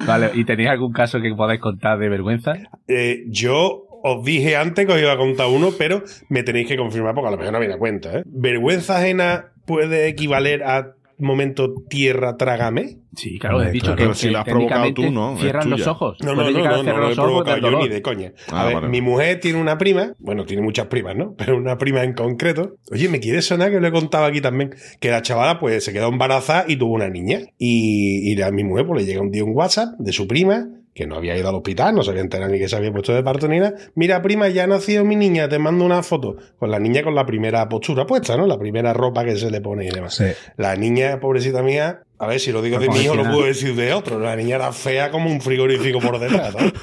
Vale, 0.06 0.32
¿y 0.34 0.46
tenéis 0.46 0.70
algún 0.70 0.92
caso 0.94 1.20
que 1.20 1.34
podáis 1.36 1.60
contar 1.62 1.98
de 2.00 2.10
vergüenza? 2.10 2.54
Eh, 2.88 3.24
yo 3.30 3.84
os 4.04 4.24
dije 4.24 4.56
antes 4.56 4.86
que 4.86 4.94
os 4.94 5.00
iba 5.02 5.14
a 5.14 5.18
contar 5.18 5.48
uno, 5.48 5.70
pero 5.78 6.04
me 6.30 6.44
tenéis 6.44 6.68
que 6.68 6.78
confirmar 6.78 7.14
porque 7.16 7.28
a 7.30 7.32
lo 7.32 7.38
mejor 7.38 7.54
no 7.54 7.60
viene 7.60 7.74
a 7.74 7.78
cuenta. 7.80 8.20
¿eh? 8.20 8.24
¿Vergüenza 8.26 8.98
ajena 8.98 9.52
puede 9.66 10.08
equivaler 10.08 10.64
a 10.64 10.94
momento 11.18 11.74
tierra 11.90 12.38
trágame? 12.38 12.98
Sí, 13.16 13.40
claro, 13.40 13.62
he 13.64 13.72
dicho 13.72 13.86
claro. 13.86 13.98
que 13.98 14.04
Pero 14.04 14.14
si 14.14 14.30
la 14.30 14.40
has 14.40 14.46
provocado 14.46 14.84
técnicamente 14.84 15.08
tú, 15.08 15.12
¿no? 15.12 15.38
Cierran 15.38 15.70
los 15.70 15.88
ojos. 15.88 16.18
No, 16.22 16.36
no, 16.36 16.50
no, 16.50 16.52
no, 16.52 16.84
no 16.84 16.98
lo 16.98 17.12
he 17.12 17.16
provocado 17.16 17.58
yo 17.58 17.80
ni 17.80 17.88
de 17.88 18.02
coña. 18.02 18.34
Ah, 18.52 18.62
a 18.62 18.66
ver, 18.66 18.76
vale. 18.76 18.88
mi 18.90 19.02
mujer 19.02 19.40
tiene 19.40 19.60
una 19.60 19.78
prima, 19.78 20.14
bueno, 20.20 20.46
tiene 20.46 20.62
muchas 20.62 20.88
primas, 20.88 21.16
¿no? 21.16 21.34
Pero 21.38 21.58
una 21.58 21.78
prima 21.78 22.04
en 22.04 22.14
concreto. 22.14 22.76
Oye, 22.92 23.08
me 23.10 23.20
quiere 23.20 23.42
sonar 23.42 23.72
que 23.72 23.80
lo 23.80 23.88
he 23.88 23.92
contado 23.92 24.26
aquí 24.26 24.42
también, 24.42 24.76
que 25.00 25.10
la 25.10 25.22
chavala 25.22 25.60
pues 25.60 25.84
se 25.84 25.94
quedó 25.94 26.10
embarazada 26.10 26.66
y 26.68 26.76
tuvo 26.76 26.94
una 26.94 27.10
niña. 27.10 27.40
Y, 27.58 28.34
y 28.34 28.42
a 28.42 28.52
mi 28.52 28.64
mujer 28.64 28.86
pues 28.86 29.02
le 29.02 29.08
llega 29.08 29.22
un 29.22 29.32
día 29.32 29.44
un 29.44 29.56
WhatsApp 29.56 29.98
de 29.98 30.12
su 30.12 30.28
prima, 30.28 30.68
que 30.96 31.06
no 31.06 31.18
había 31.18 31.38
ido 31.38 31.50
al 31.50 31.56
hospital, 31.56 31.94
no 31.94 32.04
se 32.04 32.12
había 32.12 32.22
enterado 32.22 32.50
ni 32.50 32.58
que 32.58 32.70
se 32.70 32.76
había 32.78 32.90
puesto 32.90 33.14
de 33.14 33.22
parto 33.22 33.50
ni 33.50 33.60
nada. 33.60 33.76
Mira, 33.96 34.22
prima, 34.22 34.48
ya 34.48 34.64
ha 34.64 34.68
nacido 34.68 35.04
mi 35.04 35.18
niña, 35.18 35.50
te 35.50 35.60
mando 35.60 35.84
una 35.84 36.02
foto. 36.02 36.38
Con 36.58 36.72
la 36.72 36.80
niña 36.80 37.04
con 37.04 37.14
la 37.14 37.26
primera 37.26 37.68
postura 37.68 38.08
puesta, 38.08 38.38
¿no? 38.38 38.48
La 38.48 38.58
primera 38.58 38.94
ropa 38.94 39.26
que 39.26 39.36
se 39.36 39.52
le 39.52 39.60
pone 39.60 39.86
y 39.86 39.90
demás. 39.90 40.16
Sí. 40.16 40.28
La 40.56 40.78
niña, 40.78 41.20
pobrecita 41.20 41.62
mía, 41.62 42.04
a 42.18 42.28
ver 42.28 42.40
si 42.40 42.52
lo 42.52 42.62
digo 42.62 42.80
de 42.80 42.88
mi 42.90 43.00
hijo, 43.02 43.16
lo 43.16 43.24
puedo 43.24 43.44
decir 43.46 43.76
de 43.76 43.94
otro. 43.94 44.20
La 44.20 44.36
niña 44.36 44.56
era 44.56 44.72
fea 44.72 45.12
como 45.12 45.30
un 45.30 45.42
frigorífico 45.42 46.00
por 46.00 46.18
detrás, 46.20 46.54
¿sabes? 46.54 46.74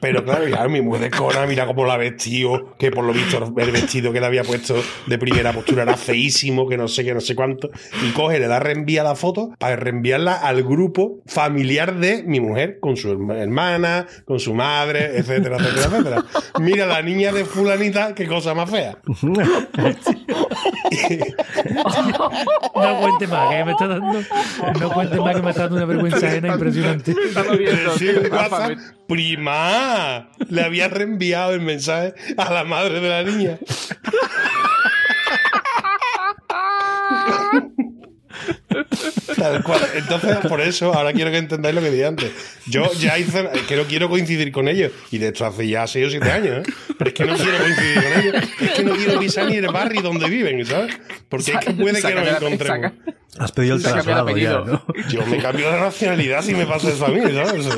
Pero 0.00 0.22
claro, 0.24 0.46
ya 0.46 0.68
mi 0.68 0.80
mujer 0.82 1.02
de 1.02 1.10
cona, 1.10 1.46
mira 1.46 1.66
cómo 1.66 1.84
la 1.86 1.96
vestido, 1.96 2.76
que 2.78 2.90
por 2.90 3.04
lo 3.04 3.12
visto 3.12 3.52
el 3.56 3.70
vestido 3.70 4.12
que 4.12 4.20
le 4.20 4.26
había 4.26 4.44
puesto 4.44 4.74
de 5.06 5.18
primera 5.18 5.52
postura 5.52 5.82
era 5.84 5.96
feísimo, 5.96 6.68
que 6.68 6.76
no 6.76 6.88
sé 6.88 7.04
qué, 7.04 7.14
no 7.14 7.20
sé 7.20 7.34
cuánto. 7.34 7.70
Y 8.06 8.10
coge, 8.10 8.38
le 8.38 8.46
da 8.46 8.58
reenvía 8.60 9.02
la 9.02 9.14
foto 9.16 9.50
para 9.58 9.76
reenviarla 9.76 10.34
al 10.34 10.62
grupo 10.62 11.20
familiar 11.26 11.94
de 11.96 12.22
mi 12.22 12.38
mujer, 12.40 12.78
con 12.80 12.96
su 12.96 13.10
herma- 13.12 13.38
hermana, 13.38 14.06
con 14.26 14.38
su 14.40 14.52
madre, 14.54 15.16
etcétera, 15.18 15.56
etcétera, 15.56 15.86
etcétera. 15.86 16.24
Mira 16.60 16.86
la 16.86 17.00
niña 17.02 17.32
de 17.32 17.44
fulanita, 17.46 18.14
qué 18.14 18.26
cosa 18.26 18.52
más 18.54 18.70
fea. 18.70 18.98
No 22.74 23.00
cuente 23.00 23.26
más, 23.26 23.50
que 23.64 23.66
me 23.66 23.72
está 23.72 23.88
dando. 23.88 24.22
No 24.80 24.90
cuente 24.90 25.20
más 25.20 25.36
que 25.36 25.42
me 25.42 25.50
está 25.50 25.62
dando 25.62 25.76
una 25.76 25.86
vergüenza 25.86 26.26
ajena 26.26 26.54
impresionante. 26.54 27.14
Sí, 27.98 28.08
un 28.08 28.32
WhatsApp, 28.32 28.78
prima, 29.08 30.28
le 30.48 30.62
había 30.62 30.88
reenviado 30.88 31.52
el 31.52 31.60
mensaje 31.60 32.14
a 32.36 32.52
la 32.52 32.64
madre 32.64 33.00
de 33.00 33.08
la 33.08 33.22
niña. 33.22 33.58
Tal 39.36 39.62
cual. 39.62 39.80
Entonces, 39.94 40.36
por 40.48 40.60
eso, 40.60 40.94
ahora 40.94 41.12
quiero 41.12 41.30
que 41.30 41.38
entendáis 41.38 41.74
lo 41.74 41.80
que 41.80 41.90
dije 41.90 42.06
antes. 42.06 42.30
Yo 42.66 42.90
ya 42.94 43.18
hice, 43.18 43.48
que 43.68 43.76
no 43.76 43.84
quiero 43.84 44.08
coincidir 44.08 44.52
con 44.52 44.68
ellos. 44.68 44.92
Y 45.10 45.18
de 45.18 45.28
esto 45.28 45.46
hace 45.46 45.68
ya 45.68 45.86
6 45.86 46.06
o 46.06 46.10
7 46.10 46.30
años, 46.30 46.58
¿eh? 46.58 46.72
Pero 46.98 47.08
es 47.08 47.14
que 47.14 47.24
no 47.24 47.36
quiero 47.36 47.58
coincidir 47.58 47.94
con 47.94 48.20
ellos. 48.20 48.34
Es 48.60 48.70
que 48.72 48.84
no 48.84 48.94
quiero 48.94 49.20
pisar 49.20 49.46
ni 49.46 49.56
el 49.56 49.68
barrio 49.68 50.02
donde 50.02 50.28
viven, 50.28 50.64
¿sabes? 50.64 50.98
Porque 51.28 51.52
es 51.52 51.58
que 51.58 51.70
puede 51.72 52.00
que 52.00 52.14
nos 52.14 52.28
encontremos. 52.28 52.92
Has 53.38 53.50
pedido 53.50 53.76
el 53.76 53.82
traslado 53.82 54.36
ya. 54.36 54.60
¿no? 54.60 54.84
Yo 55.08 55.26
me 55.26 55.38
cambio 55.38 55.70
de 55.70 55.80
nacionalidad 55.80 56.42
si 56.42 56.54
me 56.54 56.66
pasa 56.66 56.90
eso 56.90 57.06
a 57.06 57.08
mí, 57.08 57.20
¿sabes? 57.20 57.68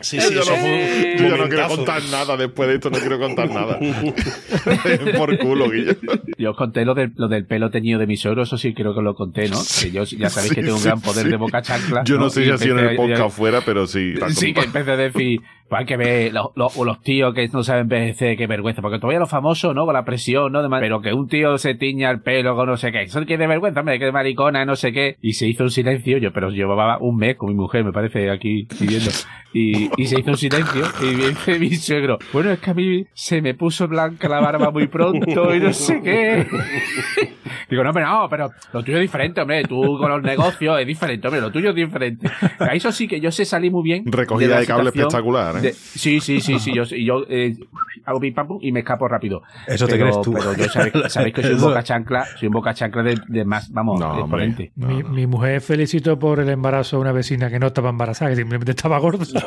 Sí, 0.00 0.20
sí, 0.20 0.34
yo 0.34 0.40
eso 0.40 0.50
no, 0.50 0.56
fue 0.56 1.16
yo 1.18 1.36
no 1.36 1.48
quiero 1.48 1.68
contar 1.68 2.02
nada 2.10 2.36
después 2.36 2.68
de 2.68 2.74
esto, 2.76 2.90
no 2.90 2.98
quiero 2.98 3.18
contar 3.18 3.50
nada. 3.50 3.78
Por 5.16 5.38
culo, 5.38 5.70
Guillo. 5.70 5.94
Yo 6.36 6.50
os 6.50 6.56
conté 6.56 6.84
lo 6.84 6.94
del, 6.94 7.12
lo 7.16 7.28
del 7.28 7.46
pelo 7.46 7.59
teñido 7.68 7.98
de 7.98 8.06
mi 8.06 8.16
suegro, 8.16 8.44
eso 8.44 8.56
sí 8.56 8.72
creo 8.72 8.94
que 8.94 9.02
lo 9.02 9.14
conté, 9.14 9.50
¿no? 9.50 9.58
Que 9.82 9.90
yo 9.90 10.04
ya 10.04 10.30
sabéis 10.30 10.54
que 10.54 10.60
Sí, 10.60 10.64
tengo 10.64 10.76
un 10.76 10.82
sí, 10.82 10.88
gran 10.88 11.00
poder 11.02 11.24
sí. 11.26 11.30
de 11.30 11.36
boca 11.36 11.60
chancla. 11.60 12.04
Yo 12.04 12.16
no, 12.16 12.30
sé 12.30 12.40
Y 12.40 12.44
si 12.46 12.50
ha 12.52 12.56
sido 12.58 12.78
en 12.78 12.86
el 12.86 12.96
podcast 12.96 13.36
fuera, 13.36 13.60
pero 13.60 13.86
sí. 13.86 14.14
Sí, 14.30 14.54
que 14.54 14.60
empecé 14.60 14.90
a 14.92 14.96
decir, 14.96 15.42
pues 15.70 15.80
hay 15.80 15.86
que 15.86 15.96
ver 15.96 16.32
los, 16.32 16.48
los, 16.56 16.76
los 16.76 17.00
tíos 17.00 17.32
que 17.32 17.46
no 17.52 17.62
saben 17.62 17.82
envejecer, 17.82 18.36
qué 18.36 18.48
vergüenza, 18.48 18.82
porque 18.82 18.98
todavía 18.98 19.20
los 19.20 19.30
famosos, 19.30 19.72
¿no? 19.72 19.84
Con 19.84 19.94
la 19.94 20.04
presión, 20.04 20.50
¿no? 20.50 20.68
Pero 20.80 21.00
que 21.00 21.12
un 21.12 21.28
tío 21.28 21.56
se 21.58 21.76
tiña 21.76 22.10
el 22.10 22.22
pelo 22.22 22.56
con 22.56 22.68
no 22.68 22.76
sé 22.76 22.90
qué, 22.90 23.02
eso 23.02 23.24
que 23.24 23.38
de 23.38 23.46
vergüenza, 23.46 23.78
hombre, 23.78 24.00
que 24.00 24.06
de 24.06 24.12
maricona, 24.12 24.64
no 24.64 24.74
sé 24.74 24.90
qué, 24.92 25.16
y 25.22 25.34
se 25.34 25.46
hizo 25.46 25.62
un 25.62 25.70
silencio, 25.70 26.18
yo, 26.18 26.32
pero 26.32 26.50
llevaba 26.50 26.98
un 26.98 27.16
mes 27.16 27.36
con 27.36 27.50
mi 27.50 27.54
mujer, 27.54 27.84
me 27.84 27.92
parece, 27.92 28.30
aquí 28.30 28.66
viviendo, 28.80 29.10
y, 29.52 29.90
y 29.96 30.06
se 30.06 30.18
hizo 30.18 30.30
un 30.30 30.36
silencio, 30.36 30.82
y 31.02 31.14
me 31.14 31.28
dice 31.28 31.58
mi 31.60 31.70
suegro, 31.76 32.18
bueno, 32.32 32.50
es 32.50 32.58
que 32.58 32.70
a 32.70 32.74
mí 32.74 33.04
se 33.14 33.40
me 33.40 33.54
puso 33.54 33.86
blanca 33.86 34.28
la 34.28 34.40
barba 34.40 34.72
muy 34.72 34.88
pronto, 34.88 35.54
y 35.54 35.60
no 35.60 35.72
sé 35.72 36.00
qué. 36.02 36.46
Digo, 37.70 37.84
no, 37.84 37.92
pero 37.92 38.06
no, 38.06 38.28
pero 38.28 38.50
lo 38.72 38.82
tuyo 38.82 38.96
es 38.96 39.02
diferente, 39.02 39.40
hombre. 39.40 39.62
Tú 39.62 39.96
con 39.98 40.10
los 40.10 40.22
negocios 40.22 40.80
es 40.80 40.86
diferente, 40.86 41.28
hombre. 41.28 41.40
Lo 41.40 41.52
tuyo 41.52 41.70
es 41.70 41.76
diferente. 41.76 42.28
A 42.58 42.74
eso 42.74 42.90
sí 42.90 43.06
que 43.06 43.20
yo 43.20 43.30
sé 43.30 43.44
salir 43.44 43.70
muy 43.70 43.84
bien. 43.84 44.02
Recogida 44.06 44.54
la 44.54 44.60
de 44.60 44.66
cable 44.66 44.88
espectacular, 44.88 45.56
¿eh? 45.56 45.59
De- 45.62 45.72
sí, 45.72 46.20
sí, 46.20 46.40
sí, 46.40 46.58
sí. 46.58 46.72
Yo, 46.74 46.84
eh, 47.28 47.56
hago 48.04 48.20
pim 48.20 48.34
pam 48.34 48.46
pum 48.48 48.58
y 48.62 48.72
me 48.72 48.80
escapo 48.80 49.06
rápido. 49.08 49.42
Eso 49.66 49.86
te 49.86 49.98
crees 49.98 50.20
tú. 50.22 50.32
Pero 50.32 50.54
yo 50.54 50.64
sabéis, 50.68 50.94
sabéis 51.12 51.34
que 51.34 51.42
soy 51.42 51.54
un 51.54 51.60
boca 51.60 51.82
chancla, 51.82 52.24
soy 52.38 52.48
un 52.48 52.52
boca 52.54 52.74
chancla 52.74 53.02
de, 53.02 53.18
de 53.28 53.44
más, 53.44 53.70
vamos, 53.72 54.00
de 54.00 54.20
exponente. 54.20 54.72
Mi, 54.76 55.02
mi 55.02 55.26
mujer 55.26 55.60
felicitó 55.60 56.18
por 56.18 56.40
el 56.40 56.48
embarazo 56.48 56.96
a 56.96 57.00
una 57.00 57.12
vecina 57.12 57.50
que 57.50 57.58
no 57.58 57.68
estaba 57.68 57.90
embarazada, 57.90 58.30
que 58.30 58.36
simplemente 58.36 58.70
estaba 58.72 58.98
gorda. 58.98 59.24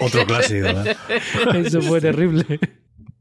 Otro 0.00 0.24
clásico, 0.26 0.66
¿eh? 0.68 0.96
Eso 1.54 1.80
fue 1.82 2.00
terrible. 2.00 2.44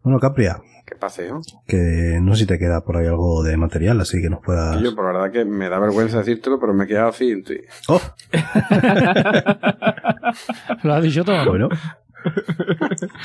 Bueno, 0.03 0.19
Capria, 0.19 0.57
¿Qué 0.85 0.95
paseo? 0.95 1.39
que 1.65 2.19
no 2.21 2.35
sé 2.35 2.41
si 2.41 2.47
te 2.47 2.59
queda 2.59 2.83
por 2.83 2.97
ahí 2.97 3.07
algo 3.07 3.41
de 3.43 3.55
material, 3.55 4.01
así 4.01 4.21
que 4.21 4.29
nos 4.29 4.41
puedas... 4.41 4.81
Yo, 4.81 4.93
por 4.93 5.05
la 5.05 5.13
verdad 5.19 5.31
que 5.31 5.45
me 5.45 5.69
da 5.69 5.79
vergüenza 5.79 6.17
decírtelo, 6.17 6.59
pero 6.59 6.73
me 6.73 6.83
he 6.83 6.87
quedado 6.87 7.09
así. 7.09 7.31
en 7.31 7.43
Twitter. 7.43 7.69
¡Oh! 7.87 8.01
Lo 10.83 10.93
has 10.93 11.03
dicho 11.03 11.23
todo. 11.23 11.45
Bueno. 11.45 11.69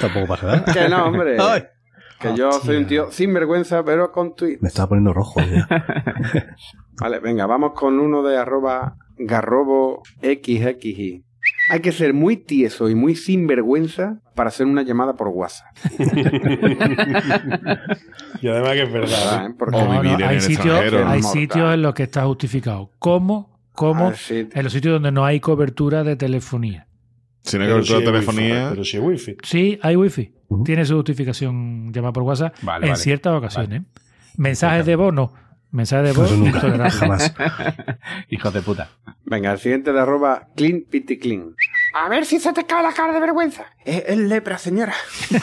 Tampoco 0.00 0.26
pasa 0.26 0.46
nada. 0.46 0.72
Que 0.72 0.88
no, 0.88 1.06
hombre. 1.06 1.36
Ay. 1.40 1.64
Que 2.20 2.34
yo 2.34 2.50
soy 2.52 2.76
un 2.76 2.86
tío 2.86 3.12
sin 3.12 3.32
vergüenza, 3.32 3.84
pero 3.84 4.10
con 4.10 4.34
tweet. 4.34 4.58
Me 4.60 4.68
estaba 4.68 4.88
poniendo 4.88 5.12
rojo 5.12 5.40
ya. 5.40 5.68
Vale, 7.00 7.20
venga, 7.20 7.46
vamos 7.46 7.72
con 7.74 8.00
uno 8.00 8.24
de 8.24 8.36
arroba 8.36 8.96
garrobo 9.16 10.02
xxi. 10.20 11.24
Hay 11.70 11.80
que 11.80 11.92
ser 11.92 12.14
muy 12.14 12.36
tieso 12.36 12.88
y 12.88 12.94
muy 12.94 13.14
sinvergüenza 13.14 14.20
para 14.34 14.48
hacer 14.48 14.66
una 14.66 14.82
llamada 14.82 15.14
por 15.16 15.28
WhatsApp. 15.28 15.66
Y 18.40 18.48
además 18.48 18.72
que 18.72 18.82
es 18.82 18.92
verdad. 18.92 19.46
¿eh? 19.46 19.54
Porque 19.58 19.76
No, 19.76 20.02
no, 20.02 20.26
hay 20.26 20.40
sitios, 20.40 20.80
hay 21.06 21.22
sitios 21.22 21.74
en 21.74 21.82
los 21.82 21.94
que 21.94 22.04
está 22.04 22.24
justificado. 22.24 22.90
¿Cómo? 22.98 23.58
¿Cómo? 23.72 24.08
Ah, 24.08 24.14
sí. 24.14 24.48
En 24.52 24.64
los 24.64 24.72
sitios 24.72 24.94
donde 24.94 25.12
no 25.12 25.24
hay 25.24 25.40
cobertura 25.40 26.04
de 26.04 26.16
telefonía. 26.16 26.86
Si 27.42 27.56
no 27.58 27.64
hay 27.64 27.70
cobertura 27.70 27.98
de 28.00 28.04
wifi, 28.06 28.12
telefonía. 28.26 28.66
pero 28.70 28.84
sí 28.84 28.96
hay 28.96 29.02
wifi. 29.02 29.36
Sí, 29.42 29.78
hay 29.82 29.96
wifi. 29.96 30.32
Tiene 30.64 30.84
su 30.84 30.94
justificación 30.96 31.92
llamada 31.92 32.12
por 32.12 32.22
WhatsApp 32.22 32.54
Vale, 32.62 32.86
en 32.86 32.92
vale. 32.92 33.02
ciertas 33.02 33.34
ocasiones. 33.36 33.82
Mensajes 34.36 34.86
de 34.86 34.96
voz 34.96 35.12
no. 35.70 35.76
Mensajes 35.76 36.06
de 36.06 36.12
voz 36.20 36.30
Eso 36.30 36.36
nunca, 36.36 36.90
jamás. 36.90 37.34
Hijos 38.28 38.54
de 38.54 38.62
puta. 38.62 38.88
Venga, 39.24 39.52
el 39.52 39.58
siguiente 39.58 39.92
de 39.92 40.00
arroba 40.00 40.48
clean 40.56 40.82
pity 40.88 41.18
clean. 41.18 41.54
A 41.94 42.08
ver 42.08 42.24
si 42.24 42.40
se 42.40 42.52
te 42.52 42.64
cae 42.64 42.82
la 42.82 42.92
cara 42.92 43.12
de 43.12 43.20
vergüenza. 43.20 43.66
Es, 43.84 44.04
es 44.06 44.18
lepra, 44.18 44.58
señora. 44.58 44.94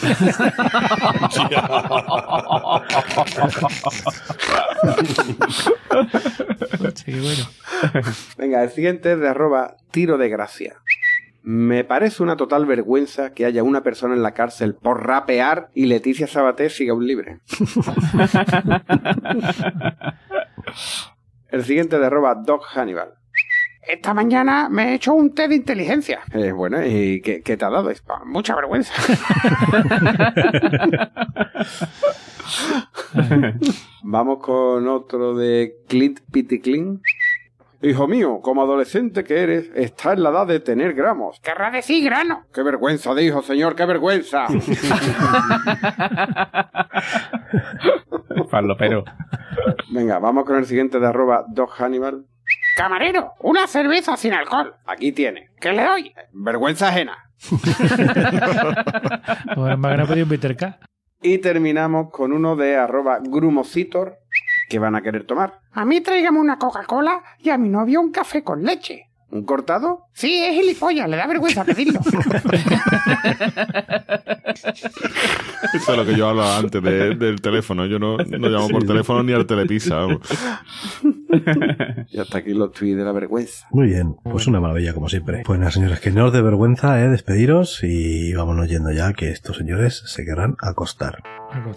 Sí, 6.95 7.11
bueno. 7.19 7.49
Venga, 8.37 8.63
el 8.63 8.69
siguiente 8.69 9.13
es 9.13 9.19
de 9.19 9.27
arroba 9.27 9.75
tiro 9.91 10.17
de 10.17 10.29
gracia. 10.29 10.75
Me 11.47 11.83
parece 11.83 12.23
una 12.23 12.37
total 12.37 12.65
vergüenza 12.65 13.35
que 13.35 13.45
haya 13.45 13.61
una 13.61 13.83
persona 13.83 14.15
en 14.15 14.23
la 14.23 14.33
cárcel 14.33 14.73
por 14.73 15.05
rapear 15.05 15.69
y 15.75 15.85
Leticia 15.85 16.25
Sabaté 16.25 16.71
siga 16.71 16.95
un 16.95 17.05
libre. 17.05 17.37
el 21.49 21.63
siguiente 21.63 21.99
de 21.99 22.05
arroba 22.07 22.33
Doc 22.33 22.63
Hannibal. 22.73 23.13
Esta 23.87 24.15
mañana 24.15 24.69
me 24.69 24.89
he 24.89 24.95
hecho 24.95 25.13
un 25.13 25.35
té 25.35 25.47
de 25.47 25.53
inteligencia. 25.53 26.21
Eh, 26.33 26.51
bueno, 26.51 26.83
¿y 26.83 27.21
qué, 27.21 27.43
qué 27.43 27.57
te 27.57 27.65
ha 27.65 27.69
dado? 27.69 27.91
Mucha 28.25 28.55
vergüenza. 28.55 28.91
Vamos 34.03 34.39
con 34.41 34.87
otro 34.87 35.35
de 35.35 35.75
Clint 35.87 36.21
Piticlin. 36.31 37.01
Hijo 37.85 38.07
mío, 38.07 38.39
como 38.41 38.63
adolescente 38.63 39.23
que 39.23 39.43
eres, 39.43 39.69
está 39.75 40.13
en 40.13 40.23
la 40.23 40.31
edad 40.31 40.47
de 40.47 40.59
tener 40.59 40.95
gramos. 40.95 41.39
Querrá 41.39 41.69
decir 41.69 42.03
grano. 42.03 42.47
¡Qué 42.51 42.63
vergüenza, 42.63 43.13
dijo, 43.13 43.43
señor! 43.43 43.75
¡Qué 43.75 43.85
vergüenza! 43.85 44.47
Farlopero. 48.49 49.03
Venga, 49.91 50.17
vamos 50.17 50.45
con 50.45 50.55
el 50.55 50.65
siguiente 50.65 50.99
de 50.99 51.05
arroba 51.05 51.45
Doc 51.47 51.79
Hannibal. 51.79 52.25
Camarero, 52.75 53.33
una 53.41 53.67
cerveza 53.67 54.17
sin 54.17 54.33
alcohol. 54.33 54.73
Aquí 54.87 55.11
tiene. 55.11 55.51
¿Qué 55.61 55.71
le 55.71 55.83
doy? 55.83 56.11
Vergüenza 56.33 56.87
ajena. 56.87 57.15
Pedido 60.07 60.23
un 60.23 60.29
bitter 60.29 60.57
K. 60.57 60.79
Y 61.21 61.37
terminamos 61.37 62.09
con 62.11 62.33
uno 62.33 62.55
de 62.55 62.77
arroba 62.77 63.19
grumocitor 63.21 64.17
que 64.69 64.79
van 64.79 64.95
a 64.95 65.01
querer 65.01 65.25
tomar. 65.25 65.59
A 65.71 65.85
mí 65.85 66.01
tráigame 66.01 66.39
una 66.39 66.57
Coca-Cola 66.57 67.23
y 67.39 67.49
a 67.49 67.57
mi 67.57 67.69
novio 67.69 68.01
un 68.01 68.11
café 68.11 68.43
con 68.43 68.63
leche. 68.63 69.04
¿Un 69.31 69.43
cortado? 69.43 70.03
Sí, 70.13 70.35
es 70.43 70.53
gilipollas, 70.55 71.09
le 71.09 71.17
da 71.17 71.27
vergüenza 71.27 71.65
pedirlo. 71.65 71.99
Eso 75.73 75.91
es 75.91 75.97
lo 75.97 76.05
que 76.05 76.15
yo 76.15 76.29
hablaba 76.29 76.57
antes 76.57 76.81
de- 76.81 77.15
del 77.15 77.41
teléfono. 77.41 77.85
Yo 77.85 77.99
no, 77.99 78.17
no 78.17 78.49
llamo 78.49 78.69
por 78.69 78.83
teléfono 78.85 79.23
ni 79.23 79.33
al 79.33 79.45
telepizza. 79.45 79.95
vamos. 79.97 80.19
Y 82.11 82.19
hasta 82.19 82.37
aquí 82.37 82.53
los 82.53 82.71
tweets 82.71 82.97
de 82.97 83.03
la 83.03 83.11
vergüenza. 83.11 83.67
Muy 83.71 83.87
bien, 83.87 84.15
pues 84.23 84.47
una 84.47 84.59
maravilla 84.61 84.93
como 84.93 85.09
siempre. 85.09 85.41
Pues 85.45 85.59
nada, 85.59 85.71
señores, 85.71 85.99
que 85.99 86.11
no 86.11 86.25
os 86.25 86.33
dé 86.33 86.41
vergüenza, 86.41 87.01
eh, 87.03 87.09
despediros 87.09 87.83
y 87.83 88.33
vámonos 88.33 88.69
yendo 88.69 88.91
ya, 88.91 89.11
que 89.13 89.29
estos 89.31 89.57
señores 89.57 90.01
se 90.05 90.23
querrán 90.23 90.55
acostar. 90.61 91.23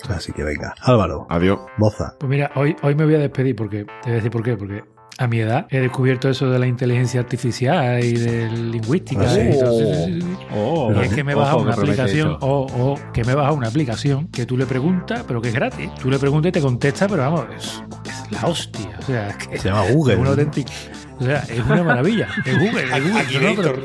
Así 0.09 0.33
que 0.33 0.43
venga, 0.45 0.75
Álvaro. 0.83 1.27
Adiós. 1.29 1.59
Boza. 1.77 2.15
Pues 2.19 2.29
mira, 2.31 2.51
hoy, 2.57 2.75
hoy 2.83 2.95
me 2.95 3.05
voy 3.05 3.15
a 3.15 3.19
despedir 3.19 3.55
porque 3.57 3.85
te 3.85 3.91
voy 4.05 4.13
a 4.13 4.15
decir 4.17 4.31
por 4.31 4.43
qué. 4.43 4.57
Porque 4.57 4.83
a 5.19 5.27
mi 5.27 5.41
edad 5.41 5.67
he 5.71 5.81
descubierto 5.81 6.29
eso 6.31 6.49
de 6.49 6.59
la 6.59 6.67
inteligencia 6.67 7.21
artificial 7.21 8.03
y 8.05 8.13
de 8.15 8.49
lingüística. 8.51 9.23
Ah, 9.23 9.35
sí. 9.35 9.41
y 9.53 9.59
todo. 9.59 9.79
Sí, 9.79 9.85
sí, 9.85 10.13
sí, 10.15 10.21
sí. 10.23 10.37
Oh, 10.57 10.93
Y 10.95 11.01
es 11.05 11.13
que 11.13 11.25
me 11.25 11.35
baja 11.35 11.57
una 11.57 11.75
que 11.75 11.81
aplicación 11.81 12.37
o, 12.41 12.67
o 12.67 13.13
que 13.13 13.25
me 13.25 13.35
baja 13.35 13.53
una 13.53 13.69
aplicación 13.69 14.29
que 14.29 14.47
tú 14.47 14.57
le 14.57 14.65
preguntas, 14.67 15.25
pero 15.27 15.43
que 15.43 15.49
es 15.49 15.55
gratis. 15.55 15.91
Tú 16.01 16.11
le 16.11 16.19
preguntas 16.19 16.51
y 16.51 16.53
te 16.53 16.61
contesta, 16.61 17.09
pero 17.09 17.23
vamos, 17.23 17.47
es, 17.57 17.83
es 18.05 18.31
la 18.33 18.47
hostia. 18.49 18.91
O 18.99 19.03
sea, 19.03 19.29
es 19.31 19.37
que 19.37 19.59
Se 19.59 19.69
llama 19.69 19.91
Google. 19.91 20.15
es 20.15 20.21
una 20.21 20.31
auténtica- 20.31 20.73
O 21.21 21.25
sea, 21.25 21.39
es 21.49 21.61
una 21.67 21.83
maravilla. 21.83 22.29
Es 22.47 22.55
Google, 22.59 22.83
es 22.85 22.91
Google. 23.05 23.19
Aquí 23.21 23.35
no, 23.39 23.41
no, 23.51 23.57
pero, 23.57 23.73
Gator. 23.73 23.81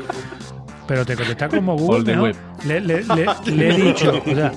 Pero 0.86 1.04
te 1.04 1.16
contesta 1.16 1.48
como 1.48 1.76
Google 1.78 2.18
web. 2.20 2.36
Le, 2.64 2.80
le- 2.80 3.02
le- 3.04 3.26
le 3.54 3.68
he 3.68 3.76
dicho, 3.76 4.22
o 4.24 4.34
sea, 4.34 4.52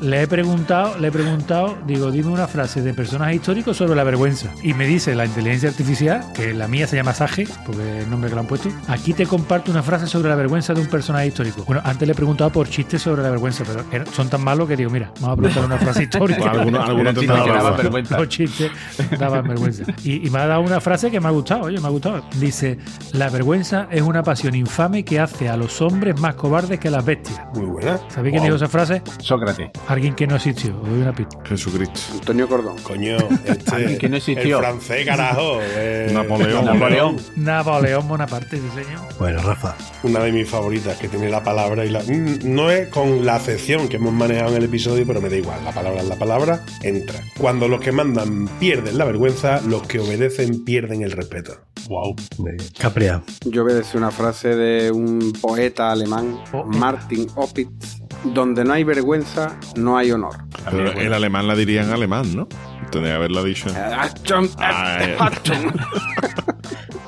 le 0.00 0.22
he 0.22 0.26
preguntado, 0.28 0.96
le 0.98 1.08
he 1.08 1.10
preguntado, 1.10 1.76
digo, 1.86 2.10
dime 2.12 2.28
una 2.30 2.46
frase 2.46 2.82
de 2.82 2.94
personaje 2.94 3.34
histórico 3.36 3.74
sobre 3.74 3.96
la 3.96 4.04
vergüenza. 4.04 4.48
Y 4.62 4.74
me 4.74 4.86
dice 4.86 5.14
la 5.14 5.26
inteligencia 5.26 5.68
artificial, 5.70 6.24
que 6.34 6.54
la 6.54 6.68
mía 6.68 6.86
se 6.86 6.96
llama 6.96 7.14
Sage, 7.14 7.48
porque 7.66 7.98
es 7.98 8.04
el 8.04 8.10
nombre 8.10 8.28
que 8.30 8.34
le 8.36 8.40
han 8.42 8.46
puesto. 8.46 8.68
Aquí 8.86 9.12
te 9.12 9.26
comparto 9.26 9.70
una 9.72 9.82
frase 9.82 10.06
sobre 10.06 10.28
la 10.28 10.36
vergüenza 10.36 10.72
de 10.74 10.80
un 10.82 10.86
personaje 10.86 11.26
histórico. 11.28 11.64
Bueno, 11.64 11.82
antes 11.84 12.06
le 12.06 12.12
he 12.12 12.14
preguntado 12.14 12.50
por 12.50 12.68
chistes 12.68 13.02
sobre 13.02 13.22
la 13.22 13.30
vergüenza, 13.30 13.64
pero 13.90 14.04
son 14.12 14.28
tan 14.28 14.42
malos 14.42 14.68
que 14.68 14.76
digo, 14.76 14.90
mira, 14.90 15.10
vamos 15.20 15.36
a 15.38 15.40
preguntar 15.40 15.64
una 15.64 15.78
frase 15.78 16.02
histórica. 16.04 16.52
Pues 16.52 16.58
alguno- 16.58 17.12
te 17.12 17.20
chiste 17.20 17.26
da 17.26 17.42
que 17.44 17.50
daba 17.50 17.60
razón. 17.70 17.76
vergüenza. 17.78 18.18
Los 18.18 18.28
chistes 18.28 18.70
daban 19.18 19.48
vergüenza. 19.48 19.82
Y, 20.04 20.26
y 20.26 20.30
me 20.30 20.38
ha 20.38 20.46
dado 20.46 20.60
una 20.60 20.80
frase 20.80 21.10
que 21.10 21.18
me 21.20 21.26
ha 21.28 21.30
gustado, 21.32 21.62
oye, 21.62 21.80
me 21.80 21.86
ha 21.86 21.90
gustado. 21.90 22.22
Dice, 22.36 22.78
la 23.12 23.30
vergüenza 23.30 23.88
es 23.90 24.02
una 24.02 24.22
pasión 24.22 24.54
infame 24.54 25.04
que 25.04 25.18
hace 25.18 25.48
a 25.48 25.56
los 25.56 25.67
hombres 25.80 26.18
más 26.20 26.34
cobardes 26.34 26.78
que 26.80 26.90
las 26.90 27.04
bestias. 27.04 27.40
Muy 27.54 27.66
buena. 27.66 27.98
¿Sabéis 28.08 28.32
quién 28.32 28.44
dijo 28.44 28.56
esa 28.56 28.68
frase? 28.68 29.02
Sócrates. 29.20 29.70
Alguien 29.86 30.14
que 30.14 30.26
no 30.26 30.36
existió. 30.36 30.74
Os 30.82 30.88
doy 30.88 31.00
una 31.02 31.12
pista. 31.12 31.38
Jesucristo. 31.44 32.00
Antonio 32.12 32.48
Cordón. 32.48 32.76
Coño, 32.82 33.16
este, 33.44 33.74
Alguien 33.74 33.98
que 33.98 34.08
no 34.08 34.16
existió. 34.16 34.58
El 34.58 34.64
francés, 34.64 35.06
carajo. 35.06 35.58
eh, 35.62 36.10
Napoleón. 36.12 36.64
Napoleón. 36.64 37.16
Napoleón 37.36 38.08
Bonaparte, 38.08 38.56
sí 38.56 38.68
señor. 38.74 39.00
Bueno, 39.18 39.42
Rafa, 39.42 39.76
Una 40.02 40.20
de 40.20 40.32
mis 40.32 40.48
favoritas 40.48 40.96
que 40.98 41.08
tiene 41.08 41.28
la 41.28 41.42
palabra 41.42 41.84
y 41.84 41.90
la. 41.90 42.00
Mm, 42.00 42.38
No 42.54 42.70
es 42.70 42.88
con 42.88 43.24
la 43.24 43.36
acepción 43.36 43.88
que 43.88 43.96
hemos 43.96 44.12
manejado 44.12 44.50
en 44.50 44.56
el 44.58 44.64
episodio, 44.64 45.04
pero 45.06 45.20
me 45.20 45.28
da 45.28 45.36
igual. 45.36 45.64
La 45.64 45.72
palabra 45.72 46.00
es 46.00 46.08
la 46.08 46.16
palabra, 46.16 46.64
entra. 46.82 47.20
Cuando 47.38 47.68
los 47.68 47.80
que 47.80 47.92
mandan 47.92 48.48
pierden 48.58 48.98
la 48.98 49.04
vergüenza, 49.04 49.60
los 49.62 49.82
que 49.86 50.00
obedecen 50.00 50.64
pierden 50.64 51.02
el 51.02 51.12
respeto. 51.12 51.56
Wow. 51.88 52.16
de 52.38 52.56
Capria. 52.78 53.22
Yo 53.46 53.62
obedece 53.62 53.96
una 53.96 54.10
frase 54.10 54.54
de 54.54 54.90
un 54.90 55.32
poeta 55.58 55.90
alemán, 55.90 56.38
Poeta. 56.52 56.78
Martin 56.78 57.26
Opitz, 57.34 58.00
donde 58.22 58.62
no 58.64 58.74
hay 58.74 58.84
vergüenza, 58.84 59.56
no 59.76 59.98
hay 59.98 60.12
honor. 60.12 60.36
Pero 60.70 60.92
el 60.92 61.12
alemán 61.12 61.48
la 61.48 61.56
diría 61.56 61.82
en 61.82 61.90
alemán, 61.90 62.36
¿no? 62.36 62.46
Tendría 62.92 63.14
que 63.14 63.16
haberla 63.16 63.42
dicho. 63.42 63.68
Achtung, 63.74 64.48
Ah, 64.58 64.98
eh. 65.00 65.16
Achtung, 65.18 65.72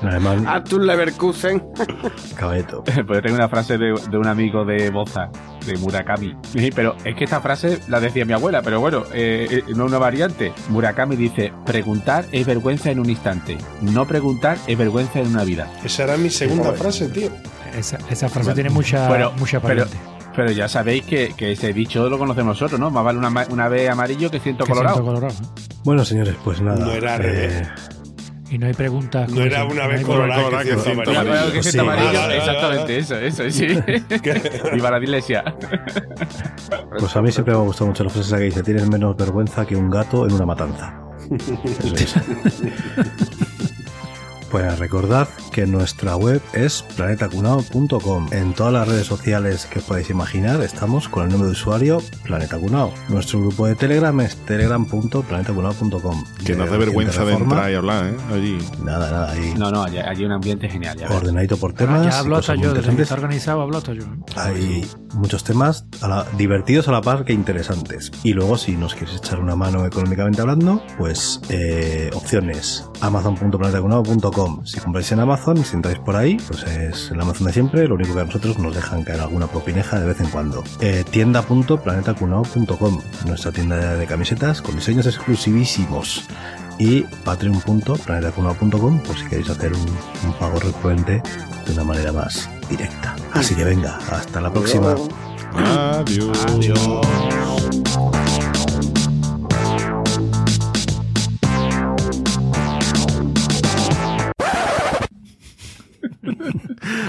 En 0.02 0.08
alemán, 0.08 0.46
Achtung 0.48 0.82
Leverkusen. 0.82 1.62
caballeto. 2.36 2.82
Pues 3.06 3.22
tengo 3.22 3.36
una 3.36 3.48
frase 3.48 3.78
de, 3.78 3.94
de 4.10 4.18
un 4.18 4.26
amigo 4.26 4.64
de 4.64 4.90
Boza, 4.90 5.30
de 5.64 5.76
Murakami. 5.78 6.34
Sí, 6.52 6.70
Pero 6.74 6.96
es 7.04 7.14
que 7.14 7.24
esta 7.24 7.40
frase 7.40 7.78
la 7.88 8.00
decía 8.00 8.24
mi 8.24 8.32
abuela, 8.32 8.62
pero 8.62 8.80
bueno, 8.80 9.04
eh, 9.14 9.46
eh, 9.68 9.72
no 9.76 9.84
una 9.86 9.98
variante. 9.98 10.52
Murakami 10.70 11.14
dice, 11.16 11.52
preguntar 11.64 12.24
es 12.32 12.44
vergüenza 12.46 12.90
en 12.90 12.98
un 12.98 13.08
instante, 13.08 13.56
no 13.80 14.06
preguntar 14.06 14.58
es 14.66 14.76
vergüenza 14.76 15.20
en 15.20 15.28
una 15.28 15.44
vida. 15.44 15.70
Esa 15.84 16.02
era 16.02 16.16
mi 16.16 16.30
segunda 16.30 16.72
frase, 16.72 17.08
tío. 17.08 17.30
Esa, 17.76 17.98
esa 18.10 18.28
frase 18.28 18.54
tiene 18.54 18.70
mucha, 18.70 19.08
Bueno, 19.08 19.32
mucha 19.38 19.60
pero, 19.60 19.84
pariente. 19.86 19.96
pero 20.34 20.50
ya 20.52 20.68
sabéis 20.68 21.04
que, 21.04 21.32
que 21.36 21.52
ese 21.52 21.72
dicho 21.72 22.08
lo 22.08 22.18
conocemos 22.18 22.54
nosotros, 22.60 22.78
¿no? 22.80 22.90
Más 22.90 23.04
vale 23.04 23.18
una, 23.18 23.30
ma- 23.30 23.46
una 23.50 23.68
vez 23.68 23.88
amarillo 23.90 24.30
que 24.30 24.40
ciento 24.40 24.64
Que 24.64 24.72
colorado. 24.72 24.96
siento 24.96 25.12
colorado. 25.14 25.34
Bueno, 25.84 26.04
señores, 26.04 26.34
pues 26.44 26.60
nada. 26.60 26.84
No 26.84 26.92
era 26.92 27.16
eh. 27.22 27.62
Y 28.50 28.58
no 28.58 28.66
hay 28.66 28.74
preguntas. 28.74 29.30
No 29.30 29.42
era 29.42 29.64
una 29.64 29.86
vez 29.86 30.04
colorada 30.04 30.64
que 30.64 30.76
ciento 30.76 31.10
amarillo. 31.12 31.52
que 31.52 31.62
ciento 31.62 31.90
Ah, 31.90 32.34
exactamente 32.34 32.98
eso, 32.98 33.16
eso, 33.16 33.48
sí. 33.50 33.66
Viva 34.74 34.90
la 34.90 34.98
iglesia. 34.98 35.44
Pues 36.98 37.14
a 37.16 37.22
mí 37.22 37.30
siempre 37.30 37.54
me 37.54 37.60
ha 37.60 37.62
gustado 37.62 37.86
mucho 37.86 38.02
la 38.02 38.10
frase 38.10 38.36
que 38.36 38.42
dice: 38.42 38.62
Tienes 38.64 38.88
menos 38.88 39.16
vergüenza 39.16 39.64
que 39.64 39.76
un 39.76 39.88
gato 39.88 40.26
en 40.26 40.32
una 40.32 40.46
matanza. 40.46 41.00
Eso 41.30 41.94
es. 41.94 42.14
Pues 44.50 44.78
recordad 44.78 45.28
que 45.52 45.66
nuestra 45.66 46.16
web 46.16 46.40
es 46.52 46.82
planetacunao.com. 46.96 48.28
En 48.32 48.52
todas 48.54 48.72
las 48.72 48.88
redes 48.88 49.06
sociales 49.06 49.66
que 49.66 49.78
os 49.78 49.84
podéis 49.84 50.10
imaginar 50.10 50.60
estamos 50.62 51.08
con 51.08 51.24
el 51.24 51.30
nombre 51.30 51.46
de 51.46 51.52
usuario 51.52 52.02
Planeta 52.24 52.58
Cunao. 52.58 52.92
Nuestro 53.08 53.40
grupo 53.40 53.66
de 53.66 53.76
Telegram 53.76 54.18
es 54.20 54.36
telegram.planetacunao.com. 54.46 56.24
Que 56.44 56.56
no 56.56 56.64
hace 56.64 56.76
vergüenza 56.78 57.24
de 57.24 57.34
entrar 57.34 57.70
y 57.70 57.74
hablar, 57.74 58.06
¿eh? 58.06 58.16
Allí. 58.32 58.58
Nada, 58.84 59.10
nada, 59.10 59.30
ahí 59.32 59.54
No, 59.56 59.70
no, 59.70 59.82
allí 59.84 59.98
allí 59.98 60.20
hay 60.20 60.24
un 60.24 60.32
ambiente 60.32 60.68
genial. 60.68 60.98
Ya 60.98 61.08
ordenadito 61.10 61.56
por 61.56 61.70
Ah, 61.72 61.74
temas. 61.76 62.02
ya 62.06 62.10
y 62.10 62.14
hablo 62.14 62.36
hasta 62.36 62.52
cosas 62.54 62.56
muy 62.58 62.64
yo, 62.66 62.74
desde 62.74 62.86
que 62.86 62.90
interesantes. 62.92 63.02
está 63.02 63.14
organizado 63.14 63.60
hablo 63.62 63.78
hasta 63.78 63.92
yo. 63.94 64.02
Hay 64.36 64.86
muchos 65.14 65.44
temas 65.44 65.84
a 66.00 66.08
la- 66.08 66.26
divertidos 66.36 66.88
a 66.88 66.92
la 66.92 67.02
par 67.02 67.24
que 67.24 67.32
interesantes. 67.32 68.10
Y 68.24 68.32
luego, 68.32 68.58
si 68.58 68.72
nos 68.76 68.94
quieres 68.94 69.16
echar 69.16 69.38
una 69.38 69.54
mano 69.56 69.86
económicamente 69.86 70.40
hablando, 70.40 70.82
pues 70.98 71.40
eh, 71.50 72.10
opciones 72.14 72.84
amazon.planetacunao.com. 73.00 74.39
Si 74.64 74.80
compráis 74.80 75.10
en 75.12 75.20
Amazon, 75.20 75.64
si 75.64 75.76
entráis 75.76 75.98
por 75.98 76.16
ahí, 76.16 76.36
pues 76.46 76.62
es 76.64 77.10
el 77.10 77.20
Amazon 77.20 77.46
de 77.46 77.52
siempre. 77.52 77.86
Lo 77.86 77.94
único 77.96 78.14
que 78.14 78.20
a 78.20 78.24
nosotros 78.24 78.58
nos 78.58 78.74
dejan 78.74 79.04
caer 79.04 79.20
alguna 79.20 79.46
propineja 79.46 80.00
de 80.00 80.06
vez 80.06 80.20
en 80.20 80.28
cuando. 80.28 80.64
Eh, 80.80 81.04
tienda.planetacunao.com, 81.10 83.00
nuestra 83.26 83.52
tienda 83.52 83.96
de 83.96 84.06
camisetas 84.06 84.62
con 84.62 84.76
diseños 84.76 85.06
exclusivísimos. 85.06 86.24
Y 86.78 87.02
patreon.planetacunao.com 87.24 89.00
por 89.00 89.16
si 89.16 89.26
queréis 89.26 89.50
hacer 89.50 89.74
un, 89.74 89.86
un 90.26 90.32
pago 90.38 90.58
recurrente 90.58 91.22
de 91.66 91.72
una 91.72 91.84
manera 91.84 92.12
más 92.12 92.48
directa. 92.70 93.16
Así 93.32 93.54
que 93.54 93.64
venga, 93.64 93.98
hasta 94.10 94.40
la 94.40 94.50
próxima. 94.50 94.94
Adiós. 95.54 96.46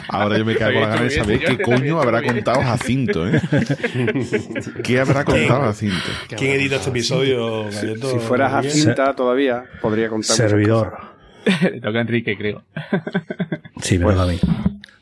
Ahora 0.09 0.37
yo 0.37 0.45
me 0.45 0.55
cago 0.55 0.71
en 0.71 0.81
la 0.81 0.87
gana 0.87 1.01
de 1.03 1.09
saber 1.11 1.39
qué 1.39 1.57
coño 1.61 2.01
habrá 2.01 2.21
contado 2.21 2.61
Jacinto, 2.61 3.27
¿eh? 3.27 3.41
¿Qué 4.83 4.99
habrá 4.99 5.23
contado 5.25 5.61
Jacinto? 5.61 5.95
¿Quién 6.37 6.51
edita 6.51 6.75
este 6.77 6.89
episodio, 6.89 7.65
Galleto? 7.65 8.11
Si 8.11 8.19
fuera? 8.19 8.49
Jacinta 8.49 9.15
todavía, 9.15 9.63
podría 9.81 10.09
contar. 10.09 10.35
Servidor. 10.35 10.97
Le 11.61 11.81
toca 11.81 11.97
a 11.97 12.01
Enrique, 12.01 12.37
creo. 12.37 12.63
Sí, 13.81 13.97
me 13.97 14.05
Pues- 14.05 14.17
a 14.17 14.25
mí. 14.25 14.39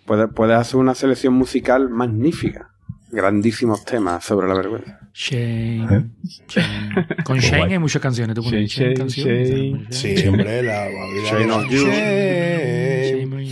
Puedes, 0.06 0.28
puedes 0.34 0.58
hacer 0.58 0.78
una 0.80 0.96
selección 0.96 1.34
musical 1.36 1.88
magnífica. 1.90 2.70
Grandísimos 3.12 3.84
temas 3.86 4.24
sobre 4.24 4.48
la 4.48 4.54
vergüenza. 4.56 5.00
Shane. 5.14 5.98
¿Eh? 5.98 6.04
Shane. 6.48 7.08
Con 7.24 7.38
Shane 7.40 7.58
guay. 7.58 7.72
hay 7.74 7.80
muchas 7.80 8.02
canciones. 8.02 8.36
¿Tú 8.36 8.44
pones 8.44 8.70
Shane, 8.70 8.90
Shane, 8.90 8.98
canciones? 8.98 9.50
Shane. 9.50 9.86
Sí, 9.90 10.18
Sí. 10.18 10.28
hombre, 10.28 10.62
la 10.64 10.88
Shame 11.30 11.52
on 11.52 11.68
you. 11.70 11.86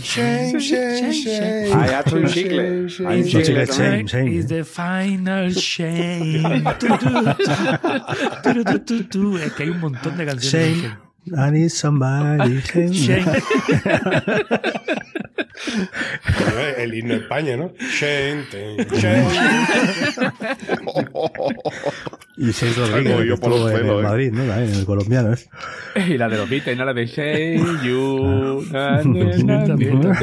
shame, 0.00 0.60
shame, 0.60 1.12
shame. 1.12 1.72
Hay 1.74 1.90
hasta 1.94 2.14
un 2.16 2.26
chicle. 2.28 2.86
Hay 3.06 3.20
un 3.20 3.26
chicle 3.26 3.66
shame, 3.66 4.04
shame. 4.06 4.30
Is 4.32 4.46
the 4.46 4.64
final 4.64 5.52
tu. 9.10 9.36
Es 9.38 9.52
que 9.54 9.62
hay 9.64 9.68
un 9.70 9.80
montón 9.80 10.16
de 10.16 10.24
canciones. 10.24 10.82
de 10.82 10.88
Shame. 10.88 10.98
I 11.36 11.50
need 11.50 11.68
somebody. 11.70 12.60
Shame. 12.62 12.92
Shane. 12.92 13.24
Bueno, 15.66 16.60
El 16.76 16.94
himno 16.94 17.14
de 17.14 17.20
España, 17.20 17.56
¿no? 17.56 17.72
Y 22.36 22.52
Shane 22.52 22.74
Algo 22.74 22.86
Rodríguez, 22.86 23.26
yo 23.26 23.36
por 23.38 23.50
los 23.50 23.70
en 23.70 23.76
pelos, 23.78 24.00
eh. 24.00 24.02
Madrid, 24.02 24.32
¿no? 24.32 24.44
También, 24.46 24.74
el 24.74 24.86
colombiano, 24.86 25.32
¿eh? 25.34 25.38
Y 26.08 26.16
la 26.16 26.28
de 26.28 26.36
los 26.36 26.48
Beatles, 26.48 26.76
no 26.76 26.84
la 26.84 26.94
de 26.94 27.06
Shane 27.06 27.82
You. 27.82 28.64
na, 28.72 29.02
na, 29.02 29.66
na. 29.76 30.18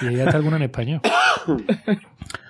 Y 0.00 0.06
hay 0.06 0.20
hasta 0.20 0.36
alguna 0.36 0.56
en 0.56 0.62
español. 0.62 1.00